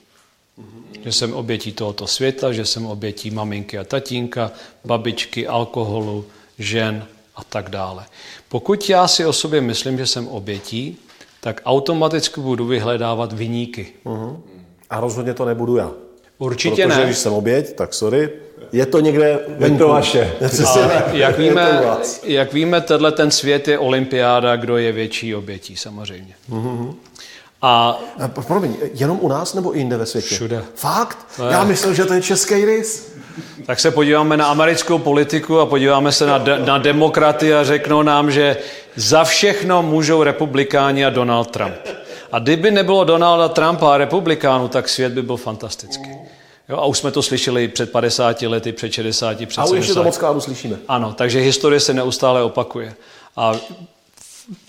že 1.04 1.12
jsem 1.12 1.34
obětí 1.34 1.72
tohoto 1.72 2.06
světa, 2.06 2.52
že 2.52 2.64
jsem 2.66 2.86
obětí 2.86 3.30
maminky 3.30 3.78
a 3.78 3.84
tatínka, 3.84 4.52
babičky, 4.84 5.46
alkoholu, 5.46 6.24
žen 6.58 7.06
a 7.36 7.44
tak 7.44 7.68
dále. 7.68 8.04
Pokud 8.48 8.90
já 8.90 9.08
si 9.08 9.26
o 9.26 9.32
sobě 9.32 9.60
myslím, 9.60 9.98
že 9.98 10.06
jsem 10.06 10.28
obětí, 10.28 10.98
tak 11.40 11.60
automaticky 11.64 12.40
budu 12.40 12.66
vyhledávat 12.66 13.32
vyníky. 13.32 13.86
Uh-huh. 14.04 14.36
A 14.90 15.00
rozhodně 15.00 15.34
to 15.34 15.44
nebudu 15.44 15.76
já. 15.76 15.90
Určitě 16.38 16.86
Protože 16.86 16.98
ne. 16.98 17.04
když 17.04 17.18
jsem 17.18 17.32
oběť, 17.32 17.74
tak 17.74 17.94
sorry, 17.94 18.30
je 18.72 18.86
to 18.86 19.00
někde 19.00 19.38
venku. 19.48 19.64
Je 19.74 19.78
to 19.78 19.88
vaše. 19.88 20.32
jak 21.12 21.38
víme, 21.38 21.82
jak 22.22 22.52
víme, 22.52 22.80
tenhle 22.80 23.12
ten 23.12 23.30
svět 23.30 23.68
je 23.68 23.78
olympiáda, 23.78 24.56
kdo 24.56 24.76
je 24.76 24.92
větší 24.92 25.34
obětí, 25.34 25.76
samozřejmě. 25.76 26.34
Uh-huh. 26.50 26.94
A, 27.66 27.98
Promiň, 28.46 28.76
jenom 28.94 29.18
u 29.20 29.28
nás 29.28 29.54
nebo 29.54 29.76
i 29.76 29.78
jinde 29.78 29.96
ve 29.96 30.06
světě? 30.06 30.34
Všude. 30.34 30.64
Fakt? 30.74 31.18
No 31.38 31.48
Já 31.48 31.64
myslel, 31.64 31.94
že 31.94 32.04
to 32.04 32.14
je 32.14 32.22
český 32.22 32.64
rys. 32.64 33.14
Tak 33.66 33.80
se 33.80 33.90
podíváme 33.90 34.36
na 34.36 34.46
americkou 34.46 34.98
politiku 34.98 35.60
a 35.60 35.66
podíváme 35.66 36.12
se 36.12 36.26
na, 36.26 36.38
de, 36.38 36.58
na 36.58 36.78
demokraty 36.78 37.54
a 37.54 37.64
řeknou 37.64 38.02
nám, 38.02 38.30
že 38.30 38.56
za 38.96 39.24
všechno 39.24 39.82
můžou 39.82 40.22
republikáni 40.22 41.04
a 41.04 41.10
Donald 41.10 41.50
Trump. 41.50 41.74
A 42.32 42.38
kdyby 42.38 42.70
nebylo 42.70 43.04
Donalda 43.04 43.48
Trumpa 43.48 43.94
a 43.94 43.96
republikánu, 43.96 44.68
tak 44.68 44.88
svět 44.88 45.12
by 45.12 45.22
byl 45.22 45.36
fantastický. 45.36 46.10
Jo, 46.68 46.76
a 46.76 46.84
už 46.84 46.98
jsme 46.98 47.10
to 47.10 47.22
slyšeli 47.22 47.68
před 47.68 47.92
50 47.92 48.42
lety, 48.42 48.72
před 48.72 48.92
60, 48.92 49.36
před 49.46 49.60
A 49.60 49.64
už 49.64 49.70
70. 49.70 49.76
ještě 49.76 49.94
to 49.94 50.04
moc 50.04 50.44
slyšíme. 50.44 50.76
Ano, 50.88 51.12
takže 51.12 51.40
historie 51.40 51.80
se 51.80 51.94
neustále 51.94 52.42
opakuje. 52.42 52.94
A 53.36 53.56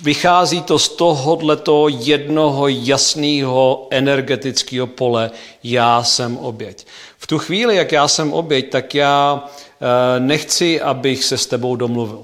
vychází 0.02 0.62
to 0.62 0.80
z 0.80 0.90
tohoto 0.90 1.88
jednoho 1.88 2.68
jasného 2.68 3.88
energetického 3.92 4.88
pole, 4.88 5.32
já 5.64 6.04
jsem 6.04 6.38
oběť. 6.38 6.88
V 7.18 7.28
tu 7.28 7.40
chvíli, 7.40 7.76
jak 7.76 7.92
já 7.92 8.08
jsem 8.08 8.34
oběť, 8.34 8.70
tak 8.70 8.96
já 8.96 9.44
eh, 9.46 10.20
nechci, 10.20 10.82
abych 10.82 11.24
se 11.24 11.38
s 11.38 11.46
tebou 11.46 11.76
domluvil. 11.76 12.22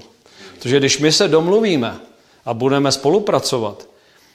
Protože 0.54 0.78
když 0.78 0.98
my 0.98 1.12
se 1.12 1.28
domluvíme 1.28 1.96
a 2.44 2.54
budeme 2.54 2.92
spolupracovat, 2.92 3.88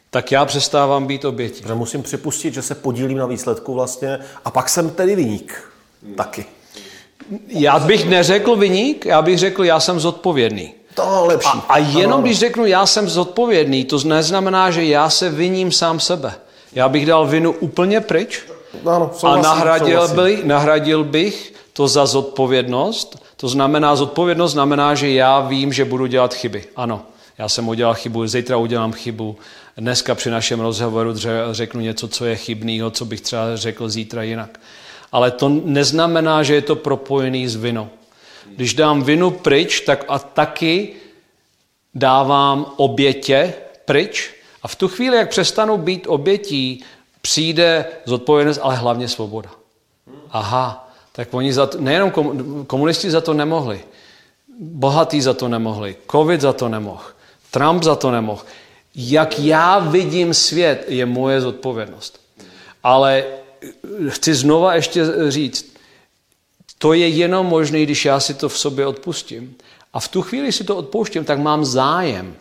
tak 0.09 0.31
já 0.31 0.45
přestávám 0.45 1.07
být 1.07 1.25
obětí. 1.25 1.63
Že 1.67 1.73
musím 1.73 2.03
připustit, 2.03 2.53
že 2.53 2.61
se 2.61 2.75
podílím 2.75 3.17
na 3.17 3.25
výsledku 3.25 3.73
vlastně 3.73 4.19
a 4.45 4.51
pak 4.51 4.69
jsem 4.69 4.89
tedy 4.89 5.15
vyník. 5.15 5.71
Taky. 6.15 6.45
Já 7.47 7.79
bych 7.79 8.05
neřekl 8.05 8.55
vyník, 8.55 9.05
já 9.05 9.21
bych 9.21 9.37
řekl, 9.37 9.63
já 9.63 9.79
jsem 9.79 9.99
zodpovědný. 9.99 10.76
To 10.97 11.25
lepší. 11.25 11.49
A, 11.49 11.73
a 11.73 11.77
jenom 11.77 12.21
když 12.21 12.39
řeknu, 12.39 12.65
já 12.65 12.85
jsem 12.85 13.09
zodpovědný, 13.09 13.85
to 13.85 13.99
neznamená, 14.05 14.71
že 14.71 14.85
já 14.85 15.09
se 15.09 15.29
viním 15.29 15.71
sám 15.71 15.99
sebe. 15.99 16.33
Já 16.73 16.89
bych 16.89 17.05
dal 17.05 17.27
vinu 17.27 17.51
úplně 17.51 18.01
pryč 18.01 18.43
Ano, 18.85 19.11
a 19.23 19.35
nahradil, 19.37 20.07
souhlasím. 20.07 20.41
by, 20.41 20.47
nahradil 20.47 21.03
bych 21.03 21.53
to 21.73 21.87
za 21.87 22.05
zodpovědnost. 22.05 23.23
To 23.35 23.47
znamená, 23.47 23.95
zodpovědnost 23.95 24.51
znamená, 24.51 24.95
že 24.95 25.09
já 25.09 25.39
vím, 25.39 25.73
že 25.73 25.85
budu 25.85 26.05
dělat 26.05 26.33
chyby. 26.33 26.63
Ano, 26.75 27.01
já 27.37 27.49
jsem 27.49 27.67
udělal 27.67 27.93
chybu, 27.93 28.27
zítra 28.27 28.57
udělám 28.57 28.93
chybu, 28.93 29.35
dneska 29.77 30.15
při 30.15 30.29
našem 30.29 30.59
rozhovoru 30.59 31.13
řeknu 31.51 31.81
něco, 31.81 32.07
co 32.07 32.25
je 32.25 32.35
chybného, 32.35 32.91
co 32.91 33.05
bych 33.05 33.21
třeba 33.21 33.55
řekl 33.55 33.89
zítra 33.89 34.23
jinak. 34.23 34.59
Ale 35.11 35.31
to 35.31 35.49
neznamená, 35.49 36.43
že 36.43 36.55
je 36.55 36.61
to 36.61 36.75
propojený 36.75 37.47
s 37.47 37.55
vinou. 37.55 37.87
Když 38.55 38.73
dám 38.73 39.03
vinu 39.03 39.31
pryč, 39.31 39.81
tak 39.81 40.05
a 40.07 40.19
taky 40.19 40.93
dávám 41.95 42.65
obětě 42.77 43.53
pryč 43.85 44.31
a 44.63 44.67
v 44.67 44.75
tu 44.75 44.87
chvíli, 44.87 45.17
jak 45.17 45.29
přestanu 45.29 45.77
být 45.77 46.07
obětí, 46.07 46.83
přijde 47.21 47.85
zodpovědnost, 48.05 48.59
ale 48.63 48.75
hlavně 48.75 49.07
svoboda. 49.07 49.49
Aha, 50.31 50.89
tak 51.11 51.33
oni 51.33 51.53
za 51.53 51.65
to, 51.65 51.81
nejenom 51.81 52.11
komu- 52.11 52.65
komunisti 52.65 53.11
za 53.11 53.21
to 53.21 53.33
nemohli, 53.33 53.81
bohatý 54.59 55.21
za 55.21 55.33
to 55.33 55.47
nemohli, 55.47 55.95
covid 56.11 56.41
za 56.41 56.53
to 56.53 56.69
nemohl, 56.69 57.03
Trump 57.51 57.83
za 57.83 57.95
to 57.95 58.11
nemohl. 58.11 58.41
Jak 58.95 59.39
já 59.39 59.79
vidím 59.79 60.33
svět, 60.33 60.85
je 60.87 61.05
moje 61.05 61.41
zodpovědnost. 61.41 62.21
Ale 62.83 63.23
chci 64.09 64.33
znova 64.33 64.75
ještě 64.75 65.05
říct, 65.27 65.76
to 66.77 66.93
je 66.93 67.07
jenom 67.07 67.45
možné, 67.47 67.83
když 67.83 68.05
já 68.05 68.19
si 68.19 68.33
to 68.33 68.49
v 68.49 68.59
sobě 68.59 68.85
odpustím. 68.87 69.55
A 69.93 69.99
v 69.99 70.07
tu 70.07 70.21
chvíli 70.21 70.51
si 70.51 70.63
to 70.63 70.75
odpouštím, 70.75 71.25
tak 71.25 71.39
mám 71.39 71.65
zájem 71.65 72.35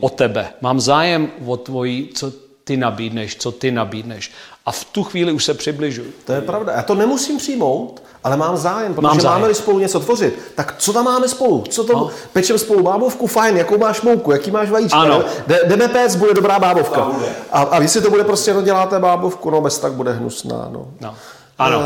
o 0.00 0.08
tebe. 0.08 0.48
Mám 0.60 0.80
zájem 0.80 1.28
o 1.46 1.56
tvoji, 1.56 2.10
co 2.14 2.32
ty 2.64 2.76
nabídneš, 2.76 3.36
co 3.36 3.52
ty 3.52 3.70
nabídneš. 3.70 4.30
A 4.66 4.72
v 4.72 4.84
tu 4.84 5.02
chvíli 5.04 5.32
už 5.32 5.44
se 5.44 5.54
přibližuji. 5.54 6.14
To 6.24 6.32
je 6.32 6.40
pravda. 6.40 6.72
Já 6.72 6.82
to 6.82 6.94
nemusím 6.94 7.38
přijmout, 7.38 8.02
ale 8.24 8.36
mám 8.36 8.56
zájem, 8.56 8.94
protože 8.94 9.02
Mám 9.02 9.20
zájem. 9.20 9.40
máme 9.40 9.54
spolu 9.54 9.78
něco 9.78 10.00
tvořit. 10.00 10.38
Tak 10.54 10.74
co 10.78 10.92
tam 10.92 11.04
máme 11.04 11.28
spolu? 11.28 11.64
Co 11.70 11.84
to, 11.84 11.92
No. 11.92 12.10
Pečem 12.32 12.58
spolu 12.58 12.82
bábovku, 12.82 13.26
fajn, 13.26 13.56
jakou 13.56 13.78
máš 13.78 14.02
mouku, 14.02 14.32
jaký 14.32 14.50
máš 14.50 14.70
vajíčka. 14.70 14.98
Ano. 14.98 15.24
Jdeme 15.66 15.88
péct, 15.88 16.16
bude 16.16 16.34
dobrá 16.34 16.58
bábovka. 16.58 17.10
A, 17.52 17.62
a 17.62 17.82
jestli 17.82 18.00
to 18.00 18.10
bude 18.10 18.24
prostě, 18.24 18.54
no 18.54 18.62
děláte 18.62 18.98
bábovku, 18.98 19.50
no 19.50 19.60
bez 19.60 19.78
tak 19.78 19.92
bude 19.92 20.12
hnusná. 20.12 20.68
No. 20.72 20.86
No. 21.00 21.14
Ano. 21.60 21.82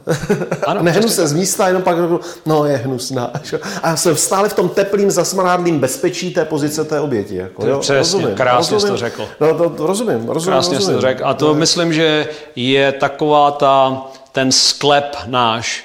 ano, 0.66 0.82
nehnu 0.82 1.08
se 1.08 1.26
z 1.26 1.32
místa, 1.32 1.66
jenom 1.66 1.82
pak 1.82 1.96
řeknu, 1.96 2.20
no 2.46 2.64
je 2.64 2.76
hnusná. 2.76 3.30
A 3.82 3.96
jsem 3.96 4.16
stále 4.16 4.48
v 4.48 4.54
tom 4.54 4.68
teplým, 4.68 5.10
zasmrádlým 5.10 5.78
bezpečí 5.78 6.30
té 6.34 6.44
pozice 6.44 6.84
té 6.84 7.00
oběti. 7.00 7.36
Jako, 7.36 7.62
To 7.62 7.68
jo? 7.68 7.78
přesně, 7.78 8.26
krásně 8.26 8.80
jsi 8.80 8.86
to 8.86 8.96
řekl. 8.96 9.28
No, 9.40 9.54
to, 9.54 9.70
to 9.70 9.86
rozumím, 9.86 10.28
rozumím. 10.28 10.52
Krásně 10.52 10.74
jsi 10.74 10.76
rozumím. 10.76 10.96
to 10.96 11.00
řekl. 11.00 11.26
A 11.26 11.34
to 11.34 11.54
myslím, 11.54 11.92
že 11.92 12.28
je 12.56 12.92
taková 12.92 13.50
ta, 13.50 14.02
ten 14.32 14.52
sklep 14.52 15.16
náš, 15.26 15.84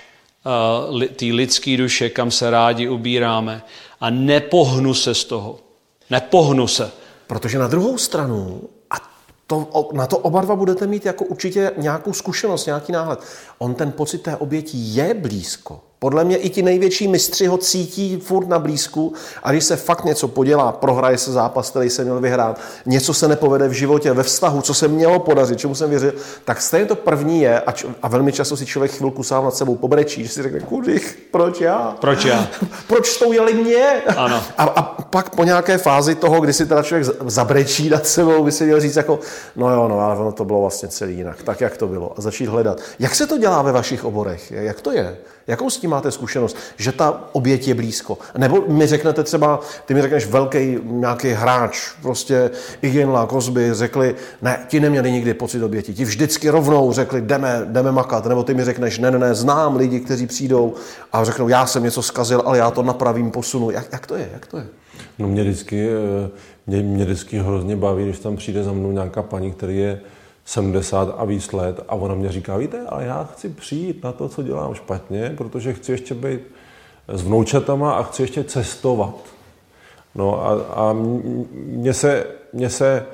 uh, 0.90 0.96
li, 0.96 1.08
té 1.08 1.26
lidské 1.26 1.78
duše, 1.78 2.10
kam 2.10 2.32
se 2.32 2.50
rádi 2.50 2.90
ubíráme. 2.90 3.62
A 4.02 4.10
nepohnu 4.10 4.94
se 4.94 5.14
z 5.16 5.24
toho. 5.24 5.60
Nepohnu 6.10 6.68
se. 6.68 6.92
Protože 7.28 7.60
na 7.60 7.68
druhou 7.68 7.98
stranu, 7.98 8.62
a 8.62 8.81
to, 9.52 9.90
na 9.94 10.08
to 10.08 10.18
oba 10.18 10.42
dva 10.42 10.56
budete 10.56 10.88
mít 10.88 11.06
jako 11.06 11.26
určitě 11.26 11.72
nějakou 11.78 12.14
zkušenost, 12.14 12.66
nějaký 12.66 12.92
náhled. 12.92 13.20
On 13.58 13.76
ten 13.76 13.92
pocit 13.92 14.18
té 14.22 14.38
oběti 14.38 14.78
je 14.78 15.14
blízko. 15.14 15.80
Podle 16.04 16.24
mě 16.24 16.38
i 16.38 16.50
ti 16.50 16.62
největší 16.62 17.08
mistři 17.08 17.48
ho 17.48 17.58
cítí 17.58 18.18
furt 18.18 18.48
na 18.48 18.60
blízku 18.60 19.14
a 19.44 19.52
když 19.52 19.64
se 19.64 19.76
fakt 19.76 20.06
něco 20.06 20.28
podělá, 20.28 20.72
prohraje 20.72 21.18
se 21.18 21.32
zápas, 21.32 21.70
který 21.70 21.90
se 21.90 22.04
měl 22.04 22.20
vyhrát, 22.20 22.60
něco 22.86 23.14
se 23.14 23.28
nepovede 23.28 23.68
v 23.68 23.72
životě, 23.72 24.14
ve 24.14 24.24
vztahu, 24.24 24.62
co 24.62 24.74
se 24.74 24.88
mělo 24.88 25.20
podařit, 25.20 25.60
čemu 25.60 25.76
jsem 25.76 25.90
věřil, 25.90 26.14
tak 26.46 26.62
stejně 26.62 26.86
to 26.86 26.96
první 26.96 27.42
je, 27.42 27.60
a, 27.60 27.72
č- 27.72 27.88
a 28.02 28.08
velmi 28.08 28.32
často 28.32 28.58
si 28.58 28.66
člověk 28.66 28.92
chvilku 28.92 29.24
sám 29.24 29.44
nad 29.44 29.56
sebou 29.56 29.76
pobrečí, 29.76 30.24
že 30.24 30.30
si 30.30 30.44
řekne, 30.44 30.60
kudych, 30.60 31.20
proč 31.32 31.62
já? 31.62 31.98
Proč 32.02 32.26
já? 32.26 32.48
proč 32.88 33.18
to 33.18 33.26
udělali 33.26 33.54
mě? 33.54 34.02
Ano. 34.18 34.44
A, 34.58 34.64
a 34.64 34.82
pak 35.04 35.36
po 35.36 35.44
nějaké 35.44 35.78
fázi 35.78 36.16
toho, 36.16 36.42
kdy 36.42 36.54
si 36.54 36.66
teda 36.66 36.84
člověk 36.84 37.08
zabrečí 37.26 37.90
nad 37.90 38.08
sebou, 38.08 38.44
by 38.44 38.52
si 38.52 38.66
měl 38.66 38.80
říct 38.80 38.96
jako, 38.96 39.20
no 39.56 39.70
jo, 39.70 39.88
no 39.88 40.00
ale 40.00 40.20
ono 40.20 40.32
to 40.32 40.46
bylo 40.46 40.62
vlastně 40.62 40.90
celý 40.90 41.16
jinak, 41.18 41.44
tak 41.44 41.62
jak 41.62 41.78
to 41.78 41.88
bylo 41.88 42.14
a 42.18 42.22
začít 42.22 42.46
hledat. 42.46 42.80
Jak 43.00 43.16
se 43.16 43.28
to 43.28 43.38
dělá 43.38 43.62
ve 43.62 43.72
vašich 43.72 44.06
oborech? 44.06 44.52
Jak 44.52 44.82
to 44.82 44.92
je? 44.92 45.18
Jakou 45.48 45.70
s 45.70 45.78
tím 45.78 45.90
máte 45.90 46.12
zkušenost, 46.12 46.58
že 46.78 46.92
ta 46.92 47.24
oběť 47.32 47.68
je 47.68 47.74
blízko? 47.74 48.18
Nebo 48.38 48.62
mi 48.68 48.88
řeknete 48.88 49.24
třeba, 49.24 49.60
ty 49.86 49.94
mi 49.94 50.02
řekneš 50.02 50.26
velký 50.26 50.78
nějaký 50.84 51.30
hráč, 51.30 51.92
prostě 52.02 52.52
Iginla, 52.82 53.26
Kozby, 53.26 53.70
řekli, 53.74 54.16
ne, 54.42 54.60
ti 54.68 54.80
neměli 54.80 55.12
nikdy 55.12 55.34
pocit 55.34 55.64
oběti, 55.64 55.94
ti 55.94 56.06
vždycky 56.06 56.50
rovnou 56.50 56.94
řekli, 56.94 57.22
jdeme, 57.22 57.62
jdeme 57.66 57.92
makat, 57.92 58.26
nebo 58.26 58.44
ty 58.44 58.54
mi 58.54 58.64
řekneš, 58.64 59.00
ne, 59.00 59.12
ne, 59.12 59.20
ne, 59.20 59.36
znám 59.36 59.76
lidi, 59.76 60.00
kteří 60.00 60.28
přijdou 60.28 60.74
a 61.14 61.24
řeknou, 61.24 61.48
já 61.48 61.66
jsem 61.66 61.84
něco 61.84 62.02
zkazil, 62.02 62.44
ale 62.46 62.58
já 62.58 62.72
to 62.72 62.84
napravím, 62.84 63.32
posunu. 63.32 63.72
Jak, 63.72 63.88
jak 63.92 64.08
to 64.08 64.16
je, 64.16 64.30
jak 64.34 64.46
to 64.46 64.58
je? 64.58 64.66
No 65.20 65.28
mě 65.28 65.44
vždycky, 65.44 65.90
eh, 65.90 66.30
mě, 66.68 66.84
mě 66.84 67.06
vždycky 67.06 67.40
hrozně 67.40 67.76
baví, 67.76 68.04
když 68.04 68.20
tam 68.20 68.36
přijde 68.36 68.64
za 68.64 68.74
mnou 68.74 68.92
nějaká 68.92 69.22
paní, 69.24 69.52
který 69.52 69.78
je 69.78 70.02
70 70.52 71.16
a 71.18 71.26
víc 71.26 71.52
let 71.52 71.80
a 71.88 71.96
ona 71.96 72.16
mě 72.16 72.32
říká, 72.32 72.58
víte, 72.58 72.86
ale 72.90 73.06
já 73.06 73.24
chci 73.24 73.50
přijít 73.50 74.04
na 74.04 74.12
to, 74.12 74.30
co 74.30 74.44
dělám 74.44 74.74
špatně, 74.74 75.34
protože 75.38 75.74
chci 75.74 75.92
ještě 75.92 76.14
být 76.14 76.42
s 77.08 77.22
vnoučatama 77.22 77.94
a 77.94 78.04
chci 78.04 78.24
ještě 78.24 78.44
cestovat. 78.44 79.16
No 80.16 80.46
a, 80.46 80.64
a 80.64 80.94
mně 81.54 81.94
se, 81.94 82.28
mně 82.54 82.70
se 82.70 83.06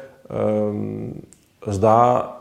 um, 0.69 1.21
zdá, 1.67 2.33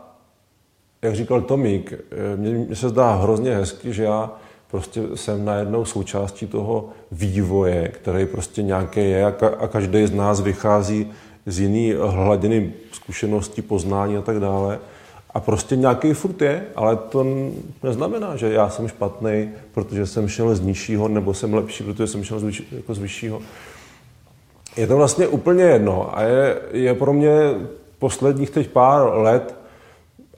jak 1.01 1.15
říkal 1.15 1.41
Tomík, 1.41 1.93
eh, 1.93 2.37
mně, 2.37 2.49
mně 2.49 2.75
se 2.75 2.89
zdá 2.89 3.15
hrozně 3.15 3.55
hezky, 3.55 3.93
že 3.93 4.03
já 4.03 4.31
prostě 4.71 5.03
jsem 5.15 5.45
najednou 5.45 5.85
součástí 5.85 6.47
toho 6.47 6.89
vývoje, 7.11 7.87
který 7.87 8.25
prostě 8.25 8.63
nějaký 8.63 8.99
je 8.99 9.25
a, 9.25 9.31
ka, 9.31 9.47
a 9.47 9.67
každý 9.67 10.07
z 10.07 10.13
nás 10.13 10.41
vychází 10.41 11.11
z 11.47 11.59
jiný 11.59 11.93
hladiny 12.07 12.73
zkušeností, 12.91 13.61
poznání 13.61 14.17
a 14.17 14.21
tak 14.21 14.39
dále. 14.39 14.79
A 15.33 15.39
prostě 15.39 15.75
nějaký 15.75 16.13
furt 16.13 16.41
je, 16.41 16.65
ale 16.75 16.95
to 16.95 17.25
neznamená, 17.83 18.35
že 18.35 18.53
já 18.53 18.69
jsem 18.69 18.87
špatný, 18.87 19.49
protože 19.73 20.05
jsem 20.05 20.27
šel 20.27 20.55
z 20.55 20.61
nižšího, 20.61 21.07
nebo 21.07 21.33
jsem 21.33 21.53
lepší, 21.53 21.83
protože 21.83 22.07
jsem 22.07 22.23
šel 22.23 22.39
z, 22.39 22.43
vyšší, 22.43 22.67
jako 22.71 22.93
z 22.93 22.97
vyššího. 22.97 23.41
Je 24.77 24.87
to 24.87 24.97
vlastně 24.97 25.27
úplně 25.27 25.63
jedno 25.63 26.17
a 26.17 26.21
je, 26.21 26.61
je 26.71 26.93
pro 26.93 27.13
mě 27.13 27.31
posledních 27.99 28.49
teď 28.49 28.67
pár 28.67 29.13
let 29.13 29.55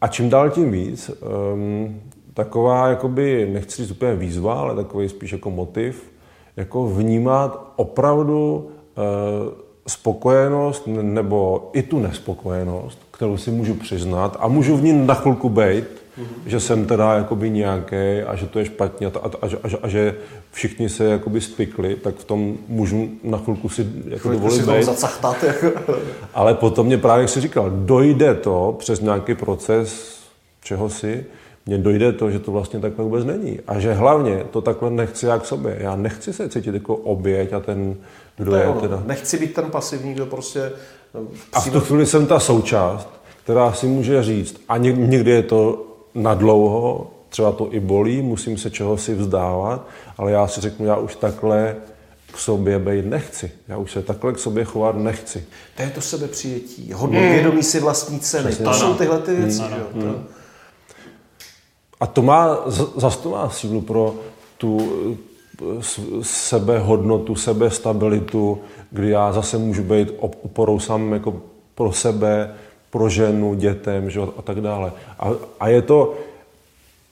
a 0.01 0.07
čím 0.07 0.29
dál 0.29 0.49
tím 0.49 0.71
víc 0.71 1.11
um, 1.53 2.01
taková, 2.33 2.87
jakoby, 2.87 3.49
nechci 3.53 3.81
říct 3.81 3.91
úplně 3.91 4.15
výzva, 4.15 4.53
ale 4.53 4.75
takový 4.75 5.09
spíš 5.09 5.31
jako 5.31 5.51
motiv, 5.51 6.11
jako 6.57 6.87
vnímat 6.87 7.73
opravdu 7.75 8.69
uh, 8.97 9.68
spokojenost 9.89 10.87
nebo 10.87 11.69
i 11.73 11.81
tu 11.83 11.99
nespokojenost, 11.99 12.99
kterou 13.11 13.37
si 13.37 13.51
můžu 13.51 13.73
přiznat 13.73 14.37
a 14.39 14.47
můžu 14.47 14.77
v 14.77 14.83
ní 14.83 14.93
na 15.07 15.13
chvilku 15.13 15.49
být, 15.49 15.83
že 16.45 16.59
jsem 16.59 16.85
teda 16.85 17.13
jakoby 17.13 17.49
nějaký 17.49 18.21
a 18.27 18.35
že 18.35 18.45
to 18.45 18.59
je 18.59 18.65
špatně 18.65 19.07
a, 19.07 19.11
a, 19.19 19.31
a, 19.41 19.47
že- 19.47 19.57
a, 19.57 19.67
a 19.81 19.87
že 19.87 20.15
všichni 20.51 20.89
se 20.89 21.03
jakoby 21.05 21.41
spikli, 21.41 21.95
tak 21.95 22.15
v 22.15 22.23
tom 22.23 22.57
můžu 22.67 23.09
na 23.23 23.37
chvilku 23.37 23.69
si 23.69 23.87
jako 24.07 24.31
dovolit 24.31 24.65
si 24.65 24.83
zacachtat. 24.83 25.43
Jako. 25.43 25.93
Ale 26.33 26.53
potom 26.53 26.85
mě 26.87 26.97
právě, 26.97 27.21
jak 27.21 27.29
jsi 27.29 27.41
říkal, 27.41 27.69
dojde 27.69 28.35
to 28.35 28.75
přes 28.79 29.01
nějaký 29.01 29.35
proces 29.35 30.19
čeho 30.63 30.89
si, 30.89 31.25
mně 31.65 31.77
dojde 31.77 32.11
to, 32.13 32.31
že 32.31 32.39
to 32.39 32.51
vlastně 32.51 32.79
takhle 32.79 33.03
vůbec 33.05 33.25
není. 33.25 33.59
A 33.67 33.79
že 33.79 33.93
hlavně 33.93 34.43
to 34.51 34.61
takhle 34.61 34.89
nechci 34.91 35.25
já 35.25 35.39
k 35.39 35.45
sobě. 35.45 35.77
Já 35.79 35.95
nechci 35.95 36.33
se 36.33 36.49
cítit 36.49 36.73
jako 36.73 36.95
oběť 36.95 37.53
a 37.53 37.59
ten, 37.59 37.95
kdo 38.39 38.51
To 38.51 38.57
je 38.57 38.73
teda. 38.81 39.03
Nechci 39.05 39.37
být 39.37 39.53
ten 39.53 39.65
pasivní, 39.65 40.13
kdo 40.13 40.25
prostě 40.25 40.71
no, 41.13 41.21
A 41.53 41.61
v 41.61 41.71
tu 41.71 41.79
chvíli 41.79 42.05
jsem 42.05 42.27
ta 42.27 42.39
součást, 42.39 43.09
která 43.43 43.73
si 43.73 43.87
může 43.87 44.23
říct, 44.23 44.61
a 44.69 44.77
ně- 44.77 44.91
někdy 44.93 45.31
je 45.31 45.43
to 45.43 45.85
na 46.15 46.33
dlouho, 46.33 47.11
třeba 47.29 47.51
to 47.51 47.67
i 47.71 47.79
bolí, 47.79 48.21
musím 48.21 48.57
se 48.57 48.69
čeho 48.69 48.97
si 48.97 49.15
vzdávat, 49.15 49.87
ale 50.17 50.31
já 50.31 50.47
si 50.47 50.61
řeknu, 50.61 50.85
já 50.85 50.95
už 50.97 51.15
takhle 51.15 51.75
k 52.33 52.37
sobě 52.37 52.79
být 52.79 53.05
nechci. 53.05 53.51
Já 53.67 53.77
už 53.77 53.91
se 53.91 54.01
takhle 54.01 54.33
k 54.33 54.39
sobě 54.39 54.63
chovat 54.63 54.95
nechci. 54.95 55.45
To 55.75 55.81
je 55.81 55.89
to 55.89 56.01
sebepřijetí, 56.01 56.93
hodně 56.93 57.19
hmm. 57.19 57.31
vědomí 57.31 57.63
si 57.63 57.79
vlastní 57.79 58.19
ceny. 58.19 58.45
Přesně. 58.45 58.65
To 58.65 58.73
jsou 58.73 58.93
tyhle 58.93 59.19
ty 59.19 59.35
věci. 59.35 59.61
Hmm. 59.61 59.73
Jo, 59.73 59.85
hmm. 59.93 60.27
A 61.99 62.07
to 62.07 62.21
má, 62.21 62.57
zase 62.97 63.19
to 63.19 63.29
má 63.29 63.49
sílu 63.49 63.81
pro 63.81 64.15
tu 64.57 64.79
sebehodnotu, 66.21 67.35
sebestabilitu, 67.35 68.59
kdy 68.91 69.09
já 69.09 69.31
zase 69.31 69.57
můžu 69.57 69.83
být 69.83 70.11
oporou 70.19 70.79
sám 70.79 71.13
jako 71.13 71.41
pro 71.75 71.91
sebe, 71.91 72.55
pro 72.89 73.09
ženu, 73.09 73.53
dětem 73.53 74.09
že, 74.09 74.21
a 74.37 74.41
tak 74.41 74.61
dále. 74.61 74.91
A, 75.19 75.31
a 75.59 75.67
je 75.67 75.81
to, 75.81 76.15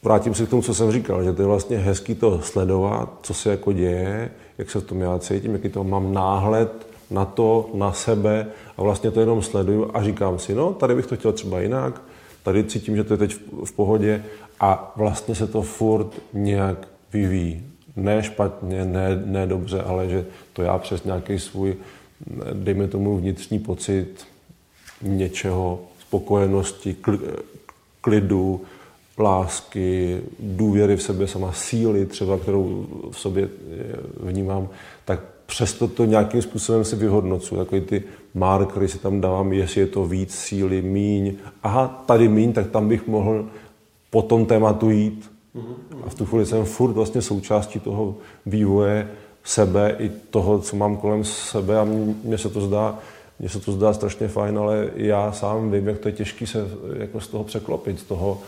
vrátím 0.03 0.34
se 0.34 0.45
k 0.45 0.49
tomu, 0.49 0.61
co 0.61 0.74
jsem 0.74 0.91
říkal, 0.91 1.24
že 1.24 1.34
to 1.34 1.41
je 1.41 1.48
vlastně 1.48 1.78
hezký 1.78 2.15
to 2.15 2.41
sledovat, 2.41 3.10
co 3.22 3.34
se 3.34 3.49
jako 3.49 3.74
děje, 3.74 4.32
jak 4.57 4.69
se 4.69 4.80
v 4.80 4.84
tom 4.84 5.02
já 5.02 5.19
cítím, 5.19 5.53
jaký 5.53 5.69
to 5.69 5.84
mám 5.84 6.14
náhled 6.14 6.88
na 7.11 7.26
to, 7.26 7.69
na 7.74 7.91
sebe 7.91 8.48
a 8.78 8.82
vlastně 8.82 9.11
to 9.11 9.19
jenom 9.19 9.41
sleduju 9.41 9.91
a 9.94 10.03
říkám 10.03 10.40
si, 10.40 10.56
no, 10.56 10.74
tady 10.74 10.95
bych 10.95 11.06
to 11.06 11.15
chtěl 11.15 11.32
třeba 11.32 11.60
jinak, 11.60 12.02
tady 12.44 12.64
cítím, 12.64 12.95
že 12.95 13.03
to 13.03 13.14
je 13.14 13.18
teď 13.18 13.34
v, 13.34 13.65
v 13.65 13.72
pohodě 13.72 14.24
a 14.60 14.94
vlastně 14.95 15.36
se 15.36 15.48
to 15.48 15.61
furt 15.61 16.07
nějak 16.34 16.88
vyvíjí. 17.14 17.77
Ne 17.98 18.24
špatně, 18.24 18.86
ne, 18.86 19.22
ne 19.26 19.48
dobře, 19.48 19.82
ale 19.82 20.10
že 20.10 20.26
to 20.53 20.61
já 20.61 20.78
přes 20.78 21.03
nějaký 21.03 21.40
svůj, 21.40 21.76
dejme 22.53 22.88
tomu 22.88 23.18
vnitřní 23.18 23.60
pocit 23.60 24.26
něčeho, 25.02 25.80
spokojenosti, 25.99 26.95
klidu, 28.02 28.61
lásky, 29.19 30.22
důvěry 30.40 30.95
v 30.95 31.03
sebe 31.03 31.28
sama, 31.28 31.52
síly 31.52 32.06
třeba, 32.06 32.38
kterou 32.38 32.88
v 33.11 33.19
sobě 33.19 33.49
vnímám, 34.24 34.69
tak 35.06 35.19
přesto 35.45 35.88
to 35.88 36.06
nějakým 36.06 36.41
způsobem 36.41 36.86
si 36.86 36.95
vyhodnocu. 36.95 37.56
Takový 37.56 37.82
ty 37.82 38.03
markery 38.34 38.88
si 38.88 38.99
tam 38.99 39.22
dávám, 39.22 39.53
jestli 39.53 39.82
je 39.82 39.88
to 39.88 40.06
víc 40.06 40.36
síly, 40.36 40.82
míň. 40.82 41.34
Aha, 41.64 42.03
tady 42.07 42.28
míň, 42.28 42.53
tak 42.53 42.72
tam 42.72 42.88
bych 42.90 43.07
mohl 43.07 43.45
po 44.10 44.22
tom 44.22 44.45
tématu 44.45 44.90
jít. 44.90 45.32
A 46.06 46.10
v 46.10 46.16
tu 46.16 46.26
chvíli 46.26 46.46
jsem 46.46 46.66
furt 46.66 46.94
vlastně 46.94 47.22
součástí 47.22 47.80
toho 47.80 48.16
vývoje 48.46 49.08
sebe 49.44 49.96
i 50.00 50.10
toho, 50.10 50.60
co 50.60 50.76
mám 50.76 50.98
kolem 50.98 51.24
sebe 51.24 51.80
a 51.80 51.84
mně 52.24 52.38
se 52.38 52.50
to 52.50 52.62
zdá, 52.62 53.00
mně 53.40 53.50
se 53.50 53.60
to 53.60 53.72
zdá 53.72 53.94
strašně 53.94 54.28
fajn, 54.28 54.58
ale 54.58 54.90
já 54.96 55.32
sám 55.32 55.72
vím, 55.72 55.88
jak 55.88 56.00
to 56.00 56.08
je 56.08 56.12
těžké 56.12 56.48
se 56.48 56.68
jako 56.98 57.22
z 57.22 57.28
toho 57.28 57.44
překlopit, 57.44 58.00
z 58.00 58.04
toho 58.04 58.42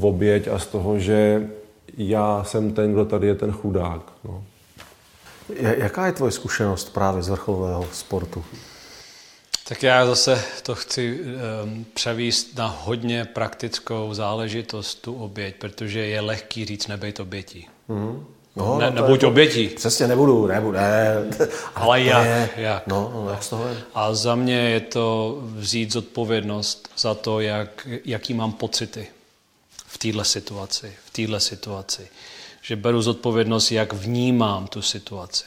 oběť 0.00 0.48
a 0.48 0.58
z 0.58 0.66
toho, 0.66 0.98
že 0.98 1.48
já 1.96 2.44
jsem 2.44 2.72
ten, 2.72 2.92
kdo 2.92 3.04
tady 3.04 3.26
je 3.26 3.34
ten 3.34 3.52
chudák. 3.52 4.12
No. 4.24 4.44
Jaká 5.58 6.06
je 6.06 6.12
tvoje 6.12 6.32
zkušenost 6.32 6.92
právě 6.94 7.22
z 7.22 7.28
vrcholového 7.28 7.86
sportu? 7.92 8.44
Tak 9.68 9.82
já 9.82 10.06
zase 10.06 10.44
to 10.62 10.74
chci 10.74 11.20
um, 11.64 11.86
převíst 11.94 12.56
na 12.56 12.76
hodně 12.84 13.24
praktickou 13.24 14.14
záležitost, 14.14 14.94
tu 14.94 15.14
oběť, 15.14 15.56
protože 15.56 16.06
je 16.06 16.20
lehký 16.20 16.64
říct 16.64 16.86
nebejt 16.86 17.20
obětí. 17.20 17.68
Mm-hmm. 17.88 18.24
No, 18.56 18.78
ne, 18.78 18.90
no 18.90 19.02
nebuď 19.02 19.20
to, 19.20 19.28
obětí. 19.28 19.68
Přesně, 19.68 20.06
nebudu, 20.06 20.46
nebudu, 20.46 20.72
ne. 20.72 21.14
Ale 21.74 22.02
jak, 22.02 22.26
je, 22.26 22.50
jak? 22.56 22.86
No, 22.86 23.10
no, 23.14 23.30
jak 23.30 23.42
z 23.42 23.48
toho 23.48 23.66
je? 23.68 23.76
A 23.94 24.14
za 24.14 24.34
mě 24.34 24.54
je 24.54 24.80
to 24.80 25.38
vzít 25.42 25.92
zodpovědnost 25.92 26.88
za 26.98 27.14
to, 27.14 27.40
jak, 27.40 27.88
jaký 28.04 28.34
mám 28.34 28.52
pocity 28.52 29.06
v 29.86 29.98
této 29.98 30.24
situaci, 30.24 30.94
v 31.06 31.10
této 31.10 31.40
situaci. 31.40 32.08
Že 32.62 32.76
beru 32.76 33.02
zodpovědnost, 33.02 33.72
jak 33.72 33.92
vnímám 33.92 34.66
tu 34.66 34.82
situaci. 34.82 35.44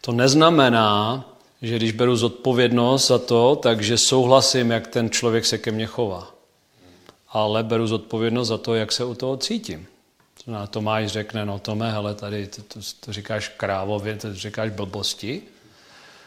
To 0.00 0.12
neznamená, 0.12 1.24
že 1.62 1.76
když 1.76 1.92
beru 1.92 2.16
zodpovědnost 2.16 3.06
za 3.06 3.18
to, 3.18 3.56
takže 3.56 3.98
souhlasím, 3.98 4.70
jak 4.70 4.86
ten 4.86 5.10
člověk 5.10 5.46
se 5.46 5.58
ke 5.58 5.70
mně 5.70 5.86
chová. 5.86 6.34
Ale 7.28 7.64
beru 7.64 7.86
zodpovědnost 7.86 8.48
za 8.48 8.58
to, 8.58 8.74
jak 8.74 8.92
se 8.92 9.04
u 9.04 9.14
toho 9.14 9.36
cítím. 9.36 9.86
To 10.44 10.66
Tomáš 10.66 11.06
řekne, 11.06 11.44
no 11.44 11.58
Tome, 11.58 11.92
hele, 11.92 12.14
tady 12.14 12.46
to, 12.46 12.62
to, 12.62 12.80
to 13.00 13.12
říkáš 13.12 13.48
krávově, 13.48 14.16
to 14.16 14.34
říkáš 14.34 14.70
blbosti. 14.70 15.42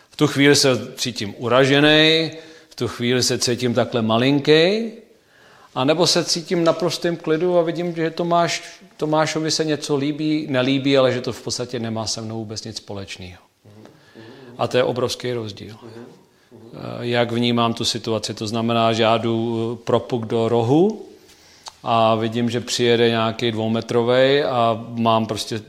V 0.10 0.16
tu 0.16 0.28
chvíli 0.28 0.56
se 0.56 0.94
cítím 0.96 1.36
uražený, 1.38 2.32
v 2.70 2.76
tu 2.76 2.88
chvíli 2.88 3.24
se 3.24 3.38
cítím 3.38 3.74
takhle 3.74 4.02
malinký, 4.02 4.92
a 5.76 5.84
nebo 5.84 6.08
se 6.08 6.26
cítím 6.26 6.64
naprostým 6.64 7.18
klidu 7.18 7.58
a 7.58 7.62
vidím, 7.62 7.96
že 7.96 8.10
Tomáš, 8.10 8.82
Tomášovi 8.98 9.52
se 9.52 9.66
něco 9.66 9.96
líbí, 9.96 10.48
nelíbí, 10.50 10.98
ale 10.98 11.12
že 11.12 11.22
to 11.22 11.34
v 11.34 11.42
podstatě 11.42 11.80
nemá 11.80 12.08
se 12.08 12.22
mnou 12.22 12.38
vůbec 12.38 12.64
nic 12.64 12.78
společného. 12.78 13.51
A 14.58 14.68
to 14.68 14.78
je 14.78 14.84
obrovský 14.84 15.34
rozdíl. 15.34 15.76
Jak 17.00 17.32
vnímám 17.32 17.74
tu 17.74 17.86
situaci, 17.86 18.34
to 18.34 18.48
znamená, 18.48 18.94
že 18.94 19.04
já 19.04 19.18
jdu 19.18 19.80
propuk 19.84 20.26
do 20.26 20.50
rohu 20.50 21.06
a 21.84 22.16
vidím, 22.16 22.50
že 22.50 22.60
přijede 22.60 23.10
nějaký 23.10 23.52
dvoumetrový 23.52 24.44
a 24.44 24.86
mám 24.88 25.26
prostě 25.26 25.62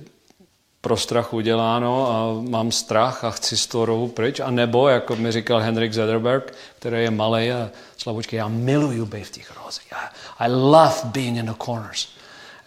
pro 0.81 0.97
strach 0.97 1.33
uděláno 1.33 2.11
a 2.11 2.43
mám 2.51 2.73
strach 2.73 3.25
a 3.25 3.31
chci 3.31 3.57
z 3.57 3.67
toho 3.67 3.85
rohu 3.85 4.09
pryč. 4.09 4.41
A 4.41 4.51
nebo, 4.51 4.89
jako 4.89 5.17
mi 5.17 5.33
říkal 5.33 5.61
Henrik 5.61 5.93
Zederberg, 5.93 6.55
který 6.79 7.03
je 7.03 7.11
malý 7.11 7.53
a 7.53 7.71
slavučký, 7.97 8.37
já 8.37 8.49
miluju 8.49 9.07
být 9.07 9.25
v 9.25 9.31
těch 9.31 9.53
rozích. 9.65 9.93
I 10.39 10.51
love 10.51 10.95
being 11.05 11.37
in 11.39 11.47
the 11.47 11.55
corners. 11.65 12.09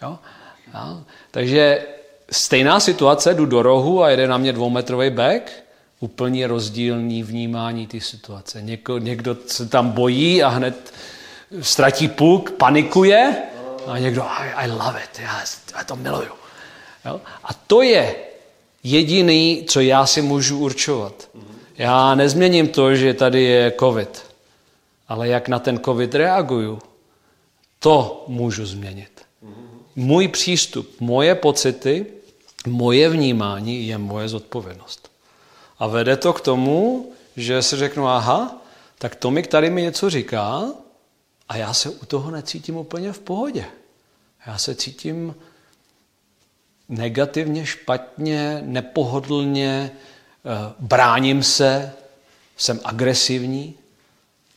Jo? 0.02 0.18
Jo? 0.74 1.00
Takže 1.30 1.86
stejná 2.30 2.80
situace, 2.80 3.34
jdu 3.34 3.46
do 3.46 3.62
rohu 3.62 4.02
a 4.02 4.10
jede 4.10 4.28
na 4.28 4.38
mě 4.38 4.52
dvoumetrový 4.52 5.10
back, 5.10 5.52
úplně 6.00 6.46
rozdílný 6.46 7.22
vnímání 7.22 7.86
té 7.86 8.00
situace. 8.00 8.62
Něko, 8.62 8.98
někdo 8.98 9.36
se 9.46 9.68
tam 9.68 9.90
bojí 9.90 10.42
a 10.42 10.48
hned 10.48 10.92
ztratí 11.60 12.08
puk, 12.08 12.50
panikuje 12.50 13.36
a 13.86 13.98
někdo, 13.98 14.22
I, 14.22 14.52
I 14.52 14.70
love 14.70 15.02
it, 15.04 15.20
já, 15.22 15.44
já 15.76 15.84
to 15.84 15.96
miluju. 15.96 16.32
Jo? 17.04 17.20
A 17.44 17.54
to 17.54 17.82
je 17.82 18.14
jediný, 18.82 19.64
co 19.68 19.80
já 19.80 20.06
si 20.06 20.22
můžu 20.22 20.58
určovat. 20.58 21.28
Já 21.78 22.14
nezměním 22.14 22.68
to, 22.68 22.94
že 22.94 23.14
tady 23.14 23.42
je 23.42 23.72
covid, 23.80 24.24
ale 25.08 25.28
jak 25.28 25.48
na 25.48 25.58
ten 25.58 25.78
covid 25.78 26.14
reaguju, 26.14 26.78
to 27.78 28.24
můžu 28.28 28.66
změnit. 28.66 29.22
Můj 29.96 30.28
přístup, 30.28 31.00
moje 31.00 31.34
pocity, 31.34 32.06
moje 32.66 33.08
vnímání 33.08 33.88
je 33.88 33.98
moje 33.98 34.28
zodpovědnost. 34.28 35.05
A 35.78 35.86
vede 35.86 36.16
to 36.16 36.32
k 36.32 36.40
tomu, 36.40 37.12
že 37.36 37.62
si 37.62 37.76
řeknu, 37.76 38.08
aha, 38.08 38.62
tak 38.98 39.14
Tomik 39.14 39.46
tady 39.46 39.70
mi 39.70 39.82
něco 39.82 40.10
říká 40.10 40.64
a 41.48 41.56
já 41.56 41.74
se 41.74 41.90
u 41.90 42.04
toho 42.06 42.30
necítím 42.30 42.76
úplně 42.76 43.12
v 43.12 43.18
pohodě. 43.18 43.64
Já 44.46 44.58
se 44.58 44.74
cítím 44.74 45.34
negativně, 46.88 47.66
špatně, 47.66 48.62
nepohodlně, 48.64 49.90
eh, 49.90 50.74
bráním 50.78 51.42
se, 51.42 51.92
jsem 52.56 52.80
agresivní. 52.84 53.74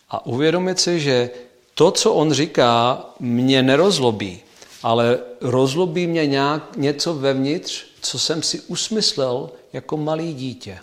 A 0.09 0.25
uvědomit 0.25 0.79
si, 0.79 0.99
že 0.99 1.29
to, 1.73 1.91
co 1.91 2.13
on 2.13 2.33
říká, 2.33 3.05
mě 3.19 3.63
nerozlobí, 3.63 4.39
ale 4.83 5.19
rozlobí 5.41 6.07
mě 6.07 6.25
nějak 6.25 6.77
něco 6.77 7.13
vevnitř, 7.13 7.85
co 8.01 8.19
jsem 8.19 8.43
si 8.43 8.61
usmyslel 8.61 9.49
jako 9.73 9.97
malý 9.97 10.33
dítě. 10.33 10.79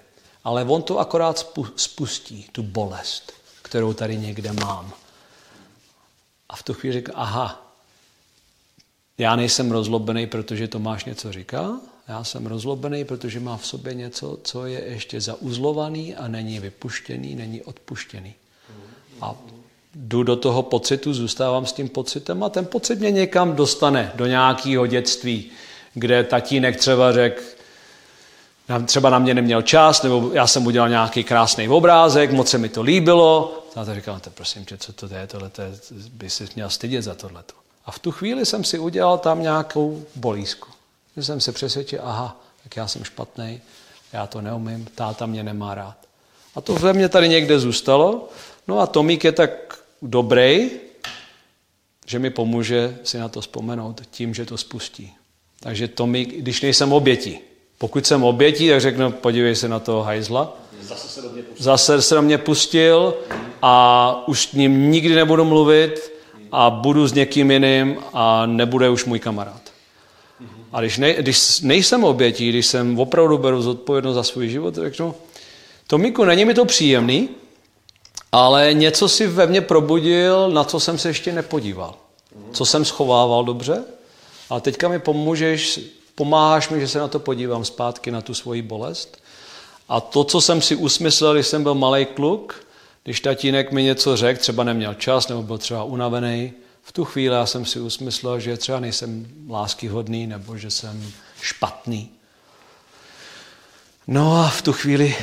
Ale 0.47 0.64
on 0.64 0.82
to 0.82 0.98
akorát 0.98 1.47
spustí, 1.77 2.47
tu 2.52 2.62
bolest, 2.62 3.32
kterou 3.62 3.93
tady 3.93 4.16
někde 4.16 4.52
mám. 4.52 4.93
A 6.48 6.56
v 6.56 6.62
tu 6.62 6.74
chvíli 6.74 6.93
řekl, 6.93 7.12
aha, 7.14 7.73
já 9.18 9.36
nejsem 9.36 9.70
rozlobený, 9.70 10.27
protože 10.27 10.68
Tomáš 10.68 11.05
něco 11.05 11.32
říká, 11.32 11.81
já 12.09 12.24
jsem 12.24 12.47
rozlobený, 12.47 13.05
protože 13.05 13.40
má 13.40 13.56
v 13.56 13.66
sobě 13.66 13.94
něco, 13.94 14.39
co 14.43 14.66
je 14.66 14.85
ještě 14.85 15.20
zauzlovaný 15.20 16.14
a 16.14 16.28
není 16.28 16.60
vypuštěný, 16.60 17.35
není 17.35 17.62
odpuštěný. 17.62 18.35
A 19.20 19.35
jdu 19.94 20.23
do 20.23 20.36
toho 20.36 20.62
pocitu, 20.62 21.14
zůstávám 21.14 21.66
s 21.66 21.73
tím 21.73 21.89
pocitem 21.89 22.43
a 22.43 22.48
ten 22.48 22.66
pocit 22.66 22.98
mě 22.98 23.10
někam 23.10 23.56
dostane 23.56 24.12
do 24.14 24.27
nějakého 24.27 24.86
dětství, 24.86 25.51
kde 25.94 26.24
tatínek 26.24 26.77
třeba 26.77 27.12
řekl, 27.12 27.55
třeba 28.86 29.10
na 29.10 29.18
mě 29.18 29.34
neměl 29.34 29.62
čas, 29.62 30.02
nebo 30.02 30.30
já 30.32 30.47
jsem 30.47 30.66
udělal 30.66 30.88
nějaký 30.88 31.24
krásný 31.24 31.68
obrázek, 31.68 32.32
moc 32.32 32.51
se 32.51 32.59
mi 32.59 32.68
to 32.68 32.82
líbilo. 32.82 33.62
A 33.76 33.84
to 33.84 33.94
říkal, 33.94 34.20
to 34.20 34.30
prosím 34.30 34.64
tě, 34.64 34.76
co 34.76 34.93
to 34.93 35.06
je, 35.06 35.26
tohle 35.26 35.51
by 36.12 36.30
si 36.30 36.48
měl 36.55 36.70
stydět 36.70 37.05
za 37.05 37.14
tohleto. 37.14 37.55
A 37.86 37.90
v 37.90 37.98
tu 37.98 38.12
chvíli 38.12 38.47
jsem 38.47 38.64
si 38.64 38.78
udělal 38.78 39.18
tam 39.18 39.43
nějakou 39.43 40.05
bolízku. 40.14 40.68
Že 41.16 41.22
jsem 41.24 41.40
se 41.40 41.52
přesvědčil, 41.52 42.01
aha, 42.02 42.40
tak 42.62 42.76
já 42.76 42.88
jsem 42.88 43.05
špatný, 43.05 43.60
já 44.12 44.26
to 44.26 44.40
neumím, 44.40 44.86
táta 44.94 45.26
mě 45.26 45.43
nemá 45.43 45.74
rád. 45.74 45.97
A 46.55 46.60
to 46.60 46.74
ve 46.74 46.93
mně 46.93 47.09
tady 47.09 47.28
někde 47.28 47.60
zůstalo. 47.60 48.28
No 48.68 48.80
a 48.80 48.86
Tomík 48.86 49.24
je 49.24 49.32
tak 49.32 49.78
dobrý, 50.02 50.70
že 52.06 52.18
mi 52.18 52.30
pomůže 52.30 52.98
si 53.05 53.18
na 53.18 53.28
to 53.28 53.40
vzpomenout 53.40 54.02
tím, 54.10 54.34
že 54.34 54.47
to 54.47 54.59
spustí. 54.59 55.12
Takže 55.60 55.88
to 55.88 56.06
mi, 56.06 56.24
když 56.24 56.62
nejsem 56.62 56.93
obětí. 56.93 57.38
Pokud 57.78 58.06
jsem 58.06 58.24
obětí, 58.24 58.68
tak 58.68 58.80
řeknu, 58.80 59.12
podívej 59.12 59.56
se 59.56 59.68
na 59.68 59.78
toho 59.78 60.02
hajzla. 60.02 60.56
Zase 60.82 61.08
se 61.08 61.22
do 61.22 61.28
mě 61.28 61.42
pustil. 61.42 61.64
Zase 61.64 62.02
se 62.02 62.14
do 62.14 62.22
mě 62.22 62.38
pustil 62.38 63.14
a 63.62 64.24
už 64.26 64.42
s 64.42 64.52
ním 64.52 64.90
nikdy 64.90 65.14
nebudu 65.14 65.44
mluvit 65.44 66.12
a 66.52 66.70
budu 66.70 67.06
s 67.06 67.12
někým 67.12 67.50
jiným 67.50 67.96
a 68.12 68.46
nebude 68.46 68.88
už 68.88 69.04
můj 69.04 69.18
kamarád. 69.18 69.60
A 70.72 70.80
když, 70.80 70.98
ne, 70.98 71.14
když 71.14 71.60
nejsem 71.60 72.04
obětí, 72.04 72.48
když 72.48 72.66
jsem 72.66 72.98
opravdu 72.98 73.38
beru 73.38 73.62
zodpovědnost 73.62 74.14
za 74.14 74.22
svůj 74.22 74.48
život, 74.48 74.74
řeknu, 74.74 75.14
Tomíku, 75.86 76.24
není 76.24 76.44
mi 76.44 76.54
to 76.54 76.64
příjemný, 76.64 77.28
ale 78.32 78.74
něco 78.74 79.08
si 79.08 79.26
ve 79.26 79.46
mně 79.46 79.60
probudil, 79.60 80.50
na 80.50 80.64
co 80.64 80.80
jsem 80.80 80.98
se 80.98 81.08
ještě 81.08 81.32
nepodíval. 81.32 81.94
Co 82.52 82.66
jsem 82.66 82.84
schovával 82.84 83.44
dobře. 83.44 83.84
A 84.50 84.60
teďka 84.60 84.88
mi 84.88 84.98
pomůžeš, 84.98 85.80
pomáháš 86.16 86.68
mi, 86.68 86.80
že 86.80 86.88
se 86.88 86.98
na 86.98 87.09
to 87.09 87.18
podívám 87.18 87.64
zpátky, 87.64 88.10
na 88.10 88.20
tu 88.20 88.34
svoji 88.34 88.62
bolest. 88.62 89.22
A 89.88 90.01
to, 90.01 90.24
co 90.24 90.40
jsem 90.40 90.62
si 90.62 90.76
usmyslel, 90.76 91.34
když 91.34 91.47
jsem 91.47 91.62
byl 91.62 91.74
malý 91.74 92.05
kluk, 92.06 92.66
když 93.05 93.20
tatínek 93.20 93.72
mi 93.72 93.82
něco 93.82 94.16
řekl, 94.16 94.40
třeba 94.40 94.64
neměl 94.64 94.94
čas, 94.94 95.28
nebo 95.28 95.43
byl 95.43 95.59
třeba 95.59 95.84
unavený, 95.84 96.52
v 96.82 96.93
tu 96.93 97.05
chvíli 97.05 97.34
já 97.34 97.47
jsem 97.47 97.64
si 97.64 97.80
usmyslel, 97.80 98.40
že 98.40 98.56
třeba 98.56 98.80
nejsem 98.80 99.26
láskyhodný, 99.51 100.26
nebo 100.26 100.56
že 100.56 100.70
jsem 100.70 101.12
špatný. 101.40 102.10
No 104.06 104.36
a 104.40 104.48
v 104.48 104.62
tu 104.62 104.72
chvíli 104.72 105.16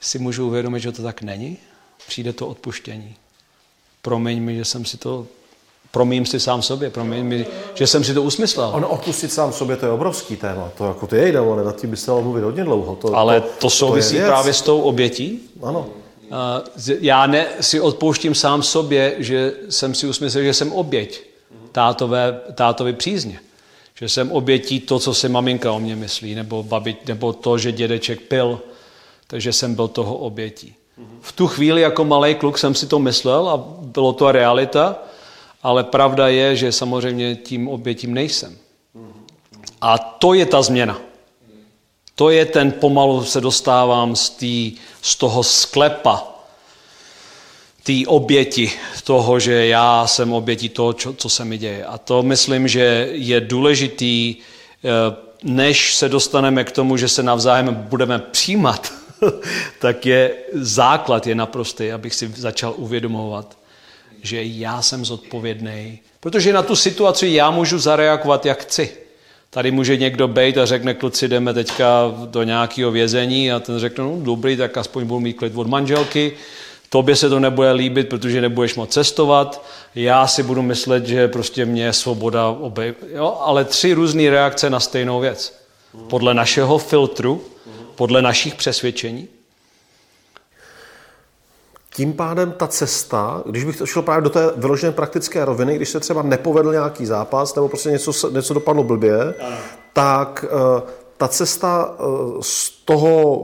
si 0.00 0.18
můžu 0.18 0.46
uvědomit, 0.46 0.80
že 0.80 0.92
to 0.92 1.02
tak 1.02 1.22
není. 1.22 1.58
Přijde 2.06 2.32
to 2.32 2.46
odpuštění. 2.46 3.16
Promiň 4.02 4.42
mi, 4.42 4.56
že 4.56 4.64
jsem 4.64 4.84
si 4.84 4.96
to 4.96 5.26
Promím 5.90 6.26
si 6.26 6.40
sám 6.40 6.62
sobě, 6.62 6.90
promiň 6.90 7.24
mi, 7.24 7.46
že 7.74 7.86
jsem 7.86 8.04
si 8.04 8.14
to 8.14 8.22
usmyslel. 8.22 8.70
On 8.74 8.86
odpustit 8.90 9.32
sám 9.32 9.52
sobě, 9.52 9.76
to 9.76 9.86
je 9.86 9.92
obrovský 9.92 10.36
téma. 10.36 10.70
To 10.78 10.84
jako 10.84 11.06
ty 11.06 11.16
jde, 11.16 11.38
ale 11.38 11.64
nad 11.64 11.80
tím 11.80 11.90
by 11.90 11.96
se 11.96 12.10
mluvit 12.10 12.42
hodně 12.42 12.64
dlouho. 12.64 12.96
To, 12.96 13.16
ale 13.16 13.40
to, 13.40 13.48
to 13.58 13.70
souvisí 13.70 14.18
to 14.18 14.26
právě 14.26 14.52
s 14.52 14.62
tou 14.62 14.80
obětí. 14.80 15.40
Ano. 15.62 15.86
Já 17.00 17.26
ne, 17.26 17.46
si 17.60 17.80
odpouštím 17.80 18.34
sám 18.34 18.62
sobě, 18.62 19.14
že 19.18 19.52
jsem 19.68 19.94
si 19.94 20.06
usmyslel, 20.06 20.44
že 20.44 20.54
jsem 20.54 20.72
oběť 20.72 21.22
tátové, 21.72 22.40
tátovi 22.54 22.92
přízně. 22.92 23.40
Že 23.94 24.08
jsem 24.08 24.32
obětí 24.32 24.80
to, 24.80 24.98
co 24.98 25.14
si 25.14 25.28
maminka 25.28 25.72
o 25.72 25.80
mě 25.80 25.96
myslí, 25.96 26.34
nebo, 26.34 26.62
babi, 26.62 26.96
nebo 27.06 27.32
to, 27.32 27.58
že 27.58 27.72
dědeček 27.72 28.20
pil, 28.20 28.60
takže 29.26 29.52
jsem 29.52 29.74
byl 29.74 29.88
toho 29.88 30.16
obětí. 30.16 30.74
V 31.20 31.32
tu 31.32 31.46
chvíli 31.46 31.80
jako 31.80 32.04
malý 32.04 32.34
kluk 32.34 32.58
jsem 32.58 32.74
si 32.74 32.86
to 32.86 32.98
myslel 32.98 33.48
a 33.48 33.64
bylo 33.80 34.12
to 34.12 34.32
realita, 34.32 34.96
ale 35.62 35.84
pravda 35.84 36.28
je, 36.28 36.56
že 36.56 36.72
samozřejmě 36.72 37.36
tím 37.36 37.68
obětím 37.68 38.14
nejsem. 38.14 38.58
A 39.80 39.98
to 39.98 40.34
je 40.34 40.46
ta 40.46 40.62
změna. 40.62 41.00
To 42.14 42.30
je 42.30 42.46
ten, 42.46 42.72
pomalu 42.72 43.24
se 43.24 43.40
dostávám 43.40 44.16
z, 44.16 44.30
tý, 44.30 44.72
z 45.02 45.16
toho 45.16 45.42
sklepa, 45.42 46.26
té 47.82 48.06
oběti 48.06 48.72
toho, 49.04 49.40
že 49.40 49.66
já 49.66 50.06
jsem 50.06 50.32
obětí 50.32 50.68
toho, 50.68 50.92
čo, 50.92 51.12
co 51.12 51.28
se 51.28 51.44
mi 51.44 51.58
děje. 51.58 51.84
A 51.84 51.98
to 51.98 52.22
myslím, 52.22 52.68
že 52.68 53.08
je 53.12 53.40
důležitý, 53.40 54.36
eh, 54.36 55.16
než 55.42 55.94
se 55.94 56.08
dostaneme 56.08 56.64
k 56.64 56.72
tomu, 56.72 56.96
že 56.96 57.08
se 57.08 57.22
navzájem 57.22 57.74
budeme 57.74 58.18
přijímat, 58.18 58.92
tak 59.80 60.06
je 60.06 60.34
základ 60.52 61.26
je 61.26 61.34
naprostý, 61.34 61.92
abych 61.92 62.14
si 62.14 62.32
začal 62.36 62.74
uvědomovat, 62.76 63.59
že 64.22 64.42
já 64.44 64.82
jsem 64.82 65.04
zodpovědný, 65.04 65.98
protože 66.20 66.52
na 66.52 66.62
tu 66.62 66.76
situaci 66.76 67.28
já 67.28 67.50
můžu 67.50 67.78
zareagovat, 67.78 68.46
jak 68.46 68.62
chci. 68.62 68.90
Tady 69.50 69.70
může 69.70 69.96
někdo 69.96 70.28
bejt 70.28 70.58
a 70.58 70.66
řekne, 70.66 70.94
kluci, 70.94 71.28
jdeme 71.28 71.54
teďka 71.54 72.14
do 72.26 72.42
nějakého 72.42 72.90
vězení 72.90 73.52
a 73.52 73.60
ten 73.60 73.78
řekne, 73.78 74.04
no 74.04 74.16
dobrý, 74.22 74.56
tak 74.56 74.76
aspoň 74.76 75.06
budu 75.06 75.20
mít 75.20 75.32
klid 75.32 75.52
od 75.56 75.66
manželky, 75.66 76.32
tobě 76.88 77.16
se 77.16 77.28
to 77.28 77.40
nebude 77.40 77.72
líbit, 77.72 78.08
protože 78.08 78.40
nebudeš 78.40 78.74
moc 78.74 78.90
cestovat, 78.90 79.66
já 79.94 80.26
si 80.26 80.42
budu 80.42 80.62
myslet, 80.62 81.06
že 81.06 81.28
prostě 81.28 81.64
mě 81.64 81.84
je 81.84 81.92
svoboda 81.92 82.48
obej... 82.48 82.94
Jo? 83.14 83.38
Ale 83.40 83.64
tři 83.64 83.92
různé 83.92 84.30
reakce 84.30 84.70
na 84.70 84.80
stejnou 84.80 85.20
věc. 85.20 85.60
Podle 86.08 86.34
našeho 86.34 86.78
filtru, 86.78 87.44
podle 87.94 88.22
našich 88.22 88.54
přesvědčení. 88.54 89.28
Tím 92.00 92.12
pádem 92.12 92.52
ta 92.52 92.66
cesta, 92.66 93.42
když 93.46 93.64
bych 93.64 93.78
to 93.78 93.86
šel 93.86 94.02
právě 94.02 94.22
do 94.22 94.30
té 94.30 94.52
vyložené 94.56 94.92
praktické 94.92 95.44
roviny, 95.44 95.76
když 95.76 95.88
se 95.88 96.00
třeba 96.00 96.22
nepovedl 96.22 96.72
nějaký 96.72 97.06
zápas 97.06 97.54
nebo 97.54 97.68
prostě 97.68 97.90
něco, 97.90 98.30
něco 98.30 98.54
dopadlo 98.54 98.84
blbě, 98.84 99.34
ano. 99.40 99.56
tak 99.92 100.44
uh, 100.44 100.88
ta 101.16 101.28
cesta 101.28 101.94
uh, 101.98 102.40
z 102.40 102.70
toho, 102.70 103.42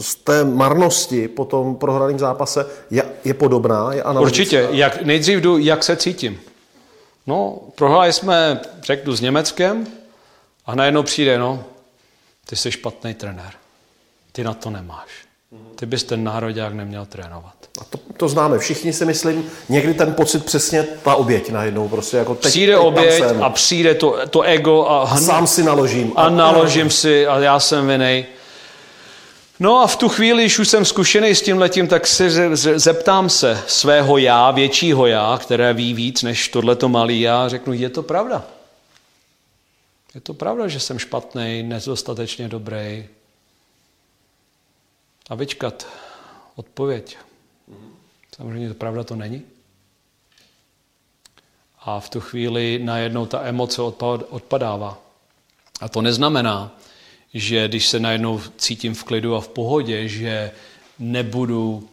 z 0.00 0.14
té 0.14 0.44
marnosti 0.44 1.28
po 1.28 1.44
tom 1.44 1.76
prohraném 1.76 2.18
zápase 2.18 2.66
je, 2.90 3.02
je 3.24 3.34
podobná, 3.34 3.92
je 3.92 4.02
analogická. 4.02 4.40
Určitě. 4.42 4.68
Jak, 4.70 5.02
nejdřív 5.02 5.40
jdu, 5.40 5.58
jak 5.58 5.84
se 5.84 5.96
cítím. 5.96 6.40
No, 7.26 7.58
prohráli 7.74 8.12
jsme, 8.12 8.60
řeknu, 8.82 9.16
s 9.16 9.20
Německem 9.20 9.86
a 10.66 10.74
najednou 10.74 11.02
přijde, 11.02 11.38
no, 11.38 11.64
ty 12.48 12.56
jsi 12.56 12.72
špatný 12.72 13.14
trenér. 13.14 13.52
Ty 14.32 14.44
na 14.44 14.54
to 14.54 14.70
nemáš. 14.70 15.25
Ty 15.76 15.86
bys 15.86 16.04
ten 16.04 16.24
národák 16.24 16.72
neměl 16.72 17.06
trénovat. 17.06 17.54
A 17.80 17.84
to, 17.84 17.98
to 18.16 18.28
známe 18.28 18.58
všichni, 18.58 18.92
si 18.92 19.04
myslím. 19.04 19.50
Někdy 19.68 19.94
ten 19.94 20.14
pocit 20.14 20.44
přesně 20.44 20.82
ta 20.82 21.14
oběť 21.14 21.50
najednou. 21.50 21.88
Prostě 21.88 22.16
jako 22.16 22.34
teď, 22.34 22.50
přijde 22.50 22.72
teď 22.72 22.82
oběť 22.82 23.22
a 23.40 23.50
přijde 23.50 23.94
to, 23.94 24.16
to 24.30 24.42
ego 24.42 24.86
a, 24.86 25.02
a 25.02 25.16
sám 25.16 25.46
si 25.46 25.62
naložím. 25.62 26.12
A, 26.16 26.22
a 26.22 26.28
naložím 26.28 26.90
si 26.90 27.26
a 27.26 27.38
já 27.38 27.60
jsem 27.60 27.86
vinej. 27.86 28.26
No 29.60 29.80
a 29.80 29.86
v 29.86 29.96
tu 29.96 30.08
chvíli, 30.08 30.42
když 30.42 30.58
už 30.58 30.68
jsem 30.68 30.84
zkušený 30.84 31.34
s 31.34 31.42
tím 31.42 31.58
letím, 31.58 31.88
tak 31.88 32.06
si 32.06 32.30
zeptám 32.56 33.28
se 33.28 33.58
svého 33.66 34.18
já, 34.18 34.50
většího 34.50 35.06
já, 35.06 35.38
které 35.42 35.72
ví 35.72 35.94
víc 35.94 36.22
než 36.22 36.48
tohleto 36.48 36.88
malý 36.88 37.20
já, 37.20 37.48
řeknu, 37.48 37.72
je 37.72 37.90
to 37.90 38.02
pravda. 38.02 38.44
Je 40.14 40.20
to 40.20 40.34
pravda, 40.34 40.68
že 40.68 40.80
jsem 40.80 40.98
špatný, 40.98 41.62
nedostatečně 41.62 42.48
dobrý. 42.48 43.08
A 45.30 45.34
vyčkat 45.34 45.86
odpověď. 46.56 47.16
Samozřejmě 48.36 48.68
to 48.68 48.74
pravda 48.74 49.04
to 49.04 49.16
není. 49.16 49.42
A 51.78 52.00
v 52.00 52.10
tu 52.10 52.20
chvíli 52.20 52.80
najednou 52.82 53.26
ta 53.26 53.42
emoce 53.42 53.82
odpadává. 53.82 54.98
A 55.80 55.88
to 55.88 56.02
neznamená, 56.02 56.78
že 57.34 57.68
když 57.68 57.88
se 57.88 58.00
najednou 58.00 58.40
cítím 58.56 58.94
v 58.94 59.04
klidu 59.04 59.36
a 59.36 59.40
v 59.40 59.48
pohodě, 59.48 60.08
že 60.08 60.52
nebudu 60.98 61.88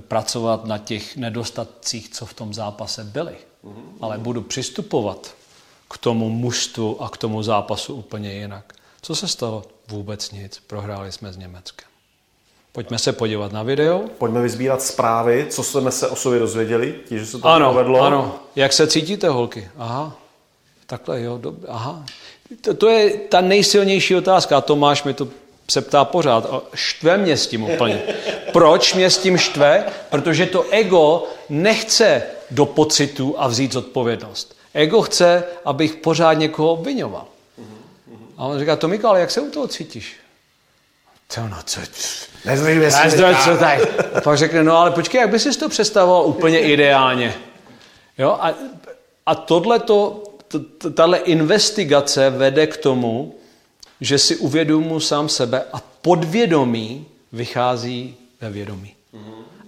pracovat 0.00 0.64
na 0.64 0.78
těch 0.78 1.16
nedostatcích, 1.16 2.08
co 2.08 2.26
v 2.26 2.34
tom 2.34 2.54
zápase 2.54 3.04
byly, 3.04 3.36
ale 4.00 4.18
budu 4.18 4.42
přistupovat 4.42 5.36
k 5.90 5.98
tomu 5.98 6.30
mužstvu 6.30 7.02
a 7.02 7.08
k 7.08 7.16
tomu 7.16 7.42
zápasu 7.42 7.94
úplně 7.94 8.32
jinak. 8.32 8.72
Co 9.02 9.14
se 9.14 9.28
stalo? 9.28 9.64
Vůbec 9.88 10.30
nic. 10.30 10.62
Prohráli 10.66 11.12
jsme 11.12 11.32
s 11.32 11.36
Německem. 11.36 11.93
Pojďme 12.74 12.98
se 12.98 13.12
podívat 13.12 13.52
na 13.52 13.62
video. 13.62 14.04
Pojďme 14.18 14.42
vyzbírat 14.42 14.82
zprávy, 14.82 15.46
co 15.50 15.62
jsme 15.62 15.90
se 15.90 16.08
o 16.08 16.16
sobě 16.16 16.38
dozvěděli, 16.38 16.94
tí, 17.08 17.18
že 17.18 17.26
se 17.26 17.38
to 17.38 17.48
ano, 17.48 17.68
povedlo. 17.72 18.00
Ano, 18.00 18.38
jak 18.56 18.72
se 18.72 18.86
cítíte, 18.86 19.28
holky? 19.28 19.68
Aha, 19.78 20.16
takhle, 20.86 21.20
jo, 21.20 21.38
dobře, 21.38 21.66
aha. 21.68 22.04
To, 22.60 22.74
to 22.74 22.88
je 22.88 23.10
ta 23.10 23.40
nejsilnější 23.40 24.16
otázka 24.16 24.56
a 24.56 24.60
Tomáš 24.60 25.04
mi 25.04 25.14
to 25.14 25.28
se 25.70 25.80
ptá 25.80 26.04
pořád. 26.04 26.64
Štve 26.74 27.16
mě 27.16 27.36
s 27.36 27.46
tím 27.46 27.62
úplně. 27.62 28.02
Proč 28.52 28.94
mě 28.94 29.10
s 29.10 29.18
tím 29.18 29.38
štve? 29.38 29.84
Protože 30.10 30.46
to 30.46 30.64
ego 30.70 31.24
nechce 31.48 32.22
do 32.50 32.66
pocitu 32.66 33.34
a 33.38 33.48
vzít 33.48 33.72
zodpovědnost. 33.72 34.56
Ego 34.74 35.02
chce, 35.02 35.44
abych 35.64 35.94
pořád 35.94 36.32
někoho 36.32 36.72
obvinoval. 36.72 37.26
A 38.36 38.44
on 38.44 38.58
říká, 38.58 38.76
Tomiko, 38.76 39.08
ale 39.08 39.20
jak 39.20 39.30
se 39.30 39.40
u 39.40 39.50
toho 39.50 39.68
cítíš? 39.68 40.16
To 41.34 41.48
no, 41.48 41.56
co... 41.64 41.80
Nezlíbě 42.44 42.90
si 42.90 43.10
co 43.44 43.56
tak. 43.58 43.80
A 44.14 44.20
pak 44.20 44.38
řekne, 44.38 44.64
no 44.64 44.76
ale 44.76 44.90
počkej, 44.90 45.20
jak 45.20 45.30
by 45.30 45.38
si 45.38 45.58
to 45.58 45.68
představoval 45.68 46.26
úplně 46.26 46.60
ideálně? 46.60 47.34
Jo? 48.18 48.38
A, 48.40 48.54
a 49.26 49.34
tohleto, 49.34 50.22
tahle 50.94 51.18
investigace 51.18 52.30
vede 52.30 52.66
k 52.66 52.76
tomu, 52.76 53.34
že 54.00 54.18
si 54.18 54.36
uvědomuji 54.36 55.00
sám 55.00 55.28
sebe 55.28 55.62
a 55.72 55.82
podvědomí 56.02 57.06
vychází 57.32 58.16
ve 58.40 58.50
vědomí. 58.50 58.94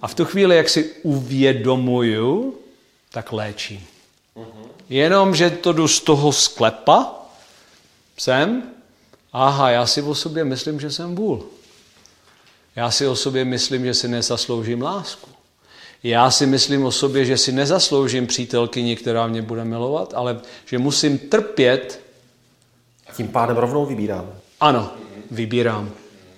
A 0.01 0.07
v 0.07 0.13
tu 0.13 0.25
chvíli, 0.25 0.57
jak 0.57 0.69
si 0.69 0.91
uvědomuju, 1.03 2.55
tak 3.11 3.31
léčím. 3.31 3.83
Jenom, 4.89 5.35
že 5.35 5.49
to 5.49 5.73
jdu 5.73 5.87
z 5.87 6.01
toho 6.01 6.31
sklepa, 6.31 7.11
jsem, 8.17 8.63
aha, 9.33 9.69
já 9.69 9.85
si 9.85 10.01
o 10.01 10.15
sobě 10.15 10.45
myslím, 10.45 10.79
že 10.79 10.91
jsem 10.91 11.15
vůl. 11.15 11.45
Já 12.77 12.91
si 12.91 13.07
o 13.07 13.15
sobě 13.15 13.45
myslím, 13.45 13.85
že 13.85 13.93
si 13.93 14.07
nezasloužím 14.07 14.81
lásku. 14.81 15.29
Já 16.03 16.31
si 16.31 16.45
myslím 16.45 16.85
o 16.85 16.91
sobě, 16.91 17.25
že 17.25 17.37
si 17.37 17.51
nezasloužím 17.51 18.27
přítelkyni, 18.27 18.95
která 18.95 19.27
mě 19.27 19.41
bude 19.41 19.65
milovat, 19.65 20.13
ale 20.15 20.39
že 20.65 20.77
musím 20.77 21.17
trpět. 21.17 22.01
A 23.09 23.13
tím 23.13 23.27
pádem 23.27 23.57
rovnou 23.57 23.85
vybírám. 23.85 24.31
Ano, 24.59 24.91
vybírám. 25.31 25.91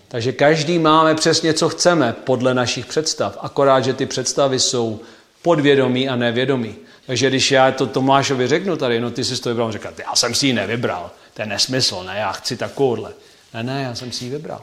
Takže 0.08 0.32
každý 0.32 0.80
máme 0.80 1.16
přesně, 1.16 1.54
co 1.54 1.70
chceme 1.70 2.16
podle 2.24 2.54
našich 2.54 2.86
představ. 2.86 3.38
Akorát, 3.42 3.84
že 3.84 3.94
ty 3.94 4.06
představy 4.06 4.60
jsou 4.60 5.00
podvědomí 5.42 6.10
a 6.10 6.16
nevědomí. 6.16 6.76
Takže 7.06 7.30
když 7.30 7.52
já 7.52 7.72
to 7.72 7.88
Tomášovi 7.88 8.48
řeknu 8.48 8.78
tady, 8.78 9.00
no 9.00 9.12
ty 9.12 9.24
jsi 9.24 9.42
to 9.42 9.50
vybral, 9.50 9.72
říkat, 9.72 10.00
já 10.00 10.16
jsem 10.16 10.36
si 10.36 10.48
ji 10.48 10.54
nevybral, 10.54 11.12
to 11.34 11.42
je 11.42 11.46
nesmysl, 11.46 12.04
ne, 12.04 12.18
já 12.18 12.32
chci 12.32 12.58
takovouhle. 12.58 13.14
Ne, 13.54 13.64
ne, 13.64 13.82
já 13.84 13.96
jsem 13.96 14.12
si 14.12 14.26
ji 14.26 14.32
vybral. 14.32 14.62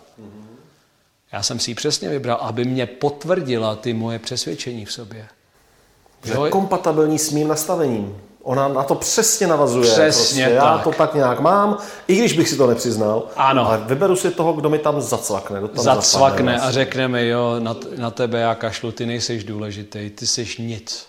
Já 1.37 1.43
jsem 1.43 1.59
si 1.59 1.71
ji 1.71 1.75
přesně 1.75 2.09
vybral, 2.09 2.39
aby 2.41 2.65
mě 2.65 2.87
potvrdila 2.87 3.77
ty 3.77 3.95
moje 3.95 4.19
přesvědčení 4.19 4.85
v 4.85 4.93
sobě. 4.93 5.27
Že 6.25 6.33
je 6.45 6.51
kompatibilní 6.51 7.19
s 7.19 7.33
mým 7.33 7.49
nastavením. 7.49 8.17
Ona 8.43 8.69
na 8.69 8.83
to 8.83 8.95
přesně 8.95 9.47
navazuje. 9.47 9.93
Přesně 9.93 10.45
prostě. 10.45 10.61
tak. 10.61 10.79
Já 10.79 10.79
to 10.79 10.93
tak 10.93 11.15
nějak 11.15 11.41
mám, 11.41 11.79
i 12.09 12.17
když 12.17 12.33
bych 12.33 12.49
si 12.49 12.57
to 12.57 12.67
nepřiznal. 12.67 13.29
Ano. 13.37 13.67
Ale 13.67 13.79
vyberu 13.79 14.17
si 14.17 14.31
toho, 14.31 14.53
kdo 14.53 14.71
mi 14.71 14.79
tam 14.79 15.01
zacvakne. 15.01 15.59
Kdo 15.59 15.69
tam 15.69 15.85
Zacvakne 15.85 16.53
zapadne, 16.53 16.69
a 16.69 16.71
řekne 16.71 17.09
mi, 17.09 17.29
jo, 17.29 17.57
na, 17.59 17.77
na 17.97 18.11
tebe 18.11 18.41
já 18.41 18.55
kašlu, 18.55 18.93
ty 18.93 19.07
nejseš 19.07 19.45
důležitý, 19.45 20.11
ty 20.11 20.27
jsi 20.27 20.47
nic. 20.59 21.07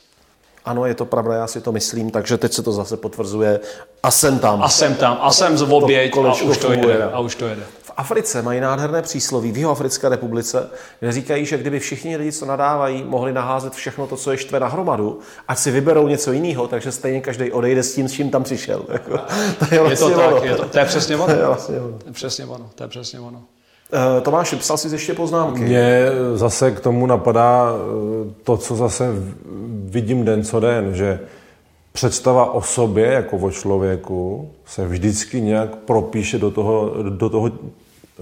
Ano, 0.68 0.85
je 0.85 0.94
to 0.94 1.06
pravda, 1.06 1.34
já 1.35 1.48
si 1.48 1.61
to 1.61 1.72
myslím, 1.72 2.11
takže 2.11 2.38
teď 2.38 2.53
se 2.53 2.64
to 2.64 2.72
zase 2.72 2.98
potvrzuje 2.98 3.60
a 4.03 4.11
jsem 4.11 4.39
tam. 4.39 4.64
A 4.64 4.69
jsem 4.69 4.95
tam, 4.95 5.18
a 5.22 5.31
jsem 5.31 5.57
z 5.57 5.61
oběť 5.61 6.18
a 6.18 6.34
už 6.44 6.57
to 6.57 6.72
jede. 6.72 7.03
A 7.03 7.19
už 7.19 7.35
to 7.35 7.48
jede. 7.48 7.61
V 7.84 7.91
Africe 7.98 8.41
mají 8.41 8.60
nádherné 8.60 9.02
přísloví, 9.02 9.52
v 9.52 9.57
Jihoafrické 9.57 10.10
republice, 10.10 10.69
kde 10.99 11.11
říkají, 11.11 11.45
že 11.45 11.57
kdyby 11.57 11.80
všichni 11.80 12.18
lidi, 12.18 12.31
co 12.31 12.45
nadávají, 12.45 13.03
mohli 13.03 13.34
naházet 13.34 13.73
všechno 13.73 14.07
to, 14.07 14.18
co 14.18 14.31
je 14.31 14.38
štve 14.38 14.60
na 14.60 14.68
hromadu, 14.68 15.19
ať 15.48 15.57
si 15.57 15.72
vyberou 15.72 16.07
něco 16.07 16.31
jiného, 16.31 16.68
takže 16.68 16.91
stejně 16.91 17.22
každý 17.22 17.52
odejde 17.52 17.84
s 17.84 17.95
tím, 17.95 18.07
s 18.10 18.11
čím 18.11 18.30
tam 18.30 18.44
přišel. 18.44 18.80
To 19.60 19.65
je, 19.72 19.73
Je 19.76 19.80
vlastně 19.80 20.14
to 20.15 20.27
ono. 20.27 20.34
tak, 20.35 20.44
je 20.44 20.56
to, 20.56 20.65
to 20.69 20.80
je 20.80 20.85
přesně 20.85 21.15
ono. 21.15 21.26
To 21.26 21.39
je 21.39 21.45
vlastně 21.45 21.80
ono. 21.80 21.98
To 21.98 22.07
je 22.07 22.14
přesně 22.14 22.45
ono, 22.45 22.69
to 22.76 22.84
je 22.84 22.88
přesně 22.89 23.19
ono. 23.19 23.41
Eh, 23.93 24.22
Tomáši, 24.22 24.55
psal 24.55 24.77
jsi 24.77 24.95
ještě 24.95 25.14
poznámky? 25.14 25.59
Mně 25.59 26.05
zase 26.35 26.72
k 26.72 26.80
tomu 26.80 27.05
napadá 27.05 27.72
eh, 27.72 28.34
to, 28.43 28.57
co 28.57 28.76
zase 28.76 29.11
vidím 29.84 30.26
den 30.26 30.43
co 30.43 30.59
den, 30.59 30.95
že 30.95 31.19
představa 31.91 32.51
o 32.51 32.61
sobě 32.61 33.05
jako 33.05 33.38
o 33.38 33.51
člověku 33.51 34.51
se 34.65 34.88
vždycky 34.88 35.41
nějak 35.41 35.76
propíše 35.76 36.38
do 36.38 36.51
toho, 36.51 36.93
do 37.09 37.30
toho 37.30 37.47
eh, 37.47 38.22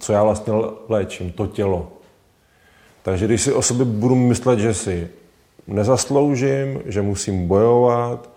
co 0.00 0.12
já 0.12 0.22
vlastně 0.22 0.52
léčím, 0.88 1.32
to 1.32 1.46
tělo. 1.46 1.88
Takže 3.02 3.26
když 3.26 3.42
si 3.42 3.52
o 3.52 3.62
sobě 3.62 3.84
budu 3.84 4.14
myslet, 4.14 4.58
že 4.58 4.74
si 4.74 5.08
nezasloužím, 5.66 6.80
že 6.86 7.02
musím 7.02 7.48
bojovat, 7.48 8.30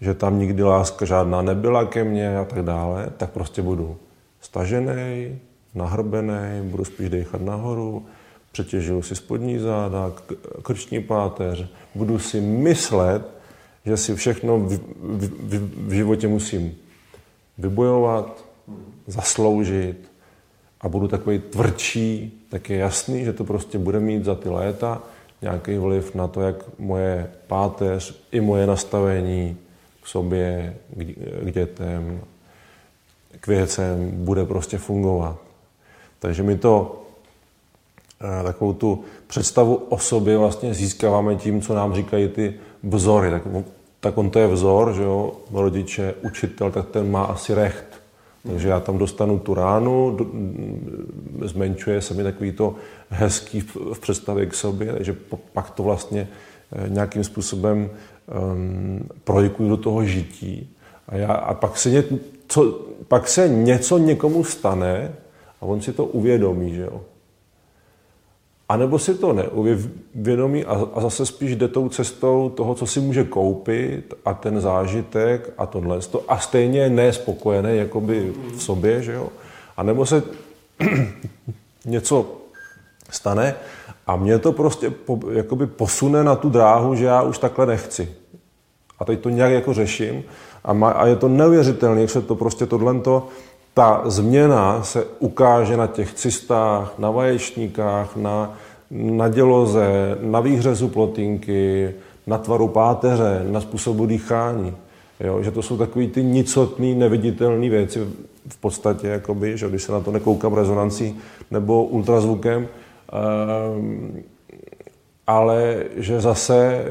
že 0.00 0.14
tam 0.14 0.38
nikdy 0.38 0.62
láska 0.62 1.04
žádná 1.04 1.42
nebyla 1.42 1.84
ke 1.84 2.04
mně 2.04 2.38
a 2.38 2.44
tak 2.44 2.62
dále, 2.62 3.10
tak 3.16 3.30
prostě 3.30 3.62
budu 3.62 3.96
stažený, 4.40 5.38
nahrbený, 5.74 6.62
budu 6.62 6.84
spíš 6.84 7.08
dechat 7.08 7.40
nahoru, 7.40 8.06
přetěžuju 8.52 9.02
si 9.02 9.16
spodní 9.16 9.58
záda, 9.58 10.12
krční 10.62 11.02
páteř, 11.02 11.66
budu 11.94 12.18
si 12.18 12.40
myslet, 12.40 13.28
že 13.84 13.96
si 13.96 14.14
všechno 14.14 14.58
v, 14.58 14.78
v, 14.96 15.28
v, 15.28 15.88
v 15.88 15.92
životě 15.92 16.28
musím 16.28 16.74
vybojovat, 17.58 18.44
zasloužit 19.06 20.10
a 20.80 20.88
budu 20.88 21.08
takový 21.08 21.38
tvrdší, 21.38 22.42
tak 22.48 22.70
je 22.70 22.76
jasný, 22.76 23.24
že 23.24 23.32
to 23.32 23.44
prostě 23.44 23.78
bude 23.78 24.00
mít 24.00 24.24
za 24.24 24.34
ty 24.34 24.48
léta 24.48 25.02
nějaký 25.42 25.76
vliv 25.76 26.14
na 26.14 26.28
to, 26.28 26.40
jak 26.40 26.78
moje 26.78 27.30
páteř 27.46 28.20
i 28.32 28.40
moje 28.40 28.66
nastavení 28.66 29.56
k 30.02 30.06
sobě, 30.06 30.76
k 31.42 31.52
dětem, 31.52 32.20
k 33.40 33.46
věcem 33.46 34.10
bude 34.24 34.44
prostě 34.44 34.78
fungovat. 34.78 35.47
Takže 36.18 36.42
my 36.42 36.58
to 36.58 37.02
eh, 38.40 38.42
takovou 38.42 38.72
tu 38.72 39.04
představu 39.26 39.74
o 39.74 39.98
sobě 39.98 40.38
vlastně 40.38 40.74
získáváme 40.74 41.36
tím, 41.36 41.62
co 41.62 41.74
nám 41.74 41.94
říkají 41.94 42.28
ty 42.28 42.54
vzory. 42.82 43.30
Tak, 43.30 43.42
tak 44.00 44.18
on 44.18 44.30
to 44.30 44.38
je 44.38 44.46
vzor, 44.46 44.94
že 44.94 45.02
jo, 45.02 45.32
rodiče, 45.52 46.14
učitel, 46.22 46.70
tak 46.70 46.88
ten 46.88 47.10
má 47.10 47.24
asi 47.24 47.54
recht. 47.54 47.84
Takže 48.46 48.68
já 48.68 48.80
tam 48.80 48.98
dostanu 48.98 49.38
tu 49.38 49.54
ránu, 49.54 50.10
do- 50.10 50.26
zmenšuje 51.46 52.02
se 52.02 52.14
mi 52.14 52.22
takový 52.22 52.52
to 52.52 52.74
hezký 53.10 53.60
v 53.60 53.76
v 53.94 53.98
představě 53.98 54.46
k 54.46 54.54
sobě, 54.54 54.92
takže 54.92 55.16
pak 55.52 55.70
to 55.70 55.82
vlastně 55.82 56.28
eh, 56.72 56.88
nějakým 56.88 57.24
způsobem 57.24 57.90
um, 58.52 59.08
projikuju 59.24 59.68
do 59.68 59.76
toho 59.76 60.04
žití. 60.04 60.76
A, 61.08 61.16
já, 61.16 61.32
a 61.32 61.54
pak, 61.54 61.78
se 61.78 61.90
ně, 61.90 62.04
co, 62.48 62.80
pak 63.08 63.28
se 63.28 63.48
něco 63.48 63.98
někomu 63.98 64.44
stane 64.44 65.12
a 65.60 65.66
on 65.66 65.80
si 65.80 65.92
to 65.92 66.04
uvědomí, 66.04 66.74
že 66.74 66.82
jo. 66.82 67.00
A 68.68 68.76
nebo 68.76 68.98
si 68.98 69.14
to 69.14 69.32
neuvědomí 69.32 70.64
a, 70.64 71.00
zase 71.00 71.26
spíš 71.26 71.56
jde 71.56 71.68
tou 71.68 71.88
cestou 71.88 72.48
toho, 72.48 72.74
co 72.74 72.86
si 72.86 73.00
může 73.00 73.24
koupit 73.24 74.14
a 74.24 74.34
ten 74.34 74.60
zážitek 74.60 75.50
a 75.58 75.66
tohle. 75.66 75.98
A 76.28 76.38
stejně 76.38 76.80
je 76.80 76.90
nespokojený 76.90 77.76
jakoby 77.76 78.32
v 78.56 78.62
sobě, 78.62 79.02
že 79.02 79.12
jo. 79.12 79.28
A 79.76 79.82
nebo 79.82 80.06
se 80.06 80.22
něco 81.84 82.26
stane 83.10 83.54
a 84.06 84.16
mě 84.16 84.38
to 84.38 84.52
prostě 84.52 84.90
po, 84.90 85.20
jakoby 85.32 85.66
posune 85.66 86.24
na 86.24 86.36
tu 86.36 86.50
dráhu, 86.50 86.94
že 86.94 87.04
já 87.04 87.22
už 87.22 87.38
takhle 87.38 87.66
nechci. 87.66 88.14
A 88.98 89.04
teď 89.04 89.20
to 89.20 89.28
nějak 89.28 89.52
jako 89.52 89.74
řeším 89.74 90.24
a, 90.64 90.72
má, 90.72 90.90
a 90.90 91.06
je 91.06 91.16
to 91.16 91.28
neuvěřitelné, 91.28 92.00
jak 92.00 92.10
se 92.10 92.22
to 92.22 92.34
prostě 92.34 92.66
tohle 92.66 92.94
ta 93.78 94.02
změna 94.04 94.82
se 94.82 95.04
ukáže 95.18 95.76
na 95.76 95.86
těch 95.86 96.14
cystách, 96.14 96.94
na 96.98 97.10
vaječníkách, 97.10 98.16
na, 98.16 98.58
na 98.90 99.28
děloze, 99.28 100.18
na 100.20 100.40
výhřezu 100.40 100.88
plotinky, 100.88 101.94
na 102.26 102.38
tvaru 102.38 102.68
páteře, 102.68 103.46
na 103.50 103.60
způsobu 103.60 104.06
dýchání. 104.06 104.74
Jo, 105.20 105.42
že 105.42 105.50
to 105.50 105.62
jsou 105.62 105.76
takové 105.76 106.06
ty 106.06 106.22
nicotné, 106.22 106.86
neviditelné 106.86 107.68
věci 107.68 108.00
v 108.48 108.56
podstatě, 108.56 109.08
jakoby, 109.08 109.58
že 109.58 109.68
když 109.68 109.82
se 109.82 109.92
na 109.92 110.00
to 110.00 110.10
nekoukám 110.10 110.54
rezonancí 110.54 111.16
nebo 111.50 111.84
ultrazvukem, 111.84 112.68
ehm, 113.12 114.22
ale 115.26 115.84
že 115.96 116.20
zase 116.20 116.84
eh, 116.84 116.88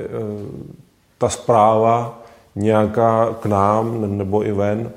ta 1.18 1.30
zpráva 1.30 2.22
nějaká 2.56 3.36
k 3.40 3.46
nám 3.46 4.18
nebo 4.18 4.46
i 4.46 4.52
ven 4.52 4.92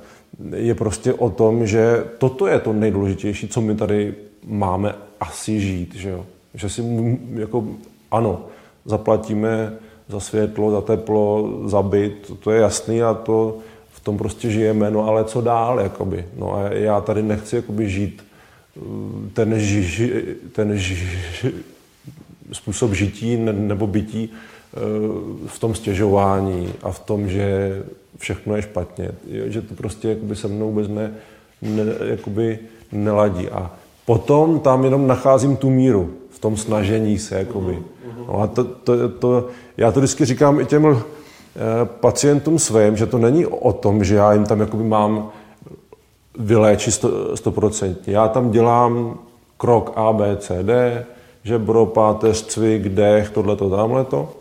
je 0.57 0.75
prostě 0.75 1.15
o 1.15 1.31
tom, 1.31 1.67
že 1.67 2.05
toto 2.19 2.47
je 2.47 2.61
to 2.61 2.73
nejdůležitější, 2.73 3.49
co 3.49 3.61
my 3.61 3.75
tady 3.75 4.15
máme 4.47 4.95
asi 5.21 5.61
žít, 5.61 5.95
že 5.95 6.11
jo. 6.11 6.27
Že 6.55 6.69
si 6.69 6.83
jako, 7.35 7.67
ano, 8.11 8.45
zaplatíme 8.85 9.73
za 10.09 10.21
světlo, 10.21 10.71
za 10.71 10.81
teplo, 10.81 11.51
za 11.65 11.83
byt, 11.83 12.33
to 12.41 12.51
je 12.51 12.61
jasný 12.61 13.03
a 13.03 13.15
to 13.15 13.59
v 13.91 14.01
tom 14.01 14.19
prostě 14.19 14.51
žijeme, 14.51 14.91
no 14.91 15.07
ale 15.09 15.25
co 15.25 15.41
dál, 15.41 15.81
jakoby. 15.81 16.25
No 16.37 16.55
a 16.55 16.63
já 16.63 17.01
tady 17.01 17.23
nechci 17.23 17.57
jakoby 17.57 17.91
žít 17.91 18.25
eh, 18.77 18.81
ten, 19.33 19.59
ži, 19.59 20.23
ten 20.53 20.77
ži, 20.77 21.09
způsob 22.53 22.93
žití 22.93 23.37
ne- 23.37 23.53
nebo 23.53 23.87
bytí 23.87 24.31
eh, 24.31 24.79
v 25.47 25.59
tom 25.59 25.75
stěžování 25.75 26.73
a 26.83 26.91
v 26.91 26.99
tom, 26.99 27.29
že 27.29 27.83
všechno 28.21 28.57
je 28.57 28.63
špatně, 28.63 29.11
Jo, 29.27 29.45
že 29.47 29.63
to 29.63 29.75
prostě 29.75 30.09
jakoby 30.09 30.37
se 30.37 30.49
mnou 30.49 30.67
vůbec 30.67 30.89
ne, 30.89 31.15
ne, 31.63 31.83
jakoby 32.05 32.59
neladí. 32.93 33.49
A 33.49 33.71
potom 34.07 34.61
tam 34.61 34.85
jenom 34.85 35.07
nacházím 35.07 35.57
tu 35.57 35.71
míru 35.71 36.11
v 36.31 36.39
tom 36.39 36.57
snažení 36.57 37.19
se. 37.19 37.39
Jakoby. 37.39 37.79
No 38.29 38.41
a 38.41 38.47
to, 38.47 38.65
to, 38.65 39.09
to, 39.09 39.49
já 39.77 39.93
to 39.93 40.01
vždycky 40.01 40.25
říkám 40.25 40.61
i 40.61 40.67
těm 40.67 40.87
eh, 40.87 40.99
pacientům 41.85 42.59
svým, 42.59 42.97
že 42.97 43.07
to 43.07 43.19
není 43.19 43.47
o 43.47 43.73
tom, 43.73 44.05
že 44.05 44.15
já 44.15 44.33
jim 44.33 44.45
tam 44.45 44.61
jakoby 44.61 44.85
mám 44.85 45.31
vyléčit 46.39 46.95
sto- 46.95 47.37
stoprocentně. 47.37 48.15
Já 48.15 48.29
tam 48.29 48.51
dělám 48.51 49.19
krok 49.57 49.93
A, 49.97 50.13
B, 50.13 50.37
C, 50.37 50.63
D, 50.63 51.05
žebro, 51.45 51.87
páteř, 51.87 52.47
cvik, 52.47 52.89
dech, 52.89 53.31
tohleto, 53.31 53.71
tamhleto. 53.71 54.33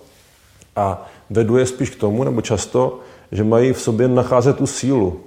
A 0.76 1.07
vedu 1.30 1.57
je 1.57 1.65
spíš 1.65 1.89
k 1.89 1.99
tomu, 1.99 2.23
nebo 2.23 2.41
často, 2.41 2.99
že 3.31 3.43
mají 3.43 3.73
v 3.73 3.81
sobě 3.81 4.07
nacházet 4.07 4.57
tu 4.57 4.68
sílu. 4.68 5.19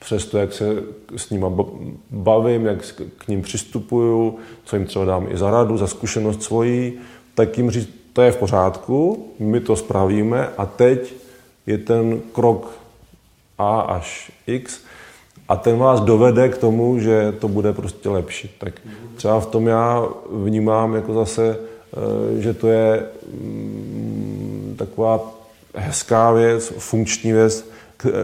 Přesto, 0.00 0.38
jak 0.38 0.52
se 0.52 0.82
s 1.16 1.30
nimi 1.30 1.46
bavím, 2.10 2.66
jak 2.66 2.78
k 3.18 3.28
ním 3.28 3.42
přistupuju, 3.42 4.38
co 4.64 4.76
jim 4.76 4.86
třeba 4.86 5.04
dám 5.04 5.26
i 5.30 5.38
za 5.38 5.50
radu, 5.50 5.76
za 5.76 5.86
zkušenost 5.86 6.42
svojí, 6.42 6.92
tak 7.34 7.58
jim 7.58 7.70
říct, 7.70 7.88
to 8.12 8.22
je 8.22 8.32
v 8.32 8.36
pořádku, 8.36 9.26
my 9.38 9.60
to 9.60 9.76
spravíme 9.76 10.48
a 10.58 10.66
teď 10.66 11.14
je 11.66 11.78
ten 11.78 12.20
krok 12.32 12.78
A 13.58 13.80
až 13.80 14.32
X 14.46 14.80
a 15.48 15.56
ten 15.56 15.78
vás 15.78 16.00
dovede 16.00 16.48
k 16.48 16.58
tomu, 16.58 16.98
že 16.98 17.32
to 17.32 17.48
bude 17.48 17.72
prostě 17.72 18.08
lepší. 18.08 18.50
Tak 18.58 18.74
třeba 19.16 19.40
v 19.40 19.46
tom 19.46 19.66
já 19.66 20.08
vnímám 20.30 20.94
jako 20.94 21.14
zase 21.14 21.58
že 22.38 22.54
to 22.54 22.68
je 22.68 23.06
mm, 23.32 24.74
taková 24.78 25.37
hezká 25.74 26.32
věc, 26.32 26.72
funkční 26.78 27.32
věc, 27.32 27.70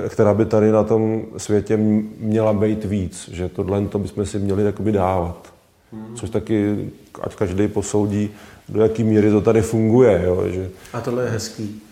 která 0.08 0.34
by 0.34 0.44
tady 0.44 0.72
na 0.72 0.84
tom 0.84 1.22
světě 1.36 1.76
měla 2.18 2.52
být 2.52 2.84
víc, 2.84 3.28
že 3.32 3.48
tohle 3.48 3.86
to 3.86 3.98
bychom 3.98 4.26
si 4.26 4.38
měli 4.38 4.64
jakoby 4.64 4.92
dávat. 4.92 5.54
Hmm. 5.92 6.16
Což 6.16 6.30
taky, 6.30 6.90
ať 7.22 7.34
každý 7.34 7.68
posoudí, 7.68 8.30
do 8.68 8.82
jaký 8.82 9.04
míry 9.04 9.30
to 9.30 9.40
tady 9.40 9.62
funguje. 9.62 10.22
Jo, 10.24 10.42
že... 10.46 10.70
A 10.92 11.00
tohle 11.00 11.24
je 11.24 11.30
hezký. 11.30 11.82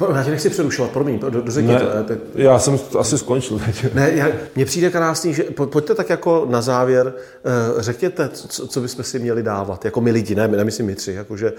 No, 0.00 0.16
já 0.16 0.24
tě 0.24 0.30
nechci 0.30 0.50
přerušovat, 0.50 0.90
promiň, 0.90 1.18
do, 1.18 1.30
dořekni 1.30 1.72
ne, 1.72 1.80
to. 1.80 2.04
Teď. 2.04 2.18
Já 2.34 2.58
jsem 2.58 2.78
asi 2.98 3.18
skončil 3.18 3.58
teď. 3.58 3.94
Ne, 3.94 4.10
já, 4.14 4.28
mně 4.54 4.64
přijde 4.64 4.90
krásný, 4.90 5.34
že 5.34 5.42
pojďte 5.42 5.94
tak 5.94 6.10
jako 6.10 6.46
na 6.50 6.62
závěr, 6.62 7.06
uh, 7.06 7.82
řekněte, 7.82 8.28
co, 8.28 8.68
co 8.68 8.80
bychom 8.80 9.04
si 9.04 9.18
měli 9.18 9.42
dávat, 9.42 9.84
jako 9.84 10.00
my 10.00 10.10
lidi, 10.10 10.34
ne, 10.34 10.48
nemyslím 10.48 10.86
my 10.86 10.94
tři, 10.94 11.12
jakože 11.12 11.52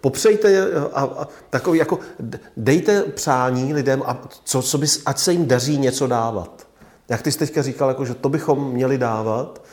popřejte 0.00 0.50
je 0.50 0.66
a, 0.92 1.02
a 1.02 1.28
takový, 1.50 1.78
jako 1.78 1.98
dejte 2.56 3.02
přání 3.02 3.74
lidem, 3.74 4.02
a 4.06 4.28
co, 4.44 4.62
co 4.62 4.78
bys, 4.78 5.02
ať 5.06 5.18
se 5.18 5.32
jim 5.32 5.46
daří 5.46 5.78
něco 5.78 6.06
dávat. 6.06 6.66
Jak 7.08 7.22
ty 7.22 7.32
jsi 7.32 7.38
teďka 7.38 7.62
říkal, 7.62 7.88
jako, 7.88 8.04
že 8.04 8.14
to 8.14 8.28
bychom 8.28 8.72
měli 8.72 8.98
dávat, 8.98 9.64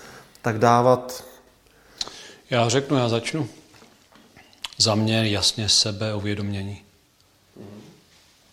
tak 0.41 0.59
dávat... 0.59 1.23
Já 2.49 2.69
řeknu, 2.69 2.97
já 2.97 3.09
začnu. 3.09 3.47
Za 4.77 4.95
mě 4.95 5.29
jasně 5.29 5.69
sebe 5.69 6.15
uvědomění. 6.15 6.81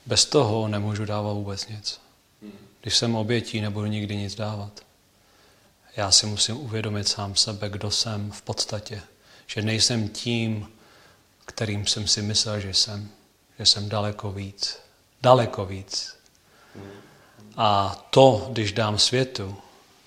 Bez 0.08 0.24
toho 0.24 0.68
nemůžu 0.68 1.04
dávat 1.04 1.32
vůbec 1.32 1.68
nic. 1.68 2.00
Když 2.80 2.96
jsem 2.96 3.16
obětí, 3.16 3.60
nebudu 3.60 3.86
nikdy 3.86 4.16
nic 4.16 4.34
dávat. 4.34 4.80
Já 5.96 6.10
si 6.10 6.26
musím 6.26 6.56
uvědomit 6.56 7.08
sám 7.08 7.34
sebe, 7.34 7.68
kdo 7.68 7.90
jsem 7.90 8.30
v 8.30 8.42
podstatě. 8.42 9.02
Že 9.46 9.62
nejsem 9.62 10.08
tím, 10.08 10.68
kterým 11.44 11.86
jsem 11.86 12.06
si 12.06 12.22
myslel, 12.22 12.60
že 12.60 12.74
jsem. 12.74 13.08
Že 13.58 13.66
jsem 13.66 13.88
daleko 13.88 14.32
víc. 14.32 14.78
Daleko 15.22 15.66
víc. 15.66 16.16
A 17.56 17.96
to, 18.10 18.48
když 18.52 18.72
dám 18.72 18.98
světu, 18.98 19.56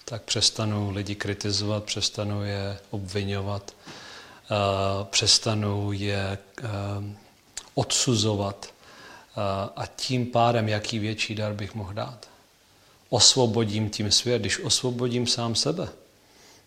tak 0.06 0.22
přestanu 0.24 0.92
lidi 0.92 1.16
kritizovat, 1.16 1.84
přestanu 1.84 2.44
je 2.44 2.80
obvinovat, 2.90 3.76
uh, 3.82 5.08
přestanu 5.08 5.92
je 5.92 6.38
uh, 6.64 6.68
odsuzovat, 7.74 8.74
a 9.76 9.86
tím 9.96 10.26
pádem, 10.26 10.70
jaký 10.70 11.00
větší 11.00 11.36
dar 11.36 11.54
bych 11.54 11.76
mohl 11.76 11.94
dát. 11.94 12.30
Osvobodím 13.10 13.90
tím 13.90 14.12
svět. 14.12 14.40
Když 14.40 14.60
osvobodím 14.60 15.28
sám 15.28 15.56
sebe, 15.56 15.90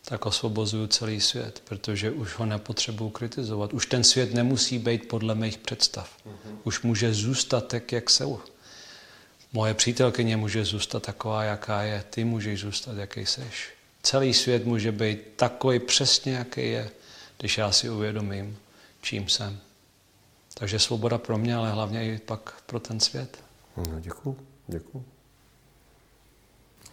tak 0.05 0.27
osvobozuju 0.27 0.87
celý 0.87 1.21
svět, 1.21 1.63
protože 1.65 2.11
už 2.11 2.35
ho 2.35 2.47
nepotřebuji 2.47 3.11
kritizovat. 3.11 3.73
Už 3.73 3.87
ten 3.87 4.05
svět 4.05 4.35
nemusí 4.35 4.79
být 4.79 5.09
podle 5.09 5.35
mých 5.35 5.59
představ. 5.59 6.11
Mm-hmm. 6.27 6.57
Už 6.65 6.83
může 6.83 7.15
zůstat 7.15 7.69
tak, 7.69 7.93
jak 7.93 8.11
jsou. 8.11 8.41
Moje 9.53 9.75
přítelkyně 9.75 10.37
může 10.37 10.65
zůstat 10.65 11.03
taková, 11.03 11.45
jaká 11.45 11.83
je. 11.83 12.05
Ty 12.11 12.25
můžeš 12.25 12.61
zůstat, 12.61 12.97
jaký 12.97 13.27
seš. 13.27 13.69
Celý 14.03 14.35
svět 14.35 14.65
může 14.65 14.93
být 14.93 15.19
takový 15.37 15.79
přesně, 15.79 16.33
jaký 16.33 16.61
je, 16.61 16.91
když 17.39 17.59
já 17.59 17.73
si 17.73 17.91
uvědomím, 17.91 18.59
čím 19.03 19.29
jsem. 19.29 19.61
Takže 20.59 20.79
svoboda 20.79 21.19
pro 21.19 21.39
mě, 21.39 21.57
ale 21.57 21.71
hlavně 21.71 22.07
i 22.07 22.19
pak 22.19 22.55
pro 22.67 22.81
ten 22.81 23.01
svět. 23.01 23.39
No, 23.77 24.01
děkuji, 24.01 24.37
děkuji. 24.67 25.05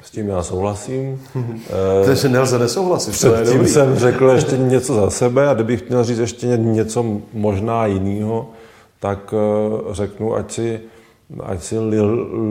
S 0.01 0.11
tím 0.11 0.29
já 0.29 0.43
souhlasím. 0.43 1.21
Takže 2.05 2.29
nelze 2.29 2.59
nesouhlasit. 2.59 3.11
Předtím 3.11 3.67
jsem 3.67 3.99
řekl 3.99 4.29
ještě 4.29 4.57
něco 4.57 4.93
za 4.93 5.09
sebe 5.09 5.49
a 5.49 5.53
kdybych 5.53 5.89
měl 5.89 6.03
říct 6.03 6.19
ještě 6.19 6.47
něco 6.47 7.21
možná 7.33 7.85
jiného, 7.85 8.49
tak 8.99 9.33
eh, 9.33 9.93
řeknu, 9.93 10.35
ať 10.35 10.51
si, 10.51 10.81
ať 11.43 11.63
si 11.63 11.79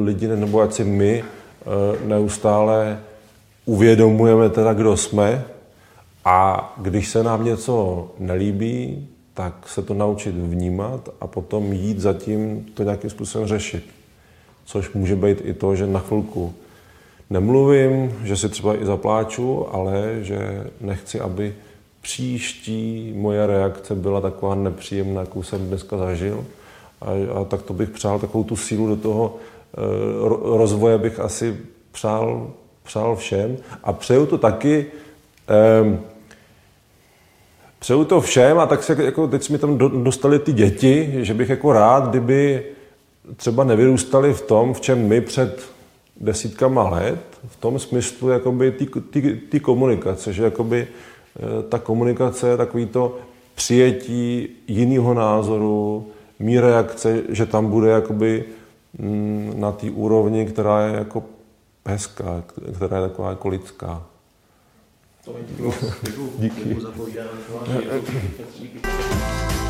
lidi 0.04 0.28
nebo 0.28 0.60
ať 0.60 0.72
si 0.72 0.84
my 0.84 1.24
eh, 1.24 2.06
neustále 2.06 3.00
uvědomujeme 3.64 4.50
teda, 4.50 4.72
kdo 4.72 4.96
jsme 4.96 5.44
a 6.24 6.72
když 6.78 7.08
se 7.08 7.22
nám 7.22 7.44
něco 7.44 8.08
nelíbí, 8.18 9.08
tak 9.34 9.68
se 9.68 9.82
to 9.82 9.94
naučit 9.94 10.34
vnímat 10.34 11.08
a 11.20 11.26
potom 11.26 11.72
jít 11.72 12.00
za 12.00 12.12
tím 12.12 12.66
to 12.74 12.82
nějakým 12.82 13.10
způsobem 13.10 13.48
řešit. 13.48 13.84
Což 14.64 14.92
může 14.92 15.16
být 15.16 15.38
i 15.44 15.54
to, 15.54 15.76
že 15.76 15.86
na 15.86 16.00
chvilku 16.00 16.54
nemluvím, 17.30 18.18
že 18.24 18.36
si 18.36 18.48
třeba 18.48 18.82
i 18.82 18.86
zapláču, 18.86 19.74
ale 19.74 20.18
že 20.20 20.66
nechci, 20.80 21.20
aby 21.20 21.54
příští 22.00 23.12
moje 23.16 23.46
reakce 23.46 23.94
byla 23.94 24.20
taková 24.20 24.54
nepříjemná, 24.54 25.20
jakou 25.20 25.42
jsem 25.42 25.66
dneska 25.68 25.96
zažil. 25.96 26.44
A, 27.00 27.10
a 27.40 27.44
tak 27.44 27.62
to 27.62 27.72
bych 27.72 27.90
přál 27.90 28.18
takovou 28.18 28.44
tu 28.44 28.56
sílu 28.56 28.88
do 28.88 28.96
toho 28.96 29.36
e, 29.36 30.58
rozvoje 30.58 30.98
bych 30.98 31.20
asi 31.20 31.56
přál, 31.92 32.50
přál 32.82 33.16
všem. 33.16 33.56
A 33.84 33.92
přeju 33.92 34.26
to 34.26 34.38
taky 34.38 34.86
e, 35.48 35.98
Přeju 37.80 38.04
to 38.04 38.20
všem 38.20 38.58
a 38.58 38.66
tak 38.66 38.82
se 38.82 39.04
jako 39.04 39.28
teď 39.28 39.42
jsme 39.42 39.58
tam 39.58 39.78
dostali 39.78 40.38
ty 40.38 40.52
děti, 40.52 41.12
že 41.16 41.34
bych 41.34 41.48
jako 41.48 41.72
rád, 41.72 42.08
kdyby 42.08 42.64
třeba 43.36 43.64
nevyrůstali 43.64 44.34
v 44.34 44.42
tom, 44.42 44.74
v 44.74 44.80
čem 44.80 45.08
my 45.08 45.20
před 45.20 45.70
desítkama 46.20 46.88
let, 46.88 47.20
v 47.48 47.56
tom 47.56 47.78
smyslu 47.78 48.28
jakoby 48.28 48.70
ty, 48.70 48.86
ty, 49.10 49.40
ty 49.48 49.60
komunikace, 49.60 50.32
že 50.32 50.44
jakoby 50.44 50.86
eh, 50.86 51.62
ta 51.68 51.78
komunikace 51.78 52.56
takový 52.56 52.86
to 52.86 53.18
přijetí 53.54 54.48
jiného 54.68 55.14
názoru, 55.14 56.06
mí 56.38 56.60
reakce, 56.60 57.22
že 57.28 57.46
tam 57.46 57.66
bude 57.66 57.90
jakoby 57.90 58.44
mm, 58.98 59.52
na 59.56 59.72
té 59.72 59.90
úrovni, 59.90 60.46
která 60.46 60.86
je 60.86 60.94
jako 60.94 61.22
hezká, 61.86 62.42
která 62.76 62.96
je 62.96 63.08
taková 63.08 63.30
jako 63.30 63.48
lidská. 63.48 64.02
Bon. 65.26 65.72